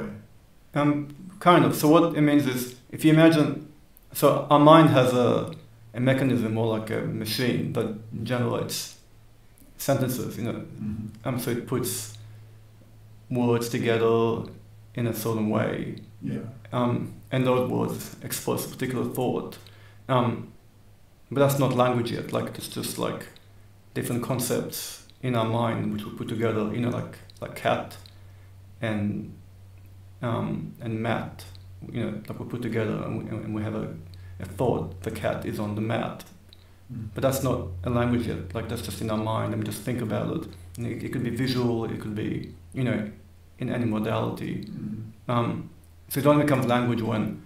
Um, 0.75 0.91
kind 1.39 1.65
of. 1.65 1.75
So 1.75 1.87
what 1.87 2.15
it 2.15 2.21
means 2.21 2.45
is, 2.45 2.75
if 2.91 3.03
you 3.05 3.11
imagine, 3.13 3.71
so 4.13 4.47
our 4.49 4.59
mind 4.59 4.89
has 4.89 5.13
a, 5.13 5.51
a 5.93 5.99
mechanism 5.99 6.57
or 6.57 6.77
like 6.77 6.89
a 6.91 7.01
machine 7.01 7.73
that 7.73 7.87
generates 8.23 8.97
sentences. 9.77 10.37
You 10.37 10.43
know, 10.43 10.53
Mm-hmm. 10.53 11.27
um, 11.27 11.39
so 11.39 11.51
it 11.51 11.67
puts 11.67 12.17
words 13.29 13.69
together 13.69 14.43
in 14.95 15.07
a 15.07 15.13
certain 15.13 15.49
way, 15.49 15.95
Yeah. 16.21 16.39
um, 16.73 17.13
and 17.31 17.45
those 17.45 17.69
words 17.69 18.15
express 18.23 18.65
a 18.65 18.69
particular 18.69 19.05
thought. 19.13 19.57
Um, 20.07 20.51
but 21.31 21.39
that's 21.39 21.59
not 21.59 21.73
language 21.75 22.11
yet. 22.11 22.31
Like 22.33 22.57
it's 22.57 22.67
just 22.69 22.97
like 22.97 23.27
different 23.93 24.23
concepts 24.23 25.05
in 25.21 25.35
our 25.35 25.45
mind 25.45 25.93
which 25.93 26.05
we 26.05 26.11
put 26.11 26.27
together. 26.27 26.71
You 26.73 26.81
know, 26.81 26.89
like 26.89 27.17
like 27.41 27.55
cat 27.55 27.97
and 28.81 29.33
um, 30.21 30.73
and 30.81 31.01
mat. 31.01 31.45
You 31.91 32.03
know, 32.03 32.21
like 32.27 32.39
we 32.39 32.45
put 32.45 32.61
together 32.61 33.03
and 33.03 33.23
we, 33.23 33.29
and 33.29 33.55
we 33.55 33.63
have 33.63 33.75
a, 33.75 33.95
a 34.39 34.45
thought. 34.45 35.01
The 35.03 35.11
cat 35.11 35.45
is 35.45 35.59
on 35.59 35.75
the 35.75 35.81
mat. 35.81 36.25
But 37.13 37.21
that's 37.21 37.43
not 37.43 37.67
a 37.83 37.89
language 37.91 38.25
yet. 38.25 38.55
Like 38.55 38.67
that's 38.67 38.81
just 38.81 38.99
in 38.99 39.11
our 39.11 39.17
mind, 39.17 39.53
and 39.53 39.61
we 39.61 39.65
just 39.65 39.83
think 39.83 40.01
about 40.01 40.35
it. 40.35 40.47
It, 40.79 41.03
it 41.03 41.13
could 41.13 41.23
be 41.23 41.29
visual. 41.29 41.85
It 41.85 42.01
could 42.01 42.15
be, 42.15 42.55
you 42.73 42.83
know, 42.83 43.11
in 43.59 43.69
any 43.69 43.85
modality. 43.85 44.65
Mhm. 44.65 45.11
Um, 45.27 45.69
so 46.07 46.19
it 46.19 46.25
only 46.25 46.43
becomes 46.45 46.65
language 46.65 47.03
when 47.03 47.43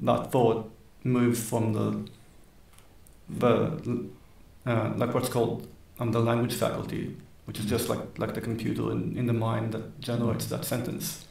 that 0.00 0.30
thought 0.30 0.70
moves 1.04 1.42
from 1.48 1.72
the 1.72 2.06
the 3.28 4.08
uh, 4.66 4.92
like 4.96 5.14
what's 5.14 5.28
called 5.28 5.66
um, 5.98 6.12
the 6.12 6.20
language 6.20 6.54
faculty, 6.54 7.16
which 7.44 7.58
is 7.58 7.66
just 7.66 7.88
like 7.88 8.18
like 8.18 8.34
the 8.34 8.40
computer 8.40 8.90
in, 8.92 9.16
in 9.16 9.26
the 9.26 9.32
mind 9.32 9.72
that 9.72 10.00
generates 10.00 10.46
that 10.46 10.64
sentence. 10.64 11.26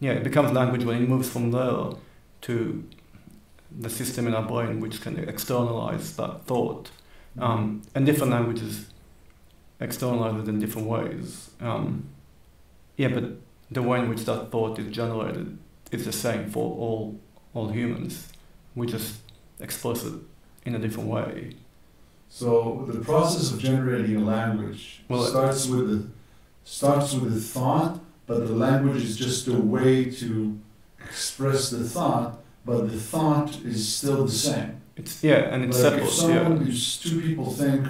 Yeah, 0.00 0.12
it 0.12 0.24
becomes 0.24 0.52
language 0.52 0.84
when 0.84 1.02
it 1.02 1.08
moves 1.08 1.28
from 1.28 1.50
there 1.52 1.92
to 2.42 2.84
the 3.78 3.90
system 3.90 4.26
in 4.26 4.34
our 4.34 4.46
brain 4.46 4.80
which 4.80 5.00
can 5.00 5.18
externalize 5.18 6.16
that 6.16 6.44
thought. 6.44 6.90
Um, 7.38 7.82
and 7.94 8.06
different 8.06 8.32
languages 8.32 8.86
externalize 9.80 10.40
it 10.42 10.48
in 10.48 10.58
different 10.58 10.88
ways. 10.88 11.50
Um, 11.60 12.08
yeah, 12.96 13.08
but 13.08 13.24
the 13.70 13.82
way 13.82 13.98
in 13.98 14.08
which 14.08 14.24
that 14.24 14.50
thought 14.50 14.78
is 14.78 14.94
generated 14.94 15.58
is 15.90 16.04
the 16.04 16.12
same 16.12 16.50
for 16.50 16.76
all 16.76 17.20
all 17.54 17.68
humans. 17.68 18.28
We 18.74 18.86
just 18.86 19.16
express 19.60 20.04
it 20.04 20.14
in 20.66 20.74
a 20.74 20.78
different 20.78 21.08
way. 21.08 21.54
So 22.28 22.84
the 22.88 23.00
process 23.00 23.52
of 23.52 23.60
generating 23.60 24.16
a 24.16 24.24
language 24.24 25.02
well, 25.08 25.22
starts 25.24 25.66
with 25.66 25.90
a, 25.90 26.06
starts 26.64 27.14
with 27.14 27.36
a 27.36 27.40
thought, 27.40 28.00
but 28.26 28.46
the 28.46 28.54
language 28.54 29.02
is 29.02 29.16
just 29.16 29.46
a 29.46 29.52
way 29.52 30.06
to 30.06 30.58
express 31.04 31.70
the 31.70 31.84
thought, 31.84 32.40
but 32.64 32.90
the 32.90 32.98
thought 32.98 33.56
is 33.64 33.96
still 33.96 34.24
the 34.24 34.32
same. 34.32 34.82
It's 34.96 35.22
yeah, 35.22 35.52
and 35.52 35.64
it's 35.64 35.80
like 35.80 35.92
settles. 35.92 36.08
If 36.08 36.14
someone, 36.14 36.66
yeah. 36.66 36.72
if 36.72 37.02
two 37.02 37.20
people 37.20 37.50
think 37.52 37.86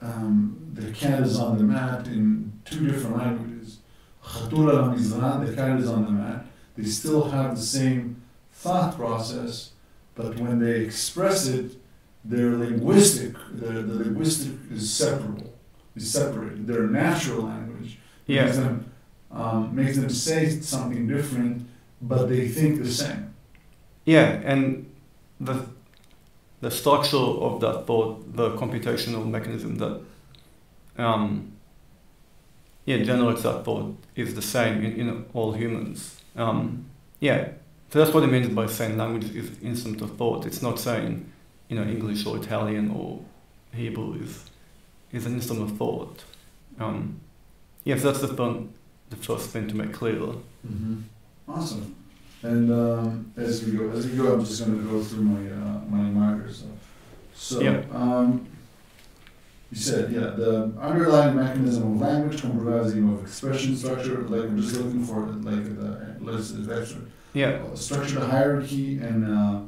um, 0.00 0.70
the 0.74 0.92
cat 0.92 1.22
is 1.22 1.38
on 1.40 1.58
the 1.58 1.64
mat 1.64 2.06
in 2.06 2.52
two 2.64 2.86
different 2.86 3.16
languages, 3.16 3.78
the 4.22 5.52
cat 5.56 5.80
is 5.80 5.88
on 5.88 6.04
the 6.04 6.10
mat. 6.12 6.46
They 6.76 6.84
still 6.84 7.30
have 7.30 7.56
the 7.56 7.62
same 7.62 8.22
thought 8.52 8.96
process 8.96 9.72
but 10.16 10.36
when 10.40 10.58
they 10.58 10.80
express 10.80 11.46
it, 11.46 11.76
their 12.24 12.50
linguistic, 12.56 13.34
their, 13.52 13.82
the 13.82 13.94
linguistic 14.04 14.54
is 14.72 14.92
separable, 14.92 15.52
is 15.94 16.10
separated. 16.12 16.66
Their 16.66 16.88
natural 16.88 17.42
language 17.44 17.98
makes 18.26 18.56
them, 18.56 18.90
um, 19.30 19.74
makes 19.74 19.96
them 19.96 20.10
say 20.10 20.48
something 20.60 21.06
different, 21.06 21.68
but 22.02 22.28
they 22.28 22.48
think 22.48 22.82
the 22.82 22.90
same. 22.90 23.34
yeah, 24.04 24.40
and 24.52 24.90
the 25.40 25.66
the 26.62 26.70
structure 26.70 27.16
of 27.48 27.60
that 27.60 27.86
thought, 27.86 28.34
the 28.34 28.50
computational 28.56 29.28
mechanism 29.28 29.76
that 29.76 30.00
um, 30.98 31.52
yeah 32.86 32.98
generates 33.04 33.42
that 33.42 33.64
thought 33.64 33.94
is 34.16 34.34
the 34.34 34.42
same 34.42 34.82
in, 34.84 34.92
in 35.00 35.24
all 35.34 35.52
humans. 35.52 36.20
Um, 36.36 36.86
yeah, 37.20 37.50
so 37.90 37.98
that's 38.00 38.12
what 38.12 38.22
it 38.24 38.28
means 38.28 38.48
by 38.48 38.66
saying 38.66 38.96
language 38.98 39.34
is 39.34 39.50
instrument 39.62 40.02
of 40.02 40.16
thought. 40.16 40.46
It's 40.46 40.62
not 40.62 40.78
saying 40.78 41.30
you 41.68 41.76
know 41.76 41.82
English 41.84 42.26
or 42.26 42.36
Italian 42.36 42.90
or 42.90 43.20
Hebrew 43.72 44.14
is 44.22 44.44
is 45.12 45.26
an 45.26 45.34
instrument 45.34 45.70
of 45.70 45.78
thought. 45.78 46.24
Um, 46.78 47.20
yes, 47.84 48.02
that's 48.02 48.20
the 48.20 48.28
fun, 48.28 48.72
the 49.10 49.16
first 49.16 49.50
thing 49.50 49.68
to 49.68 49.74
make 49.76 49.92
clear. 49.92 50.14
Mm-hmm. 50.16 50.96
Awesome. 51.48 51.94
And 52.42 52.70
um, 52.70 53.32
as 53.36 53.64
we 53.64 53.72
go, 53.72 53.90
as 53.90 54.06
we 54.06 54.16
go, 54.16 54.34
I'm 54.34 54.44
just 54.44 54.64
going 54.64 54.78
to 54.78 54.84
go 54.90 55.02
through 55.02 55.22
my 55.22 55.50
uh, 55.50 55.80
my 55.88 56.02
markers. 56.10 56.64
So, 57.34 57.60
Yeah. 57.60 57.82
um, 57.92 58.46
you 59.70 59.78
said, 59.78 60.12
yeah, 60.12 60.20
the 60.20 60.72
underlying 60.80 61.36
mechanism 61.36 61.82
of 61.94 62.00
language 62.00 62.40
comprising 62.40 63.12
of 63.12 63.22
expression 63.22 63.76
structure, 63.76 64.22
like 64.22 64.48
we're 64.50 64.56
just 64.58 64.76
looking 64.76 65.04
for, 65.04 65.26
like 65.26 65.64
the 65.78 66.16
let's 66.20 66.52
that's 66.52 66.94
Yeah, 67.36 67.74
structured 67.74 68.22
hierarchy 68.22 68.98
and 68.98 69.18
uh, 69.24 69.60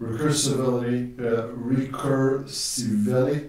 recursivity, 0.00 1.18
uh, 1.18 1.48
recursivity, 1.72 3.48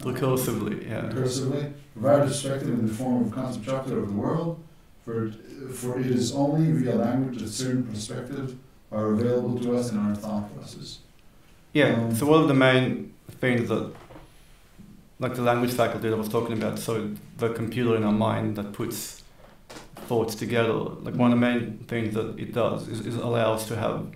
recursively. 0.00 0.86
Yeah. 0.86 1.08
recursively, 1.08 1.72
provide 1.94 2.28
perspective 2.28 2.68
in 2.68 2.86
the 2.86 2.92
form 2.92 3.24
of 3.24 3.32
concept 3.32 3.64
chapter 3.64 3.98
of 3.98 4.08
the 4.08 4.12
world, 4.12 4.62
for, 5.02 5.32
for 5.72 5.98
it 5.98 6.06
is 6.06 6.34
only 6.34 6.70
via 6.72 6.94
language 6.94 7.38
that 7.40 7.48
certain 7.48 7.84
perspectives 7.84 8.52
are 8.92 9.12
available 9.12 9.58
to 9.60 9.76
us 9.78 9.90
in 9.92 9.98
our 9.98 10.14
thought 10.14 10.54
process. 10.54 10.98
Yeah, 11.72 11.94
Um, 11.94 12.14
so 12.14 12.26
one 12.26 12.42
of 12.42 12.48
the 12.48 12.54
main 12.68 13.14
things 13.40 13.68
that, 13.70 13.92
like 15.20 15.34
the 15.36 15.42
language 15.42 15.72
faculty 15.72 16.08
that 16.10 16.14
I 16.14 16.18
was 16.18 16.28
talking 16.28 16.52
about, 16.60 16.78
so 16.78 17.12
the 17.38 17.48
computer 17.50 17.96
in 17.96 18.04
our 18.04 18.12
mind 18.12 18.56
that 18.56 18.72
puts 18.74 19.19
thoughts 20.06 20.34
together, 20.34 20.72
like 20.72 21.14
one 21.14 21.32
of 21.32 21.40
the 21.40 21.46
main 21.46 21.78
things 21.88 22.14
that 22.14 22.38
it 22.38 22.52
does 22.52 22.88
is, 22.88 23.06
is 23.06 23.16
allow 23.16 23.54
us 23.54 23.66
to 23.68 23.76
have 23.76 24.10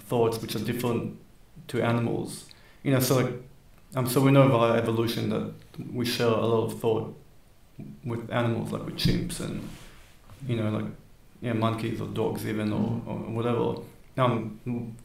thoughts 0.00 0.40
which 0.40 0.54
are 0.54 0.60
different 0.60 1.18
to 1.68 1.82
animals. 1.82 2.46
You 2.82 2.92
know, 2.92 3.00
so 3.00 3.16
like, 3.16 3.32
um, 3.96 4.06
so 4.06 4.20
we 4.20 4.30
know 4.30 4.48
via 4.48 4.74
evolution 4.74 5.30
that 5.30 5.52
we 5.92 6.04
share 6.04 6.28
a 6.28 6.46
lot 6.46 6.64
of 6.64 6.80
thought 6.80 7.16
with 8.04 8.30
animals, 8.30 8.72
like 8.72 8.84
with 8.84 8.96
chimps 8.96 9.40
and, 9.40 9.68
you 10.46 10.56
know, 10.56 10.70
like, 10.70 10.86
yeah, 11.40 11.52
monkeys 11.52 12.00
or 12.00 12.08
dogs 12.08 12.46
even 12.46 12.72
or, 12.72 13.00
or 13.06 13.16
whatever. 13.16 13.76
Um, 14.16 14.60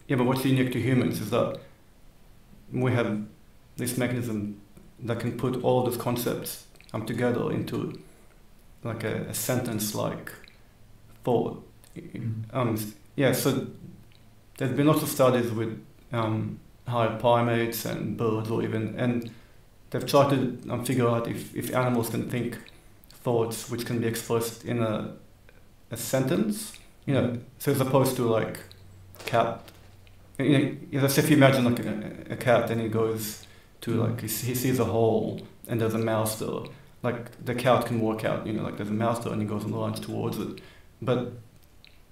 yeah, 0.08 0.16
but 0.16 0.26
what's 0.26 0.44
unique 0.44 0.72
to 0.74 0.82
humans 0.82 1.22
is 1.22 1.30
that 1.30 1.60
we 2.72 2.92
have 2.92 3.22
this 3.78 3.98
mechanism 3.98 4.60
that 5.00 5.20
can 5.20 5.38
put 5.38 5.64
all 5.64 5.84
those 5.84 5.98
concepts 5.98 6.66
um, 6.94 7.06
together 7.06 7.52
into 7.52 8.00
like 8.84 9.04
a, 9.04 9.22
a 9.30 9.34
sentence-like 9.34 10.32
thought. 11.24 11.66
Um, 12.52 12.78
yeah, 13.16 13.32
so 13.32 13.68
there's 14.58 14.76
been 14.76 14.88
lots 14.88 15.04
of 15.04 15.10
studies 15.10 15.52
with 15.52 15.84
um, 16.12 16.60
higher 16.88 17.18
primates 17.20 17.86
and 17.86 18.18
birds 18.18 18.50
or 18.50 18.64
even, 18.64 18.96
and 18.98 19.32
they've 19.90 20.06
tried 20.06 20.30
to 20.32 20.72
um, 20.72 20.84
figure 20.86 21.08
out 21.08 21.28
if, 21.28 21.56
if 21.56 21.74
animals 21.74 22.10
can 22.10 22.30
think 22.30 22.58
thoughts 23.10 23.70
which 23.70 23.86
can 23.86 24.00
be 24.00 24.08
expressed 24.08 24.66
in 24.66 24.82
a, 24.82 25.14
a 25.92 25.98
sentence, 25.98 26.74
you 27.06 27.14
know, 27.14 27.38
so 27.60 27.72
as 27.72 27.82
opposed 27.82 28.16
to 28.18 28.24
like 28.24 28.60
cat. 29.26 29.62
You 30.40 30.78
know, 30.92 31.02
let's 31.02 31.18
if 31.18 31.30
you 31.30 31.38
imagine 31.38 31.64
like 31.64 31.80
a, 31.80 32.34
a 32.34 32.36
cat 32.36 32.70
and 32.72 32.82
he 32.82 32.90
goes 32.90 33.46
to 33.82 33.92
like 33.92 34.22
he, 34.22 34.28
he 34.28 34.56
sees 34.56 34.80
a 34.80 34.86
hole 34.86 35.42
and 35.68 35.80
there's 35.80 35.94
a 35.94 36.00
mouse 36.00 36.40
there. 36.40 36.64
Like 37.04 37.46
the 37.46 37.54
cat 37.54 37.86
can 37.86 38.00
walk 38.00 38.24
out, 38.26 38.48
you 38.48 38.54
know, 38.54 38.64
like 38.64 38.78
there's 38.78 38.90
a 38.90 38.94
mouse 38.94 39.20
there 39.20 39.34
and 39.34 39.42
he 39.42 39.48
goes 39.48 39.64
and 39.66 39.76
runs 39.76 40.00
towards 40.00 40.38
it. 40.40 40.62
But 41.02 41.34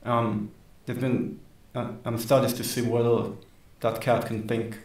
um, 0.04 0.52
there's 0.86 1.00
been 1.00 1.40
uh, 1.74 1.92
um, 2.06 2.18
studies 2.18 2.54
to 2.54 2.64
see 2.64 2.82
whether 2.82 3.32
that 3.80 4.02
cat 4.02 4.26
can 4.26 4.48
think 4.48 4.78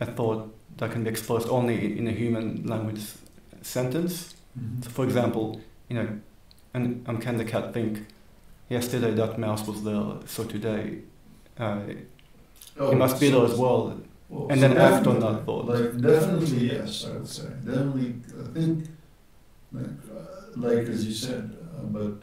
a 0.00 0.06
thought 0.06 0.54
that 0.76 0.92
can 0.92 1.02
be 1.04 1.10
expressed 1.10 1.48
only 1.48 1.98
in 1.98 2.06
a 2.06 2.12
human 2.12 2.66
language 2.66 3.00
sentence. 3.62 4.34
So 4.82 4.90
for 4.90 5.04
example, 5.04 5.60
you 5.88 5.96
know, 5.96 6.08
and 6.74 7.08
um, 7.08 7.18
can 7.18 7.38
the 7.38 7.44
cat 7.44 7.72
think, 7.72 8.06
yesterday 8.68 9.12
that 9.12 9.38
mouse 9.38 9.66
was 9.66 9.82
there, 9.82 10.04
so 10.26 10.44
today 10.44 10.98
uh, 11.58 11.80
Oh, 12.80 12.90
it 12.92 12.96
must 12.96 13.18
be 13.18 13.30
so- 13.30 13.40
there 13.40 13.52
as 13.52 13.58
well, 13.58 14.00
well, 14.28 14.48
and 14.50 14.60
so 14.60 14.68
then 14.68 14.76
act 14.76 15.06
on 15.06 15.18
that 15.20 15.44
thought. 15.46 15.64
Like 15.64 16.00
definitely 16.00 16.70
yes, 16.72 17.06
I 17.06 17.12
would 17.14 17.26
say 17.26 17.48
definitely. 17.64 18.14
I 18.38 18.52
think 18.52 18.86
like 20.58 20.88
as 20.88 21.06
you 21.06 21.12
said, 21.12 21.56
uh, 21.76 21.82
but 21.84 22.14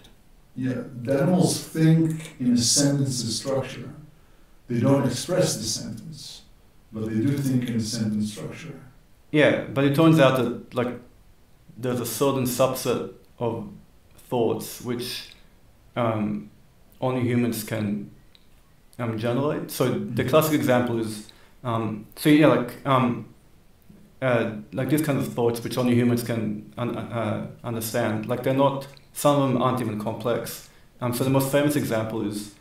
yeah, 0.55 0.81
the 1.01 1.21
animals 1.21 1.61
think 1.61 2.35
in 2.39 2.53
a 2.53 2.57
sentence 2.57 3.23
structure. 3.35 3.89
They 4.67 4.79
don't 4.79 5.05
express 5.05 5.57
the 5.57 5.63
sentence, 5.63 6.41
but 6.91 7.05
they 7.05 7.15
do 7.15 7.37
think 7.37 7.69
in 7.69 7.75
a 7.75 7.79
sentence 7.79 8.31
structure. 8.31 8.79
Yeah, 9.31 9.65
but 9.73 9.83
it 9.83 9.95
turns 9.95 10.19
out 10.19 10.37
that 10.37 10.73
like 10.73 10.99
there's 11.77 11.99
a 11.99 12.05
certain 12.05 12.45
subset 12.45 13.13
of 13.37 13.69
thoughts 14.29 14.81
which 14.81 15.29
um, 15.95 16.49
only 17.01 17.21
humans 17.21 17.63
can 17.63 18.11
um, 18.97 19.17
generate. 19.17 19.69
So 19.71 19.89
the 19.89 20.23
classic 20.23 20.53
example 20.53 20.99
is 20.99 21.31
um, 21.63 22.07
so 22.15 22.29
yeah, 22.29 22.47
like 22.47 22.85
um, 22.85 23.33
uh, 24.21 24.51
like 24.73 24.89
these 24.89 25.01
kinds 25.01 25.27
of 25.27 25.33
thoughts 25.33 25.63
which 25.63 25.77
only 25.77 25.95
humans 25.95 26.23
can 26.23 26.73
un- 26.77 26.97
uh, 26.97 27.47
understand. 27.63 28.27
Like 28.27 28.43
they're 28.43 28.53
not. 28.53 28.87
Some 29.13 29.41
of 29.41 29.49
them 29.49 29.61
aren't 29.61 29.81
even 29.81 29.99
complex. 29.99 30.69
Um, 31.01 31.13
so 31.13 31.23
the 31.23 31.29
most 31.29 31.51
famous 31.51 31.75
example 31.75 32.27
is 32.27 32.55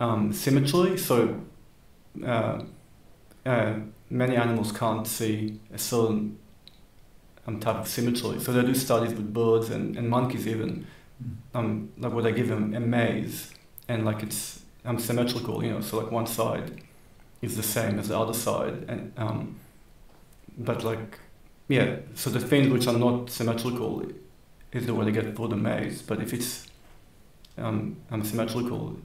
um, 0.00 0.32
symmetry. 0.32 0.98
So 0.98 1.40
uh, 2.24 2.62
uh, 3.44 3.74
many 4.10 4.36
animals 4.36 4.72
can't 4.72 5.06
see 5.06 5.60
a 5.72 5.78
certain 5.78 6.38
um, 7.46 7.60
type 7.60 7.76
of 7.76 7.88
symmetry. 7.88 8.40
So 8.40 8.52
they 8.52 8.62
do 8.62 8.74
studies 8.74 9.14
with 9.14 9.32
birds 9.32 9.70
and, 9.70 9.96
and 9.96 10.08
monkeys 10.08 10.46
even, 10.46 10.86
um, 11.54 11.92
like 11.98 12.12
where 12.12 12.22
they 12.22 12.32
give 12.32 12.48
them 12.48 12.74
a 12.74 12.80
maze 12.80 13.52
and 13.88 14.04
like 14.04 14.22
it's 14.22 14.62
um, 14.84 14.98
symmetrical, 14.98 15.64
you 15.64 15.70
know, 15.70 15.80
so 15.80 15.98
like 15.98 16.10
one 16.10 16.26
side 16.26 16.82
is 17.40 17.56
the 17.56 17.62
same 17.62 17.98
as 17.98 18.08
the 18.08 18.18
other 18.18 18.34
side. 18.34 18.84
and 18.88 19.12
um, 19.16 19.56
But 20.58 20.84
like, 20.84 21.18
yeah, 21.68 21.96
so 22.14 22.30
the 22.30 22.40
things 22.40 22.68
which 22.68 22.86
are 22.86 22.98
not 22.98 23.30
symmetrical 23.30 24.06
is 24.72 24.86
the 24.86 24.94
way 24.94 25.04
to 25.04 25.12
get 25.12 25.36
through 25.36 25.48
the 25.48 25.56
maze. 25.56 26.02
But 26.02 26.20
if 26.20 26.32
it's 26.32 26.66
um, 27.58 27.96
um, 28.10 28.24
symmetrical, 28.24 28.96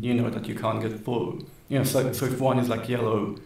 you 0.00 0.14
know 0.14 0.30
that 0.30 0.46
you 0.46 0.54
can't 0.54 0.80
get 0.80 1.04
through. 1.04 1.46
You 1.68 1.78
know, 1.78 1.84
so, 1.84 2.12
so 2.12 2.26
if 2.26 2.40
one 2.40 2.58
is 2.58 2.68
like 2.68 2.88
yellow 2.88 3.36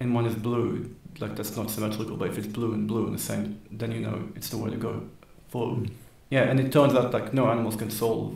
and 0.00 0.14
one 0.14 0.26
is 0.26 0.34
blue, 0.34 0.94
like 1.20 1.36
that's 1.36 1.56
not 1.56 1.70
symmetrical, 1.70 2.16
but 2.16 2.28
if 2.28 2.38
it's 2.38 2.46
blue 2.46 2.72
and 2.74 2.86
blue 2.86 3.06
in 3.06 3.12
the 3.12 3.18
same, 3.18 3.60
then 3.70 3.92
you 3.92 4.00
know 4.00 4.28
it's 4.34 4.50
the 4.50 4.58
way 4.58 4.70
to 4.70 4.76
go 4.76 5.02
through. 5.50 5.86
Yeah, 6.30 6.42
and 6.42 6.58
it 6.58 6.72
turns 6.72 6.94
out 6.94 7.12
like 7.12 7.32
no 7.32 7.48
animals 7.48 7.76
can 7.76 7.90
solve 7.90 8.34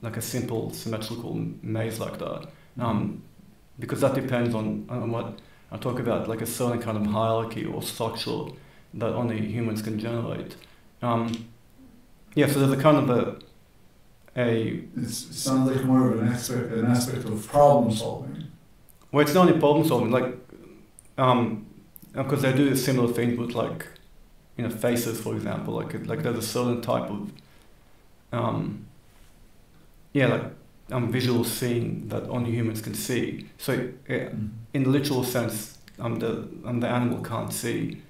like 0.00 0.16
a 0.16 0.22
simple 0.22 0.72
symmetrical 0.72 1.34
maze 1.62 1.98
like 1.98 2.18
that, 2.18 2.48
um, 2.78 3.22
because 3.78 4.00
that 4.00 4.14
depends 4.14 4.54
on, 4.54 4.86
on 4.88 5.10
what 5.10 5.38
I 5.72 5.78
talk 5.78 5.98
about, 5.98 6.28
like 6.28 6.42
a 6.42 6.46
certain 6.46 6.80
kind 6.80 6.98
of 6.98 7.06
hierarchy 7.06 7.64
or 7.64 7.82
structure 7.82 8.44
that 8.94 9.12
only 9.14 9.40
humans 9.40 9.82
can 9.82 9.98
generate. 9.98 10.56
Um, 11.02 11.48
yeah, 12.34 12.46
so 12.46 12.60
there's 12.60 12.78
a 12.78 12.82
kind 12.82 12.98
of 12.98 13.10
a 13.10 13.38
a 14.36 14.84
It's, 14.96 15.30
it 15.30 15.34
sounds 15.34 15.70
like 15.70 15.84
more 15.84 16.10
of 16.12 16.20
an 16.20 16.28
aspect 16.28 16.72
an 16.72 16.86
aspect 16.86 17.24
of 17.24 17.46
problem 17.48 17.92
solving. 17.94 18.44
Well, 19.10 19.22
it's 19.24 19.34
not 19.34 19.48
only 19.48 19.58
problem 19.60 19.86
solving, 19.86 20.10
like, 20.10 20.34
um, 21.18 21.66
because 22.14 22.42
they 22.42 22.52
do 22.52 22.74
similar 22.76 23.12
things 23.12 23.38
with 23.38 23.54
like, 23.54 23.86
you 24.56 24.64
know, 24.64 24.70
faces, 24.70 25.20
for 25.20 25.34
example. 25.34 25.74
Like, 25.74 26.06
like 26.06 26.22
there's 26.22 26.38
a 26.38 26.42
certain 26.42 26.80
type 26.82 27.10
of, 27.10 27.32
um, 28.32 28.86
yeah, 30.12 30.26
like, 30.26 30.42
um, 30.90 31.10
visual 31.10 31.44
seeing 31.44 32.08
that 32.08 32.24
only 32.28 32.50
humans 32.50 32.82
can 32.82 32.94
see. 32.94 33.48
So, 33.58 33.72
uh, 34.08 34.12
Mhm. 34.12 34.50
In 34.74 34.84
the 34.84 34.90
literal 34.90 35.24
sense, 35.24 35.78
um, 35.98 36.16
the 36.18 36.48
um, 36.64 36.80
the 36.80 36.88
animal 36.88 37.22
can't 37.22 37.52
see 37.52 38.02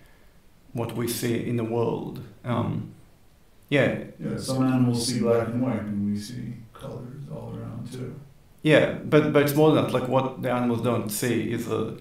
what 0.73 0.97
we 0.97 1.09
see 1.09 1.47
in 1.49 1.57
the 1.57 1.65
world. 1.65 2.21
Um, 2.45 2.95
yeah, 3.69 4.05
Yeah, 4.19 4.37
some 4.37 4.63
animals 4.63 5.07
see 5.07 5.21
black 5.21 5.49
and 5.49 5.63
white, 5.63 5.81
and 5.83 6.07
we 6.13 6.19
see 6.19 6.55
colors 6.73 7.23
all 7.31 7.55
around 7.57 7.91
too. 7.93 8.15
yeah, 8.63 8.93
but 9.05 9.33
but 9.33 9.43
it's 9.43 9.55
more 9.55 9.73
than 9.73 9.85
that. 9.85 9.93
Like 9.93 10.09
what 10.09 10.43
the 10.43 10.51
animals 10.51 10.83
don't 10.83 11.11
see 11.11 11.51
is 11.53 11.69
a 11.69 11.97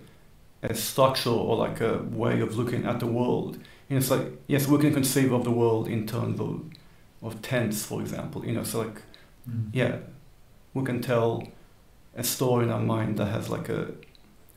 a 0.64 0.74
structure 0.76 1.30
or 1.32 1.56
like 1.58 1.82
a 1.82 2.00
way 2.12 2.42
of 2.42 2.58
looking 2.58 2.86
at 2.86 3.00
the 3.00 3.08
world. 3.08 3.56
You 3.90 3.96
know, 3.96 3.98
it's 3.98 4.12
like 4.12 4.28
yes, 4.48 4.68
we 4.68 4.78
can 4.80 4.94
conceive 4.94 5.32
of 5.34 5.44
the 5.44 5.52
world 5.52 5.88
in 5.88 6.06
terms 6.08 6.40
of 6.40 6.64
of 7.22 7.42
tense, 7.42 7.86
for 7.86 8.02
example. 8.02 8.46
You 8.46 8.54
know, 8.54 8.64
so 8.64 8.80
like 8.82 9.02
yeah, 9.74 9.98
we 10.74 10.84
can 10.86 11.02
tell 11.02 11.48
a 12.16 12.24
story 12.24 12.66
in 12.66 12.72
our 12.72 12.80
mind 12.82 13.18
that 13.18 13.28
has 13.28 13.50
like 13.50 13.70
a 13.70 13.92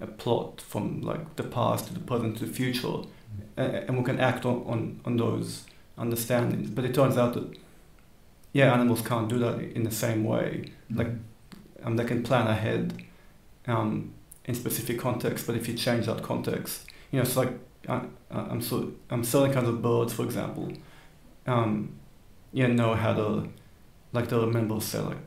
a 0.04 0.06
plot 0.06 0.60
from 0.60 1.02
like 1.02 1.36
the 1.36 1.42
past 1.42 1.86
to 1.88 1.94
the 1.94 2.00
present 2.00 2.38
to 2.38 2.46
the 2.46 2.52
future, 2.52 2.98
and, 3.56 3.74
and 3.74 3.98
we 3.98 4.04
can 4.04 4.20
act 4.20 4.44
on, 4.44 4.62
on, 4.66 5.00
on 5.04 5.16
those 5.16 5.64
understandings. 5.98 6.70
But 6.70 6.84
it 6.84 6.94
turns 6.94 7.18
out 7.18 7.34
that 7.34 7.56
yeah, 8.52 8.72
animals 8.72 9.02
can't 9.02 9.28
do 9.28 9.38
that 9.40 9.58
in 9.60 9.82
the 9.82 9.90
same 9.90 10.24
way. 10.24 10.72
Like 10.90 11.08
um, 11.82 11.96
they 11.96 12.04
can 12.04 12.22
plan 12.22 12.46
ahead 12.46 13.02
um, 13.66 14.12
in 14.44 14.54
specific 14.54 14.98
contexts, 14.98 15.46
but 15.46 15.56
if 15.56 15.66
you 15.68 15.74
change 15.74 16.06
that 16.06 16.22
context, 16.22 16.86
you 17.10 17.18
know, 17.18 17.24
it's 17.24 17.36
like 17.36 17.52
I, 17.88 18.02
I'm 18.30 18.60
so 18.60 18.92
I'm 19.10 19.24
certain 19.24 19.52
kinds 19.52 19.68
of 19.68 19.82
birds, 19.82 20.12
for 20.12 20.24
example, 20.24 20.72
um, 21.46 21.94
yeah, 22.52 22.68
know 22.68 22.94
how 22.94 23.14
to 23.14 23.48
like 24.12 24.28
they'll 24.28 24.46
remember 24.46 24.80
say 24.80 25.00
like 25.00 25.18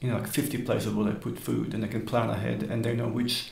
you 0.00 0.08
know 0.08 0.18
like 0.18 0.28
50 0.28 0.62
places 0.62 0.92
where 0.92 1.10
they 1.10 1.18
put 1.18 1.38
food 1.38 1.74
and 1.74 1.82
they 1.82 1.88
can 1.88 2.04
plan 2.04 2.30
ahead 2.30 2.62
and 2.62 2.84
they 2.84 2.94
know 2.94 3.08
which 3.08 3.50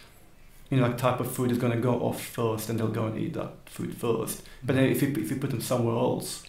you 0.71 0.77
know 0.77 0.87
like 0.87 0.99
type 0.99 1.21
of 1.21 1.31
food 1.31 1.51
is 1.51 1.59
going 1.59 1.73
to 1.73 1.79
go 1.79 1.95
off 2.01 2.23
first 2.23 2.69
and 2.69 2.79
they'll 2.79 2.89
go 2.89 3.07
and 3.07 3.19
eat 3.19 3.35
that 3.35 3.53
food 3.67 3.97
first. 3.97 4.43
But 4.63 4.77
then 4.77 4.85
if 4.85 5.03
you, 5.03 5.09
if 5.09 5.31
you 5.31 5.37
put 5.37 5.51
them 5.51 5.61
somewhere 5.61 5.95
else 5.95 6.45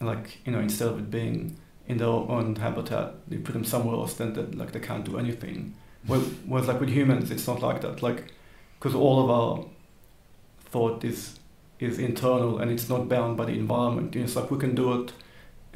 like 0.00 0.40
you 0.44 0.52
know 0.52 0.60
instead 0.60 0.88
of 0.88 0.98
it 0.98 1.10
being 1.10 1.56
in 1.88 1.96
their 1.98 2.08
own 2.08 2.56
habitat 2.56 3.14
you 3.30 3.38
put 3.38 3.52
them 3.52 3.64
somewhere 3.64 3.94
else 3.94 4.14
then 4.14 4.34
they, 4.34 4.42
like 4.42 4.72
they 4.72 4.80
can't 4.80 5.04
do 5.04 5.18
anything. 5.18 5.74
Whereas 6.06 6.68
like 6.68 6.80
with 6.80 6.90
humans 6.90 7.30
it's 7.30 7.46
not 7.46 7.62
like 7.62 7.80
that. 7.80 8.02
Like 8.02 8.32
because 8.78 8.94
all 8.94 9.24
of 9.24 9.30
our 9.30 9.66
thought 10.70 11.04
is 11.04 11.38
is 11.78 11.98
internal 11.98 12.58
and 12.58 12.70
it's 12.70 12.88
not 12.88 13.08
bound 13.08 13.36
by 13.36 13.44
the 13.46 13.52
environment. 13.52 14.14
You 14.14 14.20
know, 14.20 14.24
it's 14.26 14.36
like 14.36 14.50
we 14.50 14.58
can 14.58 14.74
do 14.74 15.02
it 15.02 15.12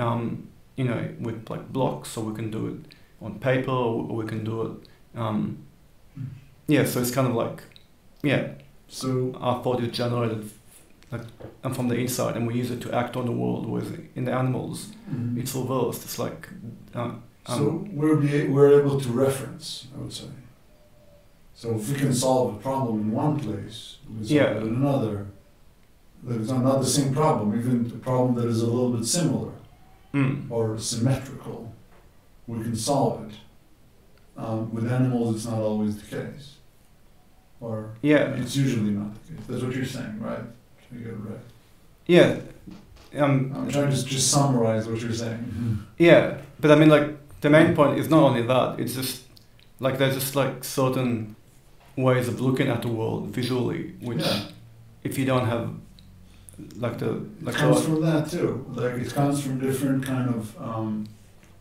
um, 0.01 0.49
you 0.77 0.85
know, 0.85 1.09
with 1.21 1.49
like 1.51 1.73
blocks, 1.73 2.17
or 2.17 2.25
we 2.25 2.35
can 2.35 2.51
do 2.51 2.69
it 2.69 2.95
on 3.25 3.39
paper, 3.39 3.71
or 3.71 4.17
we 4.17 4.27
can 4.27 4.45
do 4.45 4.63
it. 4.63 5.19
Um, 5.19 5.67
yeah, 6.71 6.85
so 6.85 7.01
it's 7.01 7.11
kind 7.19 7.27
of 7.31 7.35
like, 7.35 7.59
yeah, 8.23 8.43
So 8.89 9.09
our 9.41 9.63
thought 9.63 9.81
is 9.83 9.91
generated 10.03 10.51
like 11.13 11.23
and 11.65 11.75
from 11.77 11.89
the 11.89 11.97
inside, 12.05 12.37
and 12.37 12.47
we 12.47 12.55
use 12.63 12.71
it 12.71 12.81
to 12.83 12.89
act 13.03 13.17
on 13.17 13.25
the 13.27 13.33
world. 13.43 13.67
Whereas 13.67 13.91
in 14.19 14.25
the 14.25 14.33
animals, 14.33 14.77
it's 15.41 15.55
reversed. 15.55 16.05
It's 16.07 16.19
like, 16.27 16.49
uh, 16.95 17.13
so 17.57 17.87
we're 17.99 18.17
be, 18.17 18.47
we're 18.55 18.73
able 18.81 19.01
to 19.01 19.09
reference, 19.27 19.67
I 19.95 19.99
would 20.03 20.13
say. 20.13 20.31
So 21.55 21.75
if 21.79 21.89
we 21.91 21.95
can 22.03 22.15
solve 22.15 22.47
a 22.57 22.59
problem 22.69 22.95
in 23.01 23.09
one 23.25 23.35
place, 23.47 23.79
we 24.09 24.19
solve 24.25 24.31
Yeah. 24.31 24.51
it 24.57 24.63
in 24.63 24.75
another. 24.77 25.27
It's 26.29 26.51
not, 26.51 26.63
not 26.71 26.79
the 26.81 26.87
same 26.99 27.13
problem, 27.15 27.59
even 27.59 27.77
a 27.87 27.99
problem 28.11 28.35
that 28.37 28.47
is 28.55 28.61
a 28.63 28.67
little 28.67 28.93
bit 28.97 29.07
similar 29.07 29.53
mm, 30.15 30.51
or 30.51 30.79
symmetrical, 30.79 31.59
we 32.47 32.63
can 32.63 32.77
solve 32.77 33.27
it. 33.29 33.35
Um, 34.37 34.73
with 34.75 34.87
animals, 34.99 35.37
it's 35.37 35.47
not 35.47 35.61
always 35.61 35.95
the 36.01 36.17
case, 36.17 36.57
or 37.61 37.91
yeah, 38.03 38.35
it's 38.35 38.57
usually 38.57 38.91
not 38.93 39.13
the 39.27 39.33
case. 39.35 39.45
That's 39.49 39.63
what 39.63 39.75
you're 39.75 39.85
saying, 39.85 40.19
right? 40.21 40.43
You 40.93 40.99
get 41.01 41.09
it 41.09 41.17
right. 41.17 41.39
yeah, 42.07 42.37
um, 43.23 43.53
I'm 43.55 43.71
trying 43.71 43.91
to 43.91 44.05
just 44.05 44.31
summarize 44.31 44.89
what 44.89 45.01
you're 45.01 45.13
saying. 45.13 45.87
Yeah, 45.99 46.39
but 46.61 46.71
I 46.71 46.75
mean, 46.75 46.89
like 46.89 47.41
the 47.41 47.51
main 47.51 47.75
point 47.75 47.99
is 47.99 48.09
not 48.09 48.23
only 48.23 48.43
that. 48.43 48.81
It's 48.81 48.95
just 48.95 49.23
like 49.79 49.99
there's 49.99 50.15
just 50.15 50.35
like 50.37 50.65
certain 50.65 51.37
ways 51.97 52.29
of 52.29 52.41
looking 52.41 52.69
at 52.69 52.83
the 52.83 52.89
world 52.89 53.29
visually, 53.29 53.95
which 54.01 54.21
Yeah. 54.25 54.43
if 55.05 55.19
you 55.19 55.25
don't 55.27 55.47
have 55.47 55.71
like 56.77 56.99
the 56.99 57.11
It 57.17 57.43
like 57.45 57.55
comes 57.55 57.77
the- 57.77 57.83
from 57.83 58.01
that 58.03 58.31
too. 58.31 58.67
Like 58.75 58.95
it 58.95 59.13
comes 59.15 59.43
from 59.43 59.59
different 59.61 60.05
kind 60.05 60.29
of, 60.35 60.61
um, 60.61 61.07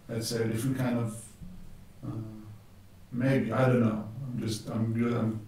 let's 0.07 0.27
say, 0.27 0.47
different 0.47 0.77
kind 0.77 0.97
of. 0.97 1.21
Uh, 2.05 2.11
maybe 3.11 3.51
I 3.51 3.65
don't 3.67 3.81
know. 3.81 4.03
I'm 4.25 4.39
just 4.39 4.69
I'm 4.69 4.93
good. 4.93 5.13
I'm 5.13 5.39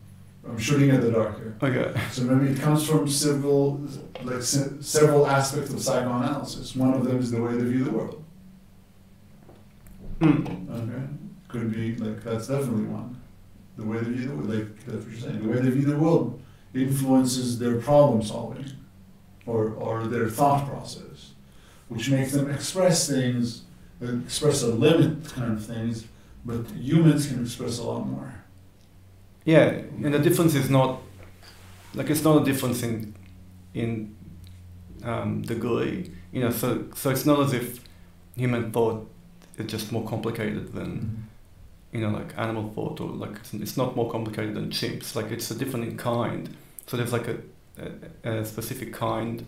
I'm 0.48 0.58
shooting 0.58 0.90
at 0.90 1.02
the 1.02 1.12
dark 1.12 1.38
here. 1.38 1.56
okay, 1.62 2.00
So 2.12 2.24
maybe 2.24 2.52
it 2.52 2.60
comes 2.60 2.88
from 2.88 3.08
several 3.08 3.80
like 4.24 4.42
se- 4.42 4.78
several 4.82 5.28
aspects 5.28 5.72
of 5.72 5.80
psychoanalysis. 5.82 6.76
One 6.76 6.94
of 6.94 7.04
them 7.06 7.20
is 7.20 7.32
the 7.32 7.42
way 7.42 7.56
they 7.56 7.64
view 7.66 7.84
the 7.84 7.92
world. 7.92 8.24
mm, 10.20 10.70
Okay, 10.70 11.04
could 11.48 11.72
be 11.72 11.96
like 11.96 12.24
that's 12.24 12.48
definitely 12.48 12.86
one. 12.86 13.20
The 13.78 13.84
way 13.86 14.00
they 14.00 14.12
view 14.12 14.28
the 14.30 14.36
world, 14.36 14.50
like 14.50 14.86
that's 14.86 15.06
what 15.06 15.12
you're 15.12 15.20
saying. 15.22 15.42
The 15.44 15.50
way 15.50 15.60
they 15.60 15.70
view 15.70 15.86
the 15.86 15.98
world 15.98 16.42
influences 16.74 17.60
their 17.60 17.80
problem 17.80 18.22
solving, 18.24 18.66
or 19.46 19.70
or 19.74 20.08
their 20.08 20.30
thought 20.30 20.68
process, 20.68 21.32
which 21.90 22.10
makes 22.10 22.32
them 22.32 22.50
express 22.50 23.08
things, 23.08 23.64
express 24.02 24.64
a 24.64 24.68
limit 24.68 25.30
kind 25.34 25.54
of 25.54 25.66
things, 25.66 26.06
but 26.46 26.66
humans 26.72 27.28
can 27.28 27.42
express 27.44 27.78
a 27.80 27.84
lot 27.84 28.08
more. 28.08 28.34
Yeah, 29.46 29.66
and 30.04 30.14
the 30.14 30.20
difference 30.20 30.56
is 30.56 30.70
not 30.70 31.02
like 31.94 32.10
it's 32.10 32.24
not 32.24 32.42
a 32.42 32.46
difference 32.46 32.84
in 32.84 33.14
in 33.74 34.16
um, 35.04 35.42
degree, 35.42 36.12
you 36.32 36.42
know. 36.42 36.52
So 36.52 36.86
so 36.96 37.10
it's 37.10 37.26
not 37.26 37.40
as 37.40 37.54
if 37.54 37.80
human 38.36 38.72
thought 38.72 39.10
is 39.58 39.68
just 39.72 39.92
more 39.92 40.08
complicated 40.08 40.74
than 40.74 41.28
you 41.92 42.00
know, 42.00 42.10
like 42.10 42.38
animal 42.38 42.72
thought, 42.74 43.02
or 43.02 43.10
like 43.10 43.36
it's, 43.38 43.54
it's 43.54 43.78
not 43.78 43.96
more 43.96 44.10
complicated 44.10 44.56
than 44.56 44.70
chimps. 44.70 45.16
Like 45.16 45.32
it's 45.32 45.52
a 45.52 45.56
different 45.56 45.86
in 45.90 45.98
kind. 45.98 46.56
So 46.88 46.96
there's 46.98 47.12
like 47.12 47.28
a, 47.28 47.38
a, 48.24 48.40
a 48.40 48.46
specific 48.46 48.94
kind 48.94 49.46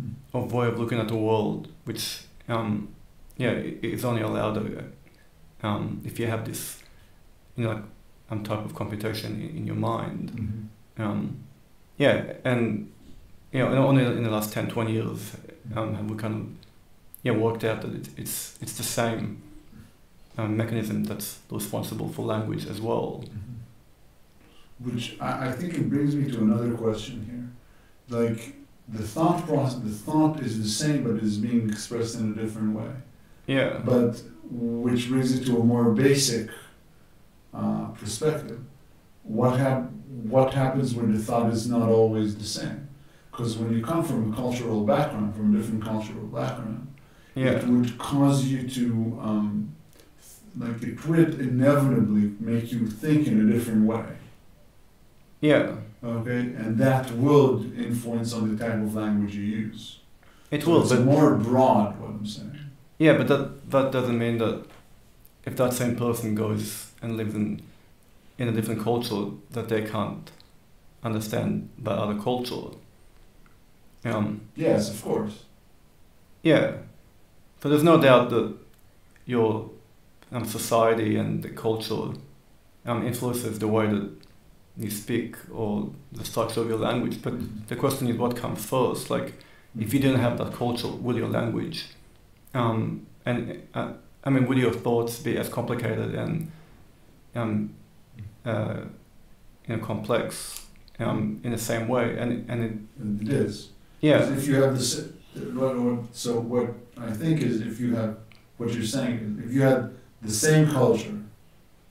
Mm. 0.00 0.14
of 0.32 0.54
way 0.54 0.68
of 0.68 0.78
looking 0.78 0.98
at 0.98 1.08
the 1.08 1.16
world, 1.16 1.68
which 1.84 2.22
um, 2.48 2.88
yeah, 3.36 3.50
is 3.50 4.06
only 4.06 4.22
allowed 4.22 4.56
uh, 4.56 5.66
um, 5.66 6.00
if 6.02 6.18
you 6.18 6.26
have 6.26 6.46
this, 6.46 6.82
you 7.56 7.64
know, 7.64 7.74
like, 7.74 7.82
um, 8.32 8.42
type 8.42 8.64
of 8.64 8.74
computation 8.74 9.40
in, 9.40 9.58
in 9.58 9.66
your 9.66 9.76
mind. 9.76 10.30
Mhm. 10.32 11.02
Um, 11.04 11.36
yeah, 11.98 12.32
and 12.44 12.90
you 13.52 13.58
know, 13.60 13.86
only 13.86 14.04
in 14.04 14.22
the 14.24 14.30
last 14.30 14.52
10, 14.52 14.68
20 14.68 14.92
years 14.92 15.36
um, 15.76 15.94
have 15.94 16.10
we 16.10 16.16
kind 16.16 16.34
of 16.34 16.46
yeah 17.22 17.32
worked 17.32 17.64
out 17.64 17.82
that 17.82 17.94
it, 17.94 18.08
it's 18.16 18.58
it's 18.62 18.76
the 18.76 18.82
same 18.82 19.42
um, 20.38 20.56
mechanism 20.56 21.04
that's 21.04 21.38
responsible 21.50 22.08
for 22.08 22.22
language 22.24 22.66
as 22.66 22.80
well. 22.80 23.24
Which 24.78 25.16
I, 25.20 25.48
I 25.48 25.52
think 25.52 25.74
it 25.74 25.88
brings 25.88 26.16
me 26.16 26.30
to 26.32 26.38
another 26.40 26.72
question 26.72 27.16
here. 27.30 28.18
Like 28.18 28.54
the 28.88 29.02
thought 29.14 29.46
process, 29.46 29.78
the 29.80 29.90
thought 29.90 30.40
is 30.40 30.60
the 30.62 30.68
same, 30.68 31.04
but 31.04 31.22
is 31.22 31.38
being 31.38 31.68
expressed 31.70 32.18
in 32.18 32.32
a 32.32 32.42
different 32.42 32.74
way. 32.76 32.90
Yeah, 33.46 33.80
But 33.84 34.22
which 34.50 35.08
brings 35.08 35.32
it 35.36 35.44
to 35.46 35.58
a 35.58 35.64
more 35.64 35.90
basic 35.92 36.48
uh, 37.54 37.86
perspective. 38.00 38.60
What 39.22 39.58
hap- 39.58 39.90
What 40.34 40.52
happens 40.54 40.94
when 40.94 41.12
the 41.12 41.18
thought 41.18 41.52
is 41.52 41.66
not 41.68 41.88
always 41.88 42.36
the 42.36 42.44
same? 42.44 42.88
Because 43.30 43.56
when 43.58 43.72
you 43.76 43.82
come 43.82 44.02
from 44.04 44.32
a 44.32 44.36
cultural 44.36 44.84
background, 44.84 45.34
from 45.34 45.54
a 45.54 45.58
different 45.58 45.82
cultural 45.84 46.26
background, 46.26 46.86
yeah, 47.34 47.52
it 47.52 47.66
would 47.66 47.96
cause 47.98 48.44
you 48.44 48.68
to, 48.68 48.84
um, 49.28 49.74
like, 50.58 50.82
it 50.82 50.98
would 51.08 51.40
inevitably 51.40 52.34
make 52.40 52.70
you 52.72 52.86
think 52.86 53.26
in 53.26 53.34
a 53.48 53.52
different 53.52 53.86
way. 53.86 54.04
yeah. 55.40 55.76
Okay, 56.04 56.40
and 56.40 56.76
that 56.78 57.10
would 57.12 57.78
influence 57.78 58.32
on 58.34 58.42
the 58.56 58.64
type 58.64 58.74
of 58.74 58.94
language 58.94 59.36
you 59.36 59.42
use. 59.44 60.00
It 60.50 60.62
So 60.64 60.70
will, 60.70 60.80
it's 60.82 60.90
but 60.92 61.04
more 61.04 61.36
broad. 61.36 61.98
What 62.00 62.10
I'm 62.10 62.26
saying. 62.26 62.58
yeah, 62.98 63.16
but 63.16 63.28
that 63.28 63.70
that 63.70 63.92
doesn't 63.92 64.18
mean 64.18 64.38
that 64.38 64.64
if 65.46 65.54
that 65.56 65.72
same 65.72 65.94
person 65.96 66.34
goes 66.34 66.90
and 67.02 67.16
live 67.16 67.34
in 67.34 67.62
in 68.38 68.48
a 68.48 68.52
different 68.52 68.82
culture 68.82 69.30
that 69.50 69.68
they 69.68 69.82
can't 69.82 70.30
understand 71.04 71.68
that 71.78 71.98
other 71.98 72.18
culture. 72.20 72.76
Um, 74.04 74.40
Yes, 74.56 74.90
of 74.90 75.02
course. 75.02 75.44
Yeah. 76.42 76.72
So 77.62 77.68
there's 77.68 77.84
no 77.84 78.00
doubt 78.00 78.30
that 78.30 78.54
your 79.26 79.70
um, 80.32 80.44
society 80.44 81.16
and 81.16 81.42
the 81.42 81.50
culture 81.50 82.18
um, 82.86 83.06
influences 83.06 83.58
the 83.58 83.68
way 83.68 83.86
that 83.86 84.10
you 84.76 84.90
speak 84.90 85.36
or 85.52 85.90
the 86.10 86.24
structure 86.24 86.60
of 86.62 86.68
your 86.68 86.78
language. 86.78 87.22
But 87.22 87.34
the 87.68 87.76
question 87.76 88.08
is 88.08 88.16
what 88.16 88.36
comes 88.36 88.64
first? 88.64 89.10
Like, 89.10 89.34
if 89.78 89.92
you 89.94 90.00
didn't 90.00 90.20
have 90.20 90.38
that 90.38 90.52
culture, 90.52 90.88
will 90.88 91.16
your 91.16 91.28
language, 91.28 91.86
um, 92.54 93.06
and 93.24 93.62
uh, 93.74 93.92
I 94.24 94.30
mean, 94.30 94.46
would 94.46 94.58
your 94.58 94.72
thoughts 94.72 95.18
be 95.18 95.36
as 95.38 95.48
complicated 95.48 96.14
and 96.14 96.50
um, 97.34 97.74
uh, 98.44 98.80
you 99.66 99.76
know, 99.76 99.84
complex 99.84 100.66
um, 100.98 101.40
in 101.44 101.52
the 101.52 101.58
same 101.58 101.88
way, 101.88 102.16
and 102.18 102.48
and 102.50 102.64
it, 102.64 102.72
And 103.00 103.22
it 103.22 103.28
is. 103.28 103.70
yeah, 104.00 104.32
If 104.36 104.46
you 104.46 104.62
have 104.62 104.74
what, 105.54 106.14
so 106.14 106.40
what 106.40 106.68
I 106.98 107.10
think 107.12 107.40
is 107.40 107.60
if 107.60 107.80
you 107.80 107.94
have, 107.96 108.16
what 108.58 108.72
you're 108.74 108.84
saying, 108.84 109.42
if 109.44 109.52
you 109.52 109.62
had 109.62 109.90
the 110.20 110.30
same 110.30 110.66
culture, 110.68 111.18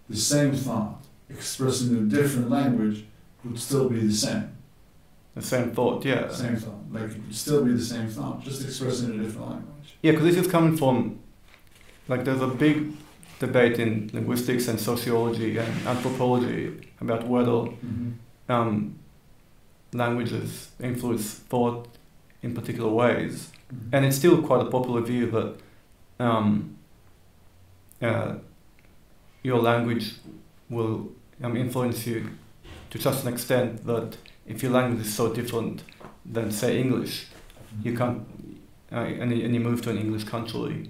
the 0.09 0.17
same 0.17 0.53
thought, 0.53 1.01
expressed 1.29 1.83
in 1.89 1.95
a 1.97 2.01
different 2.01 2.49
language, 2.49 2.99
it 3.43 3.47
would 3.49 3.59
still 3.59 3.89
be 3.89 3.99
the 4.07 4.13
same. 4.13 4.49
the 5.35 5.41
same 5.41 5.71
thought, 5.71 6.05
yeah, 6.05 6.29
Same 6.29 6.55
thought, 6.57 6.83
like 6.91 7.09
it 7.11 7.21
would 7.23 7.35
still 7.35 7.63
be 7.65 7.71
the 7.73 7.83
same 7.93 8.07
thought, 8.09 8.43
just 8.43 8.63
expressed 8.63 9.03
in 9.03 9.19
a 9.19 9.23
different 9.23 9.49
language. 9.49 9.87
yeah, 10.03 10.11
because 10.11 10.25
this 10.35 10.45
is 10.45 10.51
coming 10.51 10.77
from 10.77 11.19
like 12.07 12.23
there's 12.25 12.41
a 12.41 12.47
big 12.47 12.91
debate 13.41 13.79
in 13.79 14.09
linguistics 14.13 14.67
and 14.67 14.79
sociology 14.79 15.57
and 15.57 15.87
anthropology 15.87 16.63
about 17.01 17.27
whether 17.27 17.57
um, 18.47 18.99
languages 19.93 20.69
influence 20.79 21.33
thought 21.51 21.87
in 22.43 22.53
particular 22.53 22.89
ways. 22.89 23.49
And 23.91 24.05
it's 24.05 24.17
still 24.17 24.41
quite 24.43 24.61
a 24.67 24.69
popular 24.69 25.01
view 25.01 25.25
that 25.31 25.55
um, 26.19 26.77
uh, 28.01 28.35
your 29.41 29.59
language 29.59 30.13
will 30.69 31.11
um, 31.43 31.57
influence 31.57 32.05
you 32.05 32.29
to 32.91 32.99
such 32.99 33.23
an 33.23 33.33
extent 33.33 33.85
that 33.87 34.17
if 34.45 34.61
your 34.61 34.71
language 34.71 35.01
is 35.07 35.13
so 35.13 35.33
different 35.33 35.83
than, 36.25 36.51
say, 36.51 36.79
English, 36.79 37.27
you 37.81 37.97
can't, 37.97 38.19
uh, 38.91 39.21
and, 39.21 39.31
and 39.31 39.53
you 39.55 39.59
move 39.59 39.81
to 39.81 39.89
an 39.89 39.97
English 39.97 40.25
country, 40.25 40.89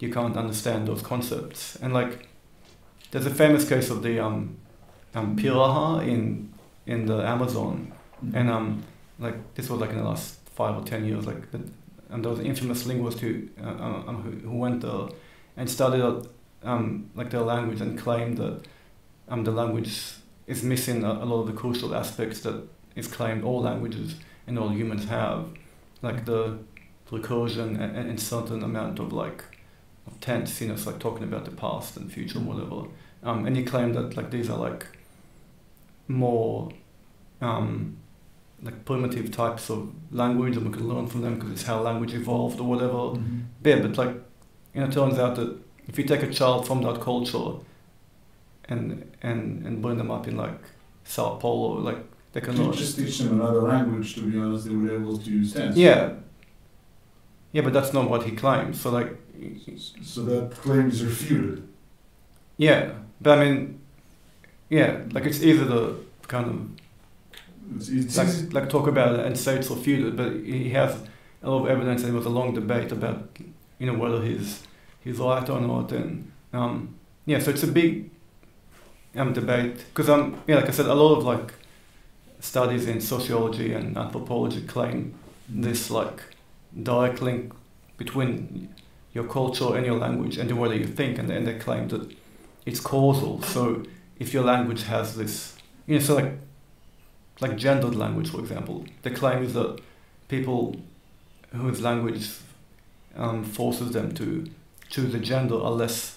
you 0.00 0.12
can't 0.12 0.36
understand 0.36 0.88
those 0.88 1.02
concepts. 1.02 1.76
And 1.76 1.92
like, 1.92 2.28
there's 3.10 3.26
a 3.26 3.34
famous 3.34 3.68
case 3.68 3.90
of 3.90 4.02
the 4.02 4.18
um, 4.20 4.56
um, 5.14 5.36
piraha 5.36 6.06
in 6.06 6.52
in 6.86 7.06
the 7.06 7.18
Amazon, 7.26 7.92
and 8.34 8.50
um, 8.50 8.82
like 9.18 9.54
this 9.54 9.68
was 9.68 9.80
like 9.80 9.90
in 9.90 9.98
the 9.98 10.04
last 10.04 10.38
five 10.54 10.76
or 10.76 10.82
ten 10.82 11.04
years, 11.04 11.26
like, 11.26 11.50
the, 11.50 11.60
and 12.10 12.24
there 12.24 12.30
was 12.30 12.40
an 12.40 12.46
infamous 12.46 12.86
linguist 12.86 13.20
who 13.20 13.48
uh, 13.62 13.66
uh, 13.66 14.02
um, 14.08 14.22
who, 14.22 14.48
who 14.48 14.56
went 14.56 14.80
there 14.80 15.08
and 15.56 15.68
studied 15.68 16.26
um, 16.62 17.10
like 17.14 17.30
their 17.30 17.42
language 17.42 17.80
and 17.80 17.98
claimed 17.98 18.38
that 18.38 18.62
um, 19.28 19.44
the 19.44 19.50
language 19.50 20.14
is 20.46 20.62
missing 20.62 21.04
a, 21.04 21.12
a 21.12 21.24
lot 21.24 21.40
of 21.42 21.46
the 21.46 21.52
crucial 21.52 21.94
aspects 21.94 22.40
that 22.40 22.62
is 22.96 23.06
claimed 23.06 23.44
all 23.44 23.60
languages 23.60 24.16
and 24.46 24.58
all 24.58 24.70
humans 24.70 25.04
have, 25.06 25.48
like 26.02 26.24
the 26.24 26.58
recursion 27.10 27.80
and, 27.80 27.96
and 27.96 28.20
certain 28.20 28.62
amount 28.62 28.98
of 28.98 29.12
like 29.12 29.44
of 30.06 30.18
tense, 30.20 30.60
you 30.60 30.68
know, 30.68 30.74
it's 30.74 30.86
like 30.86 30.98
talking 30.98 31.24
about 31.24 31.44
the 31.44 31.50
past 31.50 31.96
and 31.96 32.10
future, 32.12 32.38
Mhm. 32.38 32.46
whatever. 32.46 32.88
Um, 33.22 33.46
and 33.46 33.56
he 33.56 33.62
claimed 33.64 33.94
that 33.96 34.16
like 34.16 34.30
these 34.30 34.48
are 34.50 34.58
like 34.58 34.86
more 36.08 36.70
um, 37.42 37.96
like 38.62 38.84
primitive 38.84 39.30
types 39.30 39.70
of 39.70 39.88
language 40.10 40.54
and 40.56 40.66
we 40.66 40.72
can 40.72 40.86
learn 40.86 41.06
from 41.06 41.22
them 41.22 41.36
because 41.36 41.50
it's 41.52 41.62
how 41.62 41.80
language 41.80 42.12
evolved 42.12 42.60
or 42.60 42.64
whatever. 42.64 42.92
Mhm. 43.18 43.44
Yeah, 43.64 43.80
but 43.80 43.96
like, 43.96 44.14
you 44.74 44.80
know, 44.80 44.86
it 44.88 44.92
turns 44.92 45.18
out 45.18 45.36
that 45.36 45.56
if 45.88 45.98
you 45.98 46.04
take 46.04 46.22
a 46.22 46.30
child 46.30 46.66
from 46.66 46.82
that 46.82 47.00
culture 47.00 47.52
and 48.68 49.04
and 49.22 49.64
and 49.66 49.80
bring 49.82 49.96
them 49.96 50.10
up 50.10 50.28
in 50.28 50.36
like 50.36 50.60
Sao 51.04 51.36
Paulo, 51.36 51.78
like 51.80 51.98
they 52.32 52.40
can 52.40 52.56
learn. 52.56 52.72
just 52.72 52.96
teach 52.98 53.18
them 53.18 53.40
another 53.40 53.62
language, 53.62 54.14
to 54.14 54.20
be 54.30 54.38
honest, 54.38 54.66
they 54.66 54.74
would 54.74 54.88
be 54.88 54.94
able 54.94 55.16
to 55.18 55.30
use 55.30 55.52
tense. 55.54 55.76
Yeah. 55.76 56.12
Yeah, 57.52 57.62
but 57.62 57.72
that's 57.72 57.92
not 57.92 58.08
what 58.10 58.22
he 58.24 58.32
claims. 58.32 58.80
So 58.80 58.90
like, 58.90 59.16
So 60.02 60.22
that 60.24 60.50
claim 60.62 60.88
is 60.88 61.04
refuted. 61.04 61.62
yeah, 62.56 62.92
but 63.20 63.38
I 63.38 63.44
mean, 63.44 63.80
yeah, 64.68 65.02
like 65.12 65.24
it's 65.26 65.42
either 65.42 65.64
the 65.64 65.96
kind 66.28 66.46
of 66.46 66.70
It's, 67.76 67.88
it's 67.88 68.16
like, 68.16 68.28
easy. 68.28 68.48
like 68.50 68.68
talk 68.68 68.86
about 68.88 69.18
it 69.18 69.26
and 69.26 69.36
say 69.38 69.56
it's 69.56 69.70
refuted, 69.70 70.16
but 70.16 70.32
he 70.44 70.70
has 70.70 70.96
a 71.42 71.50
lot 71.50 71.64
of 71.64 71.68
evidence, 71.70 72.02
and 72.02 72.12
it 72.12 72.16
was 72.16 72.26
a 72.26 72.30
long 72.30 72.54
debate 72.54 72.92
about 72.92 73.28
you 73.78 73.86
know 73.86 73.94
whether 73.98 74.22
he's 74.22 74.66
he's 75.00 75.18
right 75.18 75.48
or 75.48 75.60
not, 75.60 75.92
and 75.92 76.30
um, 76.52 76.94
yeah, 77.26 77.38
so 77.38 77.50
it's 77.50 77.62
a 77.62 77.68
big 77.68 78.10
um, 79.16 79.32
debate 79.32 79.84
because 79.88 80.08
um 80.08 80.42
yeah, 80.46 80.56
like 80.56 80.68
I 80.68 80.72
said, 80.72 80.86
a 80.86 80.94
lot 80.94 81.16
of 81.18 81.24
like 81.24 81.54
studies 82.40 82.86
in 82.86 83.00
sociology 83.00 83.72
and 83.74 83.96
anthropology 83.98 84.62
claim 84.62 85.14
this 85.48 85.90
like 85.90 86.22
direct 86.82 87.20
link 87.22 87.52
between 87.98 88.74
your 89.12 89.24
culture 89.24 89.76
and 89.76 89.84
your 89.84 89.98
language 89.98 90.38
and 90.38 90.48
the 90.48 90.56
way 90.56 90.68
that 90.68 90.78
you 90.78 90.86
think, 90.86 91.18
and, 91.18 91.30
and 91.30 91.46
they 91.46 91.58
claim 91.58 91.88
that 91.88 92.14
it's 92.66 92.80
causal. 92.80 93.42
So 93.42 93.82
if 94.18 94.32
your 94.32 94.44
language 94.44 94.84
has 94.84 95.16
this, 95.16 95.56
you 95.86 95.94
know, 95.98 96.00
so 96.04 96.14
like 96.16 96.32
like 97.40 97.56
gendered 97.56 97.94
language, 97.94 98.30
for 98.30 98.40
example, 98.40 98.84
the 99.02 99.10
claim 99.10 99.42
is 99.42 99.54
that 99.54 99.80
people 100.28 100.76
whose 101.52 101.80
language 101.80 102.28
um, 103.16 103.44
forces 103.44 103.92
them 103.92 104.12
to 104.14 104.48
choose 104.88 105.14
a 105.14 105.18
gender 105.18 105.54
are 105.54 105.70
less 105.72 106.16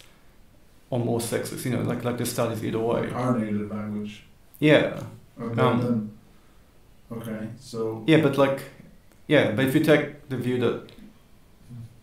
or 0.90 0.99
more 0.99 1.20
sexist. 1.20 1.65
You 1.65 1.72
know, 1.72 1.82
like 1.82 2.03
like 2.03 2.18
the 2.18 2.26
studies 2.26 2.64
either 2.64 2.80
way. 2.80 3.10
Our 3.10 3.38
native 3.40 3.72
language. 3.72 4.24
Yeah, 4.60 5.02
Okay, 5.41 5.61
Um, 5.61 5.82
then, 5.82 7.18
okay, 7.20 7.48
so. 7.60 8.03
yeah, 8.06 8.22
but 8.22 8.38
like, 8.38 8.61
yeah, 9.28 9.52
but 9.52 9.65
if 9.65 9.74
you 9.74 9.84
take 9.84 10.30
the 10.30 10.38
view 10.38 10.60
that 10.60 10.91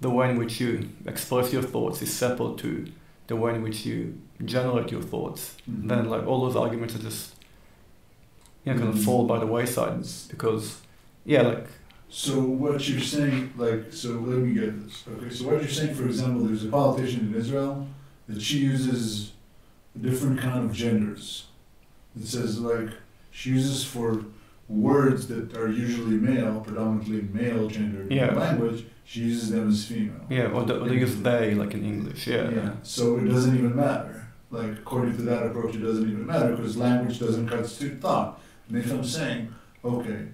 the 0.00 0.10
way 0.10 0.30
in 0.30 0.36
which 0.38 0.60
you 0.60 0.88
express 1.06 1.52
your 1.52 1.62
thoughts 1.62 2.00
is 2.02 2.12
separate 2.12 2.56
to 2.58 2.86
the 3.26 3.36
way 3.36 3.54
in 3.54 3.62
which 3.62 3.84
you 3.86 4.18
generate 4.44 4.90
your 4.90 5.02
thoughts, 5.02 5.56
Mhm. 5.70 5.88
then 5.88 6.08
like 6.08 6.26
all 6.26 6.40
those 6.46 6.56
arguments 6.56 6.94
are 6.96 7.02
just 7.10 7.34
you 8.64 8.72
know 8.72 8.78
kind 8.78 8.90
of 8.92 8.96
Mhm. 8.98 9.04
fall 9.04 9.26
by 9.26 9.38
the 9.38 9.46
wayside 9.46 10.04
because 10.28 10.78
yeah, 11.24 11.42
like 11.42 11.66
So 12.12 12.40
what 12.40 12.88
you're 12.88 12.98
saying, 13.16 13.50
like, 13.56 13.92
so 13.92 14.08
let 14.30 14.38
me 14.38 14.52
get 14.52 14.72
this. 14.84 15.04
Okay, 15.12 15.30
so 15.32 15.46
what 15.46 15.60
you're 15.62 15.68
saying, 15.78 15.94
for 15.94 16.06
example, 16.06 16.42
there's 16.44 16.64
a 16.64 16.68
politician 16.68 17.20
in 17.28 17.34
Israel 17.42 17.86
that 18.28 18.42
she 18.42 18.58
uses 18.58 19.30
different 20.08 20.40
kind 20.40 20.64
of 20.64 20.72
genders. 20.72 21.46
It 22.20 22.26
says 22.26 22.58
like 22.60 22.90
she 23.30 23.50
uses 23.50 23.84
for 23.84 24.24
words 24.68 25.28
that 25.28 25.56
are 25.56 25.70
usually 25.70 26.16
male, 26.16 26.60
predominantly 26.66 27.22
male 27.32 27.68
gendered 27.68 28.10
Yeah. 28.10 28.34
language. 28.34 28.86
She 29.10 29.22
uses 29.22 29.50
them 29.50 29.68
as 29.70 29.84
female. 29.86 30.24
yeah, 30.28 30.52
or, 30.52 30.62
the, 30.62 30.78
or 30.78 30.88
they 30.88 30.94
use 30.94 31.20
they 31.20 31.52
like 31.56 31.74
in 31.74 31.84
English. 31.84 32.28
Yeah, 32.28 32.48
Yeah. 32.48 32.72
So 32.84 33.16
it 33.16 33.24
doesn't 33.24 33.58
even 33.58 33.74
matter. 33.74 34.28
Like 34.52 34.70
according 34.70 35.16
to 35.16 35.22
that 35.22 35.46
approach, 35.46 35.74
it 35.74 35.80
doesn't 35.80 36.08
even 36.08 36.24
matter 36.24 36.54
because 36.54 36.76
language 36.76 37.18
doesn't 37.18 37.48
constitute 37.48 38.00
thought. 38.00 38.40
And 38.68 38.78
if 38.78 38.88
I'm 38.88 39.02
saying, 39.02 39.52
okay, 39.84 40.28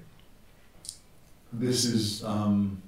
this 1.55 1.87
is 1.87 2.23
um, 2.23 2.83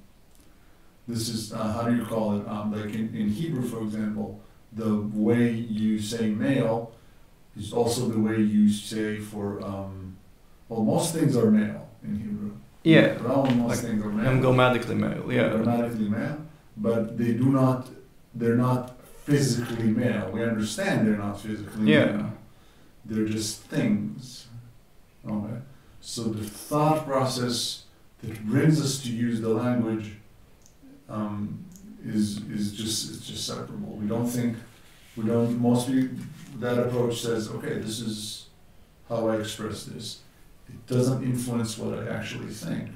this 1.06 1.30
is 1.30 1.54
uh, 1.54 1.72
how 1.72 1.84
do 1.88 1.96
you 1.96 2.04
call 2.04 2.38
it? 2.38 2.46
Um, 2.46 2.70
like 2.70 2.92
in, 2.92 3.14
in 3.14 3.30
Hebrew, 3.30 3.66
for 3.66 3.80
example, 3.80 4.42
the 4.74 4.94
way 5.14 5.52
you 5.52 5.98
say 6.02 6.28
male 6.28 6.92
is 7.56 7.72
also 7.72 8.08
the 8.08 8.20
way 8.20 8.36
you 8.36 8.70
say 8.70 9.20
for 9.20 9.64
um, 9.64 10.18
well, 10.68 10.82
most 10.82 11.14
things 11.14 11.34
are 11.34 11.50
male 11.50 11.88
in 12.04 12.18
Hebrew. 12.18 12.52
Yeah, 12.82 13.18
most 13.18 13.58
like, 13.58 13.78
things 13.78 14.04
are 14.04 14.08
male 14.10 14.40
grammatically 14.40 14.94
male. 14.94 15.32
Yeah, 15.32 15.48
grammatically 15.50 16.08
male, 16.08 16.38
but 16.76 17.18
they 17.18 17.32
do 17.32 17.46
not, 17.46 17.88
they're 18.34 18.56
not 18.56 18.98
physically 19.24 19.88
male. 19.88 20.30
We 20.32 20.42
understand 20.42 21.06
they're 21.06 21.16
not 21.18 21.40
physically 21.40 21.92
Yeah. 21.92 22.06
male. 22.06 22.32
They're 23.04 23.26
just 23.26 23.62
things. 23.62 24.46
Okay. 25.26 25.58
So 26.00 26.22
the 26.24 26.44
thought 26.44 27.06
process 27.06 27.84
that 28.22 28.46
brings 28.46 28.80
us 28.80 29.02
to 29.02 29.10
use 29.10 29.40
the 29.40 29.48
language 29.50 30.12
um, 31.08 31.64
is 32.04 32.38
is 32.48 32.72
just 32.72 33.10
it's 33.10 33.26
just 33.26 33.46
separable. 33.46 33.92
We 33.96 34.06
don't 34.06 34.26
think 34.26 34.56
we 35.16 35.24
don't 35.24 35.60
mostly 35.60 36.10
that 36.60 36.78
approach 36.78 37.20
says, 37.22 37.48
okay, 37.50 37.74
this 37.78 38.00
is 38.00 38.46
how 39.08 39.28
I 39.28 39.36
express 39.36 39.84
this. 39.84 40.20
It 40.68 40.86
doesn't 40.86 41.22
influence 41.22 41.78
what 41.78 41.98
I 41.98 42.08
actually 42.08 42.52
think. 42.52 42.90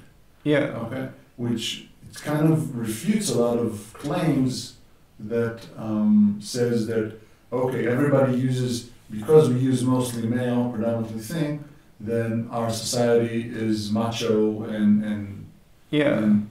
Yeah, 0.44 0.82
okay, 0.84 1.08
which 1.36 1.86
it 2.10 2.20
kind 2.22 2.52
of 2.52 2.76
refutes 2.76 3.30
a 3.30 3.38
lot 3.38 3.58
of 3.58 3.92
claims 3.92 4.76
that 5.18 5.60
um, 5.76 6.38
says 6.40 6.86
that 6.88 7.18
okay, 7.52 7.86
everybody 7.86 8.36
uses 8.38 8.90
because 9.10 9.50
we 9.50 9.60
use 9.60 9.84
mostly 9.84 10.26
male, 10.26 10.70
predominantly 10.70 11.20
thing, 11.20 11.64
then 12.00 12.48
our 12.50 12.70
society 12.70 13.42
is 13.54 13.90
macho 13.92 14.62
and 14.64 15.04
and, 15.04 15.46
yeah, 15.90 16.18
and 16.18 16.48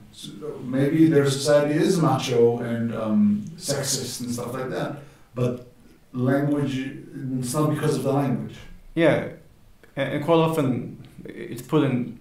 maybe 0.62 1.08
their 1.08 1.28
society 1.28 1.74
is 1.74 2.00
macho 2.00 2.58
and 2.60 2.94
um, 2.94 3.44
sexist 3.56 4.20
and 4.20 4.30
stuff 4.32 4.54
like 4.54 4.70
that, 4.70 4.96
but 5.34 5.66
language 6.12 6.78
it's 6.78 7.54
not 7.54 7.70
because 7.70 7.96
of 7.96 8.02
the 8.04 8.12
language. 8.12 8.56
yeah, 8.94 9.28
and 9.96 10.24
quite 10.24 10.36
often 10.36 10.91
it's 11.24 11.62
putting 11.62 12.20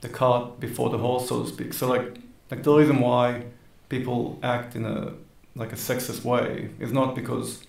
the 0.00 0.08
cart 0.08 0.60
before 0.60 0.90
the 0.90 0.98
horse, 0.98 1.28
so 1.28 1.42
to 1.42 1.48
speak. 1.48 1.72
So 1.72 1.88
like, 1.88 2.18
like 2.50 2.62
the 2.62 2.74
reason 2.74 3.00
why 3.00 3.44
people 3.88 4.38
act 4.42 4.76
in 4.76 4.84
a 4.84 5.12
like 5.56 5.72
a 5.72 5.76
sexist 5.76 6.24
way 6.24 6.70
is 6.80 6.92
not 6.92 7.14
because 7.14 7.66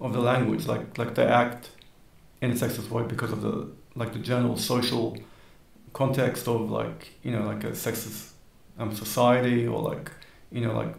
of 0.00 0.12
the 0.12 0.20
language. 0.20 0.66
Like 0.66 0.98
like 0.98 1.14
they 1.14 1.24
act 1.24 1.70
in 2.40 2.50
a 2.50 2.54
sexist 2.54 2.90
way 2.90 3.02
because 3.04 3.32
of 3.32 3.42
the 3.42 3.68
like 3.94 4.12
the 4.12 4.18
general 4.18 4.56
social 4.56 5.16
context 5.92 6.48
of 6.48 6.70
like 6.70 7.10
you 7.22 7.32
know 7.32 7.44
like 7.44 7.64
a 7.64 7.72
sexist 7.72 8.30
um, 8.78 8.94
society 8.94 9.66
or 9.66 9.80
like 9.82 10.10
you 10.50 10.62
know 10.62 10.74
like 10.74 10.94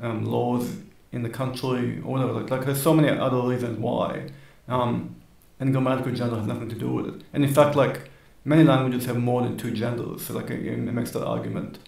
um, 0.00 0.24
laws 0.24 0.76
in 1.12 1.22
the 1.22 1.28
country 1.28 1.98
or 2.04 2.12
whatever. 2.12 2.32
Like, 2.32 2.50
like 2.50 2.64
there's 2.64 2.82
so 2.82 2.94
many 2.94 3.08
other 3.08 3.40
reasons 3.40 3.78
why. 3.78 4.28
Um, 4.68 5.16
and 5.60 5.72
grammatical 5.72 6.12
gender 6.12 6.36
has 6.36 6.46
nothing 6.46 6.68
to 6.70 6.74
do 6.74 6.88
with 6.88 7.06
it. 7.14 7.22
And 7.32 7.44
in 7.44 7.52
fact, 7.52 7.76
like 7.76 8.10
many 8.44 8.64
languages 8.64 9.06
have 9.06 9.16
more 9.18 9.42
than 9.42 9.56
two 9.56 9.70
genders, 9.72 10.26
so 10.26 10.34
like 10.34 10.50
it, 10.50 10.78
makes 10.78 11.10
that 11.12 11.24
argument, 11.24 11.78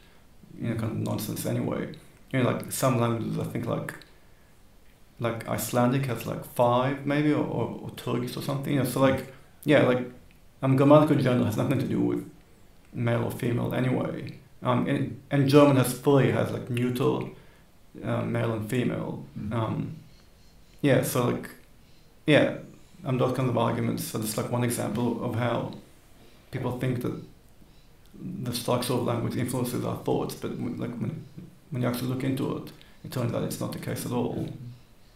you 0.60 0.68
know, 0.68 0.76
kind 0.76 0.92
of 0.92 0.98
nonsense 0.98 1.46
anyway. 1.46 1.92
You 2.32 2.42
know, 2.42 2.50
like 2.50 2.72
some 2.72 3.00
languages, 3.00 3.38
I 3.38 3.44
think 3.44 3.66
like 3.66 3.94
like 5.20 5.48
Icelandic 5.48 6.06
has 6.06 6.26
like 6.26 6.44
five 6.44 7.06
maybe, 7.06 7.32
or, 7.32 7.44
or, 7.44 7.80
or 7.82 7.90
Turkish 7.96 8.36
or 8.36 8.42
something. 8.42 8.72
You 8.72 8.80
know, 8.80 8.84
so 8.84 9.00
like 9.00 9.32
yeah, 9.64 9.82
like 9.82 10.10
um, 10.62 10.76
grammatical 10.76 11.16
gender 11.16 11.44
has 11.44 11.56
nothing 11.56 11.78
to 11.78 11.86
do 11.86 12.00
with 12.00 12.30
male 12.92 13.24
or 13.24 13.30
female 13.30 13.74
anyway. 13.74 14.38
Um, 14.62 14.86
and, 14.88 15.20
and 15.30 15.48
German 15.48 15.76
has 15.76 15.98
three, 15.98 16.30
has 16.30 16.50
like 16.50 16.70
neutral, 16.70 17.30
uh, 18.02 18.22
male 18.22 18.52
and 18.52 18.68
female. 18.68 19.24
Mhm. 19.38 19.52
Um, 19.52 19.96
yeah, 20.80 21.02
so 21.02 21.26
like, 21.26 21.50
yeah, 22.26 22.58
um, 23.04 23.18
those 23.18 23.36
kinds 23.36 23.50
of 23.50 23.58
arguments 23.58 24.14
are 24.14 24.20
just 24.20 24.36
like 24.36 24.50
one 24.50 24.64
example 24.64 25.22
of 25.24 25.34
how 25.34 25.74
people 26.54 26.78
think 26.78 27.02
that 27.02 27.16
the 28.46 28.54
structure 28.62 28.94
of 28.94 29.02
language 29.12 29.36
influences 29.36 29.84
our 29.84 29.98
thoughts, 30.08 30.34
but 30.42 30.50
when, 30.62 30.78
like 30.78 30.94
when, 31.02 31.12
when 31.70 31.82
you 31.82 31.88
actually 31.88 32.08
look 32.08 32.24
into 32.24 32.44
it, 32.58 32.72
it 33.04 33.10
turns 33.12 33.34
out 33.34 33.42
it's 33.42 33.60
not 33.60 33.72
the 33.72 33.82
case 33.88 34.06
at 34.06 34.12
all. 34.12 34.48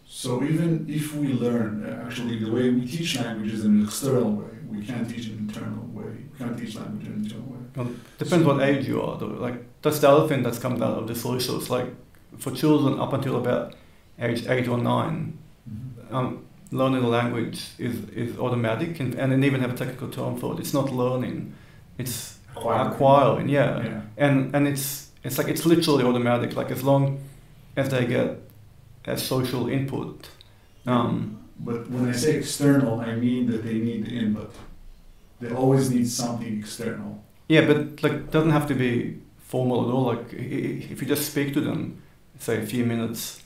So 0.05 0.43
even 0.43 0.85
if 0.89 1.15
we 1.15 1.27
learn, 1.45 1.85
uh, 1.85 2.05
actually, 2.05 2.35
the 2.43 2.51
way 2.51 2.69
we 2.69 2.85
teach 2.85 3.11
language 3.19 3.53
is 3.53 3.63
in 3.63 3.71
an 3.77 3.83
external 3.85 4.31
way. 4.41 4.53
We 4.69 4.85
can't 4.85 5.07
teach 5.13 5.27
an 5.27 5.37
internal 5.45 5.85
way. 5.97 6.11
We 6.31 6.37
can't 6.39 6.57
teach 6.57 6.75
language 6.75 7.05
in 7.07 7.13
an 7.13 7.23
internal 7.23 7.47
way. 7.53 7.59
Well, 7.75 7.91
depends 8.17 8.45
what 8.45 8.61
age 8.61 8.87
you 8.87 9.01
are, 9.01 9.17
though. 9.17 9.27
Like 9.27 9.57
that's 9.81 9.99
the 9.99 10.09
other 10.09 10.27
thing 10.27 10.43
that's 10.43 10.59
coming 10.59 10.81
out 10.83 10.97
of 10.97 11.07
this 11.07 11.23
research. 11.25 11.69
Like 11.69 11.89
for 12.37 12.51
children 12.51 12.99
up 12.99 13.13
until 13.13 13.37
about 13.37 13.75
age 14.19 14.45
eight 14.47 14.67
or 14.67 14.77
nine, 14.77 15.37
um, 16.11 16.45
learning 16.71 17.03
a 17.03 17.07
language 17.07 17.59
is, 17.77 17.95
is 18.09 18.37
automatic, 18.37 18.99
and, 18.99 19.15
and 19.15 19.31
they 19.31 19.47
even 19.47 19.61
have 19.61 19.73
a 19.73 19.77
technical 19.77 20.07
term 20.09 20.37
for 20.37 20.53
it. 20.53 20.59
It's 20.59 20.73
not 20.73 20.91
learning; 20.91 21.53
it's 21.97 22.37
Acquiring. 22.55 22.91
acquiring. 22.91 23.49
Yeah, 23.49 23.83
Yeah. 23.85 24.01
and 24.17 24.55
and 24.55 24.67
it's 24.67 25.09
it's 25.23 25.37
like 25.37 25.47
it's 25.47 25.65
literally 25.65 26.03
automatic. 26.03 26.55
Like 26.55 26.71
as 26.71 26.83
long 26.83 27.19
as 27.75 27.89
they 27.89 28.05
get 28.05 28.37
a 29.05 29.17
social 29.17 29.67
input. 29.69 30.29
Um, 30.85 31.35
But 31.65 31.89
when 31.91 32.07
I 32.09 32.13
say 32.13 32.37
external, 32.37 32.99
I 33.01 33.15
mean 33.15 33.51
that 33.51 33.63
they 33.63 33.73
need 33.79 34.05
the 34.05 34.11
input. 34.19 34.51
They 35.41 35.51
always 35.51 35.89
need 35.89 36.07
something 36.07 36.59
external. 36.59 37.23
Yeah, 37.49 37.67
but 37.67 38.01
like 38.03 38.13
it 38.13 38.31
doesn't 38.31 38.51
have 38.51 38.67
to 38.67 38.75
be 38.75 39.17
formal 39.47 39.81
at 39.87 39.93
all. 39.93 40.05
Like 40.15 40.33
if 40.91 41.01
you 41.01 41.07
just 41.07 41.25
speak 41.31 41.53
to 41.53 41.61
them, 41.61 42.01
say 42.39 42.61
a 42.63 42.65
few 42.65 42.85
minutes 42.85 43.38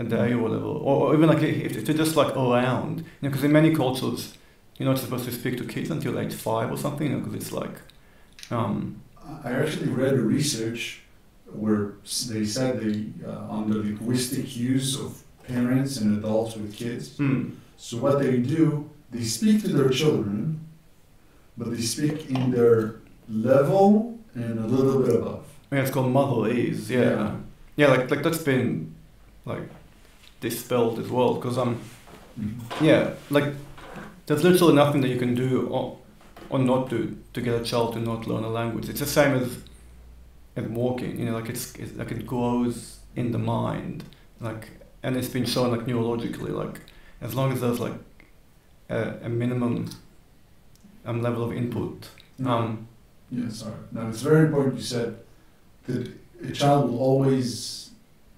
a 0.00 0.04
day 0.04 0.28
or 0.32 0.38
whatever, 0.44 0.64
or, 0.64 1.08
or 1.08 1.14
even 1.16 1.28
like 1.32 1.42
if, 1.42 1.76
if 1.78 1.84
they're 1.86 1.96
just 2.04 2.16
like 2.16 2.32
around, 2.36 2.98
you 2.98 3.04
know, 3.22 3.28
because 3.30 3.44
in 3.44 3.52
many 3.52 3.70
cultures 3.82 4.20
you're 4.76 4.88
not 4.88 4.98
supposed 4.98 5.26
to 5.26 5.32
speak 5.40 5.54
to 5.58 5.64
kids 5.74 5.90
until 5.90 6.18
age 6.18 6.34
five 6.34 6.70
or 6.74 6.78
something, 6.84 7.06
you 7.06 7.12
know, 7.14 7.20
because 7.22 7.34
it's 7.40 7.52
like, 7.52 7.76
um, 8.50 8.76
I 9.44 9.50
actually 9.62 9.88
read 10.02 10.14
a 10.14 10.22
research 10.36 11.02
where 11.62 11.84
they 12.32 12.44
said 12.56 12.72
they, 12.80 12.96
uh, 13.26 13.54
on 13.56 13.62
the 13.70 13.76
linguistic 13.76 14.46
use 14.56 14.98
of 14.98 15.08
parents 15.46 15.92
and 16.00 16.08
adults 16.18 16.56
with 16.56 16.74
kids. 16.74 17.16
hmm, 17.18 17.50
So 17.76 17.92
what 17.98 18.14
they 18.22 18.38
do, 18.38 18.88
they 19.10 19.24
speak 19.24 19.56
to 19.64 19.68
their 19.68 19.90
children, 19.90 20.60
but 21.58 21.66
they 21.72 21.82
speak 21.96 22.30
in 22.30 22.50
their 22.56 22.76
level 23.28 24.18
and 24.34 24.58
a 24.58 24.66
little 24.66 25.02
bit 25.02 25.14
above. 25.20 25.44
yeah, 25.72 25.80
it's 25.82 25.90
called 25.90 26.12
motherese. 26.12 26.88
Yeah, 26.88 27.00
Yeah. 27.00 27.36
yeah, 27.76 27.88
like 27.92 28.10
like 28.10 28.22
that's 28.22 28.42
been 28.52 28.94
like 29.44 29.68
dispelled 30.40 30.98
as 30.98 31.08
well 31.08 31.34
because 31.34 31.58
um. 31.58 31.80
Yeah, 32.80 33.14
like 33.28 33.52
there's 34.26 34.42
literally 34.44 34.74
nothing 34.74 35.00
that 35.02 35.08
you 35.08 35.18
can 35.18 35.34
do 35.34 35.68
or, 35.68 35.98
or 36.48 36.58
not 36.58 36.88
do 36.88 37.18
to 37.34 37.40
get 37.40 37.60
a 37.60 37.64
child 37.64 37.92
to 37.94 38.00
not 38.00 38.26
learn 38.26 38.44
a 38.44 38.48
language. 38.48 38.88
It's 38.88 39.00
the 39.00 39.06
same 39.06 39.34
as 39.34 39.58
as 40.56 40.64
walking. 40.66 41.18
You 41.18 41.26
know, 41.26 41.32
like 41.38 41.48
it's, 41.50 41.74
it's 41.74 41.94
like 41.96 42.10
it 42.12 42.26
grows 42.26 43.00
in 43.16 43.32
the 43.32 43.38
mind, 43.38 44.04
like 44.40 44.70
and 45.02 45.16
it's 45.16 45.28
been 45.28 45.44
shown 45.44 45.70
like 45.70 45.86
neurologically, 45.86 46.50
like 46.50 46.80
as 47.20 47.34
long 47.34 47.52
as 47.52 47.60
there's 47.60 47.80
like 47.80 47.94
a, 48.88 49.14
a 49.24 49.28
minimum 49.28 49.90
um, 51.04 51.20
level 51.22 51.42
of 51.44 51.52
input. 51.52 52.08
Um, 52.44 52.86
Yeah, 53.30 53.48
sorry. 53.50 53.74
Now 53.92 54.08
it's 54.08 54.22
very 54.22 54.46
important 54.46 54.76
you 54.76 54.82
said 54.82 55.18
that 55.86 56.10
a 56.42 56.52
child 56.52 56.90
will 56.90 57.00
always 57.00 57.90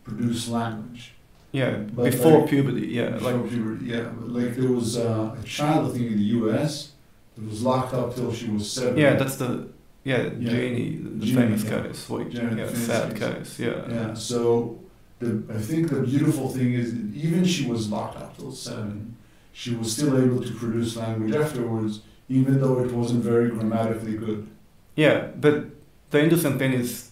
produce 0.04 0.48
language. 0.48 1.11
Yeah, 1.52 1.70
But 1.94 2.04
before 2.10 2.38
like- 2.40 2.50
puberty. 2.50 2.86
Yeah, 2.88 3.10
Before 3.10 3.32
like 3.32 3.50
puberty, 3.50 3.84
yeah, 3.86 4.08
but 4.18 4.28
like 4.30 4.56
there 4.56 4.70
was 4.72 4.96
uh, 4.96 5.36
a 5.38 5.42
child, 5.44 5.90
I 5.90 5.92
think, 5.94 6.06
in 6.12 6.16
the 6.16 6.28
U.S. 6.40 6.92
that 7.36 7.44
was 7.48 7.62
locked 7.62 7.92
up 7.94 8.14
till 8.14 8.32
she 8.32 8.48
was 8.48 8.70
seven. 8.70 8.96
yeah, 8.98 9.14
that's 9.14 9.36
the 9.36 9.68
yeah, 10.04 10.22
Yeah. 10.38 10.50
Jeannie, 10.50 10.98
the 11.20 11.26
famous 11.34 11.62
yeah. 11.64 11.82
case. 11.82 12.08
Janet 12.30 12.58
yeah, 12.58 12.74
sad 12.74 13.16
case. 13.16 13.34
case. 13.36 13.58
Yeah. 13.60 13.88
Yeah, 13.88 14.14
so 14.14 14.80
the, 15.20 15.42
I 15.48 15.58
think 15.68 15.90
the 15.90 16.00
beautiful 16.00 16.48
thing 16.48 16.72
is 16.72 16.92
that 16.94 17.14
even 17.14 17.44
she 17.44 17.66
was 17.70 17.88
locked 17.90 18.16
up 18.16 18.36
till 18.36 18.50
seven, 18.52 19.16
she 19.52 19.74
was 19.76 19.92
still 19.92 20.14
able 20.20 20.42
to 20.42 20.52
produce 20.54 20.96
language 20.96 21.34
afterwards, 21.34 22.00
even 22.28 22.60
though 22.60 22.80
it 22.84 22.90
wasn't 22.92 23.22
very 23.22 23.50
grammatically 23.50 24.16
good. 24.16 24.48
Yeah, 24.96 25.28
but 25.40 25.66
the 26.10 26.22
interesting 26.24 26.58
thing 26.58 26.72
is, 26.72 27.10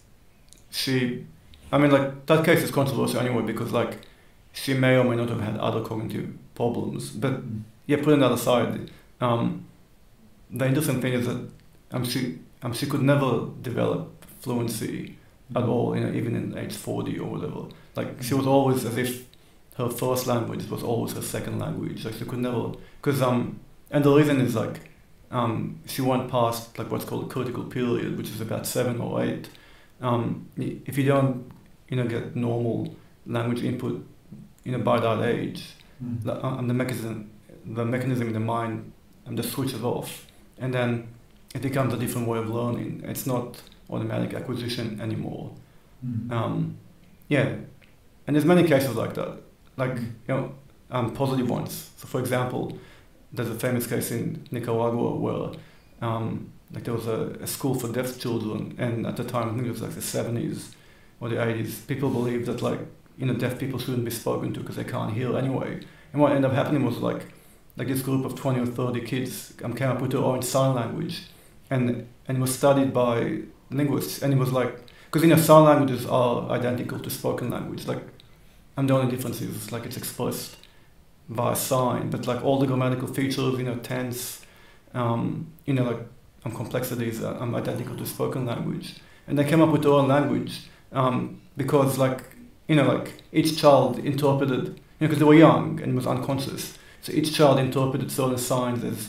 she, 0.71 1.27
I 1.73 1.79
mean, 1.79 1.91
like 1.93 2.27
that 2.27 2.45
case 2.45 2.63
is 2.63 2.71
controversial 2.71 3.21
anyway 3.21 3.43
because 3.43 3.73
like 3.73 3.99
she 4.53 4.75
may 4.75 4.97
or 4.97 5.05
may 5.05 5.17
not 5.17 5.29
have 5.29 5.41
had 5.41 5.57
other 5.59 5.83
cognitive 5.83 6.31
problems. 6.55 7.11
But 7.11 7.41
yeah, 7.87 7.99
putting 8.03 8.21
that 8.21 8.33
aside, 8.33 8.91
um, 9.21 9.67
the 10.51 10.67
interesting 10.67 11.01
thing 11.01 11.13
is 11.15 11.27
that 11.27 11.49
um, 11.93 12.05
she 12.05 12.39
um, 12.63 12.73
she 12.73 12.87
could 12.87 13.03
never 13.03 13.49
develop 13.63 14.25
fluency 14.41 15.17
at 15.55 15.65
all, 15.65 15.97
you 15.97 16.03
know, 16.03 16.13
even 16.13 16.37
in 16.37 16.57
age 16.57 16.75
forty 16.75 17.19
or 17.19 17.31
whatever. 17.31 17.67
Like 17.97 18.23
she 18.23 18.35
was 18.35 18.47
always 18.47 18.85
as 18.85 18.97
if 18.97 19.27
her 19.77 19.89
first 19.89 20.27
language 20.27 20.69
was 20.69 20.83
always 20.83 21.13
her 21.15 21.23
second 21.23 21.59
language. 21.59 22.05
Like 22.05 22.15
she 22.15 22.25
could 22.25 22.39
never, 22.39 22.73
because 23.01 23.23
um, 23.23 23.61
and 23.91 24.05
the 24.05 24.13
reason 24.15 24.41
is 24.41 24.55
like 24.55 24.91
um, 25.31 25.81
she 25.87 26.03
went 26.03 26.31
past 26.31 26.79
like 26.79 26.91
what's 26.91 27.05
called 27.05 27.25
a 27.25 27.29
critical 27.29 27.65
period, 27.65 28.17
which 28.17 28.29
is 28.29 28.41
about 28.41 28.67
seven 28.67 29.01
or 29.01 29.23
eight. 29.23 29.49
Um, 30.01 30.49
if 30.57 30.97
you 30.97 31.05
don't, 31.05 31.51
you 31.89 31.97
know, 31.97 32.07
get 32.07 32.35
normal 32.35 32.95
language 33.27 33.63
input, 33.63 34.07
you 34.71 34.79
know, 34.79 34.85
by 34.85 35.01
that 35.01 35.23
age, 35.25 35.63
Mm. 36.03 36.23
the, 36.23 36.47
um, 36.47 36.67
the 36.69 36.73
mechanism, 36.75 37.31
the 37.67 37.85
mechanism 37.85 38.27
in 38.29 38.33
the 38.33 38.41
mind, 38.41 38.93
um, 39.27 39.37
just 39.37 39.51
switches 39.53 39.83
off, 39.83 40.27
and 40.59 40.73
then 40.73 41.09
it 41.55 41.61
becomes 41.61 41.93
a 41.93 41.97
different 41.99 42.27
way 42.27 42.39
of 42.39 42.49
learning. 42.49 43.03
It's 43.05 43.27
not 43.27 43.61
automatic 43.91 44.33
acquisition 44.33 44.99
anymore. 45.01 45.51
Mm. 46.07 46.33
Um, 46.33 46.77
yeah, 47.29 47.49
and 48.27 48.31
there's 48.35 48.47
many 48.47 48.63
cases 48.67 48.95
like 48.97 49.13
that, 49.15 49.33
like 49.77 49.97
Mm. 49.97 50.05
you 50.29 50.35
know, 50.35 50.53
um, 50.91 51.13
positive 51.13 51.51
ones. 51.51 51.91
So, 51.99 52.07
for 52.07 52.21
example, 52.21 52.79
there's 53.35 53.51
a 53.51 53.55
famous 53.67 53.87
case 53.87 54.11
in 54.11 54.47
Nicaragua 54.51 55.11
where, 55.25 55.51
um, 56.01 56.51
like, 56.73 56.85
there 56.85 56.95
was 56.95 57.07
a, 57.09 57.37
a 57.43 57.47
school 57.47 57.75
for 57.75 57.89
deaf 57.93 58.19
children, 58.19 58.75
and 58.79 59.07
at 59.07 59.17
the 59.17 59.25
time, 59.25 59.47
I 59.51 59.53
think 59.55 59.67
it 59.67 59.71
was 59.77 59.83
like 59.83 59.93
the 59.95 60.01
70s 60.17 60.75
or 61.21 61.29
the 61.29 61.37
80s, 61.37 61.87
people 61.87 62.09
believed 62.09 62.47
that 62.47 62.63
like, 62.63 62.81
you 63.21 63.27
know, 63.27 63.35
deaf 63.35 63.59
people 63.59 63.79
shouldn't 63.79 64.05
be 64.05 64.11
spoken 64.11 64.53
to 64.55 64.61
because 64.61 64.77
they 64.77 64.85
can't 64.85 65.13
hear 65.13 65.37
anyway. 65.37 65.79
And 66.13 66.23
what 66.23 66.33
ended 66.33 66.51
up 66.51 66.57
happening 66.57 66.85
was 66.85 66.97
like, 66.99 67.27
like 67.77 67.87
this 67.87 68.01
group 68.01 68.25
of 68.25 68.35
20 68.35 68.61
or 68.61 68.67
30 68.67 69.03
kids 69.03 69.53
um, 69.63 69.75
came 69.75 69.91
up 69.91 70.01
with 70.01 70.13
their 70.13 70.21
own 70.21 70.43
sign 70.43 70.75
language, 70.75 71.27
and 71.69 72.09
and 72.27 72.39
it 72.39 72.41
was 72.41 72.55
studied 72.55 72.93
by 72.93 73.43
linguists, 73.71 74.23
and 74.23 74.33
it 74.33 74.39
was 74.39 74.53
like 74.53 74.75
because 75.05 75.23
you 75.23 75.29
know 75.29 75.37
sign 75.37 75.65
languages 75.65 76.07
are 76.07 76.51
identical 76.51 76.99
to 76.99 77.11
spoken 77.11 77.51
language. 77.51 77.87
Like 77.87 78.03
and 78.77 78.89
the 78.89 78.95
only 78.95 79.15
difference 79.15 79.41
is 79.43 79.71
like 79.71 79.85
it's 79.85 79.99
expressed 79.99 80.57
via 81.29 81.55
sign. 81.55 82.11
But 82.11 82.27
like 82.27 82.43
all 82.43 82.59
the 82.59 82.67
grammatical 82.67 83.07
features 83.07 83.59
you 83.59 83.65
know 83.65 83.77
tense 83.77 84.45
um, 84.95 85.53
you 85.67 85.75
know 85.75 85.85
like 85.85 86.01
um, 86.45 86.53
complexities 86.53 87.23
are 87.23 87.41
um, 87.41 87.55
identical 87.55 87.97
to 87.97 88.07
spoken 88.07 88.47
language. 88.47 88.97
And 89.29 89.39
they 89.39 89.45
came 89.45 89.61
up 89.61 89.69
with 89.71 89.83
their 89.83 89.93
own 89.93 90.09
language 90.09 90.63
um, 90.93 91.41
because 91.57 91.99
like 91.99 92.30
you 92.71 92.77
know 92.79 92.87
like 92.95 93.09
each 93.39 93.51
child 93.63 93.93
interpreted 94.13 94.65
you 94.67 94.73
know 95.03 95.09
because 95.09 95.19
they 95.23 95.31
were 95.33 95.41
young 95.49 95.81
and 95.83 95.91
was 96.01 96.07
unconscious. 96.15 96.65
So 97.05 97.09
each 97.19 97.31
child 97.39 97.57
interpreted 97.67 98.09
certain 98.21 98.39
signs 98.39 98.83
as 98.93 99.01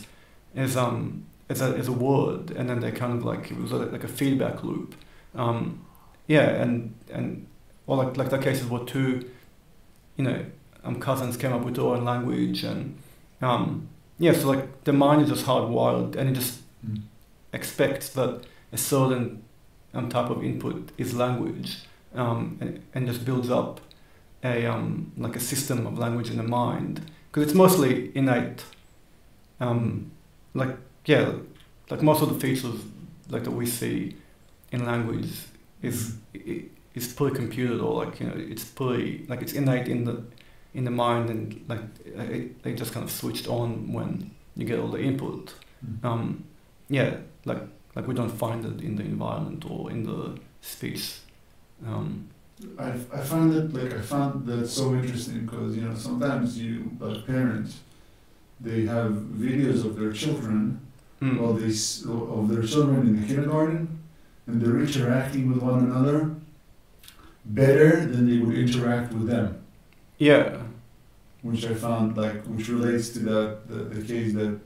as 0.63 0.71
um 0.85 1.25
as 1.49 1.61
a, 1.61 1.69
as 1.81 1.87
a 1.87 1.91
word 2.07 2.43
and 2.57 2.65
then 2.69 2.79
they 2.83 2.91
kind 3.01 3.13
of 3.17 3.21
like 3.31 3.43
it 3.51 3.57
was 3.63 3.71
like, 3.73 3.91
like 3.95 4.05
a 4.11 4.13
feedback 4.19 4.57
loop. 4.67 4.89
Um, 5.43 5.61
yeah, 6.27 6.47
and 6.63 6.73
and 7.17 7.27
or 7.87 7.97
like 8.01 8.11
like 8.19 8.29
the 8.35 8.37
cases 8.47 8.65
were 8.73 8.83
two, 8.95 9.11
you 10.17 10.23
know, 10.23 10.45
um, 10.83 10.99
cousins 10.99 11.37
came 11.37 11.53
up 11.53 11.63
with 11.65 11.75
their 11.75 11.85
own 11.85 12.03
language, 12.05 12.63
and 12.63 12.97
um, 13.41 13.87
yeah, 14.19 14.33
so 14.33 14.47
like 14.47 14.83
the 14.85 14.93
mind 14.93 15.23
is 15.23 15.29
just 15.29 15.45
hardwired, 15.45 16.15
and 16.15 16.29
it 16.29 16.33
just 16.33 16.59
Mm. 16.83 17.01
expects 17.53 18.09
that 18.09 18.41
a 18.73 18.77
certain 18.77 19.43
um, 19.93 20.09
type 20.09 20.31
of 20.31 20.43
input 20.43 20.89
is 20.97 21.13
language, 21.13 21.77
um, 22.15 22.57
and, 22.61 22.83
and 22.93 23.07
just 23.07 23.25
builds 23.25 23.49
up 23.49 23.81
a 24.43 24.65
um, 24.65 25.11
like 25.17 25.35
a 25.35 25.39
system 25.39 25.85
of 25.85 25.97
language 25.97 26.29
in 26.29 26.37
the 26.37 26.43
mind 26.43 27.11
because 27.29 27.43
it's 27.43 27.55
mostly 27.55 28.11
innate. 28.15 28.63
Um, 29.59 30.11
like 30.53 30.75
yeah, 31.05 31.33
like 31.89 32.01
most 32.01 32.21
of 32.21 32.29
the 32.33 32.39
features 32.39 32.75
like 33.29 33.43
that 33.43 33.51
we 33.51 33.65
see 33.65 34.15
in 34.71 34.85
language 34.85 35.29
is 35.81 36.15
is 36.93 37.13
fully 37.13 37.31
computed 37.31 37.79
or 37.79 38.05
like 38.05 38.19
you 38.19 38.27
know 38.27 38.33
it's 38.35 38.63
fully 38.63 39.25
like 39.27 39.41
it's 39.41 39.53
innate 39.53 39.87
in 39.87 40.03
the 40.05 40.23
in 40.73 40.83
the 40.85 40.91
mind 40.91 41.29
and 41.29 41.63
like 41.67 41.81
it, 42.05 42.63
they 42.63 42.73
just 42.73 42.93
kind 42.93 43.03
of 43.03 43.11
switched 43.11 43.47
on 43.47 43.91
when 43.93 44.31
you 44.55 44.65
get 44.65 44.79
all 44.79 44.87
the 44.87 44.99
input. 44.99 45.53
Mm. 45.85 46.05
Um, 46.05 46.43
yeah, 46.89 47.17
like 47.45 47.61
like 47.95 48.07
we 48.07 48.13
don't 48.13 48.29
find 48.29 48.65
it 48.65 48.81
in 48.81 48.95
the 48.95 49.03
environment 49.03 49.65
or 49.69 49.91
in 49.91 50.03
the 50.03 50.39
speech. 50.61 51.19
Um, 51.85 52.27
I, 52.77 52.89
I 52.89 53.21
find 53.21 53.51
that 53.53 53.73
like 53.73 53.93
I 53.93 54.01
found 54.01 54.45
that 54.45 54.67
so 54.67 54.93
interesting 54.93 55.45
because 55.45 55.75
you 55.75 55.83
know 55.83 55.95
sometimes 55.95 56.59
you 56.59 56.91
like 56.99 57.25
parents 57.25 57.79
they 58.59 58.85
have 58.85 59.11
videos 59.13 59.83
of 59.83 59.95
their 59.97 60.11
children 60.11 60.79
mm, 61.19 61.39
well 61.39 61.53
they 61.53 61.71
of 62.11 62.47
their 62.49 62.63
children 62.63 63.07
in 63.07 63.19
the 63.19 63.27
kindergarten 63.27 63.99
and 64.45 64.61
they're 64.61 64.79
interacting 64.79 65.51
with 65.51 65.63
one 65.63 65.79
another 65.85 66.35
better 67.45 68.05
than 68.05 68.29
they 68.29 68.37
would 68.37 68.57
interact 68.57 69.13
with 69.13 69.27
them. 69.27 69.63
Yeah, 70.17 70.61
which 71.41 71.65
I 71.65 71.73
found 71.73 72.17
like 72.17 72.43
which 72.45 72.67
relates 72.69 73.09
to 73.09 73.19
that 73.19 73.67
the, 73.67 73.75
the 73.95 74.01
case 74.05 74.33
that 74.33 74.59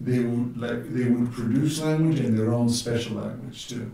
they 0.00 0.18
would 0.20 0.56
like 0.56 0.92
they 0.92 1.08
would 1.08 1.32
produce 1.32 1.80
language 1.80 2.18
and 2.20 2.36
their 2.36 2.52
own 2.52 2.68
special 2.68 3.16
language 3.16 3.68
too. 3.68 3.90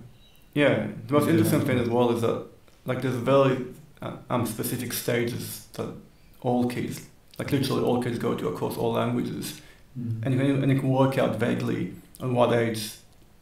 Yeah. 0.54 0.86
The 1.06 1.12
most 1.12 1.28
interesting 1.28 1.60
thing 1.62 1.78
as 1.78 1.88
well 1.88 2.10
is 2.10 2.22
that 2.22 2.46
like 2.84 3.02
there's 3.02 3.14
very 3.14 3.66
uh, 4.02 4.16
um, 4.28 4.46
specific 4.46 4.92
stages 4.92 5.66
that 5.74 5.92
all 6.40 6.68
kids, 6.68 7.06
like 7.38 7.52
literally 7.52 7.82
all 7.82 8.02
kids 8.02 8.18
go 8.18 8.34
to 8.34 8.48
across 8.48 8.76
all 8.76 8.92
languages. 8.92 9.60
and 9.96 10.34
you 10.34 10.40
can, 10.40 10.62
and 10.62 10.72
you 10.72 10.78
can 10.78 10.88
work 10.88 11.18
out 11.18 11.36
vaguely 11.36 11.94
on 12.20 12.34
what 12.34 12.52
age 12.52 12.92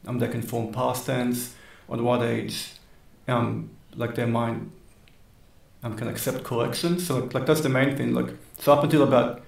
um, 0.06 0.18
they 0.18 0.28
can 0.28 0.42
form 0.42 0.72
past 0.72 1.06
tense, 1.06 1.54
on 1.88 2.04
what 2.04 2.22
age 2.22 2.72
um, 3.26 3.70
like 3.96 4.14
their 4.14 4.26
mind 4.26 4.70
um, 5.82 5.96
can 5.96 6.08
accept 6.08 6.44
correction. 6.44 6.98
So 6.98 7.18
like, 7.18 7.34
like 7.34 7.46
that's 7.46 7.60
the 7.60 7.68
main 7.68 7.96
thing. 7.96 8.14
Like 8.14 8.34
so 8.58 8.72
up 8.72 8.84
until 8.84 9.02
about 9.02 9.42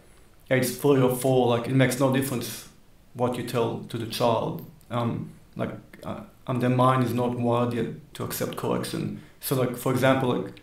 age 0.51 0.67
three 0.67 1.01
or 1.01 1.15
four, 1.15 1.49
like 1.49 1.69
it 1.69 1.75
makes 1.75 1.99
no 1.99 2.13
difference 2.13 2.69
what 3.15 3.37
you 3.37 3.45
tell 3.45 3.81
to 3.89 3.99
the 3.99 4.07
child. 4.07 4.65
Um, 4.91 5.31
like 5.57 5.71
uh, 6.05 6.21
um, 6.47 6.61
their 6.61 6.71
mind 6.71 7.05
is 7.05 7.15
not 7.15 7.39
wired 7.39 7.73
yet 7.75 8.15
to 8.15 8.25
accept 8.25 8.57
correction. 8.57 9.23
So 9.41 9.57
like 9.57 9.77
for 9.77 9.93
example, 9.93 10.35
like 10.35 10.55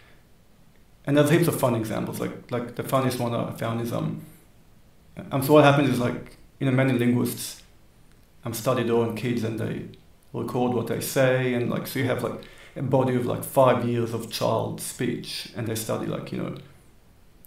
and 1.05 1.17
there's 1.17 1.29
heaps 1.29 1.47
of 1.47 1.59
fun 1.59 1.75
examples. 1.75 2.19
Like 2.19 2.51
like 2.51 2.75
the 2.75 2.83
funniest 2.83 3.19
one 3.19 3.33
I 3.33 3.51
found 3.51 3.81
is 3.81 3.93
um 3.93 4.25
um, 5.31 5.43
so 5.43 5.53
what 5.53 5.63
happens 5.63 5.89
is 5.89 5.99
like, 5.99 6.37
you 6.59 6.65
know, 6.65 6.71
many 6.71 6.93
linguists 6.93 7.63
um, 8.45 8.53
study 8.53 8.83
their 8.83 8.95
own 8.95 9.15
kids 9.15 9.43
and 9.43 9.59
they 9.59 9.85
record 10.33 10.73
what 10.73 10.87
they 10.87 10.99
say 10.99 11.53
and 11.53 11.69
like, 11.69 11.87
so 11.87 11.99
you 11.99 12.05
have 12.05 12.23
like 12.23 12.39
a 12.75 12.81
body 12.81 13.15
of 13.15 13.25
like 13.25 13.43
five 13.43 13.87
years 13.87 14.13
of 14.13 14.31
child 14.31 14.79
speech 14.79 15.51
and 15.55 15.67
they 15.67 15.75
study 15.75 16.05
like, 16.05 16.31
you 16.31 16.37
know, 16.37 16.55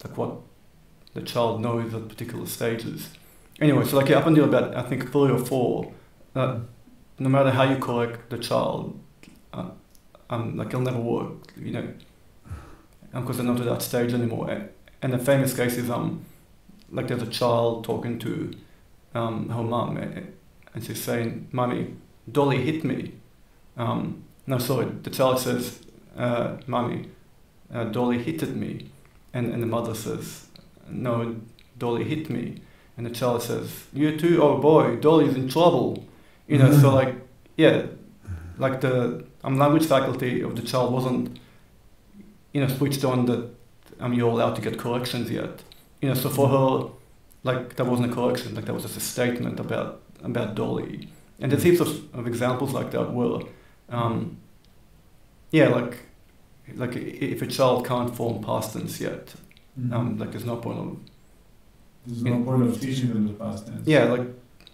like 0.04 0.16
what 0.16 0.36
the 1.14 1.22
child 1.22 1.60
knows 1.60 1.94
at 1.94 2.08
particular 2.08 2.46
stages. 2.46 3.10
Anyway, 3.60 3.84
so 3.84 3.96
like 3.96 4.10
up 4.10 4.26
until 4.26 4.44
about, 4.44 4.74
I 4.74 4.82
think 4.82 5.12
three 5.12 5.30
or 5.30 5.38
four, 5.38 5.92
uh, 6.34 6.60
no 7.20 7.28
matter 7.28 7.50
how 7.50 7.62
you 7.62 7.76
correct 7.76 8.30
the 8.30 8.38
child, 8.38 8.98
um, 9.52 10.56
like 10.56 10.68
it'll 10.68 10.80
never 10.80 10.98
work, 10.98 11.52
you 11.56 11.70
know, 11.70 11.88
because 13.12 13.36
they're 13.36 13.46
not 13.46 13.60
at 13.60 13.66
that 13.66 13.82
stage 13.82 14.12
anymore. 14.12 14.50
And- 15.02 15.12
the 15.12 15.18
famous 15.18 15.56
case 15.56 15.76
is, 15.76 15.88
um, 15.88 16.24
like 16.90 17.08
there's 17.08 17.22
a 17.22 17.26
child 17.26 17.84
talking 17.84 18.18
to 18.18 18.52
um, 19.14 19.48
her 19.48 19.62
mom, 19.62 19.96
and 19.96 20.84
she's 20.84 21.02
saying, 21.02 21.48
Mummy, 21.52 21.94
Dolly 22.30 22.62
hit 22.62 22.84
me. 22.84 23.14
Um, 23.76 24.24
no, 24.46 24.58
sorry, 24.58 24.86
the 25.02 25.10
child 25.10 25.40
says, 25.40 25.80
uh, 26.16 26.56
Mummy, 26.66 27.08
uh, 27.72 27.84
Dolly 27.84 28.18
hitted 28.18 28.56
me. 28.56 28.90
And, 29.32 29.52
and 29.52 29.62
the 29.62 29.66
mother 29.66 29.94
says, 29.94 30.48
No, 30.88 31.36
Dolly 31.78 32.04
hit 32.04 32.28
me. 32.28 32.62
And 32.96 33.06
the 33.06 33.10
child 33.10 33.42
says, 33.42 33.86
You 33.92 34.18
too? 34.18 34.42
Oh 34.42 34.58
boy, 34.58 34.96
Dolly's 34.96 35.36
in 35.36 35.48
trouble. 35.48 36.04
You 36.50 36.58
know, 36.58 36.72
so 36.82 36.92
like, 36.94 37.14
yeah, 37.56 37.86
like 38.58 38.80
the 38.80 39.24
um, 39.44 39.58
language 39.58 39.86
faculty 39.86 40.42
of 40.42 40.56
the 40.56 40.62
child 40.62 40.92
wasn't, 40.92 41.38
you 42.52 42.60
know, 42.60 42.68
switched 42.68 43.04
on 43.04 43.26
that 43.26 43.42
um, 44.00 44.12
you're 44.12 44.30
allowed 44.30 44.56
to 44.56 44.62
get 44.62 44.78
corrections 44.78 45.30
yet. 45.30 45.62
You 46.00 46.08
know, 46.08 46.14
so 46.14 46.28
for 46.28 46.48
her, 46.48 46.90
like 47.44 47.76
that 47.76 47.86
wasn't 47.86 48.10
a 48.10 48.14
correction, 48.14 48.54
like 48.54 48.64
that 48.66 48.74
was 48.74 48.82
just 48.82 48.96
a 48.96 49.00
statement 49.00 49.60
about 49.60 50.00
about 50.22 50.54
Dolly. 50.54 51.08
And 51.40 51.50
there's 51.50 51.62
heaps 51.62 51.80
of, 51.80 51.90
of 52.14 52.26
examples 52.26 52.72
like 52.74 52.90
that 52.90 53.12
where, 53.12 53.40
um, 53.88 54.36
yeah, 55.52 55.68
like 55.68 55.94
like 56.74 56.94
if 56.96 57.42
a 57.42 57.46
child 57.46 57.86
can't 57.86 58.14
form 58.14 58.42
past 58.42 58.72
tense 58.72 59.00
yet, 59.00 59.34
um, 59.92 60.18
like 60.18 60.30
there's 60.32 60.44
no 60.44 60.56
point 60.56 60.78
of 60.78 60.96
There's 62.06 62.22
no 62.24 62.42
point 62.42 62.62
of 62.64 62.80
teaching 62.80 63.08
them 63.08 63.26
the 63.28 63.34
past 63.34 63.66
tense. 63.66 63.86
yeah, 63.86 64.04
like 64.04 64.26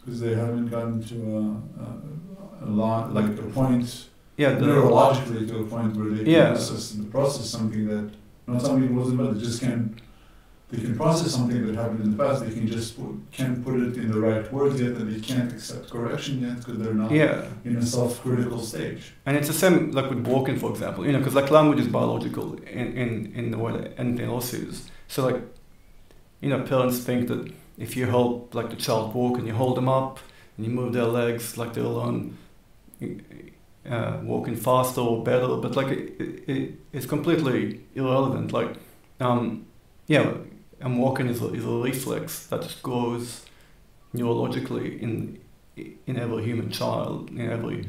because 0.06 0.20
they 0.20 0.34
haven't 0.34 0.68
gotten 0.68 1.02
to 1.02 1.16
a, 1.36 2.64
a, 2.64 2.68
a 2.68 2.70
lot 2.70 3.12
like 3.12 3.26
a 3.38 3.42
point 3.42 4.06
yeah, 4.36 4.52
the, 4.52 4.64
neurologically 4.66 5.48
to 5.48 5.58
a 5.58 5.64
point 5.64 5.96
where 5.96 6.10
they 6.10 6.22
can 6.22 6.32
Yeah. 6.32 6.50
process, 6.50 6.96
process 7.10 7.46
something 7.50 7.88
that 7.88 8.10
not 8.46 8.62
something 8.62 8.94
wasn't 8.94 9.18
but 9.18 9.34
they 9.34 9.40
just 9.40 9.60
can 9.60 10.00
they 10.70 10.78
can 10.78 10.96
process 10.96 11.32
something 11.32 11.64
that 11.66 11.76
happened 11.76 12.00
in 12.00 12.16
the 12.16 12.24
past. 12.24 12.44
They 12.44 12.52
can 12.52 12.66
just 12.66 12.96
put, 12.96 13.14
can't 13.30 13.64
put 13.64 13.74
it 13.76 13.96
in 13.98 14.10
the 14.10 14.18
right 14.18 14.52
words 14.52 14.80
yet, 14.80 14.92
and 14.92 15.14
they 15.14 15.20
can't 15.20 15.52
accept 15.52 15.90
correction 15.90 16.40
yet 16.40 16.56
because 16.56 16.78
they're 16.78 16.92
not 16.92 17.12
yeah. 17.12 17.46
in 17.64 17.76
a 17.76 17.86
self-critical 17.86 18.60
stage. 18.60 19.14
And 19.26 19.36
it's 19.36 19.46
the 19.46 19.54
same 19.54 19.92
like 19.92 20.10
with 20.10 20.26
walking, 20.26 20.58
for 20.58 20.70
example, 20.70 21.06
you 21.06 21.12
know, 21.12 21.18
because 21.18 21.36
like 21.36 21.52
language 21.52 21.78
is 21.78 21.86
biological 21.86 22.54
in, 22.54 22.96
in, 22.96 23.32
in 23.36 23.50
the 23.52 23.58
way 23.58 23.72
that 23.76 23.94
anything 23.96 24.28
else 24.28 24.52
is. 24.54 24.90
So 25.06 25.24
like, 25.24 25.40
you 26.40 26.48
know, 26.48 26.60
parents 26.62 26.98
think 26.98 27.28
that 27.28 27.52
if 27.78 27.96
you 27.96 28.06
help 28.06 28.54
like 28.54 28.70
the 28.70 28.76
child 28.76 29.14
walk 29.14 29.38
and 29.38 29.46
you 29.46 29.54
hold 29.54 29.76
them 29.76 29.88
up 29.88 30.18
and 30.56 30.66
you 30.66 30.72
move 30.72 30.92
their 30.92 31.04
legs, 31.04 31.56
like 31.58 31.72
they'll 31.74 31.94
learn 31.94 32.36
uh, 33.88 34.18
walking 34.22 34.56
faster 34.56 35.00
or 35.00 35.22
better. 35.22 35.56
But 35.56 35.76
like, 35.76 35.88
it, 35.88 36.48
it, 36.48 36.74
it's 36.92 37.06
completely 37.06 37.80
irrelevant. 37.94 38.52
Like, 38.52 38.76
um, 39.20 39.66
yeah, 40.06 40.32
and 40.80 40.98
walking 40.98 41.28
is 41.28 41.42
a, 41.42 41.52
is 41.52 41.64
a 41.64 41.68
reflex 41.68 42.46
that 42.46 42.62
just 42.62 42.82
grows 42.82 43.44
neurologically 44.14 45.00
in 45.00 45.40
in 46.06 46.16
every 46.16 46.42
human 46.42 46.70
child, 46.70 47.28
in 47.30 47.50
every 47.50 47.86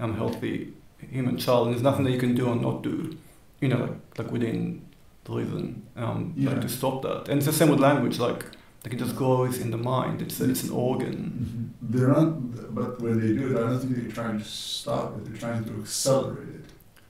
um, 0.00 0.16
healthy 0.16 0.72
human 1.10 1.36
child, 1.36 1.66
and 1.66 1.74
there's 1.74 1.82
nothing 1.82 2.04
that 2.04 2.10
you 2.10 2.18
can 2.18 2.34
do 2.34 2.48
or 2.48 2.56
not 2.56 2.82
do, 2.82 3.16
you 3.60 3.68
know, 3.68 3.80
like, 3.80 4.18
like 4.18 4.30
within 4.32 4.80
the 5.24 5.32
reason, 5.32 5.86
um, 5.96 6.32
like 6.38 6.62
to 6.62 6.68
stop 6.68 7.02
that. 7.02 7.28
And 7.28 7.36
it's 7.38 7.46
the 7.46 7.52
same 7.52 7.68
with 7.68 7.80
language, 7.80 8.18
like, 8.18 8.46
like 8.88 8.94
it 8.94 9.04
just 9.04 9.16
grows 9.16 9.58
in 9.58 9.70
the 9.70 9.76
mind. 9.76 10.22
It's 10.22 10.40
it's 10.40 10.64
an 10.64 10.70
organ. 10.70 11.74
They're 11.82 12.08
not, 12.08 12.74
but 12.74 13.00
when 13.02 13.20
they 13.20 13.28
do 13.34 13.56
it, 13.56 13.56
I 13.62 13.68
don't 13.70 13.80
think 13.80 13.96
they're 13.96 14.10
trying 14.12 14.38
to 14.38 14.44
stop 14.44 15.16
it. 15.16 15.24
They're 15.24 15.36
trying 15.38 15.64
to 15.64 15.80
accelerate 15.80 16.48
it. 16.48 16.64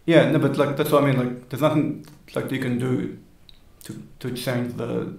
Yeah, 0.07 0.31
no, 0.31 0.39
but 0.39 0.57
like 0.57 0.77
that's 0.77 0.91
what 0.91 1.05
I 1.05 1.07
mean. 1.07 1.19
Like, 1.19 1.49
there's 1.49 1.63
nothing 1.63 2.07
like 2.35 2.51
you 2.51 2.59
can 2.59 2.79
do 2.79 3.19
to 3.85 4.03
to 4.21 4.31
change 4.35 4.75
the 4.77 5.17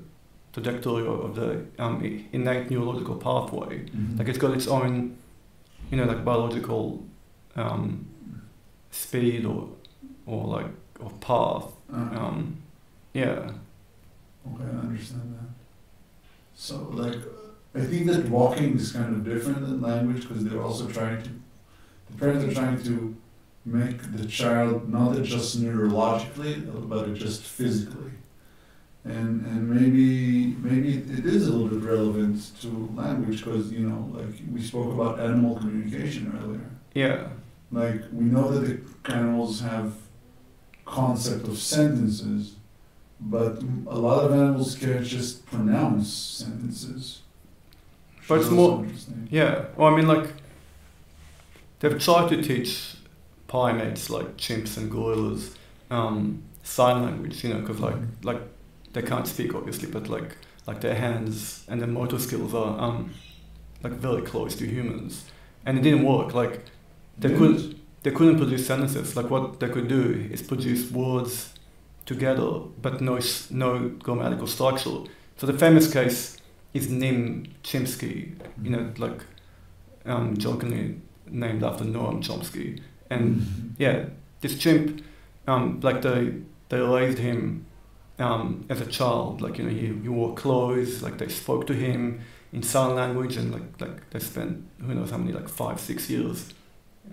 trajectory 0.54 1.08
of 1.08 1.36
the 1.36 1.66
um, 1.78 2.04
innate 2.34 2.70
neurological 2.72 3.16
pathway. 3.16 3.86
Like 4.18 4.28
it's 4.28 4.38
got 4.40 4.52
its 4.54 4.68
own, 4.68 5.16
you 5.92 5.98
know, 5.98 6.06
like 6.06 6.26
biological 6.26 7.06
um, 7.56 8.06
speed 8.92 9.46
or 9.46 9.70
or 10.26 10.46
like 10.58 10.72
or 11.00 11.12
path. 11.22 11.72
Uh, 11.94 12.20
Um, 12.20 12.58
yeah. 13.14 13.52
Okay, 14.48 14.64
I 14.64 14.80
understand 14.88 15.36
that. 15.36 15.49
So, 16.62 16.90
like, 16.92 17.16
I 17.74 17.80
think 17.80 18.08
that 18.08 18.28
walking 18.28 18.76
is 18.76 18.92
kind 18.92 19.16
of 19.16 19.24
different 19.24 19.62
than 19.62 19.80
language 19.80 20.28
because 20.28 20.44
they're 20.44 20.62
also 20.62 20.90
trying 20.90 21.24
to, 21.24 21.30
the 22.10 22.18
parents 22.18 22.44
are 22.44 22.54
trying 22.54 22.84
to 22.84 23.16
make 23.64 24.02
the 24.12 24.26
child 24.26 24.90
not 24.90 25.24
just 25.24 25.62
neurologically, 25.64 26.56
but 26.90 27.14
just 27.14 27.44
physically. 27.44 28.12
And, 29.06 29.46
and 29.46 29.70
maybe 29.70 30.48
maybe 30.60 30.98
it 30.98 31.26
is 31.26 31.48
a 31.48 31.54
little 31.54 31.70
bit 31.80 31.90
relevant 31.90 32.52
to 32.60 32.92
language 32.94 33.38
because 33.46 33.72
you 33.72 33.88
know 33.88 34.12
like 34.14 34.36
we 34.54 34.62
spoke 34.62 34.94
about 34.94 35.22
animal 35.22 35.56
communication 35.56 36.38
earlier 36.44 36.70
Yeah. 36.94 37.30
like 37.72 38.02
we 38.12 38.26
know 38.26 38.52
that 38.52 38.64
the 38.68 39.14
animals 39.16 39.62
have 39.62 39.94
concept 40.84 41.48
of 41.48 41.58
sentences 41.58 42.56
but 43.20 43.62
a 43.88 43.98
lot 43.98 44.24
of 44.24 44.32
animals 44.34 44.76
can't 44.76 45.06
just 45.06 45.46
pronounce 45.46 46.12
sentences. 46.14 47.22
But 48.28 48.42
it's 48.42 48.50
more- 48.50 48.86
Yeah, 49.30 49.66
well, 49.76 49.92
I 49.92 49.96
mean, 49.96 50.08
like, 50.08 50.34
they've 51.80 52.00
tried 52.00 52.30
to 52.30 52.42
teach 52.42 52.96
primates 53.48 54.10
like 54.10 54.38
chimps 54.38 54.78
and 54.78 54.92
gorillas 54.92 55.56
um, 55.90 56.44
sign 56.64 57.02
language, 57.04 57.44
you 57.44 57.52
know, 57.54 57.60
because 57.62 57.80
like 57.80 57.96
like 58.24 58.42
they 58.94 59.02
can't 59.02 59.28
speak 59.28 59.56
obviously, 59.56 59.90
but 59.90 60.08
like 60.08 60.38
like 60.68 60.82
their 60.82 60.96
hands 60.96 61.66
and 61.68 61.82
their 61.82 61.88
motor 61.88 62.20
skills 62.20 62.54
are 62.54 62.80
um, 62.80 63.12
like 63.84 63.94
very 63.94 64.22
close 64.22 64.56
to 64.56 64.66
humans, 64.68 65.26
and 65.66 65.78
it 65.80 65.82
didn't 65.82 66.04
work. 66.04 66.34
Like 66.36 66.66
they 67.18 67.30
couldn't 67.36 67.76
they 68.04 68.12
couldn't 68.12 68.38
produce 68.38 68.68
sentences. 68.68 69.16
Like 69.16 69.30
what 69.32 69.60
they 69.60 69.70
could 69.70 69.88
do 69.88 70.30
is 70.32 70.42
produce 70.44 70.92
words 70.92 71.49
together, 72.14 72.50
but 72.86 73.02
no 73.02 73.20
no 73.64 73.70
grammatical 74.06 74.48
structure. 74.48 74.98
So 75.38 75.48
the 75.52 75.58
famous 75.66 75.88
case 75.98 76.20
is 76.74 76.90
Nim 76.90 77.46
Chimpsky, 77.64 78.16
you 78.64 78.72
know, 78.74 78.86
like 78.98 79.20
um, 80.06 80.36
jokingly 80.38 80.86
named 81.44 81.64
after 81.64 81.86
Noam 81.86 82.18
Chomsky. 82.28 82.68
And 83.10 83.24
Mhm. 83.38 83.76
yeah, 83.86 83.98
this 84.42 84.58
chimp, 84.64 85.02
um, 85.48 85.80
like 85.88 86.02
they 86.02 86.34
they 86.70 86.80
raised 86.82 87.20
him 87.20 87.66
um, 88.20 88.66
as 88.70 88.82
a 88.82 88.86
child. 88.98 89.42
Like 89.42 89.58
you 89.60 89.64
know, 89.66 89.72
he, 89.82 89.88
he 90.06 90.10
wore 90.10 90.34
clothes. 90.36 91.02
Like 91.06 91.18
they 91.18 91.30
spoke 91.30 91.66
to 91.68 91.74
him 91.74 92.20
in 92.54 92.64
sign 92.64 92.96
language, 92.96 93.38
and 93.40 93.52
like 93.56 93.68
like 93.82 93.98
they 94.12 94.20
spent 94.20 94.54
who 94.86 94.94
knows 94.94 95.12
how 95.12 95.18
many 95.18 95.34
like 95.40 95.50
five 95.50 95.80
six 95.80 96.10
years. 96.10 96.54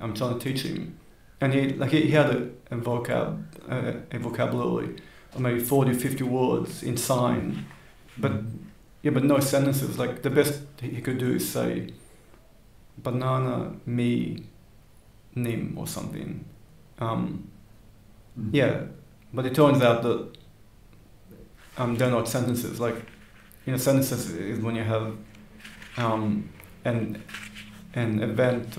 um, 0.02 0.12
trying 0.14 0.38
to 0.38 0.40
teach 0.46 0.62
him, 0.62 0.80
and 1.40 1.52
he 1.54 1.68
like 1.70 1.90
he, 1.90 2.02
he 2.02 2.10
had 2.10 2.30
a, 2.30 2.48
a 2.70 2.76
vocab 2.78 3.44
a, 3.68 4.16
a 4.16 4.18
vocabulary 4.18 4.96
of 5.34 5.40
maybe 5.40 5.60
40, 5.60 5.92
50 5.94 6.24
words 6.24 6.82
in 6.82 6.96
sign, 6.96 7.66
but 8.18 8.32
yeah, 9.02 9.10
but 9.12 9.24
no 9.24 9.40
sentences. 9.40 9.98
Like 9.98 10.22
the 10.22 10.30
best 10.30 10.60
he 10.80 11.00
could 11.00 11.18
do 11.18 11.34
is 11.34 11.48
say 11.48 11.88
banana, 12.98 13.72
me, 13.84 14.44
nim 15.34 15.74
or 15.76 15.86
something. 15.86 16.44
Um, 16.98 17.48
Mhm. 18.38 18.50
yeah, 18.52 18.80
but 19.32 19.46
it 19.46 19.54
turns 19.54 19.82
out 19.82 20.02
that 20.02 20.28
um, 21.78 21.96
they're 21.96 22.10
not 22.10 22.28
sentences. 22.28 22.80
Like, 22.80 22.94
you 23.66 23.72
know, 23.72 23.78
sentences 23.78 24.30
is 24.30 24.60
when 24.60 24.74
you 24.76 24.82
have 24.84 25.14
um, 25.96 26.48
an 26.84 27.22
an 27.94 28.22
event 28.22 28.76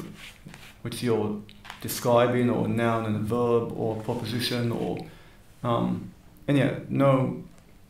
which 0.84 1.02
you're 1.04 1.42
describing, 1.82 2.50
or 2.50 2.66
a 2.66 2.68
noun 2.68 3.06
and 3.06 3.16
a 3.16 3.20
verb, 3.20 3.74
or 3.78 3.98
a 3.98 4.04
proposition, 4.04 4.72
or 4.72 4.98
um, 5.64 6.12
and 6.48 6.58
yeah, 6.58 6.80
no 6.90 7.44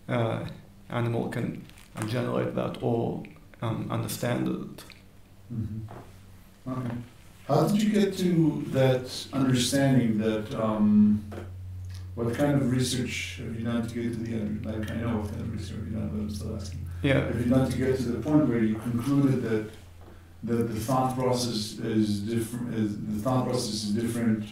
uh, 0.10 0.46
animal 0.90 1.30
can 1.30 1.64
um, 1.96 2.08
generate 2.10 2.56
that 2.56 2.78
or 2.82 3.24
um, 3.62 3.88
understand 3.92 4.48
it. 4.48 4.84
Mhm. 5.54 5.82
Okay. 6.68 6.96
How 7.48 7.66
did 7.68 7.82
you 7.82 7.90
get 7.92 8.18
to 8.18 8.66
that 8.72 9.28
understanding 9.32 10.18
that, 10.18 10.54
um, 10.62 11.24
what 12.16 12.34
kind 12.34 12.56
of 12.62 12.72
research 12.72 13.40
have 13.42 13.58
you 13.58 13.64
done 13.66 13.88
to 13.88 13.94
get 13.96 14.12
to 14.14 14.20
the 14.20 14.34
end? 14.34 14.66
Like, 14.66 14.92
I 14.92 14.96
know 14.96 15.20
what 15.20 15.30
kind 15.30 15.42
of 15.42 15.54
research 15.54 15.78
have 15.78 15.88
you 15.88 15.94
done, 15.98 16.10
but 16.10 16.20
I'm 16.20 16.30
still 16.30 16.56
asking. 16.56 16.86
Yeah. 17.04 17.26
Have 17.26 17.40
you 17.40 17.50
done 17.50 17.70
to 17.70 17.78
get 17.78 17.96
to 17.98 18.04
the 18.04 18.20
point 18.20 18.50
where 18.50 18.60
you 18.60 18.76
concluded 18.76 19.44
that 19.44 19.70
the, 20.44 20.56
the 20.56 20.80
thought 20.80 21.16
process 21.16 21.80
is 21.80 22.20
different, 22.22 22.74
is, 22.76 22.98
the 22.98 23.22
thought 23.22 23.46
process 23.46 23.84
is 23.86 23.92
different, 23.92 24.46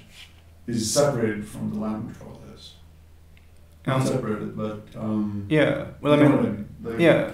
is 0.67 0.91
separated 0.91 1.47
from 1.47 1.71
the 1.73 1.79
language 1.79 2.15
process? 2.17 2.73
Not 3.85 4.01
Um, 4.01 4.07
separated, 4.07 4.57
but, 4.57 4.81
um. 4.97 5.45
yeah. 5.49 5.87
Well, 6.01 6.13
I 6.13 6.17
mean? 6.27 6.67
Like, 6.83 6.99
yeah. 6.99 7.31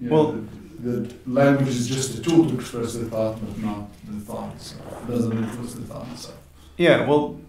you 0.00 0.10
well- 0.10 0.32
the, 0.80 0.90
the 0.90 1.14
language 1.30 1.68
is 1.68 1.86
just 1.86 2.18
a 2.18 2.22
tool 2.22 2.48
to 2.48 2.56
express 2.56 2.94
the 2.94 3.04
thought, 3.04 3.38
but 3.40 3.56
not 3.58 3.88
the 4.04 4.18
thought 4.18 4.52
itself. 4.56 5.04
It 5.08 5.12
doesn't 5.12 5.38
influence 5.38 5.74
the 5.74 5.82
thought 5.82 6.08
itself. 6.12 6.36
Yeah, 6.76 7.06
well, 7.06 7.40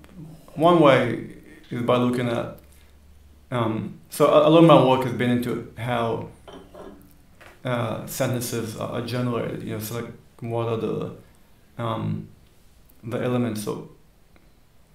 one 0.54 0.80
way 0.80 1.38
is 1.72 1.82
by 1.82 1.98
looking 1.98 2.30
at. 2.30 2.60
Um, 3.50 4.00
so 4.12 4.28
a, 4.28 4.48
a 4.48 4.50
lot 4.50 4.60
of 4.60 4.66
my 4.66 4.86
work 4.88 5.04
has 5.06 5.14
been 5.14 5.32
into 5.32 5.74
how 5.80 6.28
uh, 7.64 8.06
sentences 8.06 8.78
are, 8.78 9.02
generated. 9.02 9.64
You 9.64 9.74
know, 9.74 9.80
so 9.80 9.96
like 9.96 10.12
what 10.40 10.68
are 10.68 10.78
the 10.78 11.16
um, 11.78 12.28
the 13.04 13.22
elements 13.22 13.68
of 13.68 13.90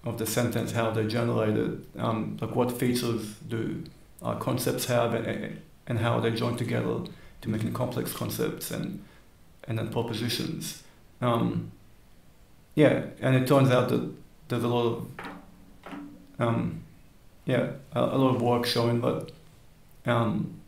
of 0.05 0.17
the 0.17 0.25
sentence, 0.25 0.71
how 0.71 0.91
they're 0.91 1.07
generated, 1.07 1.85
um, 1.97 2.37
like 2.39 2.55
what 2.55 2.71
features 2.71 3.35
do 3.47 3.83
uh, 4.21 4.35
concepts 4.35 4.85
have, 4.85 5.13
and, 5.13 5.61
and 5.87 5.99
how 5.99 6.19
they 6.19 6.31
join 6.31 6.55
together 6.55 7.01
to 7.41 7.49
make 7.49 7.73
complex 7.73 8.13
concepts 8.13 8.71
and 8.71 9.03
and 9.67 9.77
then 9.77 9.89
propositions. 9.89 10.83
Um, 11.21 11.71
yeah, 12.75 13.07
and 13.19 13.35
it 13.35 13.47
turns 13.47 13.71
out 13.71 13.89
that 13.89 14.11
there's 14.47 14.63
a 14.63 14.67
lot 14.67 14.85
of 14.85 15.07
um, 16.39 16.83
yeah 17.45 17.71
a, 17.93 17.99
a 17.99 18.17
lot 18.17 18.35
of 18.35 18.41
work 18.41 18.65
showing 18.65 19.01
that 19.01 19.31
um, 20.05 20.58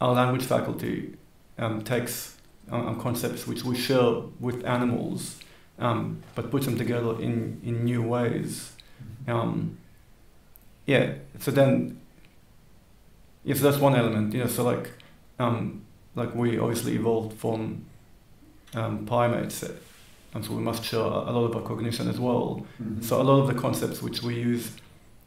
our 0.00 0.14
language 0.14 0.44
faculty 0.44 1.14
um, 1.58 1.82
takes 1.82 2.36
um, 2.70 3.00
concepts 3.00 3.46
which 3.46 3.64
we 3.64 3.76
share 3.76 4.22
with 4.40 4.64
animals 4.64 5.38
um, 5.78 6.22
but 6.34 6.50
puts 6.50 6.66
them 6.66 6.76
together 6.76 7.20
in, 7.20 7.60
in 7.64 7.84
new 7.84 8.02
ways. 8.02 8.72
Um, 9.28 9.78
yeah 10.86 11.14
so 11.40 11.50
then 11.50 12.00
if 13.44 13.60
that's 13.60 13.78
one 13.78 13.94
element 13.96 14.32
you 14.32 14.40
know 14.40 14.46
so 14.46 14.62
like 14.64 14.90
um, 15.38 15.82
like 16.14 16.34
we 16.34 16.58
obviously 16.58 16.94
evolved 16.94 17.38
from 17.38 17.84
um, 18.74 19.04
primates 19.06 19.62
and 20.34 20.44
so 20.44 20.52
we 20.52 20.62
must 20.62 20.84
share 20.84 21.00
a 21.00 21.30
lot 21.32 21.44
of 21.44 21.56
our 21.56 21.62
cognition 21.62 22.08
as 22.08 22.20
well. 22.20 22.66
Mhm. 22.82 23.02
so 23.02 23.20
a 23.20 23.24
lot 23.24 23.40
of 23.40 23.46
the 23.48 23.54
concepts 23.54 24.02
which 24.02 24.22
we 24.22 24.34
use 24.34 24.72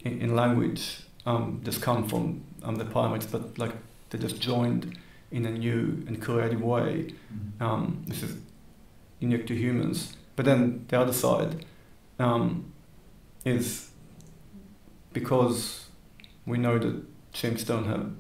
in, 0.02 0.22
in 0.22 0.36
language 0.36 1.02
um, 1.26 1.62
just 1.64 1.82
come 1.82 2.08
from 2.08 2.42
um, 2.64 2.76
the 2.76 2.86
primates, 2.86 3.26
but 3.26 3.58
like 3.58 3.74
they 4.10 4.18
just 4.18 4.40
joined 4.42 4.98
in 5.32 5.46
a 5.46 5.52
new 5.52 6.04
and 6.08 6.22
creative 6.22 6.62
way. 6.62 7.14
Mhm. 7.32 7.62
Um, 7.66 8.04
this 8.08 8.24
is 8.24 8.36
unique 9.20 9.46
to 9.48 9.56
humans. 9.56 10.16
But 10.36 10.46
then 10.46 10.86
the 10.88 11.00
other 11.00 11.14
side 11.14 11.66
um, 12.20 12.72
is 13.46 13.90
because 15.14 15.86
we 16.46 16.58
know 16.58 16.78
that 16.80 17.04
chimps 17.34 17.66
don't 17.66 17.86
have 17.86 18.12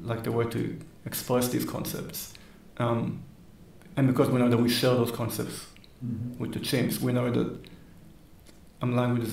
like 0.00 0.24
the 0.24 0.32
way 0.32 0.44
to 0.46 0.78
express 1.04 1.48
these 1.50 1.64
concepts, 1.64 2.34
um, 2.78 3.22
and 3.96 4.06
because 4.08 4.28
we 4.30 4.38
know 4.38 4.48
that 4.48 4.56
we 4.58 4.68
share 4.68 4.94
those 4.94 5.12
concepts 5.12 5.66
Mhm. 6.04 6.38
with 6.38 6.52
the 6.52 6.58
chimps, 6.60 7.00
we 7.00 7.12
know 7.12 7.30
that 7.30 7.58
um, 8.80 8.96
language 8.96 9.28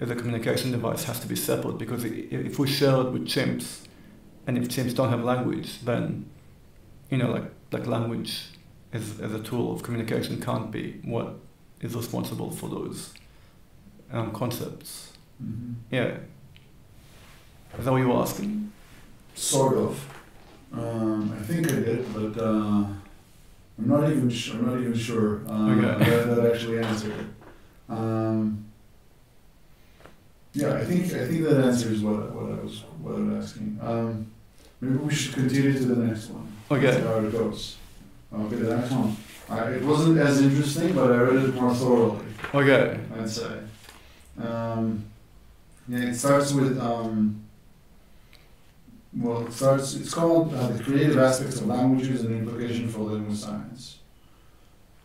as 0.00 0.10
a 0.10 0.14
communication 0.14 0.70
device 0.70 1.04
has 1.04 1.20
to 1.20 1.26
be 1.28 1.36
separate 1.36 1.76
because 1.78 2.04
if 2.04 2.58
we 2.58 2.66
share 2.66 3.00
it 3.02 3.12
with 3.12 3.26
chimps, 3.26 3.86
and 4.46 4.58
if 4.58 4.68
teams 4.68 4.94
don't 4.94 5.08
have 5.10 5.22
language, 5.24 5.80
then 5.82 6.26
you 7.10 7.18
know, 7.18 7.30
like 7.30 7.50
like 7.72 7.86
language 7.86 8.46
as, 8.92 9.20
as 9.20 9.32
a 9.32 9.40
tool 9.42 9.72
of 9.74 9.82
communication 9.82 10.40
can't 10.40 10.70
be 10.70 11.00
what 11.04 11.34
is 11.80 11.94
responsible 11.94 12.50
for 12.50 12.68
those 12.68 13.12
um, 14.12 14.32
concepts. 14.32 15.12
Mhm. 15.42 15.74
Yeah. 15.90 16.18
Is 17.78 17.84
that 17.84 17.90
what 17.90 17.98
you 17.98 18.08
were 18.08 18.20
asking? 18.22 18.70
Sort 19.34 19.76
of. 19.76 20.08
Um, 20.72 21.32
I 21.38 21.42
think 21.42 21.66
I 21.72 21.74
did, 21.76 22.14
but 22.14 22.40
uh, 22.40 22.46
I'm 22.46 22.94
not 23.78 24.08
even. 24.10 24.30
Sh- 24.30 24.52
I'm 24.52 24.66
not 24.66 24.78
even 24.80 24.94
sure 24.94 25.42
uh, 25.48 25.70
Okay. 25.72 26.04
that, 26.10 26.34
that 26.36 26.52
actually 26.54 26.78
answered 26.78 27.12
it. 27.18 27.26
Um, 27.88 28.64
yeah, 30.52 30.74
I 30.74 30.84
think 30.84 31.04
I 31.12 31.26
think 31.26 31.42
that 31.44 31.64
answers 31.64 32.00
what 32.02 32.32
what 32.32 32.52
I 32.58 32.62
was 32.62 32.84
what 33.02 33.16
I 33.16 33.18
was 33.20 33.44
asking. 33.44 33.78
Um, 33.82 34.30
maybe 34.80 34.96
we 34.96 35.14
should 35.14 35.34
continue 35.34 35.72
to 35.72 35.84
the 35.84 35.96
next 36.06 36.28
one. 36.30 36.52
Okay. 36.70 36.92
See 36.92 37.00
how 37.06 37.16
it 37.18 37.32
goes. 37.32 37.76
Okay, 38.32 38.56
the 38.56 38.76
next 38.76 38.90
one. 38.90 39.16
I, 39.48 39.68
it 39.72 39.82
wasn't 39.84 40.18
as 40.18 40.40
interesting, 40.40 40.94
but 40.94 41.12
I 41.12 41.16
read 41.18 41.44
it 41.44 41.54
more 41.54 41.74
thoroughly. 41.74 42.24
Okay. 42.54 42.98
I'd 43.18 43.30
say. 43.30 43.60
Um, 44.42 45.04
yeah, 45.88 45.98
it 45.98 46.14
starts 46.14 46.52
with, 46.52 46.78
um, 46.80 47.42
well, 49.16 49.46
it 49.46 49.52
starts, 49.52 49.94
it's 49.94 50.12
called 50.14 50.52
uh, 50.54 50.68
The 50.68 50.82
Creative 50.82 51.18
Aspects 51.18 51.60
of 51.60 51.66
Languages 51.66 52.24
and 52.24 52.34
Implication 52.34 52.88
for 52.88 53.00
Linguist 53.00 53.42
Science. 53.44 53.98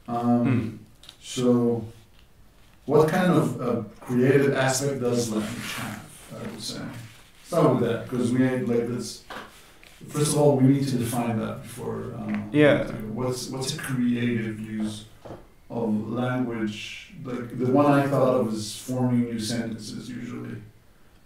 Um, 0.08 0.44
Hmm. 0.46 0.76
So, 1.22 1.86
what 2.86 3.08
kind 3.10 3.32
of 3.34 3.62
uh, 3.62 3.84
creative 4.02 4.56
aspect 4.56 5.02
does 5.02 5.30
language 5.30 5.74
have, 5.76 6.08
I 6.34 6.48
would 6.50 6.62
say? 6.62 6.82
Start 7.44 7.76
with 7.76 7.90
that, 7.90 8.10
because 8.10 8.32
we 8.32 8.42
had, 8.42 8.68
like, 8.68 8.88
this, 8.88 9.24
first 10.08 10.34
of 10.34 10.40
all, 10.42 10.58
we 10.58 10.68
need 10.74 10.88
to 10.88 10.98
define 10.98 11.40
that 11.40 11.64
before, 11.64 12.14
um, 12.18 12.50
Yeah. 12.52 12.86
What's, 13.14 13.50
what's 13.50 13.76
a 13.76 13.78
creative 13.78 14.60
use 14.60 15.06
of 15.70 16.10
language? 16.12 17.14
Like, 17.24 17.58
the 17.60 17.68
one 17.72 17.86
I 17.86 18.08
thought 18.08 18.36
of 18.42 18.54
is 18.54 18.78
forming 18.80 19.26
new 19.26 19.40
sentences 19.40 20.10
usually. 20.10 20.56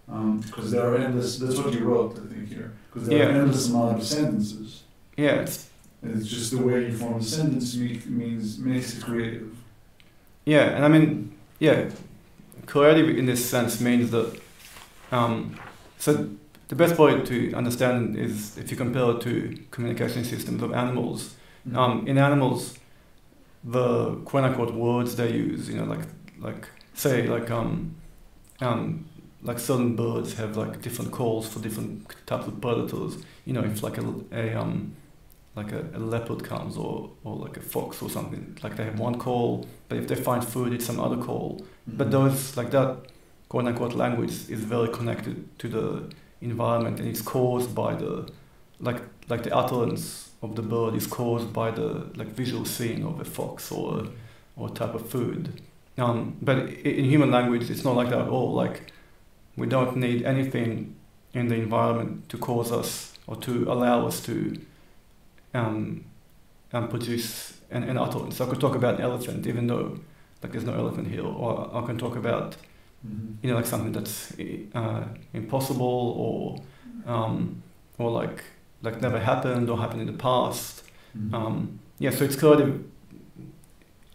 because 0.06 0.70
there 0.70 0.86
are 0.86 0.96
endless. 0.98 1.38
That's 1.38 1.58
what 1.58 1.72
you 1.72 1.84
wrote, 1.84 2.18
I 2.18 2.26
think 2.32 2.48
here. 2.48 2.72
Because 2.92 3.08
there 3.08 3.28
are 3.28 3.32
endless 3.32 3.68
amount 3.70 3.98
of 3.98 4.04
sentences. 4.06 4.82
Yeah, 5.16 5.42
it's, 5.42 5.68
And 6.02 6.20
it's 6.20 6.28
just 6.28 6.50
the 6.50 6.58
way 6.62 6.86
you 6.86 6.96
form 6.96 7.14
a 7.20 7.22
sentence 7.22 7.74
me- 7.76 8.02
means 8.06 8.58
makes 8.58 8.98
it 8.98 9.04
creative. 9.04 9.50
yeah, 10.44 10.74
and 10.76 10.84
I 10.84 10.88
mean, 10.88 11.32
yeah, 11.58 11.88
creative 12.66 13.16
in 13.16 13.26
this 13.26 13.48
sense 13.48 13.80
means 13.80 14.10
that. 14.10 14.38
Um, 15.12 15.56
so 15.98 16.28
the 16.74 16.88
best 16.88 16.98
way 16.98 17.20
to 17.20 17.52
understand 17.54 18.16
is 18.16 18.58
if 18.58 18.70
you 18.70 18.76
compare 18.76 19.10
it 19.12 19.20
to 19.20 19.56
communication 19.70 20.24
systems 20.24 20.60
of 20.62 20.72
animals. 20.72 21.36
Um, 21.74 22.06
in 22.06 22.18
animals, 22.18 22.78
the 23.62 24.16
quote 24.24 24.44
unquote 24.44 24.74
words 24.74 25.14
they 25.16 25.30
use, 25.32 25.68
you 25.68 25.76
know, 25.76 25.84
like 25.84 26.04
like 26.40 26.68
say 26.94 27.26
like 27.28 27.50
um, 27.50 27.94
um, 28.60 29.06
like 29.42 29.58
certain 29.58 29.94
birds 29.94 30.34
have 30.34 30.56
like 30.56 30.82
different 30.82 31.12
calls 31.12 31.48
for 31.48 31.60
different 31.60 32.12
types 32.26 32.46
of 32.46 32.60
predators. 32.60 33.18
You 33.46 33.52
know, 33.52 33.62
if 33.62 33.82
like 33.82 33.98
a, 33.98 34.14
a 34.32 34.54
um, 34.60 34.96
like 35.54 35.70
a, 35.72 35.86
a 35.94 36.00
leopard 36.00 36.42
comes 36.42 36.76
or, 36.76 37.10
or 37.22 37.36
like 37.36 37.56
a 37.56 37.60
fox 37.60 38.02
or 38.02 38.10
something, 38.10 38.58
like 38.64 38.76
they 38.76 38.84
have 38.84 38.98
one 38.98 39.16
call, 39.18 39.66
but 39.88 39.96
if 39.96 40.08
they 40.08 40.16
find 40.16 40.44
food, 40.44 40.72
it's 40.72 40.86
some 40.86 40.98
other 40.98 41.16
call. 41.16 41.64
But 41.86 42.10
those 42.10 42.56
like 42.56 42.72
that 42.72 43.06
quote 43.48 43.66
unquote 43.66 43.94
language 43.94 44.50
is 44.50 44.60
very 44.64 44.88
connected 44.88 45.58
to 45.60 45.68
the 45.68 46.10
environment 46.44 47.00
and 47.00 47.08
it's 47.08 47.22
caused 47.22 47.74
by 47.74 47.94
the 47.94 48.30
like 48.80 49.00
like 49.28 49.42
the 49.42 49.54
utterance 49.54 50.30
of 50.42 50.56
the 50.56 50.62
bird 50.62 50.94
is 50.94 51.06
caused 51.06 51.52
by 51.52 51.70
the 51.70 52.10
like 52.16 52.28
visual 52.28 52.64
seeing 52.64 53.04
of 53.04 53.20
a 53.20 53.24
fox 53.24 53.72
or 53.72 54.06
or 54.56 54.68
type 54.68 54.94
of 54.94 55.08
food. 55.08 55.60
Um, 55.96 56.36
but 56.42 56.58
in 56.68 57.04
human 57.04 57.30
language, 57.30 57.70
it's 57.70 57.84
not 57.84 57.96
like 57.96 58.10
that 58.10 58.20
at 58.20 58.28
all. 58.28 58.52
Like 58.52 58.92
we 59.56 59.66
don't 59.66 59.96
need 59.96 60.22
anything 60.24 60.96
in 61.32 61.48
the 61.48 61.56
environment 61.56 62.28
to 62.28 62.38
cause 62.38 62.70
us 62.72 63.16
or 63.26 63.36
to 63.36 63.64
allow 63.72 64.06
us 64.06 64.20
to 64.26 64.60
um, 65.54 66.04
um, 66.72 66.88
produce 66.88 67.60
an, 67.70 67.84
an 67.84 67.96
utterance. 67.96 68.40
I 68.40 68.46
could 68.46 68.60
talk 68.60 68.74
about 68.74 68.96
an 68.96 69.00
elephant, 69.02 69.46
even 69.46 69.66
though 69.66 69.98
like 70.42 70.52
there's 70.52 70.64
no 70.64 70.74
elephant 70.74 71.08
here, 71.08 71.24
or 71.24 71.70
I 71.74 71.86
can 71.86 71.96
talk 71.96 72.16
about 72.16 72.56
Mhm. 73.06 73.36
you 73.42 73.50
know 73.50 73.56
like 73.56 73.66
something 73.66 73.92
that's 73.92 74.32
uh, 74.74 75.04
impossible 75.32 76.14
or 76.24 76.56
um, 77.12 77.62
or 77.98 78.10
like 78.10 78.42
like 78.82 79.00
never 79.00 79.18
happened 79.20 79.68
or 79.70 79.78
happened 79.78 80.00
in 80.00 80.06
the 80.06 80.22
past. 80.22 80.82
Mhm. 81.16 81.34
Um, 81.34 81.78
yeah, 81.98 82.10
so 82.10 82.24
it's 82.24 82.36
creative 82.36 82.82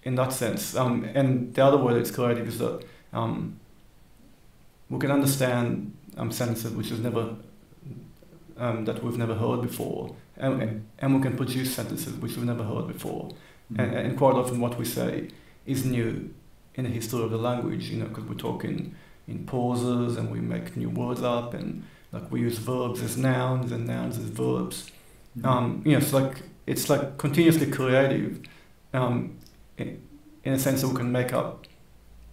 in 0.04 0.16
that 0.16 0.34
sense. 0.34 0.76
Um, 0.76 1.04
and 1.16 1.54
the 1.54 1.64
other 1.64 1.78
word 1.78 1.98
it's 1.98 2.12
creative 2.12 2.48
is 2.48 2.58
that 2.60 2.84
um, 3.14 3.60
we 4.90 5.00
can 5.00 5.12
understand 5.12 5.94
um, 6.18 6.32
sentences 6.32 6.72
which 6.72 6.92
is 6.92 7.00
never 7.00 7.36
um, 8.58 8.86
that 8.86 9.04
we've 9.04 9.18
never 9.18 9.36
heard 9.36 9.62
before, 9.62 10.16
and, 10.38 10.84
and 11.00 11.16
we 11.16 11.22
can 11.22 11.38
produce 11.38 11.74
sentences 11.76 12.14
which 12.16 12.36
we've 12.36 12.46
never 12.46 12.64
heard 12.64 12.88
before. 12.88 13.30
And, 13.78 13.94
and 13.94 14.18
quite 14.18 14.36
often 14.36 14.60
what 14.60 14.78
we 14.80 14.86
say 14.86 15.30
is 15.66 15.86
new 15.86 16.34
in 16.76 16.84
the 16.86 16.90
history 16.90 17.22
of 17.24 17.32
the 17.32 17.38
language, 17.38 17.90
you 17.90 17.98
know, 17.98 18.06
because 18.08 18.24
we 18.26 18.36
talk 18.36 18.64
in, 18.64 18.96
in 19.28 19.46
pauses 19.46 20.18
and 20.18 20.32
we 20.32 20.40
make 20.40 20.76
new 20.78 20.90
words 20.90 21.22
up 21.22 21.54
and 21.54 21.84
like 22.12 22.32
we 22.32 22.42
use 22.42 22.58
verbs 22.58 23.02
as 23.02 23.18
nouns 23.18 23.72
and 23.72 23.86
nouns 23.88 24.18
as 24.18 24.26
verbs. 24.26 24.92
Mhm. 25.38 25.46
Um, 25.46 25.82
you 25.86 25.92
know, 25.92 25.98
it's 26.00 26.14
like 26.14 26.42
it's 26.66 26.90
like 26.90 27.18
continuously 27.18 27.70
creative, 27.72 28.42
um, 28.94 29.38
in, 29.78 30.02
in 30.44 30.54
a 30.54 30.60
sense 30.60 30.82
that 30.82 30.88
we 30.88 30.96
can 30.96 31.12
make 31.12 31.34
up 31.34 31.66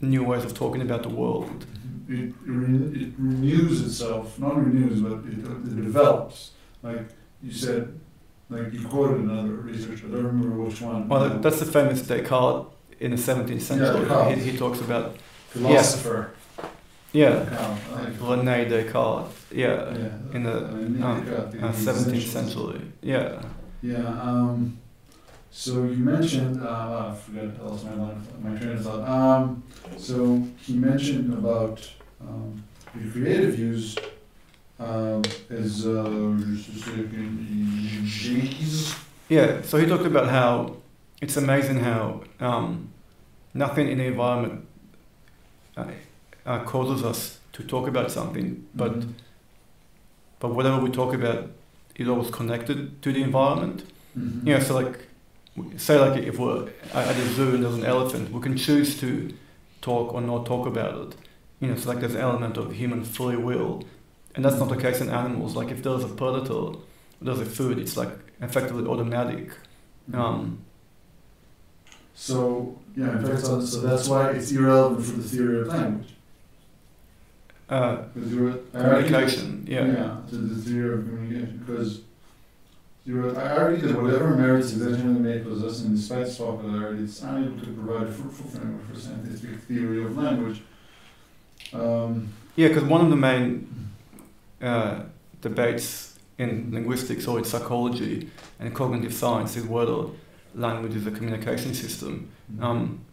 new 0.00 0.22
ways 0.22 0.44
of 0.44 0.54
talking 0.54 0.82
about 0.82 1.02
the 1.02 1.08
world. 1.08 1.66
it, 2.08 2.32
re- 2.44 3.02
it 3.02 3.12
renews 3.18 3.82
itself, 3.82 4.38
not 4.38 4.56
renews, 4.56 5.00
but 5.00 5.12
it, 5.24 5.38
it 5.38 5.76
develops. 5.82 6.52
Like 6.82 7.08
you 7.42 7.50
said, 7.52 7.98
like 8.48 8.72
you 8.72 8.86
quoted 8.86 9.20
another 9.22 9.48
researcher, 9.54 10.06
I 10.06 10.10
don't 10.10 10.24
remember 10.24 10.56
which 10.62 10.80
one. 10.80 11.08
Well, 11.08 11.38
that's 11.40 11.58
the 11.58 11.64
famous 11.66 12.02
Descartes 12.02 12.66
in 13.00 13.10
the 13.10 13.16
17th 13.16 13.60
century. 13.60 14.00
Descartes. 14.00 14.42
he, 14.42 14.50
he 14.50 14.58
talks 14.58 14.80
about 14.80 15.16
philosopher. 15.50 16.30
yeah, 17.12 17.44
I 17.94 18.10
René 18.10 18.68
Descartes. 18.68 19.32
Yeah, 19.50 19.96
yeah, 19.96 20.34
in 20.34 20.42
the, 20.42 20.66
I 20.66 20.70
mean, 20.72 21.02
um, 21.02 21.24
the 21.24 21.66
uh, 21.66 21.72
17th 21.72 22.22
century. 22.22 22.80
Yeah. 23.02 23.42
Yeah. 23.82 24.06
Um, 24.06 24.78
so 25.50 25.84
you 25.84 26.04
mentioned, 26.04 26.62
uh, 26.62 27.12
I 27.12 27.14
forgot, 27.14 27.58
I 27.60 27.68
lost 27.68 27.84
my 27.86 27.94
line, 27.94 28.26
my 28.42 28.58
train 28.58 28.72
of 28.72 28.84
thought. 28.84 29.08
Um, 29.08 29.62
so 29.96 30.42
he 30.60 30.74
mentioned 30.74 31.32
about 31.32 31.88
um, 32.20 32.62
the 32.94 33.10
creative 33.10 33.58
use 33.58 33.96
is 33.98 34.00
uh, 34.78 35.22
just 35.22 36.68
a 36.68 36.78
second, 36.78 38.02
G's. 38.04 38.94
Yeah, 39.28 39.62
so 39.62 39.78
he 39.78 39.86
talked 39.86 40.04
about 40.04 40.28
how 40.28 40.76
it's 41.20 41.36
amazing 41.36 41.80
how 41.80 42.22
um, 42.40 42.88
nothing 43.54 43.88
in 43.88 43.98
the 43.98 44.04
environment 44.04 44.66
uh, 45.76 45.86
uh, 46.44 46.64
causes 46.64 47.04
us 47.04 47.38
to 47.52 47.62
talk 47.64 47.88
about 47.88 48.10
something, 48.10 48.66
but 48.74 48.92
Mhm. 49.00 49.12
but 50.40 50.54
whatever 50.54 50.78
we 50.82 50.90
talk 50.90 51.14
about 51.14 51.50
is 51.96 52.08
always 52.08 52.30
connected 52.30 53.00
to 53.02 53.12
the 53.12 53.22
environment. 53.22 53.84
Mhm. 54.18 54.46
You 54.46 54.54
know, 54.54 54.60
so 54.60 54.74
like, 54.74 55.06
say 55.78 55.98
like 55.98 56.22
if 56.22 56.38
we're 56.38 56.68
at 56.94 57.08
at 57.08 57.16
a 57.16 57.26
zoo 57.34 57.54
and 57.54 57.64
there's 57.64 57.74
an 57.76 57.84
elephant, 57.84 58.30
we 58.32 58.40
can 58.40 58.56
choose 58.56 58.98
to 59.00 59.32
talk 59.80 60.12
or 60.14 60.20
not 60.20 60.44
talk 60.46 60.66
about 60.66 60.94
it. 61.02 61.16
You 61.60 61.68
know, 61.68 61.76
so 61.76 61.88
like 61.88 62.00
there's 62.00 62.14
an 62.14 62.20
element 62.20 62.56
of 62.58 62.72
human 62.72 63.02
free 63.04 63.36
will, 63.36 63.82
and 64.34 64.44
that's 64.44 64.58
not 64.58 64.68
the 64.68 64.76
case 64.76 65.00
in 65.00 65.08
animals. 65.08 65.56
Like 65.56 65.70
if 65.70 65.82
there's 65.82 66.04
a 66.04 66.08
predator, 66.08 66.78
there's 67.22 67.40
a 67.40 67.46
food, 67.46 67.78
it's 67.78 67.96
like 67.96 68.10
effectively 68.42 68.86
automatic. 68.86 69.52
Um, 70.12 70.58
So 72.18 72.78
yeah, 72.96 73.18
in 73.18 73.26
fact, 73.26 73.42
so, 73.42 73.60
so 73.60 73.80
that's 73.80 74.08
why 74.08 74.30
it's 74.30 74.50
irrelevant 74.50 75.04
for 75.04 75.16
the 75.20 75.28
theory 75.28 75.60
of 75.60 75.66
language. 75.68 76.14
uh, 77.68 77.96
Because 78.14 78.32
you're 78.32 78.50
argue- 78.74 79.02
communication, 79.04 79.64
yeah. 79.68 79.86
Yeah, 79.86 80.16
to 80.30 80.36
the 80.36 80.62
theory 80.62 80.94
of 80.98 81.04
communication, 81.06 81.58
because 81.58 82.00
you're, 83.04 83.38
I 83.38 83.50
argue 83.56 83.86
that 83.88 84.00
whatever 84.02 84.34
merits 84.34 84.72
exceptionally 84.72 85.20
may 85.20 85.38
possess, 85.40 85.82
and 85.82 85.94
despite 85.94 86.22
its 86.22 86.38
popularity, 86.38 87.04
it's 87.04 87.22
unable 87.22 87.60
to 87.60 87.66
provide 87.72 88.06
a 88.08 88.12
fruitful 88.12 88.46
framework 88.50 88.88
for 88.92 88.98
scientific 88.98 89.60
theory 89.68 90.02
of 90.04 90.16
language. 90.16 90.62
Um, 91.74 92.28
Yeah, 92.56 92.68
because 92.68 92.84
one 92.84 93.02
of 93.02 93.10
the 93.10 93.16
main 93.16 93.68
uh, 94.62 95.00
debates 95.42 96.18
in 96.38 96.70
linguistics 96.72 97.26
or 97.28 97.38
in 97.38 97.44
psychology 97.44 98.30
and 98.58 98.74
cognitive 98.74 99.12
science 99.12 99.54
is 99.56 99.64
whether 99.66 100.06
language 100.56 100.96
is 100.96 101.06
a 101.06 101.10
communication 101.10 101.74
system. 101.74 102.30
Um, 102.60 103.04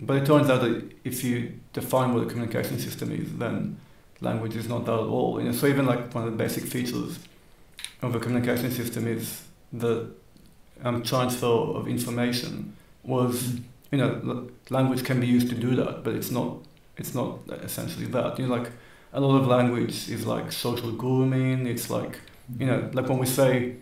but 0.00 0.16
it 0.16 0.26
turns 0.26 0.48
out 0.48 0.62
that 0.62 0.92
if 1.04 1.22
you 1.24 1.54
define 1.72 2.14
what 2.14 2.24
a 2.24 2.26
communication 2.26 2.78
system 2.78 3.12
is, 3.12 3.36
then 3.36 3.78
language 4.20 4.56
is 4.56 4.68
not 4.68 4.86
that 4.86 4.92
at 4.92 4.98
all. 4.98 5.40
You 5.40 5.46
know, 5.46 5.52
so 5.52 5.66
even 5.66 5.86
like 5.86 6.14
one 6.14 6.24
of 6.24 6.30
the 6.30 6.36
basic 6.36 6.64
features 6.64 7.18
of 8.02 8.14
a 8.14 8.20
communication 8.20 8.70
system 8.70 9.06
is 9.06 9.42
the 9.72 10.10
um, 10.82 11.02
transfer 11.02 11.46
of 11.46 11.88
information. 11.88 12.76
Was 13.02 13.60
you 13.90 13.98
know 13.98 14.48
language 14.70 15.04
can 15.04 15.20
be 15.20 15.26
used 15.26 15.50
to 15.50 15.54
do 15.54 15.76
that, 15.76 16.04
but 16.04 16.14
it's 16.14 16.30
not 16.30 16.56
it's 16.96 17.14
not 17.14 17.38
essentially 17.62 18.06
that. 18.06 18.38
You 18.38 18.46
know, 18.46 18.54
like 18.54 18.70
a 19.12 19.20
lot 19.20 19.36
of 19.36 19.46
language 19.46 20.08
is 20.08 20.26
like 20.26 20.52
social 20.52 20.92
grooming. 20.92 21.66
It's 21.66 21.90
like 21.90 22.20
you 22.58 22.66
know, 22.66 22.90
like 22.92 23.08
when 23.08 23.18
we 23.18 23.26
say 23.26 23.76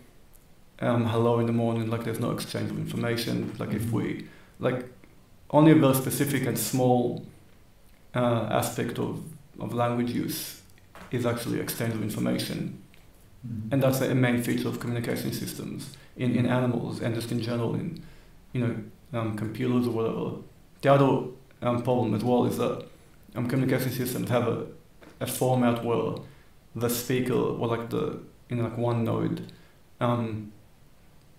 um, 0.79 1.05
hello 1.05 1.39
in 1.39 1.45
the 1.45 1.53
morning, 1.53 1.89
like 1.89 2.03
there's 2.03 2.19
no 2.19 2.31
exchange 2.31 2.71
of 2.71 2.77
information. 2.77 3.53
Like 3.59 3.73
if 3.73 3.91
we, 3.91 4.27
like, 4.59 4.85
only 5.49 5.71
a 5.71 5.75
very 5.75 5.93
specific 5.95 6.45
and 6.45 6.57
small 6.57 7.25
uh, 8.15 8.47
aspect 8.51 8.99
of, 8.99 9.23
of 9.59 9.73
language 9.73 10.11
use 10.11 10.61
is 11.11 11.25
actually 11.25 11.59
exchange 11.59 11.93
of 11.93 12.01
information. 12.01 12.81
Mhm. 13.45 13.73
And 13.73 13.83
that's 13.83 14.01
a 14.01 14.15
main 14.15 14.41
feature 14.41 14.67
of 14.67 14.79
communication 14.79 15.31
systems 15.33 15.97
in, 16.15 16.35
in 16.35 16.45
animals 16.45 17.01
and 17.01 17.13
just 17.13 17.31
in 17.31 17.41
general 17.41 17.75
in, 17.75 18.01
you 18.53 18.61
know, 18.61 18.75
um, 19.19 19.35
computers 19.35 19.87
or 19.87 19.91
whatever. 19.91 20.37
The 20.81 20.93
other 20.93 21.27
um, 21.61 21.83
problem 21.83 22.13
as 22.13 22.23
well 22.23 22.45
is 22.45 22.57
that 22.57 22.85
um, 23.35 23.47
communication 23.47 23.91
systems 23.91 24.29
have 24.29 24.47
a, 24.47 24.65
a 25.19 25.27
format 25.27 25.83
where 25.83 26.15
the 26.75 26.89
speaker 26.89 27.33
or 27.33 27.67
like 27.67 27.89
the, 27.89 28.19
in 28.49 28.63
like 28.63 28.77
one 28.77 29.03
node, 29.03 29.51
um, 29.99 30.51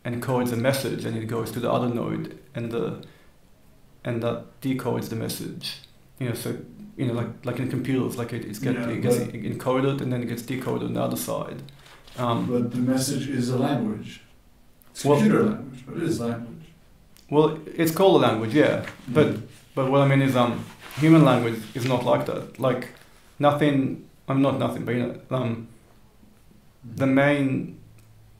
encodes 0.04 0.52
a 0.52 0.56
message 0.56 1.04
and 1.04 1.16
it 1.16 1.26
goes 1.26 1.50
to 1.52 1.60
the 1.60 1.70
other 1.70 1.88
node 1.88 2.38
and 2.54 2.70
the 2.70 3.02
and 4.04 4.22
that 4.22 4.60
decodes 4.60 5.08
the 5.08 5.16
message. 5.16 5.78
You 6.18 6.28
know, 6.28 6.34
so 6.34 6.56
you 6.96 7.06
know, 7.06 7.14
like 7.14 7.28
like 7.44 7.58
in 7.58 7.68
computers, 7.70 8.16
like 8.16 8.32
it, 8.32 8.44
it's 8.44 8.58
get, 8.58 8.74
Yeah, 8.74 8.88
it 8.88 9.00
gets 9.02 9.16
encoded 9.16 10.00
and 10.00 10.12
then 10.12 10.22
it 10.22 10.26
gets 10.28 10.42
decoded 10.42 10.88
on 10.88 10.94
the 10.94 11.02
other 11.02 11.16
side. 11.16 11.62
Um, 12.18 12.46
But 12.46 12.70
the 12.70 12.78
message 12.78 13.28
is 13.28 13.48
a 13.50 13.58
language. 13.58 14.20
It's 14.90 15.04
Well- 15.04 15.16
computer 15.18 15.42
language, 15.44 15.80
but 15.86 15.96
it 15.96 16.02
is 16.04 16.20
language. 16.20 16.66
well, 17.30 17.58
it's 17.74 17.90
called 17.92 18.22
a 18.22 18.26
language, 18.28 18.54
yeah, 18.54 18.86
but 19.08 19.28
but 19.74 19.90
what 19.90 20.00
I 20.02 20.06
mean 20.08 20.22
is, 20.22 20.36
um, 20.36 20.64
human 21.00 21.24
language 21.24 21.60
is 21.74 21.84
not 21.84 22.04
like 22.04 22.26
that. 22.26 22.60
Like 22.60 22.88
nothing 23.38 24.04
I'm 24.28 24.40
not 24.40 24.58
nothing, 24.58 24.84
but 24.84 24.94
you 24.94 25.02
know, 25.06 25.14
um, 25.36 25.68
the 26.96 27.06
main 27.06 27.78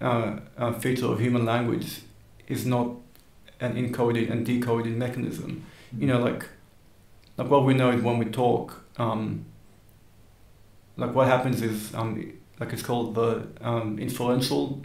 uh, 0.05 0.39
uh, 0.59 0.73
feature 0.73 1.07
of 1.07 1.19
human 1.19 1.47
language 1.47 2.03
is 2.47 2.67
not 2.67 2.89
an 3.61 3.75
encoding 3.75 4.31
and 4.31 4.45
decoding 4.45 4.99
mechanism. 4.99 5.65
You 5.99 6.07
know, 6.07 6.21
like 6.21 6.47
like 7.39 7.49
what 7.49 7.65
we 7.65 7.73
know 7.73 7.91
is 7.91 8.03
when 8.03 8.19
we 8.19 8.27
talk, 8.27 8.85
um, 8.99 9.47
like 10.99 11.15
what 11.15 11.27
happens 11.27 11.63
is 11.63 11.95
um, 11.95 12.33
like 12.61 12.73
it's 12.75 12.83
called 12.83 13.15
the 13.15 13.49
um, 13.63 13.99
inferential 13.99 14.83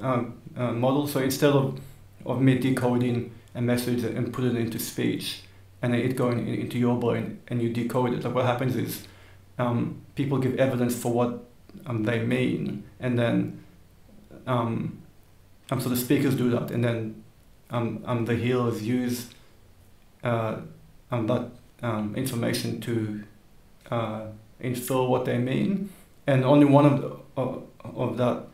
um, 0.00 0.34
uh, 0.54 0.72
model. 0.72 1.06
So 1.06 1.20
instead 1.20 1.54
of 1.54 1.80
of 2.26 2.42
me 2.42 2.58
decoding 2.58 3.32
a 3.54 3.62
message 3.62 4.04
and 4.04 4.32
put 4.34 4.44
it 4.44 4.54
into 4.54 4.78
speech, 4.78 5.44
and 5.80 5.94
it 5.94 6.14
going 6.14 6.46
in, 6.46 6.54
into 6.54 6.78
your 6.78 7.00
brain 7.00 7.40
and 7.48 7.62
you 7.62 7.72
decode 7.72 8.12
it, 8.12 8.22
like 8.22 8.34
what 8.34 8.44
happens 8.44 8.76
is 8.76 9.08
um, 9.58 10.02
people 10.14 10.36
give 10.36 10.56
evidence 10.56 10.94
for 10.94 11.10
what 11.10 11.44
um, 11.86 12.02
they 12.02 12.22
mean, 12.22 12.84
and 13.00 13.18
then 13.18 13.64
um, 14.48 15.02
um, 15.70 15.80
so 15.80 15.88
the 15.88 15.96
speakers 15.96 16.34
do 16.34 16.50
that, 16.50 16.70
and 16.70 16.82
then 16.82 17.22
um, 17.70 18.02
um, 18.06 18.24
the 18.24 18.34
healers 18.34 18.82
use 18.82 19.28
uh, 20.24 20.56
um, 21.10 21.26
that 21.26 21.50
um, 21.82 22.14
information 22.16 22.80
to 22.80 23.22
uh, 23.90 24.22
infer 24.60 25.02
what 25.06 25.24
they 25.24 25.38
mean, 25.38 25.90
and 26.26 26.44
only 26.44 26.64
one 26.64 26.86
of 26.86 27.00
the, 27.02 27.16
of, 27.36 27.62
of 27.84 28.16
that 28.16 28.44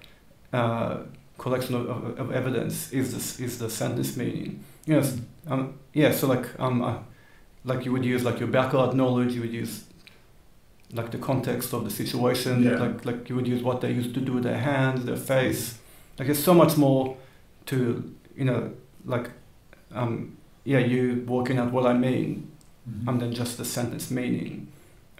uh, 0.52 0.98
collection 1.38 1.74
of, 1.74 1.88
of, 1.88 2.18
of 2.18 2.32
evidence 2.32 2.92
is 2.92 3.14
this 3.14 3.40
is 3.40 3.58
the 3.58 3.70
sentence 3.70 4.16
meaning. 4.16 4.62
Yes, 4.86 5.16
um, 5.46 5.74
yeah. 5.92 6.12
So 6.12 6.26
like 6.26 6.46
um, 6.60 6.82
uh, 6.82 6.98
like 7.64 7.84
you 7.84 7.92
would 7.92 8.04
use 8.04 8.24
like 8.24 8.40
your 8.40 8.48
background 8.48 8.94
knowledge, 8.94 9.32
you 9.34 9.40
would 9.42 9.52
use 9.52 9.84
like 10.92 11.10
the 11.10 11.18
context 11.18 11.72
of 11.72 11.84
the 11.84 11.90
situation, 11.90 12.62
Yeah. 12.62 12.78
like 12.78 13.04
like 13.04 13.28
you 13.28 13.36
would 13.36 13.46
use 13.48 13.62
what 13.62 13.80
they 13.80 13.92
used 13.92 14.14
to 14.14 14.20
do 14.20 14.32
with 14.32 14.44
their 14.44 14.58
hands, 14.58 15.04
their 15.04 15.16
face. 15.16 15.78
Like 16.18 16.26
there's 16.28 16.42
so 16.42 16.54
much 16.54 16.76
more 16.76 17.16
to 17.66 17.76
you 18.36 18.44
know 18.44 18.72
like 19.04 19.30
um, 19.92 20.36
yeah 20.64 20.78
you 20.78 21.24
working 21.26 21.58
out 21.58 21.72
what 21.72 21.86
I 21.86 21.92
mean 21.94 22.50
Mhm. 22.88 23.08
um, 23.08 23.18
than 23.18 23.32
just 23.32 23.56
the 23.56 23.64
sentence 23.64 24.10
meaning. 24.10 24.68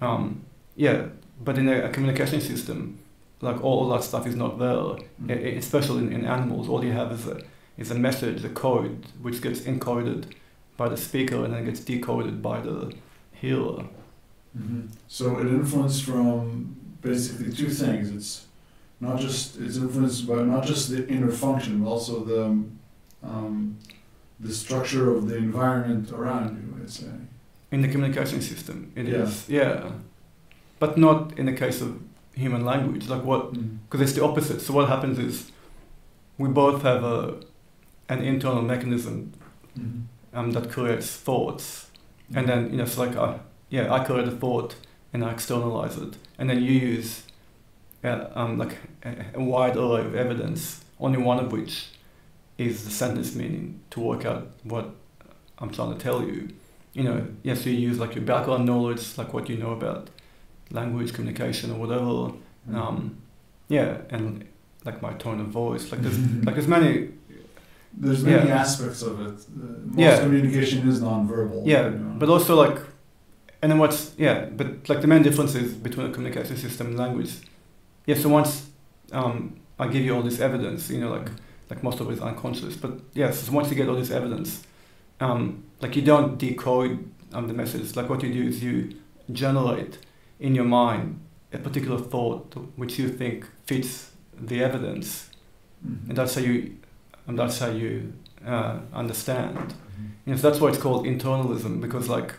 Um, 0.01 0.43
yeah, 0.77 1.07
but 1.43 1.57
in 1.57 1.67
a, 1.69 1.85
a 1.87 1.89
communication 1.89 2.41
system, 2.43 2.99
like 3.41 3.57
all, 3.65 3.79
all 3.81 3.89
that 3.95 4.05
stuff 4.05 4.27
is 4.27 4.37
not 4.37 4.59
there. 4.59 4.77
Mhm. 4.77 5.31
E- 5.31 5.47
e- 5.55 5.57
especially 5.57 6.01
in, 6.07 6.13
in 6.13 6.27
animals, 6.27 6.69
all 6.69 6.85
you 6.85 6.93
have 6.93 7.11
is 7.13 7.27
a 7.27 7.41
is 7.79 7.91
a 7.91 7.95
message, 7.95 8.45
a 8.45 8.51
code, 8.51 9.07
which 9.23 9.41
gets 9.41 9.61
encoded 9.61 10.25
by 10.77 10.89
the 10.91 10.97
speaker 10.97 11.43
and 11.45 11.55
then 11.55 11.65
gets 11.65 11.81
decoded 11.81 12.43
by 12.43 12.61
the 12.61 12.93
hearer. 13.33 13.85
Mhm. 14.57 14.89
So 15.09 15.39
it 15.41 15.47
influenced 15.47 16.05
from 16.05 16.77
basically 17.01 17.51
two 17.53 17.71
things. 17.71 18.11
It's 18.11 18.47
not 19.01 19.19
just 19.21 19.61
it's 19.61 19.77
influenced 19.77 20.27
by 20.27 20.43
not 20.43 20.65
just 20.65 20.91
the 20.91 21.07
inner 21.09 21.31
function, 21.31 21.83
but 21.83 21.91
also 21.91 22.25
the 22.25 22.45
um, 23.23 23.77
the 24.41 24.53
structure 24.53 25.15
of 25.17 25.29
the 25.29 25.37
environment 25.37 26.11
around 26.13 26.57
you. 26.57 26.83
I'd 26.83 26.91
say. 26.91 27.07
In 27.71 27.83
the 27.83 27.89
communication 27.89 28.41
system, 28.41 28.93
it 28.95 29.09
is 29.09 29.49
Yeah. 29.49 29.63
yeah. 29.63 29.91
but 30.79 30.97
not 30.99 31.37
in 31.39 31.47
the 31.47 31.53
case 31.53 31.81
of 31.81 31.99
human 32.35 32.65
language. 32.65 33.09
Like 33.09 33.25
what 33.25 33.53
because 33.91 34.01
it's 34.01 34.13
the 34.19 34.25
opposite. 34.25 34.61
So 34.61 34.73
what 34.75 34.89
happens 34.89 35.19
is 35.19 35.51
we 36.39 36.49
both 36.49 36.83
have 36.83 37.03
a 37.05 37.41
an 38.09 38.21
internal 38.23 38.63
mechanism 38.63 39.33
Mhm. 39.79 40.03
um, 40.35 40.53
that 40.53 40.71
creates 40.71 41.09
thoughts, 41.17 41.91
and 42.35 42.47
then 42.49 42.71
you 42.71 42.77
know 42.77 42.85
it's 42.85 42.99
like 42.99 43.17
uh, 43.17 43.39
yeah, 43.71 43.93
I 43.93 44.05
create 44.05 44.29
a 44.29 44.37
thought 44.43 44.77
and 45.13 45.25
I 45.25 45.31
externalize 45.33 45.97
it, 45.97 46.17
and 46.39 46.49
then 46.51 46.59
you 46.63 46.73
use 46.97 47.23
uh, 48.05 48.29
um, 48.35 48.59
like 48.59 48.77
a, 49.05 49.15
a 49.35 49.43
wide 49.43 49.77
array 49.77 50.01
of 50.05 50.15
evidence, 50.15 50.85
only 51.01 51.19
one 51.19 51.39
of 51.45 51.51
which 51.53 51.89
is 52.59 52.85
the 52.85 52.91
sentence 52.91 53.35
meaning 53.35 53.81
to 53.91 54.01
work 54.01 54.25
out 54.25 54.49
what 54.63 54.91
I'm 55.59 55.71
trying 55.71 55.93
to 55.97 55.99
tell 55.99 56.23
you. 56.23 56.49
You 56.93 57.03
know, 57.05 57.27
yes, 57.43 57.67
you 57.67 57.73
use 57.73 57.99
like 57.99 58.15
your 58.15 58.25
background 58.25 58.67
knowledge, 58.67 59.19
like 59.19 59.33
what 59.35 59.49
you 59.49 59.57
know 59.57 59.73
about 59.73 60.11
language, 60.71 61.13
communication, 61.13 61.71
or 61.73 61.79
whatever. 61.79 62.37
Um, 62.73 63.17
yeah, 63.69 63.99
and 64.11 64.47
like 64.85 65.03
my 65.03 65.13
tone 65.15 65.41
of 65.41 65.49
voice, 65.49 65.91
like 65.91 66.03
there's 66.03 66.19
like 66.45 66.55
there's 66.55 66.69
many 66.69 67.09
There's 67.97 68.25
many 68.25 68.49
yeah. 68.49 68.61
aspects 68.61 69.03
of 69.03 69.21
it. 69.21 69.39
Uh, 69.57 69.67
most 69.85 69.99
Yeah. 69.99 70.19
communication 70.21 70.89
is 70.89 71.01
nonverbal. 71.01 71.63
Yeah, 71.65 71.85
you 71.91 71.99
know. 71.99 72.15
but 72.19 72.29
also 72.29 72.55
like, 72.65 72.79
and 73.63 73.71
then 73.71 73.79
what's 73.79 74.13
yeah, 74.19 74.47
but 74.57 74.89
like 74.89 75.01
the 75.01 75.07
main 75.07 75.23
difference 75.23 75.55
is 75.55 75.75
between 75.75 76.07
a 76.11 76.13
communication 76.13 76.57
system 76.57 76.89
and 76.89 76.97
language. 76.99 77.33
Yeah, 78.07 78.17
so 78.17 78.29
once 78.29 78.69
um, 79.13 79.57
I 79.79 79.89
give 79.89 80.05
you 80.05 80.15
all 80.15 80.23
this 80.23 80.41
evidence, 80.41 80.91
you 80.91 81.01
know, 81.01 81.11
like 81.11 81.29
like 81.71 81.83
most 81.83 81.99
of 82.01 82.11
it 82.11 82.15
is 82.15 82.21
unconscious, 82.21 82.77
but 82.77 83.01
yes, 83.15 83.39
so 83.41 83.53
once 83.53 83.71
you 83.71 83.77
get 83.77 83.89
all 83.89 83.97
this 83.97 84.11
evidence, 84.11 84.63
um, 85.21 85.65
like 85.81 85.97
you 85.97 86.03
don't 86.03 86.37
decode 86.39 87.09
um, 87.33 87.49
the 87.49 87.55
message. 87.55 87.97
Like 87.97 88.09
what 88.11 88.23
you 88.23 88.33
do 88.33 88.43
is 88.49 88.63
you 88.63 88.95
generate 89.33 89.99
in 90.41 90.55
your 90.55 90.67
mind 90.67 91.21
a 91.53 91.59
particular 91.59 91.99
thought 91.99 92.55
which 92.77 92.99
you 92.99 93.09
think 93.09 93.47
fits 93.67 94.11
the 94.39 94.63
evidence, 94.63 95.31
Mhm. 95.87 96.09
and 96.09 96.19
that's 96.19 96.35
how 96.35 96.41
you, 96.43 96.77
and 97.27 97.39
that's 97.39 97.59
how 97.59 97.69
you 97.71 98.13
uh, 98.47 98.81
understand. 98.93 99.57
Mhm. 99.57 100.11
You 100.27 100.33
know, 100.33 100.37
so 100.37 100.51
that's 100.51 100.61
why 100.61 100.69
it's 100.69 100.79
called 100.79 101.07
internalism 101.07 101.81
because 101.81 102.09
like 102.11 102.35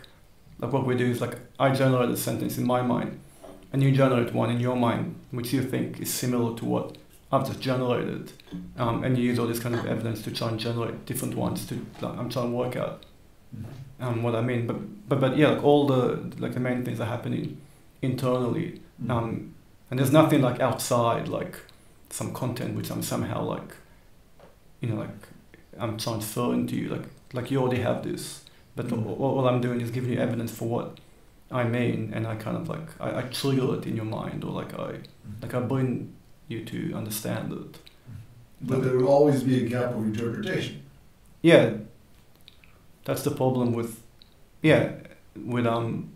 like 0.60 0.72
what 0.72 0.86
we 0.86 0.94
do 0.96 1.06
is 1.06 1.20
like 1.20 1.36
I 1.58 1.70
generate 1.74 2.10
a 2.10 2.16
sentence 2.16 2.58
in 2.58 2.66
my 2.66 2.80
mind 2.82 3.18
and 3.76 3.82
you 3.84 3.92
generate 3.92 4.32
one 4.32 4.48
in 4.48 4.58
your 4.58 4.74
mind 4.74 5.14
which 5.32 5.52
you 5.52 5.62
think 5.62 6.00
is 6.00 6.12
similar 6.12 6.56
to 6.56 6.64
what 6.64 6.96
I've 7.30 7.46
just 7.46 7.60
generated 7.60 8.32
um, 8.78 9.04
and 9.04 9.18
you 9.18 9.24
use 9.24 9.38
all 9.38 9.46
this 9.46 9.58
kind 9.58 9.74
of 9.74 9.84
evidence 9.84 10.22
to 10.22 10.30
try 10.30 10.48
and 10.48 10.58
generate 10.58 11.04
different 11.04 11.34
ones 11.34 11.66
to 11.66 11.74
like, 12.00 12.16
I'm 12.18 12.30
trying 12.30 12.50
to 12.52 12.56
work 12.56 12.74
out 12.76 13.04
Mhm. 13.54 13.64
um, 14.04 14.22
what 14.22 14.34
I 14.34 14.40
mean 14.40 14.66
but, 14.66 14.76
but 15.10 15.20
but 15.20 15.36
yeah 15.36 15.48
like 15.50 15.62
all 15.62 15.86
the 15.86 16.00
like 16.38 16.54
the 16.54 16.60
main 16.68 16.84
things 16.86 17.00
are 17.00 17.10
happening 17.16 17.44
internally 18.02 18.80
Mhm. 19.02 19.10
um, 19.14 19.54
and 19.90 19.98
there's 20.00 20.12
nothing 20.20 20.40
like 20.48 20.58
outside 20.68 21.28
like 21.28 21.54
some 22.18 22.32
content 22.32 22.74
which 22.78 22.90
I'm 22.90 23.02
somehow 23.02 23.40
like 23.54 23.70
you 24.80 24.88
know 24.88 24.96
like 25.04 25.18
I'm 25.78 25.94
transferring 25.98 26.66
to 26.70 26.74
you 26.80 26.88
like 26.88 27.06
like 27.34 27.50
you 27.50 27.60
already 27.62 27.82
have 27.82 28.02
this 28.08 28.24
but 28.76 28.86
Mm. 28.88 29.06
all, 29.06 29.38
all 29.38 29.46
I'm 29.50 29.60
doing 29.60 29.80
is 29.84 29.90
giving 29.96 30.10
you 30.14 30.18
evidence 30.28 30.50
for 30.58 30.66
what 30.74 30.88
I 31.50 31.64
mean 31.64 32.12
and 32.14 32.26
I 32.26 32.34
kind 32.36 32.56
of 32.56 32.68
like 32.68 32.88
I, 33.00 33.18
I 33.20 33.22
trigger 33.22 33.74
it 33.76 33.86
in 33.86 33.96
your 33.96 34.04
mind 34.04 34.44
or 34.44 34.52
like 34.52 34.74
I 34.78 34.98
like 35.42 35.54
I 35.54 35.60
bring 35.60 36.12
you 36.48 36.64
to 36.64 36.94
understand 36.94 37.52
it. 37.52 37.78
But 38.60 38.82
there 38.82 38.96
will 38.96 39.08
always 39.08 39.42
be 39.42 39.64
a 39.64 39.68
gap 39.68 39.90
of 39.92 40.02
interpretation. 40.04 40.82
yeah. 41.42 41.74
That's 43.04 43.22
the 43.22 43.30
problem 43.30 43.72
with 43.72 44.00
yeah 44.62 44.92
with 45.36 45.66
um 45.66 46.10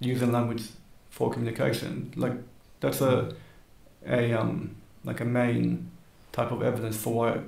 using 0.00 0.30
language 0.32 0.62
for 1.10 1.30
communication. 1.30 2.12
Like 2.16 2.34
that's 2.80 3.00
a 3.00 3.34
a 4.06 4.32
um 4.32 4.76
like 5.04 5.20
a 5.20 5.24
main 5.24 5.90
type 6.32 6.52
of 6.52 6.62
evidence 6.62 6.96
for 6.96 7.12
why 7.14 7.40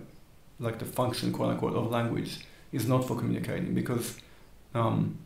like 0.59 0.79
the 0.79 0.85
function 0.85 1.33
quote 1.33 1.51
unquote 1.51 1.75
of 1.75 1.91
language 1.91 2.39
is 2.73 2.87
not 2.87 3.07
for 3.07 3.17
communicating 3.17 3.75
because 3.75 4.17
um 4.75 5.19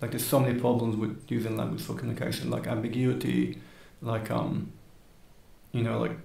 like 0.00 0.10
there's 0.10 0.26
so 0.26 0.38
many 0.40 0.58
problems 0.58 0.96
with 0.96 1.24
using 1.28 1.56
language 1.56 1.82
for 1.82 1.94
communication 1.94 2.50
like 2.50 2.66
ambiguity 2.66 3.58
like 4.02 4.30
um 4.30 4.70
you 5.72 5.82
know 5.82 5.98
like 5.98 6.16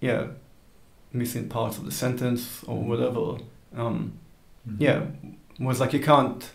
yeah 0.00 0.26
missing 1.12 1.48
parts 1.48 1.78
of 1.78 1.84
the 1.84 1.92
sentence 1.92 2.62
or 2.64 2.76
whatever 2.82 3.42
um 3.76 4.18
yeah, 4.78 5.06
was 5.58 5.80
like 5.80 5.92
you 5.92 6.00
can't 6.00 6.50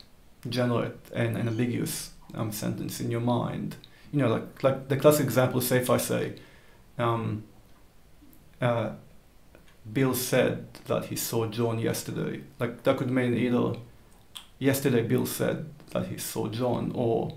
generate 0.47 0.93
an, 1.13 1.35
an 1.37 1.47
ambiguous 1.47 2.11
um, 2.33 2.51
sentence 2.51 2.99
in 2.99 3.11
your 3.11 3.21
mind. 3.21 3.75
You 4.11 4.19
know, 4.19 4.29
like 4.29 4.63
like 4.63 4.87
the 4.87 4.97
classic 4.97 5.25
example 5.25 5.61
say 5.61 5.77
if 5.77 5.89
I 5.89 5.97
say, 5.97 6.35
um, 6.97 7.43
uh, 8.61 8.91
Bill 9.91 10.13
said 10.13 10.73
that 10.85 11.05
he 11.05 11.15
saw 11.15 11.47
John 11.47 11.79
yesterday. 11.79 12.41
Like 12.59 12.83
that 12.83 12.97
could 12.97 13.11
mean 13.11 13.33
either 13.33 13.77
yesterday 14.59 15.01
Bill 15.01 15.25
said 15.25 15.69
that 15.95 16.07
he 16.07 16.17
saw 16.17 16.47
John 16.49 16.91
or 16.93 17.35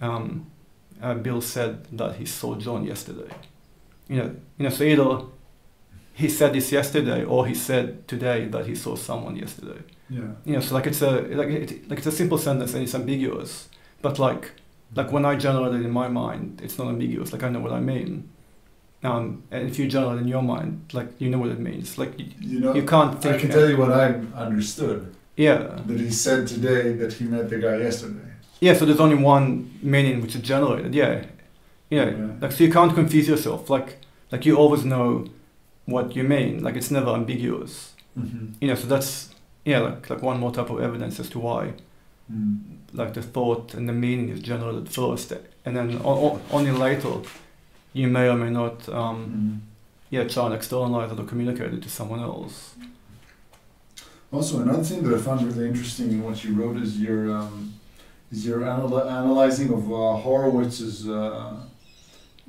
um, 0.00 0.46
uh, 1.02 1.14
Bill 1.14 1.40
said 1.40 1.84
that 1.96 2.16
he 2.16 2.26
saw 2.26 2.54
John 2.56 2.84
yesterday. 2.84 3.32
You 4.08 4.16
know, 4.16 4.36
you 4.58 4.64
know, 4.64 4.70
so 4.70 4.84
either 4.84 5.22
he 6.12 6.28
said 6.28 6.52
this 6.52 6.70
yesterday 6.70 7.24
or 7.24 7.46
he 7.46 7.54
said 7.54 8.06
today 8.06 8.46
that 8.46 8.66
he 8.66 8.74
saw 8.74 8.94
someone 8.96 9.34
yesterday 9.36 9.80
Yeah. 10.10 10.20
you 10.44 10.52
know, 10.54 10.60
so 10.60 10.74
like 10.74 10.86
it's 10.86 11.00
a 11.02 11.10
like 11.40 11.48
it, 11.48 11.88
like 11.88 11.98
it's 12.00 12.06
a 12.06 12.12
simple 12.22 12.38
sentence 12.38 12.74
and 12.74 12.82
it's 12.82 12.94
ambiguous, 12.94 13.68
but 14.02 14.18
like 14.18 14.52
like 14.94 15.10
when 15.10 15.24
I 15.24 15.34
generate 15.36 15.72
it 15.80 15.84
in 15.86 15.90
my 15.90 16.08
mind, 16.08 16.60
it's 16.64 16.76
not 16.78 16.88
ambiguous. 16.88 17.32
Like 17.32 17.42
I 17.46 17.48
know 17.48 17.60
what 17.60 17.72
I 17.72 17.80
mean. 17.80 18.28
Um, 19.04 19.42
and 19.50 19.68
if 19.68 19.78
you 19.78 19.88
generate 19.88 20.18
it 20.18 20.22
in 20.22 20.28
your 20.28 20.42
mind, 20.42 20.70
like 20.92 21.08
you 21.18 21.30
know 21.30 21.38
what 21.38 21.50
it 21.50 21.58
means. 21.58 21.96
Like 21.96 22.12
you, 22.20 22.26
You 22.52 22.60
know, 22.60 22.74
you 22.74 22.84
can't 22.84 23.14
I 23.26 23.38
can 23.38 23.50
tell 23.50 23.68
you 23.70 23.78
what 23.78 23.90
I 23.90 24.06
understood. 24.46 25.00
Yeah, 25.36 25.80
That 25.86 26.00
he 26.00 26.10
said 26.10 26.46
today 26.46 26.92
that 26.96 27.12
he 27.14 27.24
met 27.24 27.48
the 27.50 27.58
guy 27.58 27.76
yesterday. 27.78 28.28
yeah. 28.60 28.74
So 28.74 28.84
there's 28.86 29.00
only 29.00 29.16
one 29.16 29.70
meaning 29.82 30.20
which 30.22 30.34
is 30.36 30.42
generated. 30.42 30.94
Yeah, 30.94 31.24
Yeah, 31.90 32.10
Yeah. 32.10 32.26
like 32.40 32.52
so 32.52 32.64
you 32.64 32.72
can't 32.72 32.94
confuse 32.94 33.28
yourself. 33.28 33.68
Like 33.70 33.96
like 34.32 34.46
you 34.46 34.56
always 34.56 34.84
know 34.84 35.26
what 35.86 36.16
you 36.16 36.24
mean. 36.24 36.62
Like 36.64 36.76
it's 36.78 36.90
never 36.90 37.10
ambiguous. 37.14 37.92
Mhm. 38.18 38.54
You 38.60 38.68
know, 38.68 38.74
so 38.76 38.86
that's 38.86 39.28
yeah, 39.64 39.80
like 39.80 40.10
like 40.10 40.22
one 40.22 40.38
more 40.40 40.52
type 40.52 40.70
of 40.70 40.80
evidence 40.80 41.20
as 41.20 41.28
to 41.30 41.38
why 41.38 41.72
Mm. 42.32 42.58
like 42.92 43.12
the 43.14 43.22
thought 43.22 43.74
and 43.74 43.88
the 43.88 43.92
meaning 43.92 44.28
is 44.30 44.40
generated 44.40 44.88
first, 44.88 45.32
and 45.66 45.76
then 45.76 46.00
o- 46.04 46.20
o- 46.26 46.40
only 46.50 46.70
later 46.70 47.14
you 47.92 48.08
may 48.08 48.28
or 48.28 48.36
may 48.36 48.50
not 48.50 48.88
um, 48.88 49.16
Mm. 49.16 49.58
yeah 50.10 50.24
try 50.28 50.44
and 50.46 50.54
externalize 50.54 51.10
it 51.12 51.18
or 51.20 51.24
communicate 51.24 51.72
it 51.74 51.82
to 51.82 51.88
someone 51.88 52.20
else. 52.20 52.74
Also, 54.32 54.60
another 54.62 54.82
thing 54.82 55.02
that 55.02 55.14
I 55.14 55.18
found 55.20 55.42
really 55.42 55.68
interesting 55.68 56.10
in 56.10 56.22
what 56.22 56.42
you 56.42 56.54
wrote 56.54 56.76
is 56.78 56.98
your 56.98 57.30
um, 57.36 57.74
is 58.30 58.46
your 58.46 58.62
anal- 58.62 59.08
analyzing 59.18 59.68
of 59.72 59.82
uh, 59.92 59.96
Horowitz's 60.24 61.06
uh, 61.08 61.56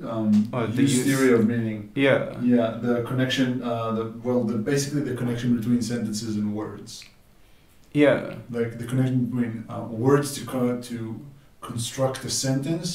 um, 0.04 0.50
Oh, 0.54 0.66
the 0.66 0.82
use 0.84 1.04
theory 1.04 1.34
of 1.34 1.46
meaning. 1.48 1.92
Yeah, 1.96 2.40
Yeah, 2.42 2.78
the 2.82 3.04
connection. 3.04 3.62
Uh, 3.62 3.92
the 3.92 4.06
well, 4.24 4.44
the 4.46 4.58
basically 4.58 5.02
the 5.02 5.16
connection 5.16 5.58
between 5.58 5.82
sentences 5.82 6.36
and 6.38 6.56
words. 6.56 7.04
yeah, 7.94 8.36
like 8.50 8.72
the 8.80 8.86
connection 8.92 9.26
between 9.26 9.66
uh, 9.70 9.82
words 10.06 10.28
to 10.36 10.46
co- 10.46 10.80
to 10.92 10.98
construct 11.62 12.24
a 12.26 12.30
sentence 12.30 12.90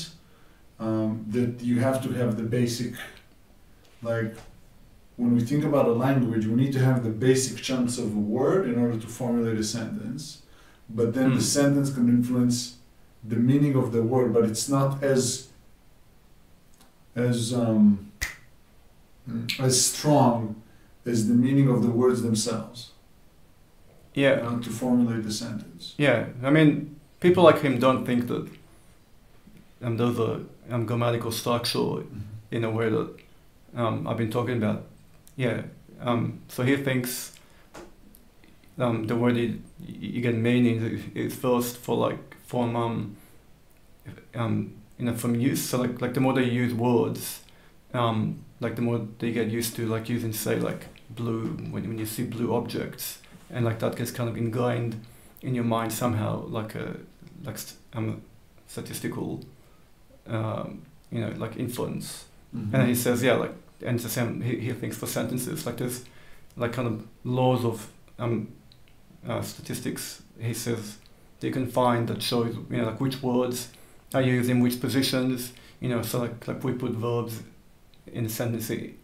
um, 0.81 1.25
that 1.37 1.61
you 1.69 1.77
have 1.87 2.03
to 2.05 2.09
have 2.21 2.31
the 2.41 2.43
basic 2.59 2.93
like 4.03 4.35
when 5.19 5.35
we 5.37 5.41
think 5.51 5.63
about 5.71 5.87
a 5.87 5.97
language 6.07 6.45
we 6.47 6.55
need 6.63 6.73
to 6.79 6.83
have 6.89 6.99
the 7.07 7.15
basic 7.27 7.57
chunks 7.67 7.99
of 7.99 8.09
a 8.21 8.25
word 8.39 8.63
in 8.71 8.77
order 8.83 8.99
to 9.05 9.09
formulate 9.21 9.59
a 9.59 9.69
sentence 9.79 10.23
but 10.99 11.09
then 11.17 11.31
the 11.39 11.45
Mm. 11.45 11.55
sentence 11.59 11.89
can 11.97 12.07
influence 12.09 12.59
the 13.33 13.41
meaning 13.51 13.75
of 13.83 13.87
the 13.95 14.03
word 14.13 14.29
but 14.35 14.45
it's 14.51 14.69
not 14.77 14.91
as 15.03 15.23
as 17.15 17.53
um, 17.53 18.11
as 19.59 19.75
strong 19.91 20.39
as 21.05 21.29
the 21.29 21.35
meaning 21.35 21.69
of 21.69 21.83
the 21.83 21.91
words 21.91 22.23
themselves 22.23 22.79
yeah. 24.19 24.31
uh, 24.31 24.61
to 24.61 24.71
formulate 24.71 25.25
the 25.25 25.33
sentence. 25.33 25.95
Yeah, 25.97 26.27
I 26.43 26.51
mean, 26.51 26.97
people 27.21 27.45
like 27.45 27.61
him 27.61 27.79
don't 27.79 28.05
think 28.05 28.27
that 28.29 28.49
a 29.81 30.41
um, 30.71 30.87
grammatical 30.87 31.33
structure 31.33 32.03
in 32.51 32.65
a 32.65 32.71
way 32.71 32.89
that 32.91 33.09
um, 33.77 34.07
I've 34.07 34.17
been 34.17 34.31
talking 34.31 34.57
about. 34.57 34.85
Yeah, 35.39 35.63
um, 36.01 36.41
so 36.49 36.65
he 36.65 36.77
thinks 36.77 37.33
um, 38.77 39.07
the 39.07 39.15
word 39.15 39.37
you, 39.37 39.63
you 39.87 40.21
get 40.21 40.35
meaning 40.35 40.83
is, 40.83 41.01
is 41.15 41.35
first 41.39 41.77
for 41.77 41.97
like 41.97 42.37
from 42.45 42.75
um, 42.75 43.17
um, 44.35 44.75
you 44.99 45.05
know 45.05 45.15
from 45.15 45.37
use. 45.37 45.63
So 45.63 45.79
like 45.79 46.01
like 46.01 46.15
the 46.15 46.21
more 46.21 46.33
they 46.33 46.43
use 46.43 46.75
words, 46.75 47.43
um, 47.95 48.45
like 48.59 48.75
the 48.75 48.83
more 48.83 49.07
they 49.21 49.31
get 49.31 49.47
used 49.47 49.77
to 49.77 49.87
like 49.87 50.09
using 50.09 50.33
say 50.33 50.57
like 50.57 50.87
blue 51.11 51.47
when 51.71 51.87
when 51.89 51.99
you 51.99 52.07
see 52.07 52.25
blue 52.25 52.53
objects, 52.53 53.21
and 53.49 53.65
like 53.65 53.79
that 53.79 53.95
gets 53.95 54.11
kind 54.11 54.29
of 54.29 54.37
ingrained 54.37 55.01
in 55.41 55.55
your 55.55 55.65
mind 55.65 55.93
somehow 55.93 56.45
like 56.49 56.75
a 56.75 56.97
like 57.45 57.59
st- 57.59 57.79
um, 57.95 58.23
statistical 58.67 59.45
um, 60.27 60.83
you 61.13 61.21
know 61.21 61.33
like 61.39 61.57
influence. 61.57 62.25
Mm-hmm. 62.57 62.75
And 62.75 62.89
he 62.89 62.95
says, 62.95 63.23
yeah, 63.23 63.35
like, 63.35 63.55
and 63.85 63.97
it's 63.97 64.05
the 64.05 64.11
same. 64.11 64.41
He, 64.41 64.59
he 64.59 64.73
thinks 64.73 64.97
for 64.97 65.07
sentences, 65.07 65.67
like 65.67 65.77
there's, 65.79 66.05
like 66.57 66.73
kind 66.73 66.89
of 66.89 67.07
laws 67.25 67.65
of 67.65 67.91
um, 68.19 68.53
uh, 69.27 69.43
statistics. 69.43 70.23
He 70.41 70.55
says 70.55 70.99
you 71.41 71.51
can 71.53 71.67
find 71.69 72.09
that 72.09 72.23
shows 72.23 72.57
you 72.71 72.77
know 72.79 72.85
like 72.87 73.01
which 73.01 73.23
words 73.23 73.69
are 74.15 74.23
used 74.23 74.51
in 74.51 74.61
which 74.61 74.81
positions. 74.81 75.53
You 75.81 75.89
know, 75.91 76.03
so 76.03 76.21
like 76.21 76.47
like 76.49 76.65
we 76.65 76.73
put 76.73 76.93
verbs 76.93 77.43
in 78.07 78.27
a 78.27 78.29
sentence 78.29 78.71
in 78.71 78.95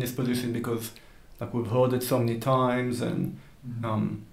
this 0.00 0.12
position 0.12 0.52
because 0.52 0.92
like 1.40 1.52
we've 1.52 1.66
heard 1.70 1.92
it 1.92 2.02
so 2.02 2.18
many 2.18 2.38
times, 2.38 3.00
and 3.00 3.38
Mm-hmm. 3.66 3.84
um, 3.84 4.26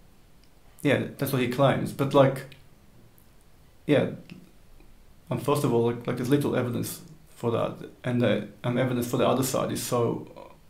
yeah, 0.81 1.05
that's 1.17 1.31
what 1.31 1.41
he 1.41 1.47
claims. 1.47 1.93
But 1.93 2.13
like, 2.13 2.53
yeah, 3.85 4.11
um, 5.29 5.39
first 5.39 5.63
of 5.63 5.73
all, 5.73 5.85
like, 5.85 6.05
like 6.07 6.17
there's 6.17 6.29
little 6.29 6.55
evidence 6.55 7.01
for 7.41 7.49
that, 7.49 7.89
and 8.03 8.21
the 8.21 8.47
um, 8.63 8.77
evidence 8.77 9.09
for 9.09 9.17
the 9.17 9.27
other 9.27 9.41
side 9.41 9.71
is 9.71 9.81
so 9.81 10.27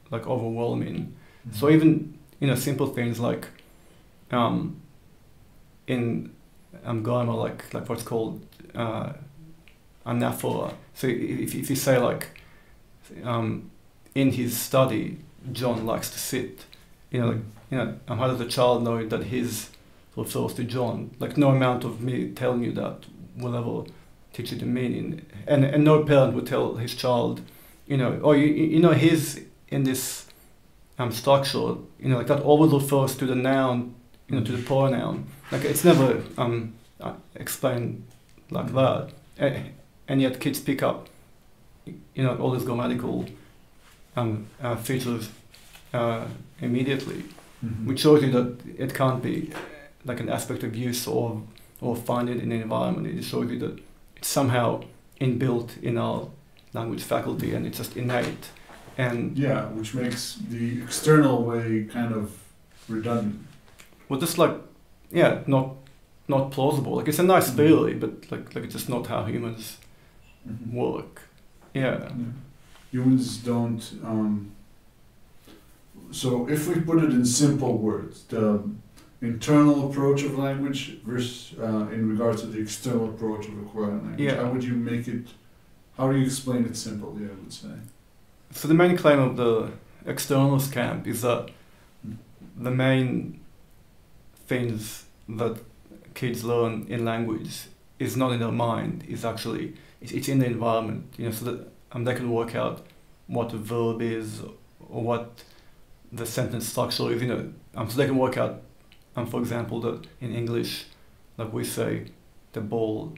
like 0.10 0.26
overwhelming. 0.26 1.14
So 1.52 1.70
even 1.70 2.18
you 2.40 2.48
know 2.48 2.56
simple 2.56 2.88
things 2.88 3.20
like 3.20 3.50
um, 4.32 4.80
in 5.86 6.32
um, 6.86 7.04
grammar, 7.04 7.34
like 7.34 7.74
like 7.74 7.90
what's 7.90 8.04
called 8.04 8.46
uh, 8.74 9.12
anaphora. 10.06 10.74
So 10.94 11.08
if 11.08 11.54
if 11.54 11.70
you 11.70 11.76
say 11.76 11.98
like 11.98 12.42
um, 13.26 13.70
in 14.16 14.32
his 14.32 14.58
study, 14.58 15.18
John 15.52 15.86
likes 15.86 16.10
to 16.12 16.20
sit, 16.20 16.64
you 17.12 17.20
know, 17.20 17.28
like 17.32 17.42
you 17.70 17.78
know, 17.80 18.00
um, 18.08 18.18
how 18.18 18.28
does 18.28 18.40
a 18.40 18.48
child 18.48 18.82
know 18.84 19.06
that 19.06 19.24
his 19.24 19.72
refers 20.16 20.54
to 20.54 20.64
John? 20.64 21.12
Like 21.20 21.36
no 21.36 21.50
amount 21.50 21.84
of 21.84 22.00
me 22.00 22.30
telling 22.30 22.64
you 22.64 22.72
that 22.72 23.08
will 23.36 23.58
ever 23.58 23.92
teach 24.34 24.52
you 24.52 24.58
the 24.60 24.66
meaning, 24.66 25.22
and 25.48 25.64
and 25.66 25.84
no 25.84 26.04
parent 26.04 26.34
would 26.36 26.48
tell 26.48 26.76
his 26.76 26.96
child, 26.96 27.42
you 27.88 27.98
know, 27.98 28.20
oh 28.24 28.32
you 28.34 28.46
you 28.48 28.80
know 28.80 28.92
he's 28.94 29.40
in 29.70 29.84
this 29.84 30.26
um, 31.00 31.12
structure, 31.12 31.76
you 32.00 32.10
know, 32.10 32.18
like 32.18 32.28
that 32.28 32.42
always 32.44 32.72
refers 32.74 33.16
to 33.18 33.26
the 33.26 33.36
noun, 33.36 33.94
you 34.30 34.36
know, 34.40 34.44
to 34.46 34.52
the 34.52 34.64
pronoun. 34.64 35.26
Like 35.52 35.64
it's 35.66 35.84
never 35.84 36.22
um, 36.38 36.74
uh, 37.00 37.14
explained 37.36 38.04
like 38.50 38.74
that, 38.74 39.10
A- 39.40 39.72
and 40.08 40.22
yet 40.22 40.40
kids 40.40 40.60
pick 40.60 40.84
up, 40.84 41.08
you 41.86 42.24
know, 42.24 42.36
all 42.38 42.52
these 42.52 42.66
grammatical 42.66 43.26
um, 44.16 44.46
uh, 44.62 44.76
features 44.76 45.30
uh, 45.94 46.26
immediately 46.62 47.24
Mhm. 47.64 47.86
which 47.86 48.00
shows 48.00 48.24
you 48.24 48.32
that 48.32 48.56
it 48.78 48.92
can't 48.96 49.22
be 49.22 49.52
like 50.04 50.20
an 50.20 50.30
aspect 50.30 50.64
of 50.64 50.76
use 50.76 51.06
or 51.08 51.44
or 51.80 51.96
find 51.96 52.28
it 52.30 52.38
in 52.42 52.50
the 52.50 52.56
environment. 52.56 53.06
It 53.08 53.24
shows 53.24 53.52
you 53.52 53.60
that 53.60 53.80
it's 54.22 54.30
somehow 54.30 54.82
inbuilt 55.20 55.82
in 55.82 55.98
our 55.98 56.28
language 56.74 57.02
faculty 57.04 57.54
and 57.56 57.66
it's 57.66 57.78
just 57.80 57.98
innate. 57.98 58.50
And 58.98 59.36
yeah, 59.38 59.66
which 59.70 59.94
makes 59.96 60.36
the 60.50 60.82
external 60.84 61.44
way 61.44 61.88
kind 61.92 62.14
of 62.14 62.32
redundant. 62.88 63.40
well, 64.10 64.20
just 64.20 64.38
like 64.38 64.56
yeah, 65.12 65.42
not 65.48 65.76
not 66.28 66.52
plausible. 66.52 66.96
Like 66.98 67.08
it's 67.10 67.20
a 67.20 67.24
nice 67.24 67.50
Mhm. 67.50 67.56
theory, 67.56 67.94
but 67.96 68.12
like 68.32 68.54
like 68.56 68.64
it's 68.66 68.74
just 68.74 68.90
not 68.90 69.08
how 69.08 69.26
humans 69.26 69.78
Mhm. 70.48 70.74
work. 70.74 71.22
Yeah. 71.74 72.00
Yeah. 72.00 72.26
Humans 72.92 73.38
don't. 73.38 73.84
Um, 74.04 74.52
so 76.12 76.48
if 76.50 76.68
we 76.68 76.76
put 76.82 77.04
it 77.04 77.10
in 77.12 77.26
simple 77.26 77.78
words, 77.78 78.24
the 78.30 78.62
internal 79.22 79.90
approach 79.90 80.24
of 80.24 80.38
language 80.38 80.98
versus 81.06 81.54
uh, 81.60 81.88
in 81.94 82.10
regards 82.10 82.42
to 82.42 82.48
the 82.48 82.60
external 82.60 83.10
approach 83.10 83.48
of 83.48 83.58
acquiring 83.60 84.02
language, 84.04 84.20
Yeah. 84.20 84.36
how 84.44 84.52
would 84.52 84.64
you 84.64 84.74
make 84.74 85.08
it? 85.08 85.28
How 85.98 86.12
do 86.12 86.18
you 86.18 86.26
explain 86.26 86.66
it 86.66 86.76
simply? 86.76 87.26
I 87.26 87.30
would 87.30 87.54
say. 87.54 87.70
So 88.52 88.68
the 88.68 88.74
main 88.74 88.98
claim 88.98 89.20
of 89.20 89.38
the 89.38 89.72
externalist 90.06 90.72
camp 90.72 91.06
is 91.08 91.22
that 91.22 91.50
the 92.58 92.72
main 92.72 93.40
things 94.48 95.06
that 95.30 95.58
kids 96.14 96.44
learn 96.44 96.86
in 96.90 97.06
language 97.06 97.68
is 98.00 98.18
not 98.18 98.32
in 98.34 98.40
their 98.40 98.52
mind. 98.52 99.04
Is 99.08 99.24
actually 99.24 99.76
it's, 100.02 100.12
it's 100.12 100.28
in 100.28 100.40
the 100.40 100.48
environment. 100.48 101.14
You 101.18 101.26
know, 101.26 101.32
so 101.32 101.46
that 101.46 101.68
um, 101.92 102.04
they 102.06 102.16
can 102.16 102.32
work 102.32 102.56
out 102.56 102.86
what 103.28 103.54
a 103.54 103.58
verb 103.58 104.02
is 104.02 104.42
or 104.90 105.02
what 105.04 105.44
the 106.12 106.26
sentence 106.26 106.68
structure 106.68 107.12
is. 107.12 107.22
You 107.22 107.28
know, 107.28 107.54
um, 107.76 107.90
so 107.90 107.98
they 107.98 108.06
can 108.08 108.18
work 108.18 108.38
out, 108.38 108.62
um, 109.16 109.26
for 109.28 109.40
example, 109.40 109.80
that 109.82 110.08
in 110.20 110.34
English, 110.34 110.86
like 111.38 111.52
we 111.54 111.64
say, 111.64 112.06
the 112.54 112.62
ball 112.62 113.14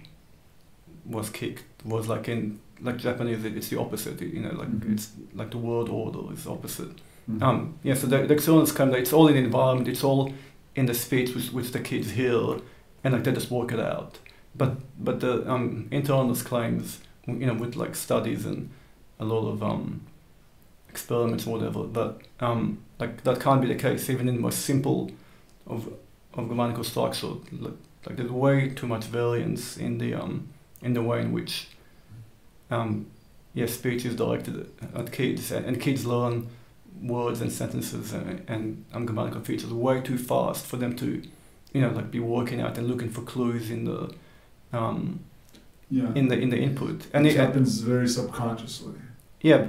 was 1.06 1.30
kicked 1.30 1.64
was 1.86 2.08
like 2.08 2.30
in 2.30 2.60
like 2.82 2.98
Japanese, 2.98 3.44
it's 3.46 3.70
the 3.70 3.80
opposite. 3.80 4.22
You 4.22 4.42
know, 4.42 4.54
like 4.54 4.70
Mhm. 4.70 4.94
it's 4.94 5.12
like 5.34 5.52
the 5.52 5.58
word 5.58 5.90
order 5.90 6.34
is 6.34 6.48
opposite. 6.48 7.02
Mhm. 7.30 7.42
Um, 7.42 7.74
yeah, 7.84 7.94
so 7.94 8.08
the, 8.08 8.18
the 8.28 8.34
externals 8.34 8.72
come, 8.72 8.94
it's 8.94 9.14
all 9.14 9.28
in 9.28 9.36
the 9.36 9.40
environment, 9.44 9.88
it's 9.88 10.04
all 10.04 10.34
in 10.76 10.86
the 10.88 10.94
speech 10.94 11.34
which, 11.36 11.52
which 11.54 11.72
the 11.72 11.80
kids 11.80 12.12
hear, 12.12 12.60
and 13.04 13.14
like 13.14 13.24
they 13.24 13.32
just 13.32 13.52
work 13.52 13.72
it 13.72 13.80
out. 13.80 14.20
But 14.56 14.78
but 15.04 15.20
the 15.20 15.50
um, 15.50 15.88
internals 15.92 16.42
claims, 16.44 17.00
you 17.28 17.46
know, 17.46 17.54
with 17.54 17.76
like 17.76 17.96
studies 17.96 18.46
and 18.46 18.70
a 19.20 19.26
lot 19.26 19.48
of 19.48 19.62
um, 19.64 20.02
experiments 20.90 21.48
or 21.48 21.52
whatever, 21.58 21.84
that 21.88 22.16
um, 22.40 22.80
like 23.00 23.24
that 23.24 23.40
can't 23.40 23.62
be 23.62 23.68
the 23.68 23.76
case 23.76 24.10
even 24.10 24.28
in 24.28 24.36
the 24.36 24.42
most 24.42 24.60
simple 24.60 25.12
of 25.68 25.88
of 26.34 26.48
grammatical 26.48 26.84
structure. 26.84 27.28
Like, 27.52 27.74
like 28.06 28.16
there's 28.18 28.32
way 28.32 28.70
too 28.70 28.88
much 28.88 29.06
variance 29.06 29.78
in 29.78 29.98
the 29.98 30.14
um, 30.14 30.50
in 30.82 30.94
the 30.94 31.02
way 31.02 31.22
in 31.22 31.32
which 31.32 31.68
um, 32.72 33.06
yeah, 33.54 33.68
speech 33.68 34.06
is 34.06 34.16
directed 34.16 34.70
at 34.96 35.12
kids, 35.12 35.52
and, 35.52 35.66
and 35.66 35.80
kids 35.80 36.06
learn 36.06 36.48
words 37.02 37.42
and 37.42 37.52
sentences 37.52 38.14
and, 38.14 38.44
and 38.48 38.86
um, 38.94 39.06
grammatical 39.06 39.42
features 39.42 39.72
way 39.72 40.02
too 40.02 40.18
fast 40.18 40.66
for 40.66 40.78
them 40.78 40.96
to, 40.96 41.22
you 41.74 41.82
know, 41.82 41.90
like 41.90 42.10
be 42.12 42.20
working 42.20 42.62
out 42.62 42.78
and 42.78 42.88
looking 42.88 43.10
for 43.10 43.22
clues 43.22 43.70
in 43.70 43.86
the, 43.86 44.14
um, 44.72 45.20
Yeah. 45.90 46.12
in 46.16 46.28
the 46.30 46.38
in 46.40 46.50
the 46.50 46.58
input, 46.58 47.06
and 47.14 47.28
it, 47.28 47.34
it 47.36 47.38
happens 47.38 47.80
very 47.82 48.08
subconsciously. 48.08 48.96
Yeah, 49.42 49.68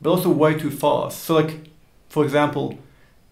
but 0.00 0.10
also 0.10 0.30
way 0.30 0.58
too 0.58 0.70
fast. 0.70 1.24
So 1.24 1.34
like, 1.34 1.68
for 2.08 2.24
example, 2.24 2.78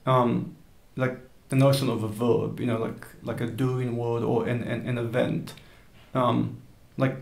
um, 0.04 0.56
like 0.96 1.16
the 1.48 1.56
notion 1.56 1.88
of 1.88 2.02
a 2.02 2.08
verb, 2.08 2.60
you 2.60 2.66
know, 2.66 2.78
like 2.78 3.06
like 3.22 3.40
a 3.40 3.46
doing 3.46 3.96
word 3.96 4.22
or 4.22 4.46
an 4.48 4.62
an, 4.62 4.88
an 4.88 4.98
event, 4.98 5.54
um, 6.14 6.58
like 6.96 7.16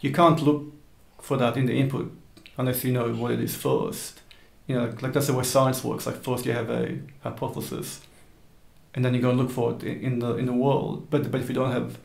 you 0.00 0.12
can't 0.12 0.40
look 0.42 0.72
for 1.20 1.36
that 1.36 1.56
in 1.56 1.66
the 1.66 1.74
input 1.74 2.12
unless 2.56 2.84
you 2.84 2.92
know 2.92 3.12
what 3.14 3.32
it 3.32 3.40
is 3.40 3.56
first. 3.56 4.20
You 4.66 4.76
know, 4.76 4.84
like, 4.84 5.02
like 5.02 5.12
that's 5.12 5.26
the 5.28 5.32
way 5.32 5.44
science 5.44 5.82
works. 5.82 6.06
Like 6.06 6.22
first 6.22 6.44
you 6.46 6.52
have 6.52 6.70
a 6.70 6.98
hypothesis, 7.22 8.00
and 8.94 9.04
then 9.04 9.14
you 9.14 9.20
go 9.20 9.30
and 9.30 9.38
look 9.38 9.50
for 9.50 9.72
it 9.72 9.82
in, 9.82 10.18
the 10.18 10.36
in 10.36 10.46
the 10.46 10.52
world. 10.52 11.08
But 11.10 11.30
but 11.30 11.40
if 11.40 11.48
you 11.48 11.54
don't 11.54 11.72
have 11.72 11.98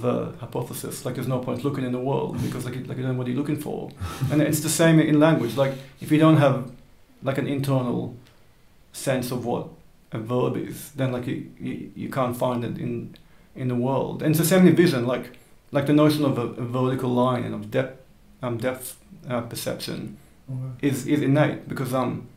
the 0.00 0.32
hypothesis. 0.40 1.04
Like 1.04 1.14
there's 1.14 1.28
no 1.28 1.38
point 1.38 1.64
looking 1.64 1.84
in 1.84 1.92
the 1.92 1.98
world 1.98 2.40
because 2.42 2.64
like, 2.64 2.74
like 2.74 2.96
you 2.96 3.02
don't 3.02 3.12
know 3.12 3.14
what 3.14 3.26
you're 3.26 3.36
looking 3.36 3.56
for. 3.56 3.90
and 4.30 4.42
it's 4.42 4.60
the 4.60 4.68
same 4.68 5.00
in 5.00 5.18
language. 5.18 5.56
Like 5.56 5.74
if 6.00 6.10
you 6.10 6.18
don't 6.18 6.36
have 6.36 6.70
like 7.22 7.38
an 7.38 7.46
internal 7.46 8.16
sense 8.92 9.30
of 9.30 9.44
what 9.44 9.68
a 10.12 10.18
verb 10.18 10.56
is, 10.56 10.90
then 10.92 11.12
like 11.12 11.26
you, 11.26 11.50
you, 11.60 11.90
you 11.94 12.08
can't 12.08 12.36
find 12.36 12.64
it 12.64 12.78
in 12.78 13.14
in 13.54 13.68
the 13.68 13.74
world. 13.74 14.22
And 14.22 14.30
it's 14.30 14.38
the 14.38 14.46
same 14.46 14.74
vision. 14.76 15.06
Like 15.06 15.32
like 15.72 15.86
the 15.86 15.92
notion 15.92 16.24
of 16.24 16.38
a, 16.38 16.42
a 16.42 16.64
vertical 16.64 17.10
line 17.10 17.44
and 17.44 17.54
of 17.54 17.70
depth 17.70 18.00
um, 18.42 18.58
depth 18.58 18.96
uh, 19.28 19.40
perception 19.42 20.16
Okay. 20.48 20.88
is 20.88 21.06
is 21.08 21.22
innate 21.22 21.68
because 21.68 21.92
um 21.92 22.28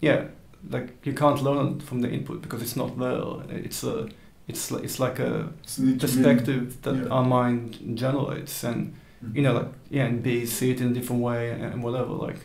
yeah 0.00 0.24
like 0.70 0.88
you 1.06 1.14
can't 1.14 1.42
learn 1.42 1.76
it 1.76 1.82
from 1.82 2.00
the 2.02 2.08
input 2.10 2.42
because 2.42 2.60
it's 2.62 2.76
not 2.76 2.98
there. 2.98 3.58
It's 3.64 3.82
a 3.82 4.08
it's 4.48 4.70
li- 4.70 4.82
it's 4.84 5.00
like 5.00 5.18
a 5.18 5.48
to 5.76 5.96
perspective 5.98 6.82
that 6.82 6.94
yeah. 6.96 7.08
our 7.08 7.24
mind 7.24 7.78
generates 7.94 8.62
and 8.64 8.92
you 9.32 9.42
know 9.42 9.54
like 9.54 9.68
yeah 9.90 10.04
and 10.04 10.22
b 10.22 10.44
see 10.46 10.70
it 10.70 10.80
in 10.80 10.90
a 10.90 10.94
different 10.94 11.22
way 11.22 11.50
and, 11.50 11.64
and 11.64 11.82
whatever 11.82 12.12
like 12.12 12.36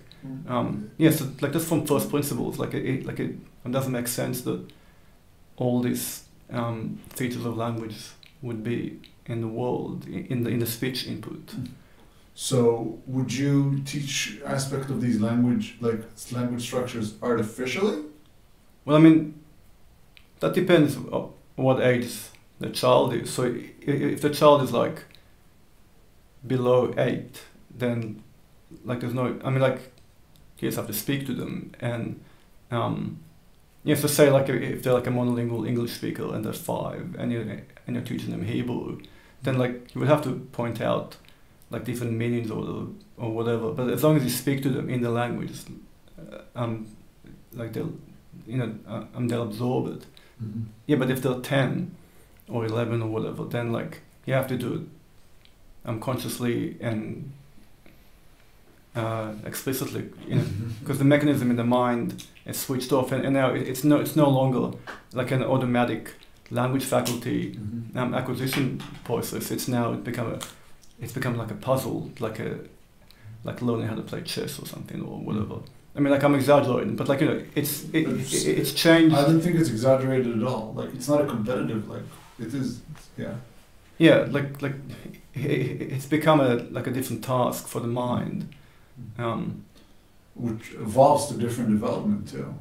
um 0.47 0.91
yeah 0.97 1.09
so 1.11 1.25
like 1.41 1.51
just 1.53 1.67
from 1.67 1.85
first 1.85 2.09
principles 2.09 2.59
like 2.59 2.73
it, 2.73 2.85
it 2.85 3.05
like 3.05 3.19
it, 3.19 3.31
it 3.65 3.71
doesn't 3.71 3.91
make 3.91 4.07
sense 4.07 4.41
that 4.41 4.59
all 5.57 5.81
these 5.81 6.23
um, 6.51 6.99
features 7.09 7.45
of 7.45 7.55
language 7.57 7.95
would 8.41 8.63
be 8.63 8.99
in 9.25 9.41
the 9.41 9.47
world 9.47 10.05
in 10.07 10.43
the 10.43 10.49
in 10.49 10.59
the 10.59 10.65
speech 10.65 11.07
input. 11.07 11.53
So, 12.33 12.99
would 13.07 13.31
you 13.33 13.81
teach 13.85 14.39
aspect 14.45 14.89
of 14.89 15.01
these 15.01 15.19
language, 15.19 15.77
like 15.81 16.01
language 16.31 16.63
structures, 16.63 17.13
artificially? 17.21 18.03
well 18.85 18.97
i 18.97 18.99
mean 18.99 19.33
that 20.39 20.53
depends 20.55 20.97
on 20.97 21.31
what 21.55 21.79
age 21.81 22.09
the 22.59 22.69
child 22.69 23.13
is. 23.13 23.29
So 23.29 23.43
i- 23.45 23.71
i- 23.87 24.11
if 24.15 24.21
the 24.21 24.29
child 24.31 24.63
is 24.63 24.71
like 24.71 25.03
below 26.45 26.93
eight 26.97 27.41
then 27.69 28.21
like 28.85 28.99
there's 29.01 29.13
no 29.13 29.39
i 29.43 29.49
mean 29.49 29.61
like 29.61 29.90
you 30.61 30.67
just 30.67 30.77
have 30.77 30.87
to 30.87 30.93
speak 30.93 31.25
to 31.27 31.33
them. 31.33 31.73
And 31.79 32.23
um 32.71 33.19
yeah 33.83 33.95
so 33.95 34.07
say 34.07 34.29
like 34.29 34.47
if 34.47 34.83
they're 34.83 34.93
like 34.93 35.07
a 35.07 35.09
monolingual 35.09 35.67
english 35.67 35.93
speaker 35.93 36.35
and 36.35 36.45
they're 36.45 36.53
five 36.53 37.15
and 37.17 37.31
you're, 37.31 37.41
and 37.41 37.95
you're 37.95 38.05
teaching 38.05 38.29
them 38.29 38.43
hebrew 38.43 39.01
then 39.41 39.57
like 39.57 39.93
you 39.93 39.99
would 39.99 40.07
have 40.07 40.23
to 40.23 40.35
point 40.51 40.79
out 40.79 41.17
like 41.71 41.85
different 41.85 42.13
meanings 42.13 42.51
or 42.51 42.87
or 43.17 43.31
whatever. 43.31 43.71
But 43.71 43.89
as 43.89 44.03
long 44.03 44.17
as 44.17 44.23
you 44.23 44.29
speak 44.29 44.61
to 44.63 44.69
them 44.69 44.89
in 44.89 45.01
the 45.01 45.09
language 45.09 45.51
uh, 46.19 46.39
um 46.55 46.87
like 47.53 47.73
they'll 47.73 47.93
you 48.45 48.57
know 48.57 48.75
uh, 48.87 49.03
um, 49.15 49.27
they'll 49.27 49.43
absorb 49.43 49.87
it. 49.87 50.05
Mm-hmm. 50.43 50.63
yeah, 50.87 50.95
but 50.95 51.11
if 51.11 51.21
they're 51.21 51.39
10 51.39 51.95
or 52.49 52.65
11 52.65 53.03
or 53.03 53.07
whatever, 53.09 53.43
then 53.45 53.71
like 53.71 54.01
you 54.25 54.33
have 54.33 54.47
to 54.47 54.57
do 54.57 54.73
it 54.73 54.81
um, 55.87 55.99
consciously 55.99 56.77
and 56.81 57.31
uh, 58.95 59.33
explicitly, 59.45 60.09
you 60.27 60.35
know, 60.35 60.41
Mm-hmm. 60.41 60.69
because 60.79 60.97
the 60.99 61.05
mechanism 61.05 61.49
in 61.49 61.55
the 61.57 61.63
mind 61.63 62.25
is 62.45 62.57
switched 62.59 62.91
off, 62.91 63.11
and, 63.11 63.23
and 63.25 63.33
now 63.33 63.53
it- 63.53 63.67
it's 63.67 63.83
no, 63.83 63.99
it's 64.01 64.15
no 64.15 64.29
longer 64.29 64.77
like 65.13 65.31
an 65.31 65.43
automatic 65.43 66.13
language 66.49 66.83
faculty 66.83 67.55
Mm-hmm. 67.55 67.97
um, 67.97 68.13
acquisition 68.13 68.81
process. 69.03 69.51
It's 69.51 69.67
now 69.67 69.93
it 69.93 70.03
become 70.03 70.33
a, 70.33 70.39
it's 71.01 71.13
become 71.13 71.37
like 71.37 71.51
a 71.51 71.55
puzzle, 71.55 72.11
like 72.19 72.39
a, 72.39 72.59
like 73.43 73.61
learning 73.61 73.87
how 73.87 73.95
to 73.95 74.01
play 74.01 74.21
chess 74.21 74.59
or 74.59 74.65
something 74.65 75.01
or 75.01 75.17
whatever. 75.19 75.55
I 75.95 75.99
mean, 75.99 76.11
like 76.13 76.23
I'm 76.23 76.35
exaggerating, 76.35 76.95
but 76.95 77.07
like 77.09 77.21
you 77.21 77.27
know, 77.27 77.41
it's 77.55 77.83
it, 77.93 78.07
it's- 78.07 78.45
it's 78.45 78.73
changed. 78.73 79.15
I 79.15 79.23
don't 79.23 79.41
think 79.41 79.55
it's 79.55 79.69
exaggerated 79.69 80.37
at 80.41 80.47
all. 80.47 80.73
Like, 80.75 80.93
it's 80.93 81.07
not 81.07 81.21
a 81.21 81.25
competitive, 81.25 81.87
like, 81.89 82.03
it 82.39 82.53
is, 82.53 82.81
yeah. 83.17 83.35
Yeah, 83.97 84.27
like 84.31 84.61
like 84.61 84.75
it's 85.33 86.05
become 86.05 86.39
a 86.41 86.55
like 86.71 86.87
a 86.87 86.91
different 86.91 87.23
task 87.23 87.67
for 87.67 87.79
the 87.81 87.87
mind. 87.87 88.49
Um, 89.17 89.63
Which 90.35 90.71
evolves 90.73 91.27
to 91.27 91.33
different 91.37 91.69
development 91.71 92.27
too. 92.29 92.53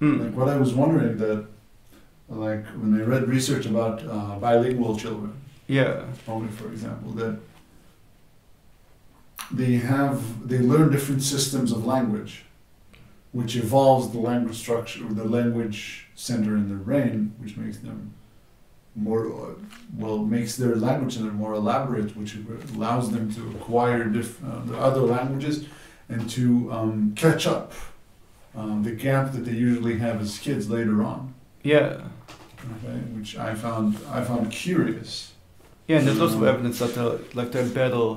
mm, 0.00 0.20
Like, 0.20 0.34
what 0.34 0.48
I 0.48 0.56
was 0.56 0.72
wondering 0.74 1.16
that, 1.18 1.44
like, 2.28 2.64
when 2.80 2.94
I 3.00 3.04
read 3.04 3.28
research 3.28 3.66
about 3.66 4.02
uh, 4.06 4.38
bilingual 4.38 4.96
children, 4.96 5.32
yeah, 5.68 6.04
only 6.26 6.48
for 6.48 6.66
example, 6.72 7.10
that 7.12 7.36
they 9.50 9.72
have 9.74 10.48
they 10.48 10.58
learn 10.58 10.90
different 10.90 11.22
systems 11.22 11.72
of 11.72 11.84
language, 11.84 12.44
which 13.32 13.56
evolves 13.56 14.10
the 14.12 14.18
language 14.18 14.56
structure, 14.56 15.04
the 15.04 15.24
language 15.24 16.06
center 16.14 16.56
in 16.56 16.68
their 16.68 16.78
brain, 16.78 17.34
which 17.38 17.56
makes 17.56 17.78
them 17.78 18.14
more 18.94 19.56
well 19.96 20.18
makes 20.18 20.56
their 20.56 20.76
language 20.76 21.16
center 21.16 21.32
more 21.32 21.54
elaborate, 21.54 22.16
which 22.16 22.36
allows 22.74 23.10
them 23.10 23.32
to 23.34 23.50
acquire 23.56 24.04
diff, 24.04 24.42
uh, 24.44 24.60
the 24.66 24.76
other 24.76 25.00
languages 25.00 25.64
and 26.08 26.28
to 26.30 26.70
um, 26.72 27.12
catch 27.16 27.46
up 27.46 27.72
um, 28.54 28.82
the 28.82 28.90
gap 28.92 29.32
that 29.32 29.44
they 29.46 29.52
usually 29.52 29.98
have 29.98 30.20
as 30.20 30.38
kids 30.38 30.68
later 30.68 31.02
on. 31.02 31.34
yeah, 31.62 32.02
Okay, 32.84 32.98
which 33.16 33.36
I 33.36 33.54
found 33.54 33.96
I 34.10 34.22
found 34.22 34.52
curious. 34.52 35.32
yeah. 35.88 35.98
And 35.98 36.06
there's 36.06 36.20
lots 36.20 36.34
of 36.34 36.44
evidence 36.44 36.78
that 36.78 36.94
they're 36.94 37.18
like 37.34 37.50
they're 37.50 37.66
better 37.66 38.16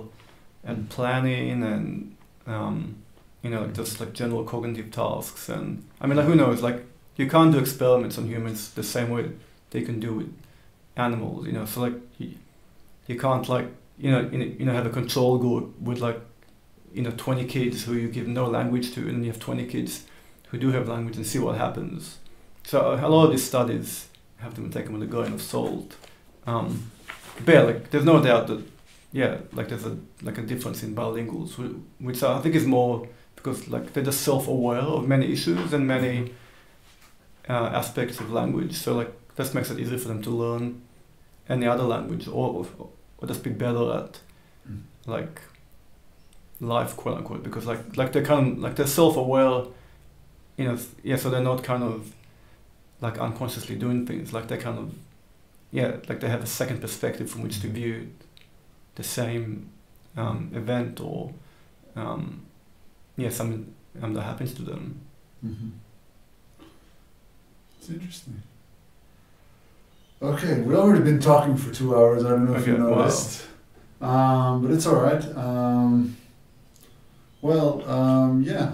at 0.63 0.89
planning 0.89 1.63
and 1.63 2.15
um, 2.45 2.97
you 3.41 3.49
know 3.49 3.65
just 3.67 3.99
like 3.99 4.13
general 4.13 4.43
cognitive 4.43 4.91
tasks. 4.91 5.49
And 5.49 5.83
I 5.99 6.05
mean, 6.05 6.17
like 6.17 6.27
who 6.27 6.35
knows? 6.35 6.61
Like 6.61 6.85
you 7.15 7.27
can't 7.27 7.51
do 7.53 7.57
experiments 7.59 8.17
on 8.19 8.27
humans 8.27 8.69
the 8.73 8.83
same 8.83 9.09
way 9.09 9.31
they 9.71 9.81
can 9.81 9.99
do 9.99 10.13
with 10.13 10.33
animals. 10.95 11.45
You 11.45 11.53
know, 11.53 11.65
so 11.65 11.81
like 11.81 11.93
you, 12.17 12.33
you 13.07 13.19
can't 13.19 13.47
like 13.47 13.67
you 13.97 14.11
know 14.11 14.21
you 14.21 14.37
know, 14.37 14.45
you 14.45 14.65
know 14.65 14.73
have 14.73 14.85
a 14.85 14.89
control 14.89 15.37
group 15.37 15.79
with 15.79 15.99
like 15.99 16.19
you 16.93 17.01
know 17.01 17.11
20 17.11 17.45
kids 17.45 17.83
who 17.83 17.93
you 17.93 18.07
give 18.07 18.27
no 18.27 18.45
language 18.45 18.93
to 18.93 19.07
and 19.07 19.25
you 19.25 19.31
have 19.31 19.39
20 19.39 19.65
kids 19.67 20.05
who 20.49 20.57
do 20.57 20.71
have 20.71 20.87
language 20.87 21.17
and 21.17 21.25
see 21.25 21.39
what 21.39 21.57
happens. 21.57 22.19
So 22.63 22.93
a 22.93 23.07
lot 23.07 23.25
of 23.25 23.31
these 23.31 23.43
studies 23.43 24.07
have 24.37 24.53
to 24.55 24.61
be 24.61 24.69
taken 24.69 24.93
with 24.93 25.03
a 25.03 25.05
grain 25.05 25.33
of 25.33 25.41
salt. 25.41 25.95
Um, 26.47 26.91
but 27.43 27.53
yeah, 27.53 27.61
like 27.61 27.89
there's 27.91 28.05
no 28.05 28.21
doubt 28.23 28.47
that 28.47 28.63
yeah 29.11 29.37
like 29.53 29.69
there's 29.69 29.85
a 29.85 29.97
like 30.23 30.37
a 30.37 30.41
difference 30.41 30.83
in 30.83 30.93
bilinguals 30.93 31.57
which 31.99 32.21
I 32.21 32.41
think 32.41 32.53
is 32.55 32.65
more 32.65 33.07
because 33.35 33.67
like 33.67 33.93
they're 33.93 34.03
just 34.03 34.21
self-aware 34.21 34.79
of 34.79 35.07
many 35.07 35.31
issues 35.31 35.71
and 35.71 35.87
many 35.87 36.33
uh, 37.47 37.69
aspects 37.73 38.19
of 38.19 38.31
language. 38.31 38.73
So 38.73 38.95
like 38.95 39.11
this 39.35 39.53
makes 39.53 39.69
it 39.69 39.79
easier 39.79 39.97
for 39.97 40.07
them 40.07 40.21
to 40.23 40.29
learn 40.29 40.81
any 41.49 41.65
other 41.67 41.83
language 41.83 42.27
or 42.27 42.65
or 43.17 43.27
just 43.27 43.43
be 43.43 43.49
better 43.51 43.93
at 43.99 44.19
Mm. 44.67 44.81
like 45.05 45.41
life 46.59 46.95
quote 46.97 47.17
unquote 47.17 47.43
because 47.43 47.67
like 47.67 47.95
like 47.97 48.11
they're 48.11 48.25
kind 48.25 48.53
of 48.53 48.57
like 48.63 48.75
they're 48.75 48.87
self-aware 48.87 49.65
you 50.57 50.65
know 50.65 50.77
yeah 51.03 51.15
so 51.17 51.29
they're 51.29 51.43
not 51.43 51.63
kind 51.63 51.83
of 51.83 52.13
like 53.01 53.19
unconsciously 53.19 53.75
doing 53.75 54.07
things 54.07 54.33
like 54.33 54.47
they're 54.47 54.57
kind 54.61 54.79
of 54.79 54.91
yeah 55.71 55.97
like 56.09 56.19
they 56.19 56.29
have 56.29 56.41
a 56.41 56.47
second 56.47 56.81
perspective 56.81 57.29
from 57.29 57.43
which 57.43 57.61
to 57.61 57.67
view 57.67 58.07
the 58.95 59.03
same 59.03 59.69
um, 60.17 60.49
event 60.55 60.99
or 60.99 61.31
um, 61.95 62.41
yeah 63.17 63.29
something 63.29 63.71
um, 64.01 64.13
that 64.15 64.23
happens 64.23 64.53
to 64.55 64.63
them 64.63 64.99
Mm-hmm. 65.45 65.69
It's 67.77 67.89
interesting. 67.89 68.41
Okay, 70.21 70.61
we've 70.61 70.77
already 70.77 71.03
been 71.03 71.19
talking 71.19 71.57
for 71.57 71.73
two 71.73 71.95
hours. 71.95 72.23
I 72.23 72.29
don't 72.29 72.45
know 72.45 72.55
if 72.55 72.65
you 72.65 72.73
Okay, 72.73 72.81
wow. 72.83 72.95
noticed, 72.99 73.45
um, 74.01 74.61
but 74.61 74.71
it's 74.71 74.85
all 74.87 75.01
right. 75.01 75.23
Um, 75.35 76.15
well, 77.41 77.87
um, 77.89 78.41
yeah, 78.41 78.71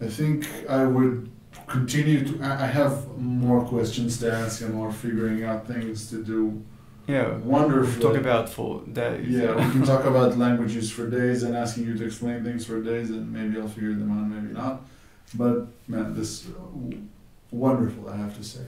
I 0.00 0.06
think 0.06 0.46
I 0.68 0.84
would 0.84 1.30
continue 1.66 2.24
to. 2.24 2.42
I 2.44 2.64
I 2.64 2.66
have 2.66 2.94
more 3.18 3.64
questions 3.64 4.18
to 4.18 4.30
ask 4.32 4.60
and 4.60 4.74
more 4.74 4.92
figuring 4.92 5.42
out 5.44 5.66
things 5.66 6.10
to 6.10 6.22
do. 6.22 6.62
yeah 7.08 7.28
Wonderful. 7.54 8.02
talk 8.02 8.16
about 8.26 8.48
for 8.48 8.82
days 8.92 9.28
Yeah, 9.28 9.54
we 9.60 9.66
can 9.72 9.82
talk 9.92 10.04
about 10.04 10.36
languages 10.46 10.90
for 10.96 11.04
days 11.20 11.42
and 11.44 11.52
asking 11.56 11.82
you 11.88 11.94
to 12.00 12.04
explain 12.04 12.44
things 12.44 12.66
for 12.66 12.76
days, 12.82 13.08
and 13.10 13.32
maybe 13.32 13.52
I'll 13.60 13.68
figure 13.76 13.94
them 14.02 14.10
out, 14.16 14.26
maybe 14.34 14.52
not. 14.62 14.74
But 15.40 15.56
man, 15.88 16.14
this 16.18 16.30
w- 16.42 17.02
wonderful, 17.50 18.08
I 18.14 18.16
have 18.24 18.34
to 18.40 18.44
say. 18.44 18.66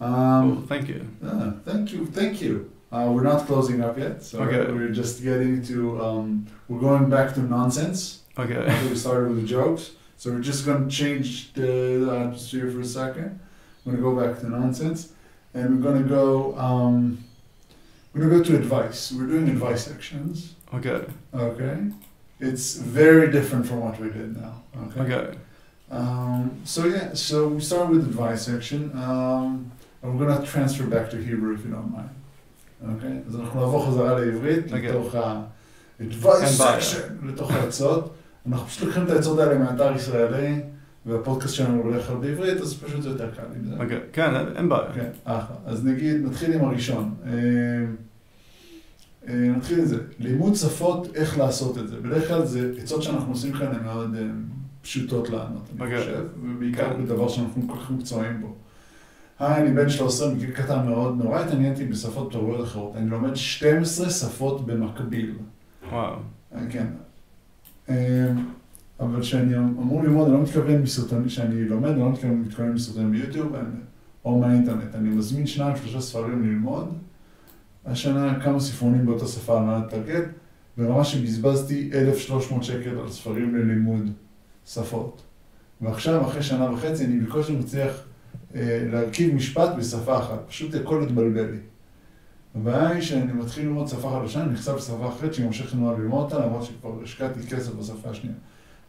Um, 0.00 0.58
oh, 0.58 0.66
thank 0.66 0.88
you. 0.88 1.08
Uh, 1.24 1.52
thank 1.64 1.92
you. 1.92 2.06
Thank 2.06 2.40
you. 2.42 2.70
Uh, 2.92 3.10
we're 3.12 3.22
not 3.22 3.46
closing 3.46 3.80
up 3.82 3.98
yet, 3.98 4.22
so 4.22 4.40
okay. 4.40 4.70
we're 4.72 4.90
just 4.90 5.22
getting 5.22 5.62
to. 5.64 6.00
Um, 6.02 6.46
we're 6.68 6.80
going 6.80 7.10
back 7.10 7.34
to 7.34 7.40
nonsense. 7.40 8.22
Okay. 8.38 8.66
After 8.66 8.88
we 8.88 8.96
started 8.96 9.28
with 9.30 9.40
the 9.42 9.46
jokes, 9.46 9.92
so 10.16 10.30
we're 10.30 10.40
just 10.40 10.66
going 10.66 10.88
to 10.88 10.94
change 10.94 11.52
the 11.54 12.08
atmosphere 12.20 12.70
for 12.70 12.80
a 12.80 12.84
second. 12.84 13.40
We're 13.84 13.96
going 13.96 14.04
to 14.04 14.10
go 14.10 14.26
back 14.26 14.40
to 14.40 14.48
nonsense, 14.48 15.12
and 15.54 15.76
we're 15.76 15.90
going 15.90 16.02
to 16.02 16.08
go. 16.08 16.56
Um, 16.58 17.24
we're 18.12 18.28
going 18.28 18.42
to 18.42 18.50
go 18.50 18.56
to 18.56 18.62
advice. 18.62 19.12
We're 19.12 19.26
doing 19.26 19.48
advice 19.48 19.84
sections. 19.84 20.54
Okay. 20.72 21.04
Okay. 21.34 21.90
It's 22.40 22.76
very 22.76 23.30
different 23.30 23.66
from 23.66 23.80
what 23.80 23.98
we 23.98 24.10
did 24.10 24.36
now. 24.36 24.62
Okay. 24.88 25.00
Okay. 25.00 25.38
Um, 25.90 26.62
so 26.64 26.86
yeah, 26.86 27.14
so 27.14 27.48
we 27.48 27.60
start 27.60 27.90
with 27.90 28.00
advice 28.00 28.46
section. 28.46 28.90
Um, 28.96 29.72
and 30.02 30.18
we're 30.18 30.26
gonna 30.26 30.46
transfer 30.46 30.86
back 30.94 31.10
to 31.10 31.16
Hebrew 31.16 31.54
if 31.56 31.64
you 31.64 31.70
don't 31.76 31.92
mind. 31.96 32.14
Okay? 32.82 33.28
אז 33.28 33.36
אנחנו 33.36 33.60
נעבור 33.60 33.86
חזרה 33.86 34.20
לעברית, 34.20 34.64
אוקיי. 34.64 34.88
לתוך 34.88 35.14
ה-advice 35.14 36.60
section, 36.60 37.26
לתוך 37.26 37.50
העצות. 37.50 38.14
אנחנו 38.46 38.66
פשוט 38.66 38.82
לוקחים 38.82 39.04
את 39.04 39.10
העצות 39.10 39.38
האלה 39.38 39.58
מאתר 39.58 39.96
ישראלי, 39.96 40.60
והפודקאסט 41.06 41.54
שלנו 41.54 41.82
הולך 41.82 42.06
כלל 42.06 42.16
בעברית, 42.16 42.60
אז 42.60 42.74
פשוט 42.74 43.02
זה 43.02 43.08
יותר 43.08 43.30
קל 43.30 43.42
עם 43.56 43.64
זה. 43.64 43.82
אוקיי. 43.82 44.00
כן, 44.12 44.34
אין 44.56 44.68
בעיה. 44.68 44.92
כן, 44.94 45.10
אחלה. 45.24 45.56
אז 45.66 45.84
נגיד, 45.84 46.26
נתחיל 46.26 46.52
עם 46.52 46.64
הראשון. 46.64 47.14
אה, 47.26 47.32
אה, 49.28 49.34
נתחיל 49.34 49.78
עם 49.78 49.84
זה. 49.84 49.98
לימוד 50.18 50.54
שפות, 50.54 51.08
איך 51.14 51.38
לעשות 51.38 51.78
את 51.78 51.88
זה. 51.88 52.00
בדרך 52.00 52.28
כלל 52.28 52.44
זה 52.44 52.72
עצות 52.82 53.02
שאנחנו 53.02 53.32
עושים 53.32 53.52
כאן 53.52 53.66
הן 53.66 53.84
מאוד 53.84 54.14
אה, 54.14 54.22
פשוטות 54.82 55.30
לענות, 55.30 55.62
אני 55.72 55.80
אוקיי. 55.80 55.98
חושב, 55.98 56.24
ובעיקר 56.42 56.92
כן. 56.92 57.04
בדבר 57.04 57.28
שאנחנו 57.28 57.68
כל 57.68 57.76
כך 57.76 57.90
מקצועיים 57.90 58.40
בו. 58.40 58.54
היי, 59.38 59.62
אני 59.62 59.74
בן 59.74 59.88
13, 59.88 60.34
מגיל 60.34 60.50
קטן 60.50 60.86
מאוד, 60.88 61.18
נורא 61.24 61.40
התעניינתי 61.40 61.84
בשפות 61.84 62.32
תרבויות 62.32 62.64
אחרות. 62.64 62.96
אני 62.96 63.10
לומד 63.10 63.34
12 63.34 64.10
שפות 64.10 64.66
במקביל. 64.66 65.34
וואו. 65.90 66.14
אה, 66.54 66.60
כן. 66.70 66.86
אה, 67.88 68.28
אבל 69.00 69.20
כשאני 69.20 69.56
אמור 69.56 70.02
ללמוד, 70.02 70.24
אני 70.28 70.34
לא 70.36 70.42
מתכוון 70.42 70.82
מסרטונים, 70.82 71.26
כשאני 71.26 71.64
לומד, 71.64 71.88
אני 71.90 72.00
לא 72.00 72.10
מתכוון 72.12 72.40
מתכוון 72.40 72.72
מסרטונים 72.72 73.10
ביוטיוב 73.12 73.54
אני- 73.54 73.64
או 74.24 74.38
מהאינטרנט. 74.38 74.94
אני 74.94 75.08
מזמין 75.08 75.46
שניים, 75.46 75.76
שלושה 75.76 76.00
ספרים 76.00 76.42
ללמוד. 76.42 76.88
השנה 77.86 78.40
כמה 78.40 78.60
ספרונים 78.60 79.06
באותה 79.06 79.26
שפה 79.26 79.58
על 79.58 79.64
מנת 79.64 79.84
לתרגל, 79.92 80.22
ברמה 80.78 81.04
שבזבזתי 81.04 81.90
1,300 81.94 82.64
שקל 82.64 82.98
על 82.98 83.08
ספרים 83.10 83.54
ללימוד 83.56 84.10
שפות. 84.66 85.22
ועכשיו, 85.80 86.26
אחרי 86.26 86.42
שנה 86.42 86.70
וחצי, 86.72 87.04
אני 87.04 87.20
בקושי 87.20 87.56
מצליח 87.56 87.90
אה, 87.90 88.00
להרכיב 88.54 89.34
משפט 89.34 89.68
בשפה 89.78 90.18
אחת. 90.18 90.38
פשוט 90.48 90.74
הכל 90.74 91.02
התבלבל 91.02 91.50
לי. 91.50 91.58
הבעיה 92.56 92.88
היא 92.88 93.02
שאני 93.02 93.32
מתחיל 93.32 93.64
ללמוד 93.64 93.88
שפה 93.88 94.20
חדשה, 94.20 94.42
אני 94.42 94.52
נחשף 94.52 94.74
לשפה 94.76 95.08
אחרת 95.08 95.34
שהיא 95.34 95.46
ממשיך 95.46 95.74
נורא 95.74 95.92
ללמוד 95.92 96.24
אותה, 96.24 96.46
למרות 96.46 96.64
שכבר 96.64 97.02
השקעתי 97.02 97.40
כסף 97.46 97.72
בשפה 97.72 98.10
השנייה. 98.10 98.36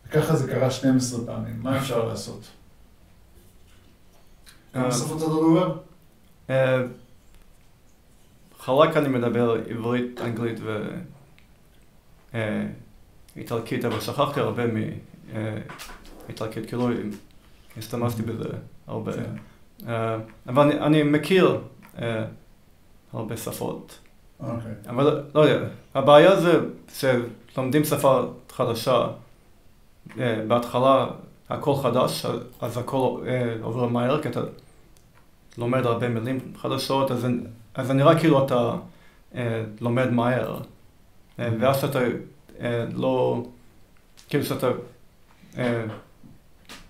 וככה 0.07 0.35
זה 0.35 0.51
קרה 0.51 0.71
12 0.71 1.25
פעמים, 1.25 1.59
מה 1.63 1.77
אפשר 1.77 2.07
לעשות? 2.07 2.47
כמה 4.73 4.85
אה, 4.85 4.91
שפות 4.91 5.17
אתה 5.17 5.25
דובר? 5.25 5.77
אה, 6.49 6.81
חלק 8.59 8.97
אני 8.97 9.09
מדבר 9.09 9.55
עברית, 9.69 10.21
אנגלית 10.21 10.59
ואיטלקית, 13.35 13.85
אבל 13.85 13.99
שכחתי 13.99 14.39
הרבה 14.39 14.63
מאיטלקית, 16.27 16.65
כאילו 16.65 16.89
השתמשתי 17.77 18.21
בזה 18.21 18.49
הרבה. 18.88 19.11
כן. 19.14 19.35
אבל 20.47 20.64
אני, 20.64 20.80
אני 20.80 21.03
מכיר 21.03 21.61
אה, 22.01 22.26
הרבה 23.14 23.38
שפות. 23.38 23.99
אוקיי. 24.39 24.72
אבל 24.89 25.23
לא 25.35 25.41
יודע, 25.41 25.68
הבעיה 25.95 26.35
זה 26.35 26.59
שלומדים 27.53 27.84
שפה 27.84 28.22
חדשה, 28.49 29.07
אה, 30.19 30.43
בהתחלה 30.47 31.07
הכל 31.49 31.76
חדש, 31.76 32.26
אז 32.61 32.77
הכל 32.77 33.23
עובר 33.61 33.88
מהר, 33.88 34.22
כי 34.22 34.30
אתה 34.30 34.41
לומד 35.57 35.85
הרבה 35.85 36.09
מילים 36.09 36.39
חדשות, 36.55 37.11
אז, 37.11 37.27
אז 37.76 37.88
זה 37.88 37.93
נראה 37.93 38.19
כאילו 38.19 38.45
אתה 38.45 38.76
לומד 39.81 40.11
מהר. 40.11 40.59
אה, 41.39 41.49
ואז 41.59 41.84
אתה 41.84 41.99
לא, 42.93 43.43
כאילו 44.30 44.43
שאתה 44.43 44.68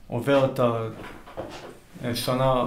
עובר 0.07 0.45
את 0.45 0.59
השנה 2.03 2.63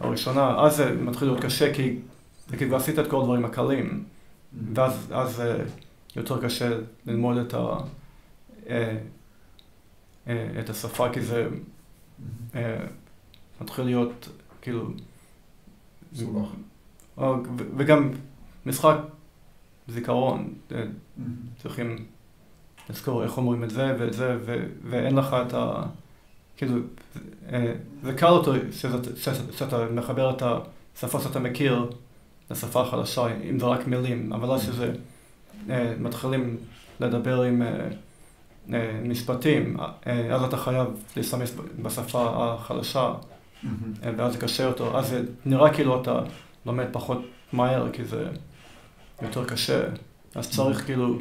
הראשונה, 0.00 0.64
אז 0.64 0.76
זה 0.76 0.94
מתחיל 0.94 1.28
להיות 1.28 1.44
קשה, 1.44 1.74
כי 1.74 1.98
זה 2.48 2.56
כאילו 2.56 2.76
עשית 2.76 2.98
את 2.98 3.10
כל 3.10 3.20
הדברים 3.20 3.44
הקלים. 3.44 4.04
ואז 4.74 5.12
אז, 5.12 5.40
אה, 5.40 5.64
יותר 6.16 6.42
קשה 6.42 6.78
ללמוד 7.06 7.36
את, 7.36 7.54
ה, 7.54 7.58
אה, 8.68 8.98
אה, 10.28 10.48
את 10.60 10.70
השפה, 10.70 11.08
כי 11.12 11.20
זה 11.20 11.48
אה, 12.54 12.76
מתחיל 13.60 13.84
להיות 13.84 14.28
כאילו, 14.62 14.90
מסובך. 16.12 16.48
וגם 17.76 18.10
משחק 18.66 18.96
זיכרון, 19.88 20.54
אה, 20.72 20.84
צריכים 21.62 22.06
לזכור 22.90 23.24
איך 23.24 23.36
אומרים 23.36 23.64
את 23.64 23.70
זה 23.70 23.96
ואת 23.98 24.12
זה, 24.12 24.38
ואין 24.82 25.16
לך 25.16 25.36
את 25.46 25.54
ה... 25.54 25.82
כאילו, 26.58 26.74
אה, 27.52 27.72
זה 28.02 28.12
קל 28.12 28.26
יותר 28.26 28.52
שאתה, 29.56 29.84
מחבר 29.90 30.30
את 30.30 30.42
השפה 30.96 31.20
שאתה 31.20 31.38
מכיר 31.38 31.90
לשפה 32.50 32.80
החדשה, 32.80 33.26
אם 33.50 33.58
זה 33.58 33.66
רק 33.66 33.86
מילים, 33.86 34.32
אבל 34.32 34.50
אז 34.50 34.62
שזה 34.62 34.92
אה, 35.70 35.94
מתחילים 35.98 36.56
לדבר 37.00 37.42
עם 37.42 37.62
אה, 37.62 39.00
משפטים, 39.02 39.76
אז 40.32 40.42
אתה 40.42 40.56
חייב 40.56 40.86
להשתמש 41.16 41.50
בשפה 41.82 42.30
החדשה, 42.34 43.14
אה, 43.64 44.12
ואז 44.16 44.32
זה 44.32 44.38
קשה 44.38 44.62
יותר, 44.62 44.98
אז 44.98 45.08
זה 45.08 45.22
נראה 45.46 45.74
כאילו 45.74 46.02
אתה 46.02 46.20
לומד 46.66 46.86
פחות 46.92 47.18
מהר, 47.52 47.92
כי 47.92 48.04
זה 48.04 48.28
יותר 49.22 49.44
קשה, 49.44 49.84
אז 50.34 50.50
צריך 50.50 50.84
כאילו, 50.84 51.18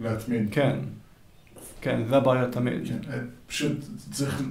להתמיד. 0.00 0.48
כן, 0.52 0.78
כן, 1.80 2.02
זה 2.08 2.16
הבעיה 2.16 2.50
תמיד. 2.50 2.88
כן, 2.88 3.26
פשוט 3.46 3.76
צריך, 4.10 4.42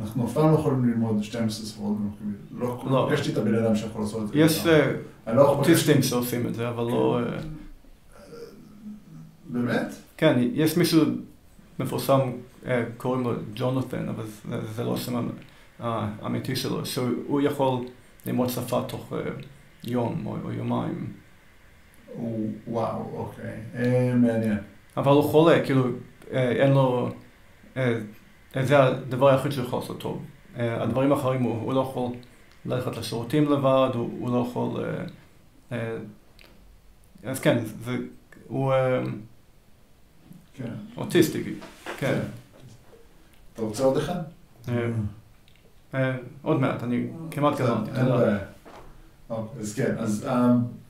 אנחנו 0.00 0.26
אף 0.26 0.32
פעם 0.34 0.50
לא 0.50 0.54
יכולים 0.58 0.84
ללמוד 0.88 1.22
12 1.22 1.66
ספרות 1.66 1.96
במקביל. 1.98 2.34
לא, 2.60 2.84
לא. 2.90 3.06
פגשתי 3.10 3.32
את 3.32 3.36
הבן 3.36 3.54
אדם 3.54 3.76
שיכול 3.76 4.02
לעשות 4.02 4.22
את 4.22 4.28
זה. 4.28 4.38
יש 4.38 4.66
אה, 4.66 4.92
לא 5.34 5.48
אוטיסטים 5.48 6.02
שעושים 6.02 6.46
את 6.46 6.54
זה, 6.54 6.68
אבל 6.68 6.84
לא... 6.84 7.20
אה, 7.20 7.38
באמת? 9.44 9.86
כן, 10.16 10.38
יש 10.54 10.76
מישהו 10.76 11.02
מפורסם, 11.78 12.20
אה, 12.66 12.84
קוראים 12.96 13.24
לו 13.24 13.32
ג'ונתן, 13.54 14.08
אבל 14.08 14.24
זה, 14.74 14.84
לא 14.84 14.94
השם 14.94 15.16
המ- 15.16 15.30
האמיתי 15.80 16.56
שלו, 16.56 16.86
שהוא 16.86 17.40
יכול 17.40 17.78
ללמוד 18.26 18.48
שפה 18.48 18.82
תוך 18.88 19.12
אה, 19.12 19.18
יום 19.84 20.26
או, 20.26 20.52
יומיים. 20.52 21.12
וואו, 22.66 23.10
אוקיי. 23.16 23.60
אה, 23.74 24.14
מעניין. 24.16 24.58
אבל 24.96 25.12
הוא 25.12 25.22
חולה, 25.24 25.64
כאילו, 25.64 25.84
אה, 26.32 26.48
אין 26.50 26.72
לו... 26.72 27.10
זה 28.60 28.82
הדבר 28.84 29.28
היחיד 29.28 29.52
שהוא 29.52 29.64
יכול 29.64 29.78
לעשות 29.78 30.00
טוב. 30.00 30.24
אה, 30.58 30.82
הדברים 30.82 31.12
האחרים, 31.12 31.42
הוא, 31.42 31.62
הוא 31.62 31.74
לא 31.74 31.80
יכול 31.80 32.12
ללכת 32.66 32.96
לשירותים 32.96 33.52
לבד, 33.52 33.90
הוא, 33.94 34.10
הוא 34.20 34.30
לא 34.30 34.46
יכול... 34.50 34.84
אה, 34.84 35.04
אה, 35.72 35.96
אז 37.30 37.40
כן, 37.40 37.58
זה, 37.84 37.96
הוא 38.48 38.72
כן. 40.54 40.72
אוטיסטי, 40.96 41.54
כן. 41.98 42.20
אתה 43.54 43.62
רוצה 43.62 43.84
עוד 43.84 43.96
אחד? 43.96 44.20
עוד 46.42 46.60
מעט, 46.60 46.82
אני 46.82 47.06
כמעט 47.30 47.60
גמרתי, 47.60 47.90
תודה. 47.90 48.38
אוקיי, 49.30 49.60
אז 49.60 49.74
כן, 49.74 49.94
אז 49.98 50.28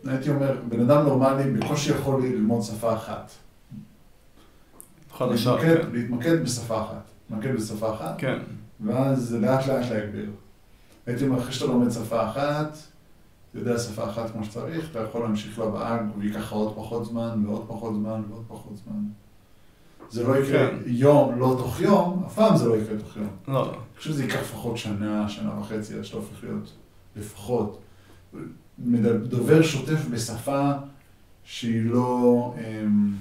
הייתי 0.06 0.30
אומר, 0.30 0.56
בן 0.68 0.90
אדם 0.90 1.04
נורמלי 1.06 1.50
בקושי 1.50 1.90
יכול 1.90 2.22
ללמוד 2.22 2.62
שפה 2.62 2.94
אחת. 2.94 3.30
חדשה, 5.12 5.50
להתמקד- 5.56 5.82
כן. 5.82 5.90
להתמקד 5.92 6.42
בשפה 6.42 6.82
אחת. 6.82 7.02
להתמקד 7.32 7.56
בשפה 7.56 7.94
אחת, 7.94 8.14
כן, 8.18 8.38
ואז 8.80 9.34
לאט 9.34 9.66
לאט 9.66 9.90
להגביר. 9.90 10.30
הייתי 11.06 11.26
אומר, 11.26 11.38
אחרי 11.40 11.52
שאתה 11.52 11.66
לומד 11.66 11.90
שפה 11.90 12.28
אחת, 12.28 12.76
אתה 13.50 13.58
יודע 13.60 13.78
שפה 13.78 14.10
אחת 14.10 14.30
כמו 14.30 14.44
שצריך, 14.44 14.90
אתה 14.90 15.00
יכול 15.00 15.22
להמשיך 15.22 15.58
לבאה, 15.58 15.98
וייקח 16.18 16.38
לך 16.38 16.52
עוד 16.52 16.76
פחות 16.76 17.06
זמן, 17.06 17.42
ועוד 17.46 17.64
פחות 17.68 17.94
זמן, 17.94 18.22
ועוד 18.28 18.44
פחות 18.48 18.76
זמן. 18.84 19.00
זה 20.10 20.26
לא 20.26 20.36
יקרה 20.36 20.70
כן. 20.70 20.76
יום, 20.86 21.38
לא 21.38 21.54
תוך 21.58 21.80
יום, 21.80 22.22
אף 22.26 22.34
פעם 22.34 22.56
זה 22.56 22.68
לא 22.68 22.76
יקרה 22.76 22.98
תוך 22.98 23.16
יום. 23.16 23.28
לא, 23.48 23.68
אני 23.68 23.76
חושב 23.96 24.10
שזה 24.10 24.22
ייקח 24.22 24.40
לפחות 24.40 24.76
שנה, 24.76 25.28
שנה 25.28 25.60
וחצי, 25.60 25.94
עד 25.94 26.04
שאתה 26.04 26.16
הופך 26.16 26.44
להיות 26.44 26.72
לפחות 27.16 27.78
דובר 29.22 29.62
שוטף 29.62 30.06
בשפה 30.10 30.72
שהיא 31.44 31.90
לא... 31.90 32.54
אמ, 32.58 33.12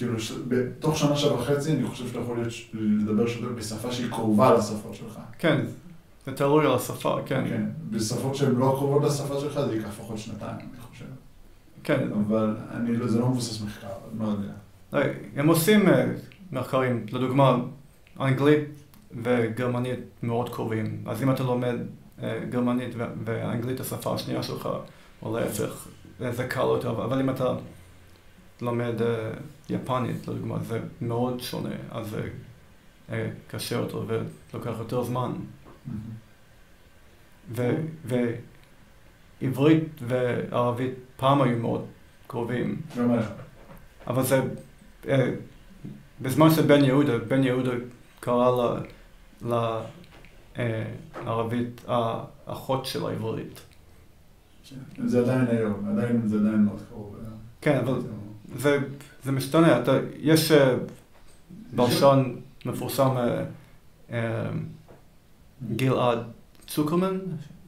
כאילו, 0.00 0.20
ש... 0.20 0.32
בתוך 0.48 0.98
שנה, 0.98 1.16
שנה 1.16 1.32
וחצי, 1.32 1.72
אני 1.72 1.86
חושב 1.86 2.08
שאתה 2.08 2.18
יכול 2.18 2.36
להיות, 2.36 2.50
ש- 2.50 2.70
לדבר 2.74 3.24
בשפה 3.56 3.92
שהיא 3.92 4.10
קרובה 4.10 4.54
לשפה 4.54 4.88
שלך. 4.94 5.18
כן, 5.38 5.60
זה 6.26 6.32
תלוי 6.32 6.66
על 6.66 6.74
השפה, 6.74 7.16
כן. 7.26 7.44
כן. 7.48 7.64
בשפות 7.90 8.34
שהן 8.34 8.54
לא 8.54 8.74
קרובות 8.78 9.04
לשפה 9.04 9.40
שלך, 9.40 9.60
זה 9.60 9.74
ייקח 9.74 9.88
לפחות 9.88 10.18
שנתיים, 10.18 10.56
אני 10.56 10.80
חושב. 10.90 11.04
כן. 11.84 12.08
אבל 12.12 12.56
אני 12.70 12.96
לא, 12.96 13.08
זה 13.08 13.18
לא 13.18 13.28
מבוסס 13.28 13.62
מחקר, 13.62 13.86
אני 14.12 14.26
לא 14.26 14.28
יודע. 14.92 15.12
הם 15.36 15.48
עושים 15.48 15.88
אה, 15.88 16.06
מחקרים, 16.52 17.06
לדוגמה, 17.12 17.56
אנגלית 18.20 18.68
וגרמנית 19.22 20.00
מאוד 20.22 20.48
קרובים. 20.54 21.04
אז 21.06 21.22
אם 21.22 21.30
אתה 21.30 21.42
לומד 21.42 21.74
אה, 22.22 22.40
גרמנית 22.50 22.94
ואנגלית 23.24 23.80
השפה 23.80 24.14
השנייה 24.14 24.42
שלך, 24.42 24.68
או 25.22 25.38
להפך, 25.38 25.86
זה 26.30 26.44
קל 26.48 26.60
יותר, 26.60 26.90
אבל 26.90 27.20
אם 27.20 27.30
אתה 27.30 27.54
לומד 28.62 29.02
אה, 29.02 29.30
יפנית, 29.70 30.28
לדוגמה, 30.28 30.58
זה 30.62 30.80
מאוד 31.00 31.40
שונה, 31.40 31.74
אז 31.90 32.10
זה 32.10 32.28
אה, 33.10 33.30
קשה 33.48 33.76
יותר 33.76 34.04
ולוקח 34.06 34.72
יותר 34.78 35.02
זמן. 35.02 35.32
ו- 37.52 37.86
ועברית 39.42 40.00
וערבית 40.02 40.94
פעם 41.16 41.42
היו 41.42 41.58
מאוד 41.58 41.86
קרובים. 42.26 42.80
אבל 44.06 44.22
זה, 44.22 44.42
אה, 45.08 45.30
בזמן 46.20 46.50
של 46.50 46.62
בן 46.62 46.84
יהודה, 46.84 47.18
בן 47.18 47.42
יהודה 47.42 47.70
קרא 48.20 48.80
אה, 50.58 50.84
לערבית 51.24 51.84
האחות 51.88 52.86
של 52.86 53.06
העברית. 53.06 53.60
כן. 54.94 55.08
זה 55.08 55.20
עדיין 55.20 55.46
היום, 55.46 55.88
עדיין, 55.88 56.28
זה 56.28 56.36
עדיין 56.36 56.64
מאוד 56.64 56.80
קרוב. 56.88 57.16
כן, 57.60 57.78
אבל 57.78 58.00
זה, 58.56 58.78
זה 59.24 59.32
משתנה, 59.32 59.80
אתה, 59.80 59.92
יש 60.18 60.52
אה, 60.52 60.74
בלשן 61.72 62.34
מפורסם, 62.66 63.16
אה, 63.16 63.44
אה, 64.12 64.50
גלעד 65.76 66.18
צוקרמן, 66.66 67.18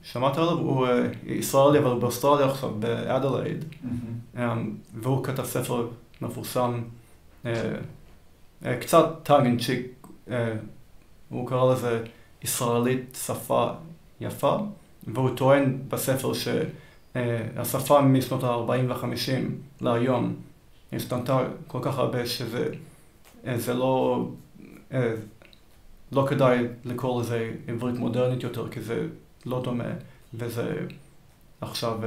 שמעת 0.02 0.36
עליו? 0.36 0.58
הוא 0.58 0.86
אה, 0.86 1.08
ישראלי, 1.26 1.78
אבל 1.78 1.98
באוסטרליה 1.98 2.46
עכשיו, 2.46 2.70
באדלייד, 2.78 3.64
אה, 4.36 4.54
והוא 4.94 5.24
כתב 5.24 5.44
ספר 5.44 5.88
מפורסם, 6.20 6.82
אה, 7.46 7.52
אה, 8.64 8.76
קצת 8.76 9.30
in 9.30 9.60
cheek, 9.60 10.08
אה, 10.30 10.54
הוא 11.28 11.48
קרא 11.48 11.72
לזה 11.72 12.04
ישראלית 12.42 13.18
שפה 13.26 13.70
יפה, 14.20 14.56
והוא 15.06 15.30
טוען 15.36 15.78
בספר 15.88 16.32
שהשפה 16.32 18.00
משנות 18.00 18.44
ה-40 18.44 18.88
וה-50 18.88 19.42
להיום 19.80 20.34
השתנתה 20.92 21.38
כל 21.66 21.78
כך 21.82 21.98
הרבה 21.98 22.26
שזה 22.26 22.68
אה, 23.46 23.58
זה 23.58 23.74
לא, 23.74 24.24
אה, 24.92 25.14
לא 26.12 26.26
כדאי 26.28 26.66
לקרוא 26.84 27.22
לזה 27.22 27.52
עברית 27.68 27.96
מודרנית 27.96 28.42
יותר, 28.42 28.68
כי 28.68 28.80
זה 28.80 29.06
לא 29.46 29.62
דומה, 29.62 29.90
וזה 30.34 30.86
עכשיו 31.60 31.98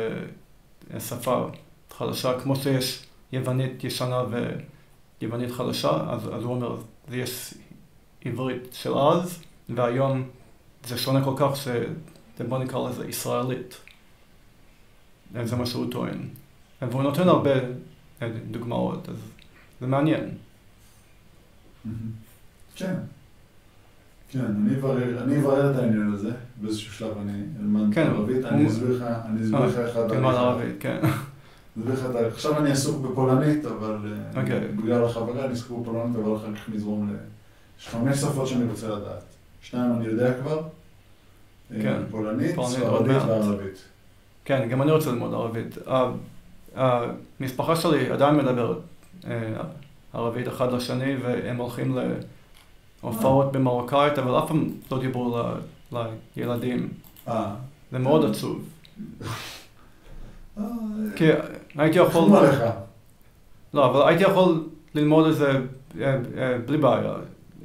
אה, 0.93 0.99
שפה 0.99 1.47
חדשה, 1.91 2.39
כמו 2.39 2.55
שיש 2.55 3.05
יוונית 3.31 3.83
ישנה 3.83 4.23
ויוונית 5.21 5.51
חדשה, 5.51 5.89
אז, 6.09 6.27
אז 6.27 6.43
הוא 6.43 6.53
אומר, 6.53 6.77
זה 7.07 7.17
יש 7.17 7.53
עברית 8.25 8.73
של 8.73 8.93
אז, 8.93 9.43
והיום 9.69 10.29
זה 10.83 10.97
שונה 10.97 11.23
כל 11.23 11.33
כך 11.37 11.51
שבוא 11.55 12.57
נקרא 12.57 12.89
לזה 12.89 13.07
ישראלית. 13.07 13.77
זה 15.43 15.55
מה 15.55 15.65
שהוא 15.65 15.91
טוען. 15.91 16.29
והוא 16.81 17.03
נותן 17.03 17.27
הרבה 17.27 17.51
דוגמאות, 18.51 19.09
אז 19.09 19.15
זה 19.81 19.87
מעניין. 19.87 20.29
כן. 22.75 22.93
כן, 24.29 24.39
אני 24.45 24.75
אברר, 24.79 25.23
אני 25.23 25.37
אברר 25.39 25.71
את 25.71 25.75
העניין 25.75 26.11
הזה, 26.13 26.29
באיזשהו 26.61 26.93
שלב 26.93 27.17
אני 27.21 27.41
אלמד 27.59 27.93
כן, 27.95 28.07
ערבית, 28.07 28.45
אני 28.45 28.67
אסביר 28.67 28.95
לך, 28.97 29.05
אני 29.25 29.43
אסביר 29.43 29.59
לך 29.65 29.77
איך 29.77 29.93
תלמד 29.95 30.09
התהליך. 30.09 30.37
ערבית, 30.37 30.75
כן. 30.79 30.99
אסביר 31.79 31.93
לך 31.93 32.05
את 32.09 32.15
ה- 32.15 32.27
עכשיו 32.27 32.57
אני 32.59 32.71
עסוק 32.71 33.05
בפולנית, 33.05 33.65
אבל. 33.65 33.97
בגלל 34.75 35.03
החברה 35.05 35.45
אני 35.45 35.53
עסוק 35.53 35.79
בפולנית, 35.81 36.15
אבל 36.15 36.35
אחר 36.35 36.55
כך 36.55 36.69
נזרום 36.69 37.09
ל... 37.09 37.15
יש 37.79 37.87
חמש 37.89 38.17
שפות 38.17 38.47
שאני 38.47 38.65
רוצה 38.65 38.87
לדעת. 38.89 39.23
שניים 39.61 39.91
אני 39.95 40.05
יודע 40.05 40.33
כבר. 40.41 40.61
פולנית, 42.11 42.55
ספרדית. 42.65 43.17
וערבית. 43.27 43.81
כן, 44.45 44.67
גם 44.69 44.81
אני 44.81 44.91
רוצה 44.91 45.11
ללמוד 45.11 45.33
ערבית. 45.33 45.77
המשפחה 46.75 47.75
שלי 47.75 48.09
עדיין 48.09 48.35
מדברת 48.35 48.77
אה, 49.27 49.53
ערבית 50.13 50.47
אחד 50.47 50.73
לשני, 50.73 51.15
והם 51.21 51.57
הולכים 51.57 51.97
להופעות 53.03 53.51
במרוקאית, 53.51 54.19
אבל 54.19 54.39
אף 54.39 54.47
פעם 54.47 54.69
לא 54.91 54.99
דיברו 54.99 55.41
ל- 55.91 55.97
לילדים. 56.37 56.89
אה. 57.27 57.55
זה 57.91 57.99
מאוד 57.99 58.25
עצוב. 58.29 58.69
אה, 60.57 60.63
כי 61.15 61.25
הייתי 61.75 61.99
יכול... 61.99 62.39
לא, 63.73 63.85
אבל 63.85 64.07
הייתי 64.07 64.23
יכול 64.23 64.63
ללמוד 64.95 65.27
את 65.27 65.35
זה 65.35 65.61
בלי 66.65 66.77
בעיה, 66.77 67.13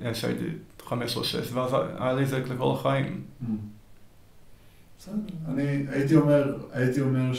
אה, 0.04 0.14
שהייתי 0.14 0.44
חמש 0.86 1.16
או 1.16 1.24
שש, 1.24 1.52
ואז 1.52 1.74
היה 1.98 2.12
לי 2.12 2.26
זה 2.26 2.38
לכל 2.38 2.72
החיים. 2.74 3.20
Mm. 3.42 3.46
בסדר. 4.98 5.14
אני 5.48 5.84
הייתי 5.88 6.16
אומר, 6.16 6.56
הייתי 6.72 7.00
אומר 7.00 7.32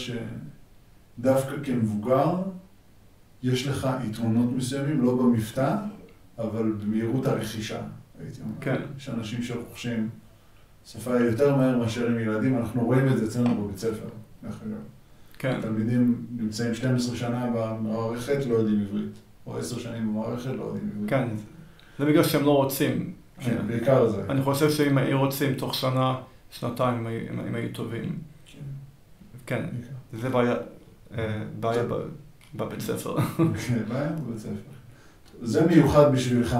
שדווקא 1.19 1.55
כמבוגר, 1.63 2.41
יש 3.43 3.67
לך 3.67 3.89
יתרונות 4.09 4.51
מסוימים, 4.55 5.01
לא 5.03 5.15
במבטא, 5.15 5.75
אבל 6.39 6.71
במהירות 6.71 7.25
הרכישה, 7.25 7.81
הייתי 8.19 8.41
אומר. 8.41 8.53
כן. 8.61 8.81
יש 8.97 9.09
אנשים 9.09 9.43
שרוכשים 9.43 10.09
שפה 10.85 11.19
יותר 11.19 11.55
מהר 11.55 11.77
מאשר 11.77 12.07
עם 12.07 12.19
ילדים, 12.19 12.57
אנחנו 12.57 12.85
רואים 12.85 13.07
את 13.07 13.17
זה 13.17 13.25
אצלנו 13.25 13.63
בבית 13.63 13.77
ספר, 13.77 14.07
דרך 14.43 14.55
אגב. 14.67 14.77
כן, 15.37 15.61
תלמידים 15.61 16.25
נמצאים 16.35 16.73
12 16.75 17.15
שנה 17.15 17.49
במערכת, 17.55 18.45
לא 18.49 18.55
יודעים 18.55 18.81
עברית. 18.81 19.11
או 19.47 19.57
10 19.57 19.79
שנים 19.79 20.07
במערכת, 20.13 20.45
לא 20.45 20.63
יודעים 20.63 20.89
עברית. 20.95 21.09
כן. 21.09 21.27
זה 21.99 22.05
בגלל 22.05 22.23
שהם 22.23 22.43
לא 22.45 22.55
רוצים. 22.57 23.13
כן, 23.39 23.67
בעיקר 23.67 24.09
זה. 24.09 24.23
אני 24.29 24.41
חושב 24.41 24.69
שאם 24.69 24.97
היו 24.97 25.19
רוצים 25.19 25.53
תוך 25.53 25.73
שנה, 25.73 26.15
שנתיים, 26.51 27.07
הם 27.29 27.55
היו- 27.55 27.69
טובים. 27.73 28.19
כן, 28.45 28.59
כן, 29.45 29.65
בעיקר. 29.71 30.21
זה 30.21 30.29
בעיה, 30.29 30.55
בעיה 31.59 31.83
ב- 31.83 32.07
בבית 32.55 32.81
ספר. 32.81 33.15
בעיה 33.89 34.09
בבית 34.11 34.39
ספר. 34.39 34.71
זה 35.41 35.65
מיוחד 35.67 36.11
בשבילך, 36.13 36.57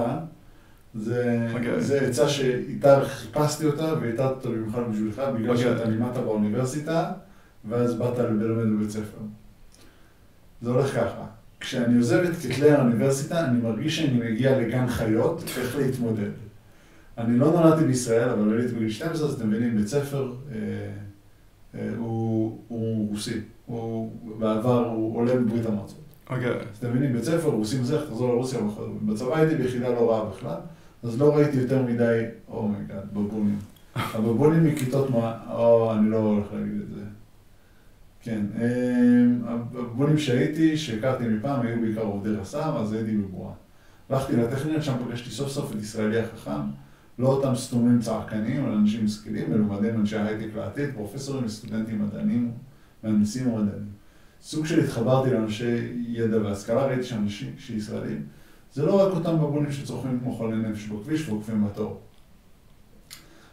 זה 0.94 1.48
אוקיי. 1.54 2.06
עצה 2.08 2.28
שאיתה 2.28 3.04
חיפשתי 3.04 3.66
אותה 3.66 3.94
והייתה 4.00 4.28
אותה 4.28 4.48
במיוחד 4.48 4.82
בשבילך, 4.90 5.22
בגלל 5.34 5.50
אוקיי. 5.50 5.64
שאתה 5.64 5.84
לימדת 5.84 6.16
באוניברסיטה, 6.16 7.12
ואז 7.68 7.94
באת 7.94 8.18
ללמד 8.18 8.76
בבית 8.76 8.90
ספר. 8.90 9.18
זה 10.62 10.70
הולך 10.70 10.94
ככה, 10.94 11.24
כשאני 11.60 11.96
עוזב 11.96 12.18
את 12.18 12.36
כתלי 12.36 12.70
האוניברסיטה, 12.70 13.44
אני 13.44 13.60
מרגיש 13.60 13.96
שאני 13.96 14.18
מגיע 14.18 14.58
לגן 14.58 14.88
חיות, 14.88 15.44
איך 15.58 15.76
להתמודד. 15.76 16.30
אני 17.18 17.38
לא 17.38 17.50
נולדתי 17.50 17.84
בישראל, 17.84 18.28
אבל 18.28 18.52
עליתי 18.54 18.74
בגיל 18.74 18.90
12, 18.90 19.28
אז 19.28 19.34
אתם 19.34 19.50
מבינים, 19.50 19.76
בית 19.76 19.88
ספר 19.88 20.32
אה, 20.52 20.56
אה, 20.56 20.90
הוא, 21.96 22.58
הוא 22.68 23.08
רוסי. 23.10 23.40
הוא 23.66 24.12
בעבר, 24.38 24.86
הוא 24.86 25.16
עולה 25.16 25.34
מברית 25.34 25.66
המועצות. 25.66 26.02
אוקיי, 26.30 26.50
אז 26.50 26.76
אתם 26.78 26.90
מבינים, 26.90 27.12
בית 27.12 27.24
ספר, 27.24 27.48
רוסים 27.48 27.84
זה, 27.84 28.06
תחזור 28.06 28.28
לרוסיה. 28.28 28.60
בצבא 29.02 29.36
הייתי 29.36 29.54
ביחידה 29.54 29.88
לא 29.88 30.10
רעה 30.10 30.30
בכלל, 30.30 30.56
אז 31.02 31.20
לא 31.20 31.36
ראיתי 31.36 31.56
יותר 31.56 31.82
מדי, 31.82 32.24
oh 32.48 32.63
my 32.63 32.78
god, 32.78 33.08
בבונים. 33.12 33.58
הבבונים 34.14 34.64
מכיתות 34.64 35.10
מה, 35.10 35.38
או, 35.50 35.92
אני 35.94 36.10
לא 36.10 36.16
הולך 36.16 36.46
להגיד 36.52 36.80
את 36.82 36.94
זה. 36.94 37.00
כן, 38.22 38.46
אמ, 38.56 39.42
הבבונים 39.46 40.18
שהייתי, 40.18 40.76
שהכרתי 40.76 41.24
מפעם, 41.24 41.66
היו 41.66 41.80
בעיקר 41.80 42.00
עובדי 42.00 42.30
רס"ר, 42.30 42.78
אז 42.78 42.92
הייתי 42.92 43.16
בבועה. 43.16 43.52
הלכתי 44.10 44.36
לטכניון, 44.36 44.82
שם 44.82 44.94
פגשתי 45.08 45.30
סוף 45.30 45.48
סוף 45.48 45.72
את 45.72 45.80
ישראלי 45.82 46.20
החכם, 46.20 46.60
לא 47.22 47.28
אותם 47.28 47.54
סתומים 47.54 48.00
צעקנים, 48.00 48.66
אלא 48.66 48.74
אנשים 48.74 49.04
משכילים, 49.04 49.50
מלומדים 49.50 50.00
אנשי 50.00 50.18
הייטק 50.18 50.56
לעתיד, 50.56 50.94
פרופסורים 50.94 51.44
וסטודנטים 51.44 52.02
מדענים, 52.02 52.52
מהנדסים 53.02 53.52
ומדענים. 53.52 53.88
סוג 54.40 54.66
של 54.66 54.80
התחברתי 54.80 55.30
לאנשי 55.30 55.92
ידע 56.06 56.42
והשכלה, 56.42 56.86
ראיתי 56.86 57.02
שאנשים 57.02 57.54
שישראלים, 57.58 58.22
זה 58.72 58.86
לא 58.86 59.06
רק 59.06 59.14
אותם 59.14 59.36
בבונים 59.38 59.72
שצורכים 59.72 60.20
כמו 60.20 60.32
חולי 60.32 60.56
נפש 60.56 60.86
בכביש 60.86 61.28
ועוקפים 61.28 61.64
בתור. 61.64 62.00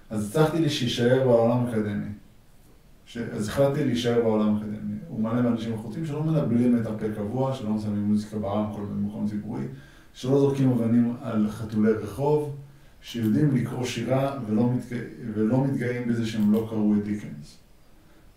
אז 0.10 0.30
הצלחתי 0.30 0.60
לי 0.60 0.70
שיישאר 0.70 1.24
בעולם 1.24 1.66
האקדמי. 1.66 2.10
ש... 3.06 3.18
אז 3.18 3.48
החלטתי 3.48 3.86
להישאר 3.86 4.22
בעולם 4.22 4.56
האקדמי. 4.56 4.98
הוא 5.08 5.22
מלא 5.22 5.42
באנשים 5.42 5.74
איכותיים 5.74 6.06
שלא 6.06 6.24
מנבלים 6.24 6.78
את 6.78 6.86
הפה 6.86 7.06
קבוע, 7.16 7.54
שלא 7.54 7.80
שמים 7.84 8.04
מוזיקה 8.04 8.38
ברמקול 8.38 8.86
במקום 8.86 9.28
ציבורי, 9.28 9.64
שלא 10.14 10.40
זורקים 10.40 10.72
אבנים 10.72 11.14
על 11.22 11.50
חתולי 11.50 11.92
רחוב, 11.92 12.56
שיודעים 13.02 13.56
לקרוא 13.56 13.86
שירה 13.86 14.40
ולא, 14.48 14.74
מתג... 14.74 14.98
ולא 15.34 15.64
מתגאים 15.64 16.08
בזה 16.08 16.28
שהם 16.28 16.52
לא 16.52 16.68
קראו 16.70 16.94
את 16.94 17.04
דיקנס. 17.04 17.58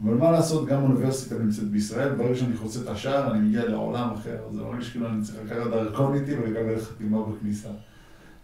אבל 0.05 0.15
מה 0.15 0.31
לעשות, 0.31 0.68
גם 0.68 0.82
אוניברסיטה 0.82 1.39
נמצאת 1.39 1.68
בישראל, 1.68 2.15
ברגע 2.15 2.34
שאני 2.34 2.57
חוצה 2.57 2.81
את 2.81 2.89
השער, 2.89 3.31
אני 3.31 3.49
מגיע 3.49 3.68
לעולם 3.68 4.10
אחר, 4.15 4.39
זה 4.52 4.62
מרגיש 4.62 4.91
כאילו 4.91 5.08
אני 5.08 5.23
צריך 5.23 5.39
לקחת 5.44 5.70
דרכון 5.70 6.15
איתי 6.15 6.34
ולקבל 6.34 6.81
חתימה 6.81 7.18
בכניסה. 7.23 7.68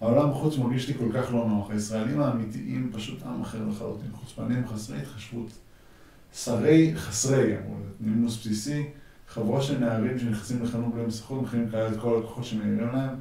העולם 0.01 0.31
בחוץ 0.31 0.59
מרגיש 0.59 0.89
לי 0.89 0.95
כל 0.95 1.09
כך 1.15 1.33
לא 1.33 1.49
נוח. 1.49 1.71
הישראלים 1.71 2.21
האמיתיים 2.21 2.91
פשוט 2.93 3.23
עם 3.23 3.41
אחר 3.41 3.59
לחלוטין, 3.69 4.11
חוצפנים 4.13 4.67
חסרי 4.69 4.99
התחשבות. 4.99 5.51
שרי 6.33 6.93
חסרי, 6.97 7.59
אמרו, 7.59 7.75
נימוס 8.01 8.41
בסיסי, 8.41 8.87
חבורה 9.29 9.63
של 9.63 9.79
נערים 9.79 10.19
שנכנסים 10.19 10.63
לחנות 10.63 10.95
בלי 10.95 11.07
מסכות, 11.07 11.43
מכינים 11.43 11.69
כאלה 11.69 11.89
את 11.89 11.97
כל 12.01 12.15
הלקוחות 12.15 12.45
שמעירים 12.45 12.89
להם. 12.93 13.15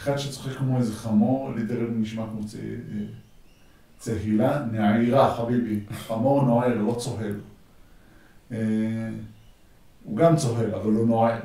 אחד 0.00 0.16
שצוחק 0.16 0.56
כמו 0.56 0.78
איזה 0.78 0.94
חמור, 0.94 1.52
ליטרלי 1.56 1.90
נשמע 1.90 2.26
כמו 2.32 2.46
צ... 2.46 2.54
צהילה, 3.98 4.64
נעירה, 4.72 5.34
חביבי. 5.36 5.80
חמור 5.92 6.42
נוער, 6.42 6.74
לא 6.74 6.94
צוהל. 6.98 7.40
אה, 8.52 8.58
הוא 10.04 10.16
גם 10.16 10.36
צוהל, 10.36 10.74
אבל 10.74 10.92
הוא 10.92 11.06
נוער. 11.06 11.40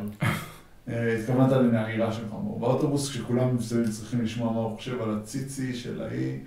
אה, 0.90 1.18
התכוונת 1.20 1.52
לנעירה 1.52 2.14
של 2.14 2.30
חמור. 2.30 2.60
באוטובוס, 2.60 3.10
כשכולם 3.10 3.56
מסביב 3.56 3.92
צריכים 3.92 4.22
לשמוע 4.22 4.54
מה 4.54 4.60
הוא 4.60 4.78
חושב 4.78 5.02
על 5.02 5.18
הציצי 5.18 5.74
של 5.74 6.02
ההיא, 6.02 6.40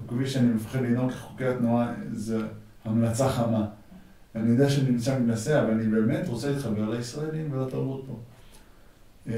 בכביש 0.00 0.32
שאני 0.32 0.54
מפחד 0.54 0.80
לנהוג 0.80 1.10
כחוקי 1.10 1.46
התנועה, 1.46 1.92
זה 2.12 2.38
המלצה 2.84 3.28
חמה. 3.28 3.66
אני 4.34 4.50
יודע 4.50 4.70
שאני 4.70 4.90
נמצא 4.90 5.18
מנסה, 5.18 5.62
אבל 5.62 5.70
אני 5.70 5.86
באמת 5.86 6.28
רוצה 6.28 6.50
להתחבר 6.50 6.90
לישראלים 6.90 7.52
ולתרבות 7.52 8.04
פה. 8.06 8.18
אה, 9.28 9.34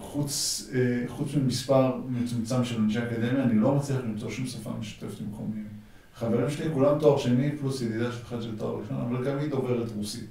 חוץ, 0.00 0.66
אה, 0.74 1.08
חוץ 1.08 1.34
ממספר 1.34 1.92
מצומצם 2.08 2.64
של 2.64 2.80
אנשי 2.80 2.98
אקדמיה, 2.98 3.42
אני 3.42 3.60
לא 3.60 3.74
מצליח 3.74 3.98
למצוא 3.98 4.30
שום 4.30 4.46
שפה 4.46 4.70
משותפת 4.80 5.20
עם 5.20 5.26
מקומיים. 5.32 5.66
חברים 6.14 6.50
שלי, 6.50 6.68
כולם 6.74 6.98
תואר 6.98 7.18
שני, 7.18 7.56
פלוס 7.56 7.80
ידידה 7.80 8.12
של 8.12 8.18
אחד 8.22 8.42
של 8.42 8.58
תואר 8.58 8.80
ראשון, 8.80 8.96
אבל 8.96 9.24
גם 9.24 9.38
היא 9.38 9.50
דוברת 9.50 9.88
רוסית. 9.96 10.30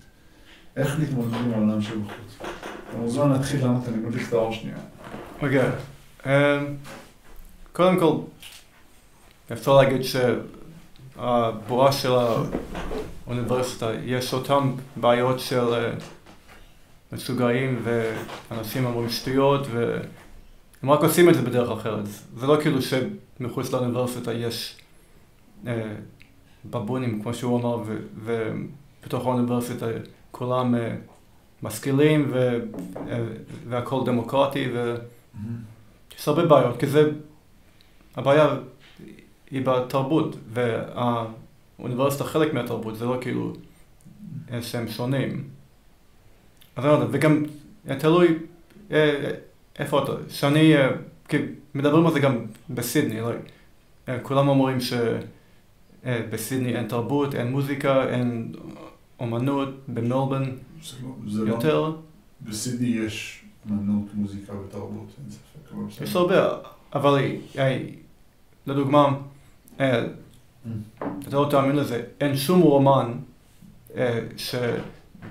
איך 0.75 0.99
להתמודד 0.99 1.33
עם 1.33 1.53
העולם 1.53 1.81
של 1.81 1.99
בחוץ? 1.99 2.49
אתה 2.89 2.97
מוזמן 2.97 3.29
להתחיל 3.31 3.61
לענות, 3.61 3.87
אני 3.87 3.97
מדליק 3.97 4.27
את 4.27 4.33
האור 4.33 4.53
שנייה. 4.53 4.77
אוקיי. 5.41 5.69
אמ, 6.25 6.75
קודם 7.73 7.99
כל, 7.99 8.17
אפשר 9.53 9.75
להגיד 9.75 10.01
שהבועה 11.15 11.91
של 11.91 12.11
האוניברסיטה, 13.25 13.91
יש 14.05 14.33
אותן 14.33 14.71
בעיות 14.95 15.39
של 15.39 15.73
אה, 15.73 15.91
משוגעים 17.11 17.81
ואנשים 17.83 18.85
אמורים 18.85 19.09
שטויות 19.09 19.67
והם 19.71 20.91
רק 20.91 21.03
עושים 21.03 21.29
את 21.29 21.35
זה 21.35 21.41
בדרך 21.41 21.69
אחרת. 21.69 22.05
זה 22.35 22.47
לא 22.47 22.57
כאילו 22.61 22.79
שמחוץ 22.81 23.73
לאוניברסיטה 23.73 24.33
יש 24.33 24.77
אה, 25.67 25.95
בבונים, 26.65 27.21
כמו 27.21 27.33
שהוא 27.33 27.59
אמר, 27.59 27.83
ובתוך 28.23 29.25
האוניברסיטה 29.25 29.85
כולם 30.31 30.75
אה, 30.75 30.95
משכילים 31.63 32.27
ו, 32.31 32.59
אה, 33.09 33.23
והכל 33.67 34.01
דמוקרטי 34.05 34.67
ויש 34.73 36.27
הרבה 36.27 36.45
בעיות, 36.45 36.79
כי 36.79 36.87
זה, 36.87 37.11
הבעיה 38.15 38.55
היא 39.51 39.65
בתרבות 39.65 40.35
והאוניברסיטה 40.49 42.23
חלק 42.23 42.53
מהתרבות, 42.53 42.95
זה 42.95 43.05
לא 43.05 43.17
כאילו 43.21 43.53
שהם 44.61 44.87
שונים. 44.87 45.58
אז 46.75 46.85
אני 46.85 46.93
לא 46.93 46.97
יודע, 46.97 47.07
וגם 47.11 47.43
תלוי 47.99 48.27
איפה 49.79 50.03
אתה, 50.03 50.11
שאני, 50.29 50.73
כי 51.27 51.37
מדברים 51.75 52.07
על 52.07 52.13
זה 52.13 52.19
גם 52.19 52.45
בסידני, 52.69 53.19
כולם 54.21 54.47
אומרים 54.47 54.77
שבסידני 56.03 56.75
אין 56.75 56.87
תרבות, 56.87 57.35
אין 57.35 57.51
מוזיקה, 57.51 58.09
אין 58.09 58.53
אומנות, 59.19 59.69
במלבן 59.87 60.43
זה 61.27 61.45
לא, 61.45 61.49
יותר. 61.49 61.81
לא, 61.81 61.95
בסידני 62.41 62.87
יש 62.87 63.45
אומנות, 63.69 64.05
מוזיקה 64.13 64.53
ותרבות, 64.53 65.07
אין 65.17 65.31
ספק. 65.31 65.73
אבל. 65.73 66.03
יש 66.05 66.15
הרבה, 66.15 66.57
אבל 66.93 67.19
אה, 67.57 67.79
לדוגמה, 68.67 69.07
אה, 69.79 70.03
Mm. 70.65 71.03
אתה 71.27 71.35
לא 71.35 71.47
תאמין 71.51 71.75
לזה, 71.75 72.03
אין 72.21 72.37
שום 72.37 72.61
רומן 72.61 73.11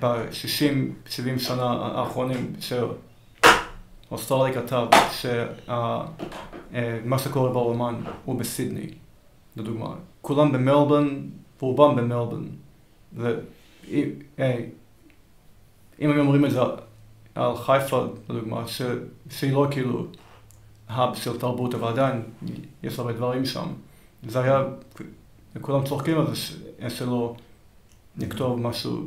אה, 0.03 0.23
שב-60-70 0.31 1.39
שנה 1.39 1.71
האחרונים 1.71 2.53
שאוסטרלי 4.09 4.53
כתב, 4.53 4.87
שמה 5.11 7.19
שקורה 7.19 7.49
ברומן 7.49 7.95
הוא 8.25 8.39
בסידני, 8.39 8.89
לדוגמה. 9.55 9.95
כולם 10.21 10.51
במלבן, 10.51 11.21
רובם 11.59 11.95
במלבן. 11.95 12.43
ואם 13.13 14.09
אה, 14.39 14.59
הם 15.99 16.19
אומרים 16.19 16.45
את 16.45 16.51
זה 16.51 16.59
על 17.35 17.57
חיפה, 17.57 18.05
לדוגמה, 18.29 18.67
ש, 18.67 18.81
שהיא 19.29 19.53
לא 19.53 19.67
כאילו 19.71 20.05
האב 20.87 21.15
של 21.15 21.39
תרבות, 21.39 21.75
אבל 21.75 21.87
עדיין 21.87 22.21
יש 22.83 22.99
הרבה 22.99 23.13
דברים 23.13 23.45
שם. 23.45 23.67
זה 24.27 24.41
היה, 24.41 24.63
כולם 25.61 25.85
צוחקים 25.85 26.19
על 26.19 26.35
זה, 26.35 26.89
שלא 26.89 27.35
נכתוב 28.17 28.59
משהו 28.59 28.97
אה, 28.97 29.03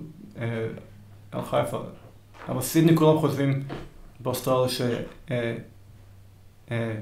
על 1.33 1.43
חיפה. 1.43 1.83
אבל 2.49 2.61
סידני 2.61 2.97
כולם 2.97 3.19
חושבים 3.19 3.62
באוסטרליה 4.20 4.69
ש... 4.69 4.81
אה, 5.31 5.57
אה, 6.70 6.94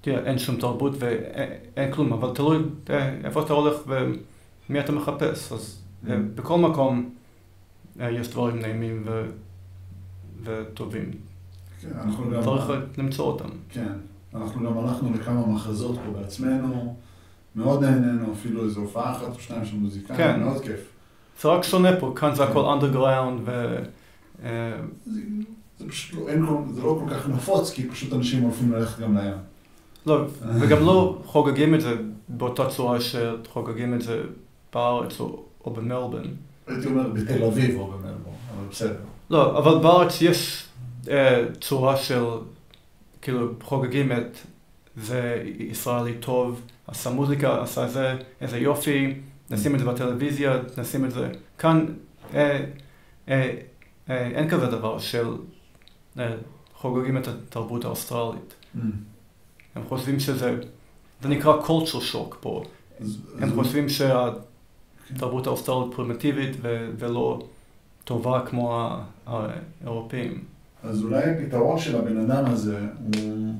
תראה, 0.00 0.24
אין 0.24 0.38
שום 0.38 0.56
תרבות 0.56 0.92
ואין 0.98 1.92
כלום, 1.92 2.12
אבל 2.12 2.34
תלוי 2.34 2.58
אה, 2.90 3.14
איפה 3.24 3.42
אתה 3.42 3.52
הולך 3.52 3.76
ומי 3.86 4.80
אתה 4.80 4.92
מחפש. 4.92 5.52
אז 5.52 5.82
אה, 6.08 6.16
בכל 6.34 6.58
מקום 6.58 7.14
אה, 8.00 8.10
יש 8.10 8.28
דברים 8.28 8.58
נעימים 8.58 9.02
ו... 9.06 9.24
וטובים. 10.42 11.10
כן, 11.80 11.88
אנחנו 12.02 12.30
גם... 12.30 12.42
צריך 12.42 12.72
למצוא 12.98 13.24
אותם. 13.24 13.48
כן, 13.68 13.92
אנחנו 14.34 14.64
גם 14.64 14.78
הלכנו 14.78 15.14
לכמה 15.14 15.46
מחזות 15.46 15.96
פה 16.04 16.10
בעצמנו, 16.20 16.96
מאוד 17.56 17.84
נהנינו, 17.84 18.32
אפילו 18.32 18.64
איזו 18.64 18.80
הופעה 18.80 19.12
אחת 19.12 19.34
או 19.34 19.40
שתיים 19.40 19.64
של 19.64 19.76
מוזיקאים, 19.76 20.18
כן. 20.18 20.40
מאוד 20.40 20.62
כיף. 20.62 20.91
זה 21.42 21.48
רק 21.48 21.62
שונה 21.62 21.96
פה, 22.00 22.12
כאן 22.16 22.34
זה. 22.34 22.44
הכל 22.44 22.64
אנדרגראונד 22.64 23.40
ו... 23.44 23.78
זה, 25.78 25.88
פשוט 25.88 26.20
לא, 26.20 26.28
אין 26.28 26.46
כל, 26.46 26.54
זה 26.74 26.82
לא 26.82 27.00
כל 27.04 27.14
כך 27.14 27.28
נפוץ, 27.28 27.70
כי 27.70 27.88
פשוט 27.88 28.12
אנשים 28.12 28.44
אוהבים 28.44 28.72
ללכת 28.72 29.02
גם 29.02 29.18
לים. 29.18 29.34
לא, 30.06 30.24
וגם 30.60 30.86
לא 30.86 31.18
חוגגים 31.24 31.74
את 31.74 31.80
זה 31.80 31.94
באותה 32.28 32.68
צורה 32.68 32.98
שחוגגים 33.00 33.94
את 33.94 34.02
זה 34.02 34.22
בארץ 34.74 35.20
או, 35.20 35.42
או 35.64 35.70
במלבן. 35.70 36.22
הייתי 36.66 36.86
אומר 36.86 37.08
בתל 37.08 37.44
אביב 37.44 37.78
או 37.78 37.86
במלבורן, 37.86 38.36
אבל 38.56 38.66
בסדר. 38.70 38.96
לא, 39.30 39.58
אבל 39.58 39.78
בארץ 39.82 40.22
יש 40.22 40.66
אה, 41.08 41.44
צורה 41.60 41.96
של, 41.96 42.24
כאילו, 43.22 43.48
חוגגים 43.62 44.12
את 44.12 44.38
זה 44.96 45.44
ישראלי 45.58 46.14
טוב, 46.14 46.60
עשה 46.86 47.10
מוזיקה, 47.10 47.62
עשה 47.62 47.88
זה, 47.88 48.14
איזה 48.40 48.58
יופי, 48.58 49.14
נשים 49.52 49.74
את 49.74 49.80
זה 49.80 49.86
בטלוויזיה, 49.86 50.58
נשים 50.78 51.04
את 51.04 51.10
זה. 51.10 51.30
כאן 51.58 51.86
אה, 52.34 52.64
אה, 53.28 53.58
אה, 54.10 54.26
אין 54.26 54.50
כזה 54.50 54.66
דבר 54.66 54.98
של 54.98 55.26
חוגגים 56.74 57.16
את 57.16 57.28
התרבות 57.28 57.84
האוסטרלית. 57.84 58.54
Mm. 58.76 58.78
הם 59.74 59.82
חושבים 59.88 60.20
שזה, 60.20 60.60
זה 61.22 61.28
נקרא 61.28 61.60
culture 61.62 62.12
shock 62.14 62.34
פה. 62.40 62.62
אז- 63.00 63.18
הם 63.38 63.48
אז- 63.48 63.54
חושבים 63.54 63.86
שהתרבות 63.88 65.46
האוסטרלית 65.46 65.94
פרימיטיבית 65.94 66.56
ו- 66.62 66.90
ולא 66.98 67.42
טובה 68.04 68.46
כמו 68.46 68.90
האירופאים. 69.26 70.44
אז 70.82 71.02
אולי 71.04 71.22
הפתרון 71.30 71.78
של 71.78 71.96
הבן 71.96 72.30
אדם 72.30 72.44
הזה 72.46 72.80
הוא 72.98 73.54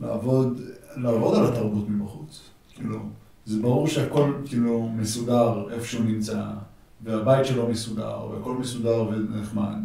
לעבוד, 0.00 0.60
לעבוד 0.96 1.38
על 1.38 1.46
התרבות 1.52 1.88
מבחוץ. 1.88 2.40
כאילו, 2.74 2.98
זה 3.46 3.62
ברור 3.62 3.88
שהכל 3.88 4.32
כאילו 4.44 4.88
מסודר 4.88 5.70
איפה 5.70 5.86
שהוא 5.86 6.04
נמצא, 6.04 6.44
והבית 7.04 7.46
שלו 7.46 7.68
מסודר, 7.68 8.26
והכל 8.30 8.54
מסודר 8.54 9.02
ונחמד. 9.02 9.76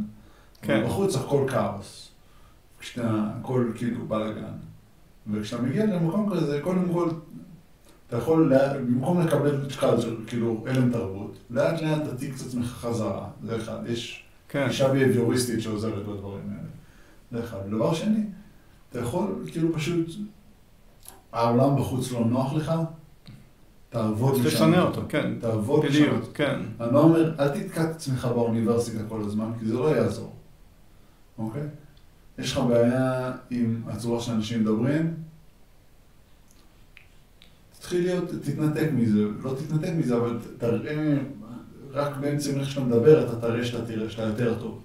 כן. 0.62 0.78
אבל 0.78 0.86
בחוץ 0.86 1.16
הכל 1.16 1.46
כאוס. 1.50 2.10
כשאתה, 2.80 3.32
הכל 3.40 3.72
כאילו 3.76 4.06
בלאגן. 4.08 4.54
וכשאתה 5.32 5.62
מגיע 5.62 5.86
למקום 5.86 6.36
כזה, 6.36 6.60
קודם 6.64 6.94
כל, 6.94 7.10
אתה 8.08 8.18
יכול, 8.18 8.54
במקום 8.88 9.22
לקבל 9.22 9.68
culture, 9.80 10.28
כאילו 10.28 10.66
הלם 10.68 10.92
תרבות, 10.92 11.38
לאט 11.50 11.82
לאט 11.82 12.04
תעתיק 12.04 12.36
את 12.36 12.42
עצמך 12.42 12.66
חזרה, 12.66 13.28
זה 13.44 13.56
אחד. 13.56 13.80
יש 13.88 14.24
כן, 14.50 14.68
גישה 14.68 14.90
ביביוריסטית 14.90 15.62
שעוזרת 15.62 16.06
בדברים 16.06 16.50
האלה. 16.50 16.70
זה 17.32 17.44
אחד. 17.44 17.58
דבר 17.70 17.94
שני, 17.94 18.24
אתה 18.90 19.00
יכול 19.00 19.44
כאילו 19.52 19.74
פשוט, 19.74 20.08
העולם 21.32 21.80
בחוץ 21.80 22.12
לא 22.12 22.26
נוח 22.26 22.54
לך, 22.54 22.74
תעבוד 23.90 24.36
לשם. 24.38 24.48
תשנה 24.48 24.82
אותו, 24.82 25.02
כן. 25.10 25.34
תעבוד 25.40 25.86
לשם. 25.86 26.04
בדיוק, 26.04 26.26
כן. 26.34 26.60
אני 26.82 26.94
לא 26.94 27.04
אומר, 27.04 27.34
אל 27.40 27.48
תתקע 27.50 27.84
את 27.84 27.90
עצמך 27.96 28.26
באוניברסיטה 28.26 29.04
כל 29.10 29.22
הזמן, 29.22 29.52
כי 29.60 29.66
זה 29.66 29.74
לא 29.74 29.96
יעזור, 29.96 30.34
אוקיי? 31.38 31.68
יש 32.38 32.52
לך 32.52 32.60
בעיה 32.60 33.32
עם 33.50 33.82
הצורה 33.88 34.22
שאנשים 34.22 34.62
מדברים, 34.62 35.14
תתחיל 37.80 38.04
להיות, 38.04 38.30
תתנתק 38.44 38.90
מזה, 38.94 39.24
לא 39.44 39.56
תתנתק 39.60 39.92
מזה, 39.98 40.18
אבל 40.18 40.38
תראה, 40.58 41.18
רק 41.92 42.18
באמצע 42.18 42.50
איך 42.50 42.70
שאתה 42.70 42.86
מדבר, 42.86 43.28
אתה 43.28 43.42
תראה 43.42 43.66
שאתה 43.66 43.86
תראה 43.86 44.10
שאתה 44.10 44.24
יותר 44.24 44.60
טוב, 44.60 44.82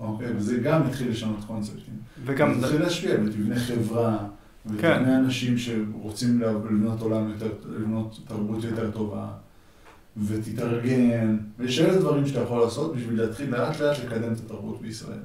אוקיי? 0.00 0.36
וזה 0.36 0.56
גם 0.56 0.88
יתחיל 0.88 1.10
לשנות 1.10 1.44
קונספטים. 1.46 1.94
וגם, 2.24 2.60
תתחיל 2.60 2.80
להשפיע 2.80 3.14
ותבנה 3.26 3.60
חברה, 3.60 4.18
כן. 4.64 4.74
ותבנה 4.74 5.18
אנשים 5.18 5.58
שרוצים 5.58 6.40
לבנות 6.40 7.00
עולם 7.00 7.30
יותר, 7.30 7.52
לבנות 7.68 8.20
תרבות 8.28 8.64
יותר 8.64 8.90
טובה, 8.90 9.26
ותתארגן, 10.26 11.36
ויש 11.58 11.80
אלה 11.80 11.98
דברים 11.98 12.26
שאתה 12.26 12.40
יכול 12.40 12.60
לעשות 12.60 12.96
בשביל 12.96 13.22
להתחיל 13.22 13.50
לאט 13.50 13.80
לאט 13.80 13.98
לקדם 13.98 14.32
את 14.32 14.38
התרבות 14.46 14.80
בישראל. 14.80 15.18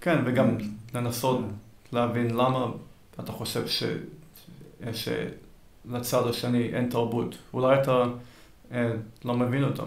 כן, 0.00 0.22
וגם 0.26 0.56
לנסות 0.94 1.40
להבין 1.92 2.36
למה 2.36 2.66
אתה 3.20 3.32
חושב 3.32 3.66
ש... 3.66 3.82
שלצד 4.92 6.26
השני 6.26 6.62
אין 6.74 6.88
תרבות. 6.90 7.38
אולי 7.54 7.80
אתה 7.82 8.04
אה, 8.72 8.92
לא 9.24 9.36
מבין 9.36 9.64
אותם. 9.64 9.86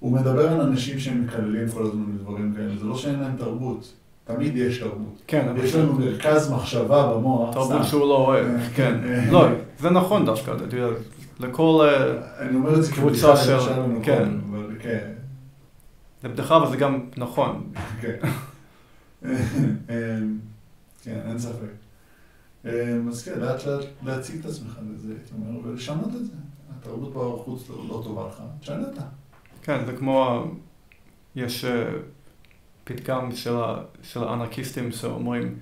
הוא 0.00 0.12
מדבר 0.12 0.48
על 0.48 0.60
אנשים 0.60 0.98
שהם 0.98 1.24
מקללים 1.24 1.68
כל 1.68 1.82
הזמן 1.86 2.16
בדברים 2.16 2.54
כאלה, 2.54 2.76
זה 2.78 2.84
לא 2.84 2.96
שאין 2.96 3.20
להם 3.20 3.36
תרבות, 3.36 3.92
תמיד 4.34 4.56
יש 4.56 4.78
תרבות. 4.78 5.22
כן, 5.26 5.48
אבל... 5.48 5.64
יש 5.64 5.74
לנו 5.74 5.92
מרכז 5.92 6.52
מחשבה 6.52 7.14
במוח, 7.14 7.54
תרבות. 7.54 7.84
שהוא 7.84 8.00
לא 8.00 8.16
אוהב, 8.16 8.46
אה, 8.46 8.68
כן. 8.76 9.00
אה. 9.04 9.30
לא, 9.30 9.46
זה 9.78 9.90
נכון 9.90 10.24
דווקא, 10.26 10.50
אתה 10.56 10.76
יודע, 10.76 10.96
לכל... 11.40 11.88
אה, 11.88 12.14
אני 12.48 12.56
אומר 12.56 12.74
את 12.78 12.82
זה 12.84 12.92
קבוצה 12.92 13.26
כבדיחה 13.36 13.36
של- 13.60 13.80
כן. 14.02 14.18
קודם, 14.18 14.40
אבל 14.50 14.74
כן, 14.82 15.12
זה 16.22 16.28
בדיחה, 16.28 16.56
אבל 16.56 16.70
זה 16.70 16.76
גם 16.76 17.00
נכון. 17.16 17.72
כן. 18.00 18.16
כן, 21.02 21.20
אין 21.28 21.38
ספק. 21.38 21.70
אז 22.64 23.22
כן, 23.24 23.40
לאט 23.40 23.66
לאט 23.66 23.84
להציג 24.04 24.40
את 24.40 24.46
עצמך 24.46 24.78
לזה, 24.94 25.08
הייתי 25.12 25.32
אומר, 25.34 25.68
ולשנות 25.68 26.08
את 26.16 26.26
זה. 26.26 26.32
התרבות 26.78 27.12
בחוץ 27.14 27.68
לא 27.88 28.00
טובה 28.04 28.26
לך, 28.28 28.42
תשנה 28.60 28.88
אותה. 28.88 29.02
כן, 29.62 29.86
זה 29.86 29.92
כמו, 29.92 30.44
יש 31.36 31.64
אה, 31.64 31.84
פתגם 32.90 33.32
של, 33.32 33.54
של 34.02 34.24
האנרכיסטים 34.24 34.92
שאומרים, 34.92 35.58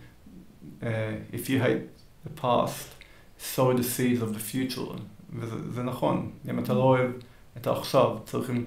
אה, 0.82 1.18
If 1.32 1.46
you 1.46 1.60
hate 1.62 2.26
the 2.26 2.40
past, 2.40 3.04
sow 3.38 3.72
the 3.76 3.82
seeds 3.82 4.22
of 4.22 4.36
the 4.36 4.52
future. 4.52 5.00
וזה 5.32 5.72
זה 5.72 5.82
נכון, 5.82 6.30
אם 6.50 6.58
אתה 6.58 6.74
לא 6.74 6.82
אוהב 6.82 7.10
את 7.56 7.66
העכשיו, 7.66 8.18
צריכים 8.24 8.64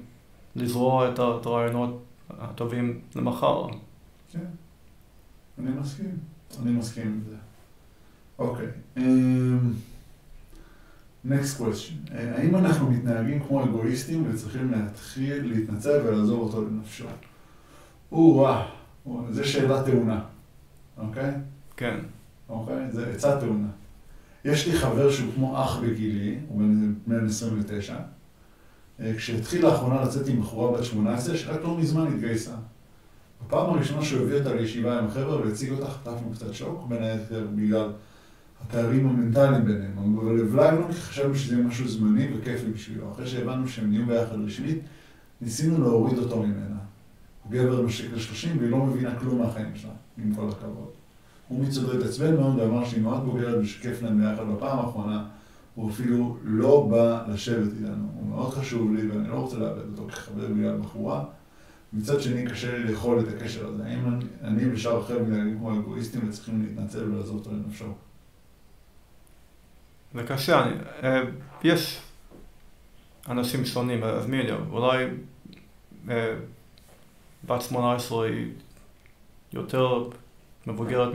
לזרוע 0.56 1.10
את 1.14 1.20
הרעיונות 1.20 2.04
הטובים 2.30 3.02
למחר. 3.16 3.68
כן, 4.32 4.40
אני 5.60 5.72
מסכים. 5.72 6.18
אני 6.62 6.72
מסכים 6.72 7.08
עם 7.08 7.22
זה. 7.30 7.36
אוקיי. 8.40 8.68
אמ, 8.98 9.74
next 11.26 11.60
question. 11.60 12.14
אה, 12.14 12.38
האם 12.38 12.56
אנחנו 12.56 12.92
מתנהגים 12.92 13.44
כמו 13.44 13.64
אגואיסטים 13.64 14.30
וצריכים 14.30 14.72
להתחיל 14.72 15.46
להתנצל 15.46 16.02
ולעזוב 16.08 16.40
אותו 16.40 16.62
לנפשו? 16.62 17.06
או-אה, 18.12 18.66
זו 19.30 19.50
שאלה 19.50 19.84
טעונה, 19.84 20.22
אוקיי? 20.98 21.32
כן, 21.78 22.00
אוקיי? 22.50 22.92
זה 22.92 23.08
עצה 23.08 23.40
טעונה. 23.40 23.68
יש 24.46 24.68
לי 24.68 24.78
חבר 24.78 25.12
שהוא 25.12 25.34
כמו 25.36 25.64
אח 25.64 25.80
בגילי, 25.80 26.40
הוא 26.48 26.60
בן, 26.60 26.94
בן 27.08 27.26
29, 27.26 27.96
אה, 29.00 29.14
כשהתחיל 29.18 29.66
לאחרונה 29.66 30.04
לצאת 30.04 30.28
עם 30.28 30.42
בחורה 30.42 30.78
בת 30.78 30.84
18, 30.84 31.38
שרק 31.38 31.64
לא 31.64 31.78
מזמן 31.78 32.08
התגייסה. 32.08 32.52
בפעם 33.48 33.70
הראשונה 33.70 34.06
שהוא 34.06 34.22
הביא 34.22 34.38
אותה 34.38 34.54
לישיבה 34.54 35.00
עם 35.00 35.06
החבר'ה 35.06 35.42
והציג 35.42 35.72
אותה, 35.72 35.90
חטפנו 35.90 36.32
קצת 36.34 36.54
שוק, 36.54 36.86
בין 36.88 37.04
היתר 37.04 37.48
בגלל 37.56 37.92
הפערים 38.62 39.08
המנטליים 39.08 39.66
ביניהם. 39.66 40.18
אבל 40.20 40.42
הבלגנו 40.42 40.88
כי 40.88 40.94
חשבנו 40.94 41.36
שזה 41.36 41.58
משהו 41.58 41.88
זמני 41.88 42.28
וכיפי 42.34 42.72
בשבילו. 42.72 43.12
אחרי 43.12 43.28
שהבנו 43.28 43.68
שהם 43.68 43.90
נהיו 43.90 44.06
ביחד 44.06 44.36
רשמית, 44.46 44.80
ניסינו 45.42 45.82
להוריד 45.82 46.18
אותו 46.18 46.44
ממנה. 46.44 46.81
גבר 47.52 47.82
נושק 47.82 48.06
ל-30 48.14 48.58
והיא 48.60 48.70
לא 48.72 48.78
מבינה 48.78 49.16
כלום 49.20 49.42
מהחיים 49.42 49.76
שלה, 49.76 49.92
עם 50.18 50.36
כל 50.36 50.50
הכבוד. 50.50 50.90
הוא 51.48 51.64
מצדו 51.66 51.94
התעצבן 51.94 52.36
מאוד 52.36 52.60
ואמר 52.60 52.86
שהיא 52.86 53.02
מאוד 53.04 53.26
בוגרת 53.26 53.58
ושכיף 53.62 54.02
להם 54.02 54.18
ביחד 54.22 54.44
בפעם 54.56 54.80
האחרונה. 54.80 55.26
הוא 55.76 55.90
אפילו 55.92 56.38
לא 56.44 56.88
בא 56.92 57.24
לשבת 57.28 57.68
איתנו. 57.80 58.08
הוא 58.16 58.28
מאוד 58.30 58.54
חשוב 58.54 58.94
לי 58.96 59.08
ואני 59.08 59.30
לא 59.30 59.34
רוצה 59.36 59.58
לאבד 59.58 59.82
אותו 59.92 60.08
כחבר 60.08 60.48
בגלל 60.48 60.78
בחורה. 60.78 61.24
מצד 61.94 62.22
שני, 62.22 62.46
קשה 62.48 62.78
לי 62.78 62.84
לאכול 62.92 63.20
את 63.20 63.26
הקשר 63.28 63.68
הזה. 63.68 63.84
האם 63.86 64.20
אני- 64.44 64.72
ושאר 64.74 65.02
אחר 65.02 65.20
מתנהגים 65.24 65.58
כמו 65.58 65.80
אגואיסטים 65.80 66.22
וצריכים 66.30 66.62
להתנצל 66.62 67.04
ולעזוב 67.12 67.36
אותו 67.38 67.52
לנפשו? 67.52 67.86
זה 70.14 70.24
קשה, 70.24 70.66
אה, 71.04 71.22
יש 71.64 72.02
אנשים 73.30 73.66
שונים, 73.66 74.04
אז 74.04 74.28
מי 74.28 74.38
יודע, 74.38 74.56
אולי 74.72 75.06
אה, 76.10 76.34
בת 77.46 77.62
18 77.62 78.26
היא 78.26 78.48
יותר 79.54 80.10
מבוגרת 80.68 81.10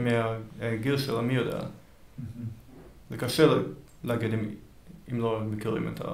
מהגיל 0.59 0.97
שלה, 0.97 1.21
מי 1.21 1.33
יודע. 1.33 1.59
זה 3.09 3.17
קשה 3.17 3.45
לה- 3.45 3.61
להגיד 4.03 4.33
אם, 4.33 4.39
אם 5.11 5.19
לא 5.19 5.39
מכירים 5.51 5.87
את 5.93 6.01
ה... 6.01 6.05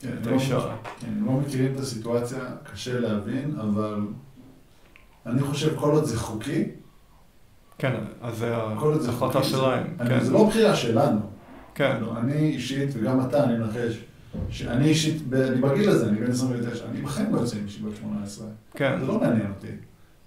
כן, 0.00 0.08
את 0.22 0.26
לא- 0.26 0.30
האישה. 0.30 0.76
כן, 1.00 1.12
לא 1.26 1.32
מכירים 1.32 1.74
את 1.74 1.80
הסיטואציה, 1.80 2.38
קשה 2.72 3.00
להבין, 3.00 3.56
אבל 3.60 4.00
אני 5.26 5.40
חושב 5.42 5.76
כל 5.78 5.90
עוד 5.90 6.04
זה 6.04 6.18
חוקי, 6.18 6.64
כן, 7.78 7.94
אז 8.22 8.36
זה 8.38 8.56
ההחלטה 8.56 9.12
חוקי, 9.12 9.44
שלהם, 9.44 9.86
זה- 9.98 10.04
כן. 10.04 10.24
זה 10.24 10.32
לא 10.32 10.46
בחירה 10.48 10.76
שלנו. 10.76 11.20
כן, 11.74 11.98
לא, 12.00 12.18
אני 12.18 12.34
אישית, 12.38 12.88
וגם 12.94 13.20
אתה, 13.20 13.44
אני 13.44 13.58
מנחש, 13.58 14.04
שאני 14.50 14.88
אישית, 14.88 15.22
אני 15.32 15.60
בגיל 15.60 15.90
הזה, 15.90 16.08
אני 16.08 16.18
בן 16.18 16.30
29, 16.30 16.84
אני 16.84 17.02
בחיים 17.02 17.34
לא 17.34 17.40
יוצא 17.40 17.56
עם 17.56 17.62
מישהי 17.62 17.82
בת 17.82 17.96
18. 17.96 18.46
כן, 18.74 19.00
זה 19.00 19.06
לא 19.06 19.20
מעניין 19.20 19.50
אותי. 19.56 19.66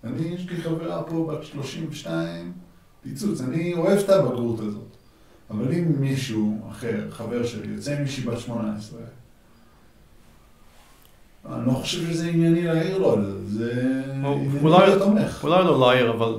אני, 0.03 0.27
יש 0.27 0.49
לי 0.49 0.57
חברה 0.61 1.03
פה 1.03 1.31
בת 1.33 1.43
32, 1.43 2.51
פיצוץ, 3.03 3.41
אני 3.41 3.73
אוהב 3.73 3.99
את 3.99 4.09
הבגרות 4.09 4.59
הזאת. 4.59 4.97
אבל 5.49 5.73
אם 5.73 6.01
מישהו 6.01 6.59
אחר, 6.71 7.11
חבר 7.11 7.45
שלי, 7.45 7.67
יוצא 7.67 7.97
עם 7.97 8.01
מישהי 8.01 8.23
בת 8.23 8.39
18, 8.39 8.99
אני 11.45 11.67
לא 11.67 11.71
חושב 11.71 12.11
שזה 12.11 12.27
ענייני 12.27 12.61
להעיר 12.61 12.97
לו 12.97 13.13
על 13.13 13.25
זה, 13.45 13.57
זה 13.57 14.03
אולי-. 14.61 14.91
אולי 15.43 15.63
לא 15.65 15.79
להעיר, 15.79 16.11
אבל 16.11 16.35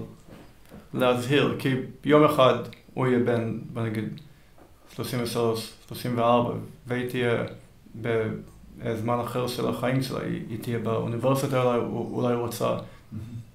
להזהיר, 0.94 1.56
כי 1.58 1.74
יום 2.04 2.24
אחד 2.24 2.54
הוא 2.94 3.06
יהיה 3.06 3.18
בן, 3.18 3.58
בוא 3.72 3.82
נגיד, 3.82 4.20
33, 4.98 5.72
34, 5.88 6.54
והיא 6.86 7.08
תהיה 7.08 7.44
בזמן 8.02 9.20
אחר 9.20 9.46
של 9.46 9.68
החיים 9.68 10.02
שלה, 10.02 10.20
היא, 10.20 10.42
היא 10.50 10.58
תהיה 10.62 10.78
באוניברסיטה, 10.78 11.62
אולי, 11.62 11.78
אולי 11.92 12.34
הוא 12.34 12.46
רוצה 12.46 12.76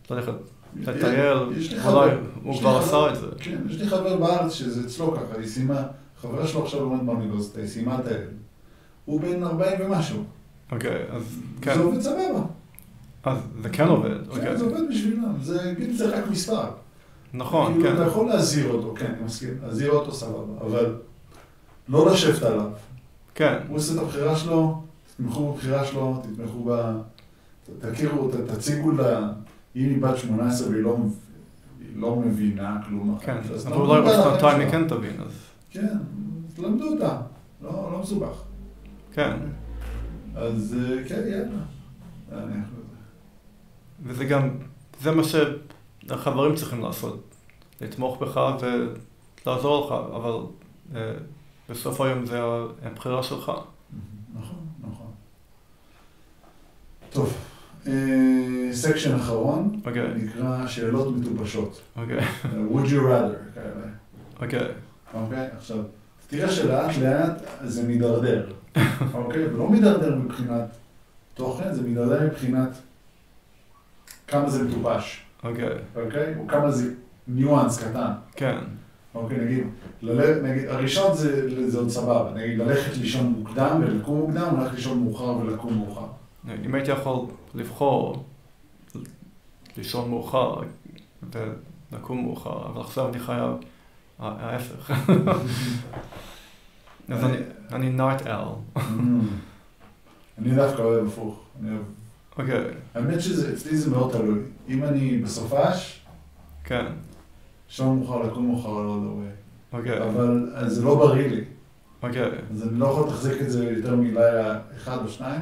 ללכת 0.10 0.34
לטייל, 0.76 1.38
אולי 1.86 2.12
הוא 2.44 2.60
כבר 2.60 2.78
עשה 2.78 3.10
את 3.10 3.16
זה. 3.20 3.28
כן, 3.40 3.58
יש 3.70 3.82
לי 3.82 3.88
חבר 3.88 4.18
בארץ 4.18 4.54
שזה 4.54 4.82
אצלו 4.86 5.12
ככה, 5.12 5.38
היא 5.38 5.48
סיימה, 5.48 5.84
חברה 6.22 6.48
שלו 6.48 6.64
עכשיו 6.64 6.80
לומד 6.80 7.06
באוניברסיטה, 7.06 7.60
היא 7.60 7.68
סיימה 7.68 8.00
את 8.00 8.08
הילד. 8.08 8.28
הוא 9.06 9.22
בן 9.22 9.44
40 9.44 9.82
ומשהו. 9.82 10.24
אוקיי, 10.72 11.06
אז 11.12 11.40
כן, 11.62 11.74
זה 11.74 11.82
עובד 11.82 12.02
סבבה. 12.02 12.42
אז 13.24 13.38
זה 13.62 13.70
כן 13.70 13.88
עובד, 13.88 14.10
כן, 14.10 14.30
אוקיי. 14.30 14.58
זה 14.58 14.66
עובד 14.66 14.90
בשבילם, 14.90 15.34
זה, 15.42 15.74
גיל 15.78 15.94
זה 15.94 16.18
רק 16.18 16.24
מספר. 16.32 16.66
נכון, 17.34 17.74
כאילו, 17.74 17.90
כן. 17.90 17.96
אתה 17.96 18.04
יכול 18.04 18.28
להזהיר 18.28 18.72
אותו, 18.72 18.94
כן, 18.98 19.14
אני 19.18 19.24
מסכים, 19.26 19.50
להזהיר 19.64 19.92
אותו 19.92 20.12
סבבה, 20.12 20.62
אבל 20.62 20.96
לא 21.90 22.12
לשבת 22.12 22.44
עליו. 22.44 22.72
כן, 23.36 23.58
הוא 23.68 23.78
עושה 23.78 23.94
את 23.94 24.00
הבחירה 24.00 24.36
שלו, 24.36 24.84
תתמכו 25.16 25.54
בבחירה 25.54 25.86
שלו, 25.86 26.22
תתמכו 26.24 26.64
ב... 26.70 26.92
תכירו, 27.80 28.32
ת- 28.32 28.36
תציגו 28.36 28.92
לה, 28.92 29.20
אם 29.76 29.82
היא 29.90 30.02
בת 30.02 30.18
18 30.18 30.70
והיא 30.70 30.84
לא, 30.84 30.98
לא 31.96 32.16
מבינה 32.16 32.78
כלום. 32.88 33.18
כן, 33.22 33.38
אז 33.54 33.68
אבל 33.68 33.76
אולי 33.76 34.02
בשנתיים 34.02 34.60
היא. 34.62 34.70
כן 34.70 34.88
תבין, 34.88 35.22
אז 35.26 35.32
כן, 35.72 35.98
תלמדו 36.56 36.86
אותה, 36.94 37.22
לא, 37.62 37.90
לא 37.94 38.00
מסובך. 38.02 38.42
כן. 39.14 39.38
אז 40.36 40.76
אה, 40.80 41.04
כן, 41.10 41.22
יאללה. 41.28 41.64
וזה 44.06 44.26
גם, 44.26 44.50
זה 45.02 45.12
מה 45.12 45.24
שהחברים 45.24 46.56
צריכים 46.56 46.82
לעשות, 46.82 47.36
לתמוך 47.82 48.22
בך 48.22 48.40
ולעזור 49.46 49.86
לך, 49.86 49.92
אבל 50.16 50.34
אה, 50.96 51.12
בסוף 51.74 52.02
היום 52.02 52.26
זה 52.26 52.40
הבחירה 52.84 53.24
שלך. 53.24 53.52
נכון, 54.36 54.66
נכון. 54.82 55.12
טוב, 57.10 57.34
אה, 57.88 57.94
section 58.72 59.16
אחרון, 59.16 59.82
אוקיי, 59.86 60.08
נקרא 60.16 60.68
שאלות 60.68 61.16
מטופשות. 61.18 61.82
אוקיי, 61.96 62.20
אה, 62.20 62.26
would 62.72 62.86
you 62.86 63.02
rather 63.02 63.54
כאלה. 63.56 63.86
אוקיי, 64.42 64.68
אוקיי? 65.14 65.48
עכשיו, 65.58 65.78
תראה 66.28 66.52
שלאט 66.52 66.98
לאט 66.98 67.42
זה 67.64 67.84
מידרדר, 67.84 68.52
אוקיי? 69.14 69.46
ולא 69.46 69.70
מידרדר 69.70 70.16
מבחינת 70.16 70.70
תוכן, 71.34 71.74
זה 71.74 71.82
מידרדר 71.82 72.26
מבחינת 72.28 72.70
כמה 74.28 74.50
זה 74.50 74.64
מטופש, 74.64 75.24
אוקיי, 75.44 75.78
אוקיי? 75.96 76.34
או 76.38 76.48
כמה 76.48 76.72
זה 76.72 76.94
ניואנס 77.28 77.84
קטן. 77.84 78.12
כן, 78.36 78.58
אוקיי, 79.16 79.38
נגיד, 79.38 79.64
ללכת, 80.02 80.42
נגיד, 80.44 80.66
הראשון 80.70 81.18
זה, 81.18 81.70
זה 81.70 81.78
עוד 81.78 81.90
סבבה, 81.90 82.32
נגיד, 82.36 82.58
ללכת 82.58 82.98
לישון 82.98 83.26
מוקדם 83.38 83.82
ולקום 83.84 84.18
מוקדם, 84.20 84.56
ללכת 84.60 84.76
לישון 84.76 85.04
מאוחר 85.04 85.38
ולקום 85.38 85.78
מאוחר. 85.78 86.06
אם 86.66 86.76
הייתי 86.76 86.92
יכול 86.92 87.26
לבחור 87.56 88.24
לישון 89.78 90.10
מאוחר 90.10 90.56
ולקום 91.92 92.22
מאוחר, 92.24 92.68
אבל 92.68 92.82
עכשיו 92.82 93.10
אני 93.10 93.20
חייב 93.20 93.52
ההפך. 94.20 94.92
אז 97.10 97.24
אני- 97.24 97.38
אני 97.72 97.98
ניght 97.98 98.24
owl. 98.26 98.80
אני 100.38 100.56
דווקא 100.56 100.82
אוהב 100.82 101.08
הפוך. 101.08 101.40
אני 101.62 101.70
אוהב... 101.72 101.82
אוקיי, 102.38 102.64
האמת 102.96 103.22
שזה, 103.22 103.54
אצלי 103.54 103.78
זה 103.78 103.92
מאוד 103.92 104.12
תלוי. 104.12 104.40
אם 104.70 104.84
אני 104.84 105.18
בסופש, 105.18 106.02
כן, 106.64 106.86
שם 107.74 107.86
מאוחר 107.86 108.22
לקום 108.22 108.48
מאוחר 108.48 108.70
לא 108.70 108.92
יודע. 108.92 109.32
אוקיי, 109.74 110.04
אבל 110.04 110.52
אז 110.56 110.76
זה 110.76 110.86
לא 110.86 110.96
בריא 110.96 111.28
לי. 111.28 111.44
אוקיי, 112.04 112.32
אז 112.52 112.68
אני 112.68 112.80
לא 112.80 112.86
יכול 112.86 113.08
לתחזק 113.08 113.42
את 113.42 113.52
זה 113.52 113.72
יותר 113.72 113.96
מלילה 113.96 114.60
אחד 114.78 114.98
או 115.04 115.10
שניים. 115.10 115.42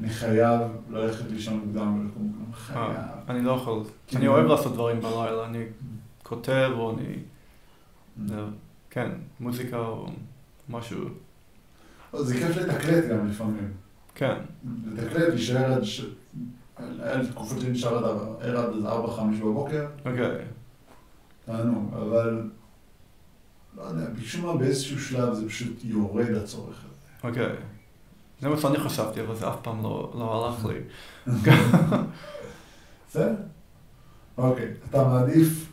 אני 0.00 0.08
חייב 0.08 0.60
ללכת 0.90 1.30
לישון 1.30 1.58
מוקדם 1.58 2.00
ולקום 2.00 2.22
מוקדם. 2.22 2.52
חייב. 2.52 2.78
אה, 2.78 3.04
אני 3.28 3.42
לא 3.42 3.52
יכול. 3.52 3.82
כן. 4.06 4.16
אני 4.16 4.28
אוהב 4.28 4.46
לעשות 4.46 4.72
דברים 4.72 5.00
בלילה, 5.00 5.46
אני 5.46 5.64
כותב 6.22 6.70
או 6.74 6.96
אני, 6.96 7.14
כן, 8.90 9.10
מוזיקה 9.40 9.78
או 9.78 10.06
משהו, 10.68 10.98
זה 12.14 12.34
כיף 12.34 12.56
לתקלט 12.56 13.04
גם 13.04 13.28
לפעמים. 13.28 13.72
כן, 14.14 14.34
לתקלט, 14.86 15.28
להישאר 15.28 15.72
עד. 15.72 15.82
היה 17.02 17.16
לי 17.16 17.26
תקופות 17.26 17.60
שנשאר 17.60 17.98
עד 17.98 18.04
ער 18.40 18.58
עד 18.58 18.74
איזה 18.74 18.88
ארבע, 18.88 19.12
חמש 19.12 19.38
בבוקר, 19.38 19.86
אוקיי, 20.04 20.44
תענוג, 21.44 21.94
אבל 21.94 22.50
לא 23.76 23.82
יודע, 23.82 24.06
משום 24.20 24.46
מה 24.46 24.56
באיזשהו 24.56 25.00
שלב 25.00 25.34
זה 25.34 25.48
פשוט 25.48 25.84
יורד 25.84 26.30
הצורך 26.30 26.84
הזה. 26.84 27.28
אוקיי. 27.28 27.56
זה 28.40 28.48
מה 28.48 28.56
שאני 28.56 28.78
חשבתי, 28.78 29.20
אבל 29.20 29.34
זה 29.34 29.48
אף 29.48 29.56
פעם 29.62 29.82
לא 29.82 30.12
לא 30.18 30.46
הלך 30.48 30.64
לי. 30.66 30.78
בסדר? 33.08 33.34
אוקיי, 34.38 34.68
אתה 34.90 35.04
מעדיף 35.08 35.68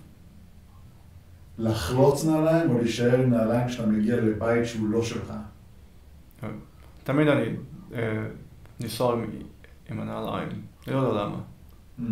לחלוץ 1.58 2.26
נעליים 2.26 2.70
או 2.70 2.78
להישאר 2.78 3.22
עם 3.22 3.30
נעליים 3.30 3.68
כשאתה 3.68 3.88
מגיע 3.90 4.16
לבית 4.16 4.66
שהוא 4.66 4.90
לא 4.90 5.04
שלך? 5.04 5.34
תמיד 7.04 7.28
אני 7.28 7.46
אה, 7.94 8.26
נשאר 8.80 9.14
עם- 9.14 9.30
עם 9.90 10.00
הנעליים, 10.00 10.50
אני 10.88 10.96
לא 10.96 11.00
יודע 11.00 11.24
למה. 11.24 11.38
Mm. 12.00 12.04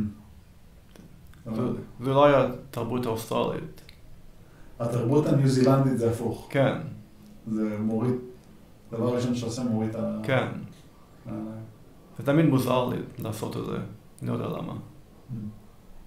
לא 1.47 1.55
זה- 1.55 1.61
יודע. 1.61 1.79
זה 2.03 2.09
לא 2.13 2.25
היה 2.25 2.47
תרבות 2.71 3.05
האוסטרלית. 3.05 3.81
התרבות 4.79 5.25
הניו 5.27 5.47
זילנדית 5.47 5.97
זה 5.97 6.11
הפוך. 6.11 6.47
כן, 6.49 6.77
זה 7.51 7.77
מוריד, 7.79 8.13
דבר 8.91 9.15
ראשון 9.15 9.35
שאתה 9.35 9.45
עושה 9.47 9.63
מוריד 9.63 9.89
את 9.89 9.95
ה... 9.95 10.19
כן. 10.23 10.47
זה 12.17 12.25
תמיד 12.25 12.45
מוזר 12.45 12.85
לי 12.85 12.97
לעשות 13.19 13.57
את 13.57 13.65
זה, 13.65 13.77
אני 14.21 14.29
לא 14.29 14.33
יודע 14.33 14.47
למה. 14.47 14.73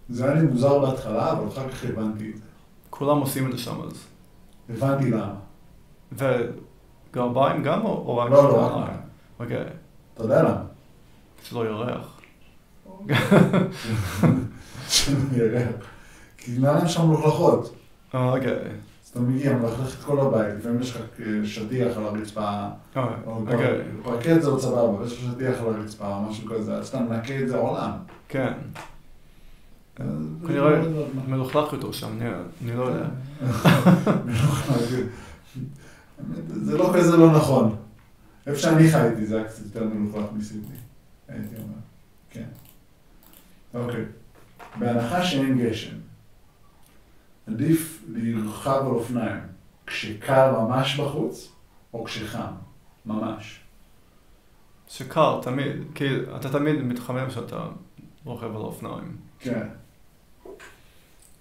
זה 0.08 0.24
היה 0.24 0.34
לי 0.34 0.46
מוזר 0.46 0.78
בהתחלה, 0.78 1.32
אבל 1.32 1.48
אחר 1.48 1.68
כך 1.68 1.84
הבנתי 1.84 2.30
את 2.30 2.36
זה. 2.36 2.42
כולם 2.90 3.18
עושים 3.18 3.46
את 3.46 3.52
זה 3.52 3.58
שם 3.58 3.80
אז. 3.86 4.04
הבנתי 4.70 5.10
למה. 5.10 5.34
וגרביים 6.12 7.62
גם 7.62 7.82
או 7.84 8.16
רק 8.16 8.30
לא, 8.30 8.36
לא, 8.42 8.48
רק 8.48 8.70
נעליים? 8.70 8.80
נעליים. 8.80 9.00
אוקיי, 9.40 9.64
אתה 10.14 10.22
יודע 10.22 10.42
למה? 10.42 10.62
שלא 11.42 11.66
ירח. 11.66 12.20
שלא 14.90 15.16
יראה. 15.36 15.66
כי 16.36 16.58
נעליים 16.58 16.88
שם 16.88 17.06
מלוכלכות. 17.08 17.74
אה, 18.14 18.32
אוקיי, 18.32 18.52
אז 18.52 19.08
אתה 19.10 19.20
מגיע, 19.20 19.56
מלכלך 19.56 19.98
את 19.98 20.04
כל 20.04 20.20
הבית, 20.20 20.54
לפעמים 20.58 20.80
יש 20.80 20.90
לך 20.90 20.96
אה, 21.20 21.26
שטיח 21.44 21.96
על 21.96 22.04
הרצפה, 22.04 22.44
אה, 22.96 23.08
או 23.26 23.32
אוקיי, 23.40 23.78
פרקט 24.02 24.42
זה 24.42 24.48
עוד 24.50 24.60
סבבה, 24.60 25.06
יש 25.06 25.12
לך 25.12 25.18
שטיח 25.32 25.60
על 25.60 25.74
הרצפה 25.74 26.14
או 26.16 26.20
משהו 26.22 26.48
כזה, 26.50 26.74
אז 26.74 26.88
אתה 26.88 27.00
מנקה 27.00 27.38
את 27.40 27.48
זה 27.48 27.56
עולם. 27.56 27.90
כן. 28.28 28.52
אז- 29.98 30.06
כנראה 30.46 30.82
מלוכלך 31.28 31.72
יותר 31.72 31.92
שם, 31.92 32.08
אני- 32.20 32.30
אני 32.64 32.76
לא 32.76 32.82
יודע. 32.82 33.06
זה 36.64 36.78
לא 36.78 36.92
כזה 36.94 37.16
לא 37.16 37.32
נכון. 37.32 37.76
איפה 38.46 38.58
שאני 38.58 38.90
חייתי 38.90 39.26
זה 39.26 39.36
היה 39.38 39.44
קצת 39.48 39.62
יותר 39.64 39.84
מלוכלך 39.84 40.24
מסידני, 40.36 40.74
הייתי 41.28 41.54
אומר. 41.56 41.78
כן. 42.30 42.44
אוקיי. 43.74 44.04
בהנחה 44.78 45.24
שאין 45.24 45.58
גשם, 45.58 45.96
עדיף 47.46 48.04
לרכב 48.08 48.80
על 48.80 48.86
אופניים 48.86 49.40
כשקר 49.86 50.60
ממש 50.60 51.00
בחוץ, 51.00 51.52
או 51.94 52.04
כשחם, 52.04 52.52
ממש. 53.06 53.60
שקר, 54.88 55.40
תמיד, 55.42 55.76
כי 55.94 56.04
אתה 56.36 56.52
תמיד 56.52 56.82
מתחמם 56.82 57.30
שאתה 57.30 57.66
רוכב 58.24 58.56
על 58.56 58.62
אופניים. 58.62 59.16
כן. 59.38 59.68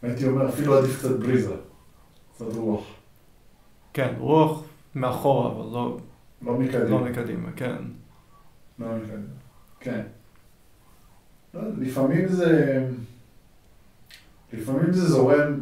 הייתי 0.02 0.28
אומר, 0.28 0.50
אפילו 0.50 0.78
עדיף 0.78 1.00
קצת 1.00 1.20
בריזה. 1.20 1.56
קצת 2.36 2.46
רוח. 2.56 2.86
כן, 3.94 4.14
רוח 4.18 4.64
מאחורה, 4.96 5.52
אבל 5.52 5.74
לא, 5.74 5.98
לא 6.42 6.54
מקדימה. 6.54 6.84
לא 6.84 7.00
מקדימה, 7.00 7.52
כן. 7.52 7.76
לא 8.80 8.88
מקדימה. 8.96 9.24
כן. 9.80 10.02
לא 11.54 11.62
לפעמים 11.78 12.28
זה... 12.28 12.90
לפעמים 14.54 14.94
זה 14.94 15.08
זורם 15.08 15.60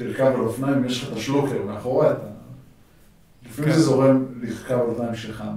לרכב 0.00 0.24
על 0.24 0.40
אופניים, 0.40 0.84
יש 0.84 1.02
לך 1.02 1.12
את 1.12 1.16
השלוקר 1.16 1.62
מאחורי 1.66 2.10
אתה... 2.10 2.26
לפעמים 3.46 3.70
כן. 3.70 3.76
זה 3.76 3.82
זורם 3.82 4.24
לרכב 4.42 4.74
על 4.74 4.80
אופניים 4.80 5.14
שחם. 5.14 5.56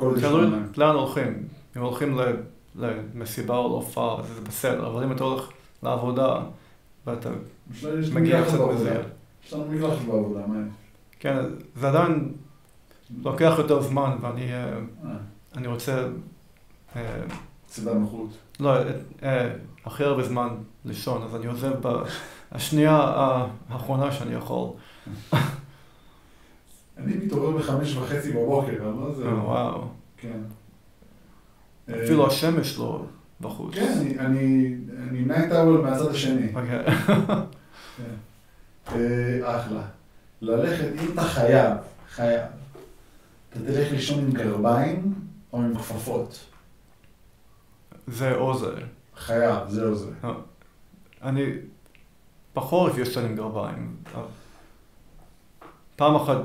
זה 0.00 0.20
תלוי. 0.20 0.50
לאן 0.76 0.94
הולכים. 0.94 1.48
אם 1.76 1.82
הולכים 1.82 2.18
למסיבה 2.74 3.56
או 3.56 3.68
להופעה, 3.68 4.20
אז 4.20 4.26
זה 4.26 4.40
בסדר, 4.40 4.86
אבל 4.86 5.04
אם 5.04 5.12
אתה 5.12 5.24
הולך 5.24 5.48
לעבודה, 5.82 6.40
ואתה 7.06 7.30
מגיע 8.14 8.44
קצת. 8.44 8.60
מזיע. 8.74 9.00
יש 9.46 9.52
לנו 9.52 9.64
מקלחת 9.68 10.04
בעבודה, 10.04 10.46
מה 10.46 10.60
יש? 10.60 10.72
כן, 11.20 11.36
זה 11.76 11.88
עדיין 11.88 12.32
לוקח 13.22 13.54
יותר 13.58 13.82
זמן, 13.82 14.16
ואני 14.20 14.52
אה, 14.52 14.78
אה, 15.56 15.70
רוצה, 15.70 16.08
אה, 16.96 17.20
סיבה 17.68 17.94
נוחות. 17.94 18.30
לא, 18.60 18.76
אה, 18.76 18.82
אה, 19.22 19.48
הכי 19.84 20.04
הרבה 20.04 20.22
זמן 20.22 20.48
לישון, 20.84 21.22
אז 21.22 21.36
אני 21.36 21.46
עוזב 21.46 21.72
בשנייה 22.52 22.96
האחרונה 23.68 24.12
שאני 24.12 24.34
יכול. 24.34 24.68
אני 26.98 27.14
מתעורר 27.16 27.56
בחמש 27.56 27.96
וחצי 27.96 28.32
בבוקר, 28.32 28.88
אבל 28.88 29.14
זה... 29.14 29.26
אה, 29.26 29.34
וואו. 29.44 29.82
כן. 30.16 30.38
אפילו 32.04 32.26
השמש 32.26 32.78
לא 32.78 33.02
בחוץ. 33.40 33.74
כן, 33.74 34.02
אני- 34.18 34.76
night 35.12 35.52
owl 35.52 35.80
מהצד 35.80 36.08
השני. 36.10 36.46
אוקיי. 36.54 36.84
כן. 37.96 38.04
אה, 38.94 39.56
אחלה. 39.60 39.82
ללכת, 40.40 40.88
אם 41.02 41.12
אתה 41.12 41.22
חייב, 41.22 41.72
חייב, 42.10 42.40
אתה 43.50 43.58
תלך 43.58 43.92
לישון 43.92 44.18
עם 44.18 44.30
גרביים 44.32 45.14
או 45.52 45.58
עם 45.58 45.74
כפפות. 45.78 46.44
זה 48.06 48.34
או 48.34 48.58
זה. 48.58 48.74
חייב, 49.16 49.68
זהו 49.68 49.94
זה. 49.94 50.12
אני 51.22 51.52
בחורף 52.54 52.98
ישן 52.98 53.24
עם 53.24 53.36
גרביים. 53.36 53.96
פעם 55.96 56.14
אחת 56.14 56.36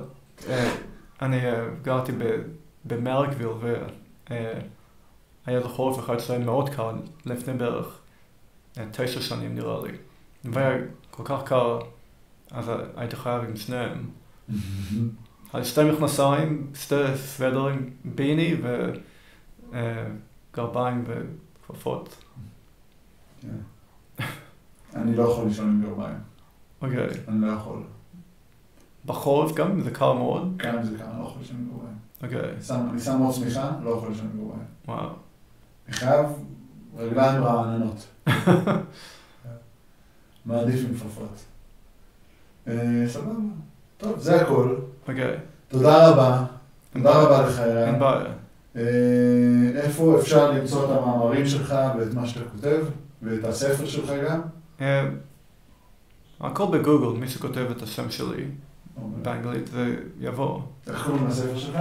אה, 0.49 0.75
אני 1.21 1.45
אה, 1.45 1.67
גרתי 1.81 2.11
במרקוויל 2.85 3.49
והיה 3.59 5.59
לחורף 5.59 5.99
אחד 5.99 6.19
שהיה 6.19 6.39
מאוד 6.39 6.69
קר 6.69 6.91
לפני 7.25 7.53
בערך 7.53 7.99
אה, 8.77 8.85
תשע 8.91 9.21
שנים 9.21 9.55
נראה 9.55 9.83
לי. 9.83 9.91
והיה 10.43 10.77
כל 11.11 11.23
כך 11.25 11.41
קר, 11.45 11.79
אז 12.51 12.71
הייתי 12.95 13.15
חייב 13.15 13.43
עם 13.43 13.55
שניהם. 13.55 14.09
אז 15.53 15.67
שתי 15.67 15.83
מכנסיים, 15.83 16.71
שתי 16.73 16.95
סוודרים, 17.15 17.93
ביני 18.05 18.55
וגרביים 20.53 21.03
וכפפות. 21.05 21.50
כן. 23.41 23.47
אני 24.95 25.15
לא 25.15 25.23
יכול 25.23 25.45
לישון 25.47 25.67
עם 25.69 25.81
גרביים. 25.89 26.17
אוקיי. 26.81 27.07
אני 27.27 27.41
לא 27.41 27.51
יכול. 27.51 27.83
בחורף 29.05 29.53
גם 29.55 29.71
אם 29.71 29.81
זה 29.81 29.91
קר 29.91 30.13
מאוד. 30.13 30.57
גם 30.57 30.77
אם 30.77 30.83
זה 30.83 30.97
ככה, 30.97 31.11
אני 31.11 31.19
לא 31.19 31.25
יכול 31.25 31.41
לישון 31.41 31.57
עם 31.57 31.69
גרביים. 31.71 31.97
אוקיי. 32.23 32.51
אני 32.89 32.99
שם- 32.99 33.17
מאוד 33.19 33.33
צמיחה, 33.35 33.71
לא 33.83 33.89
יכול 33.89 34.09
לישון 34.09 34.25
עם 34.33 34.37
גרביים. 34.39 34.65
וואו. 34.87 35.09
אני 35.87 35.93
חייב 35.95 36.25
רגליים 36.97 37.43
רעננות. 37.43 38.07
מעדיף 40.45 40.79
עם 40.89 40.93
כפפות. 40.95 41.39
אה, 42.67 43.03
סבבה. 43.07 43.31
טוב, 43.97 44.19
זה 44.19 44.41
הכל. 44.41 44.75
אוקיי. 45.07 45.37
תודה 45.67 46.09
רבה. 46.09 46.45
תודה 46.93 47.21
רבה 47.21 47.47
לך, 47.47 47.59
אין. 47.59 47.99
בעיה. 47.99 48.33
אה, 48.75 48.81
איפה 49.75 50.19
אפשר 50.19 50.51
למצוא 50.51 50.85
את 50.85 50.89
המאמרים 50.89 51.47
שלך 51.47 51.75
ואת 51.99 52.13
מה 52.13 52.27
שאתה 52.27 52.49
כותב, 52.49 52.85
ואת 53.21 53.43
הספר 53.43 53.85
שלך 53.87 54.11
גם? 54.27 54.41
אה, 54.81 55.07
הכל 56.39 56.65
בגוגל, 56.71 57.19
מי 57.19 57.27
שכותב 57.27 57.65
את 57.77 57.81
השם 57.81 58.11
שלי 58.11 58.45
באנגלית 59.21 59.67
זה 59.67 59.95
יבוא. 60.19 60.61
איך 60.87 61.05
קוראים 61.05 61.27
לספר 61.27 61.57
שלך? 61.57 61.77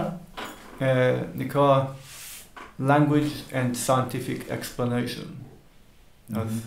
אה, 0.82 1.22
נקרא 1.34 1.84
Language 2.80 3.52
and 3.52 3.76
Scientific 3.86 4.50
Explanation. 4.50 5.26
אז 6.36 6.60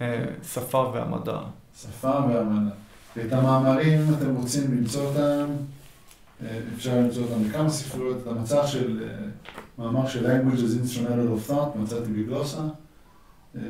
אה, 0.00 0.24
שפה 0.52 0.90
והמדע. 0.94 1.38
שפה 1.82 2.08
והמדע. 2.08 2.74
את 3.26 3.32
המאמרים, 3.32 4.00
אתם 4.18 4.34
רוצים 4.34 4.78
למצוא 4.78 5.02
אותם, 5.04 5.50
אפשר 6.75 6.97
למצוא 6.99 7.23
אותם 7.23 7.43
בכמה 7.49 7.69
ספריות. 7.69 8.17
את 8.21 8.27
המצע 8.27 8.67
של 8.67 9.03
אה, 9.03 9.25
מאמר 9.77 10.07
של 10.07 10.25
Language 10.25 10.57
as 10.59 10.85
Instrumental 10.85 11.07
of 11.47 11.51
Thought, 11.51 11.77
מצאתי 11.77 12.11
בגלוסה, 12.11 12.61
אה, 13.55 13.61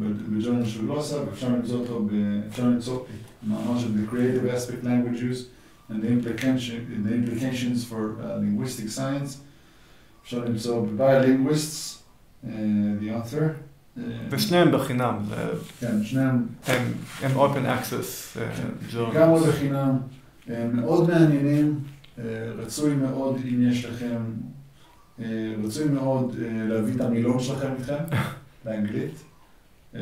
בג'ורנל 0.00 0.66
של 0.66 0.86
גלוסה, 0.86 1.16
ואפשר 1.26 1.48
למצוא 1.48 1.78
אותו, 1.80 2.04
ב- 2.12 2.40
אפשר 2.48 2.64
למצוא 2.66 3.00
מאמר 3.48 3.78
של 3.78 3.86
The 3.88 4.12
Creative 4.12 4.56
Aspect 4.56 4.84
Languages 4.84 5.36
and 5.90 5.94
the, 6.02 6.08
implication, 6.08 7.06
the 7.06 7.12
Implications 7.14 7.84
for 7.90 7.94
uh, 8.20 8.40
Linguistic 8.42 8.88
Science. 8.98 9.38
אפשר 10.24 10.44
למצוא 10.44 10.86
ב-Biolinguists, 10.86 11.96
uh, 12.44 12.48
the 13.02 13.24
author. 13.24 13.42
אה, 13.98 14.02
ושניהם 14.30 14.72
בחינם, 14.72 15.16
זה- 15.28 15.36
כן, 15.80 16.04
שניהם 16.04 16.46
הם 16.66 16.82
הם 17.22 17.30
open 17.36 17.64
access 17.66 18.38
אה, 18.40 18.50
journals. 18.92 19.10
לגמרי 19.16 19.48
בחינם, 19.48 19.76
אה, 19.78 19.94
מאוד 20.47 21.09
מעניינים, 21.09 21.79
אה, 22.19 22.23
רצוי 22.57 22.95
מאוד 22.95 23.35
אם 23.49 23.69
יש 23.71 23.85
לכם, 23.85 24.17
אה, 25.19 25.53
רצוי 25.63 25.85
מאוד 25.85 26.35
אה, 26.41 26.67
להביא 26.67 26.95
את 26.95 27.01
המילון 27.01 27.39
שלכם 27.39 27.73
איתכם, 27.79 28.03
באנגלית. 28.65 29.23
אה, 29.95 30.01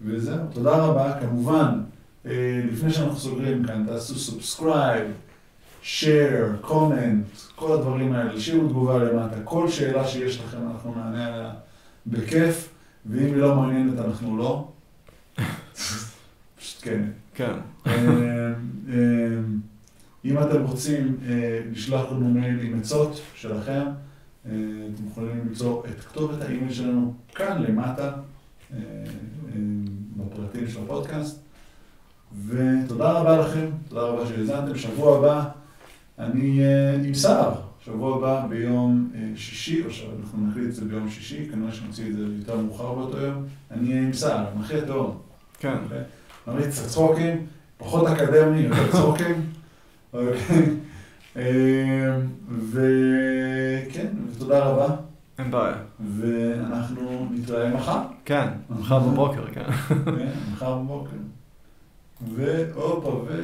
וזהו, 0.00 0.38
תודה 0.52 0.76
רבה. 0.76 1.20
כמובן, 1.20 1.80
אה, 2.26 2.62
לפני 2.72 2.92
שאנחנו 2.92 3.16
סוגרים 3.18 3.64
כאן, 3.64 3.84
תעשו 3.86 4.14
subscribe, 4.14 5.06
share, 5.82 6.66
comment, 6.66 7.52
כל 7.56 7.72
הדברים 7.72 8.12
האלה, 8.12 8.36
תשאירו 8.36 8.68
תגובה 8.68 8.98
למטה. 8.98 9.36
כל 9.44 9.68
שאלה 9.68 10.08
שיש 10.08 10.40
לכם 10.40 10.70
אנחנו 10.70 10.94
נענה 10.94 11.26
עליה 11.26 11.50
בכיף, 12.06 12.68
ואם 13.06 13.24
היא 13.24 13.36
לא 13.36 13.54
מעניינת 13.54 13.98
אנחנו 13.98 14.36
לא. 14.36 14.68
פשוט 16.58 16.82
כן. 16.82 17.02
כן. 17.34 17.52
אה, 17.86 17.92
אה, 18.88 19.38
אם 20.24 20.38
אתם 20.38 20.62
רוצים 20.62 21.16
אה, 21.28 21.60
לשלוח 21.72 22.12
לנו 22.12 22.28
מייל 22.28 22.60
עם 22.60 22.78
עצות 22.80 23.20
שלכם, 23.34 23.82
אתם 24.42 25.06
יכולים 25.10 25.38
למצוא 25.38 25.82
את 25.86 26.00
כתובת 26.00 26.42
האימייל 26.42 26.72
שלנו 26.72 27.14
כאן 27.34 27.62
למטה, 27.62 28.12
בפרטים 30.16 30.68
של 30.68 30.78
הפודקאסט. 30.84 31.40
ותודה 32.46 33.12
רבה 33.12 33.38
לכם, 33.38 33.66
תודה 33.88 34.02
רבה 34.02 34.26
שהאזנתם. 34.26 34.78
שבוע 34.78 35.18
הבא 35.18 35.48
אני 36.18 36.60
עם 37.04 37.14
סער. 37.14 37.54
שבוע 37.84 38.16
הבא 38.16 38.46
ביום 38.48 39.10
שישי, 39.36 39.84
או 39.84 39.90
שאנחנו 39.90 40.46
נחליט 40.46 40.68
את 40.68 40.74
זה 40.74 40.84
ביום 40.84 41.10
שישי, 41.10 41.48
כנראה 41.52 41.72
שנוציא 41.72 42.06
את 42.10 42.16
זה 42.16 42.22
יותר 42.38 42.56
מאוחר 42.56 42.94
באותו 42.94 43.18
יום. 43.18 43.44
אני 43.70 43.88
אהיה 43.88 44.02
עם 44.02 44.12
סער, 44.12 44.44
מנחי 44.56 44.78
התהום. 44.78 45.18
כן. 45.58 45.78
נריץ 46.46 46.78
את 46.78 46.84
הצחוקים, 46.84 47.46
פחות 47.76 48.06
אקדמי, 48.06 48.60
יותר 48.60 48.92
צחוקים. 48.92 49.46
אוקיי. 50.12 50.76
אה, 51.36 52.16
וכן, 52.70 54.08
ותודה 54.30 54.64
רבה, 54.64 54.96
אין 55.38 55.50
בעיה. 55.50 55.76
ואנחנו 56.18 57.28
נתראה 57.30 57.70
מחר, 57.70 58.00
כן, 58.24 58.48
מחר 58.70 58.98
בבוקר, 58.98 59.46
כן. 59.52 59.72
כן, 59.88 60.30
מחר 60.52 60.78
בבוקר. 60.78 61.16
והופה, 62.34 63.08
ו... 63.08 63.40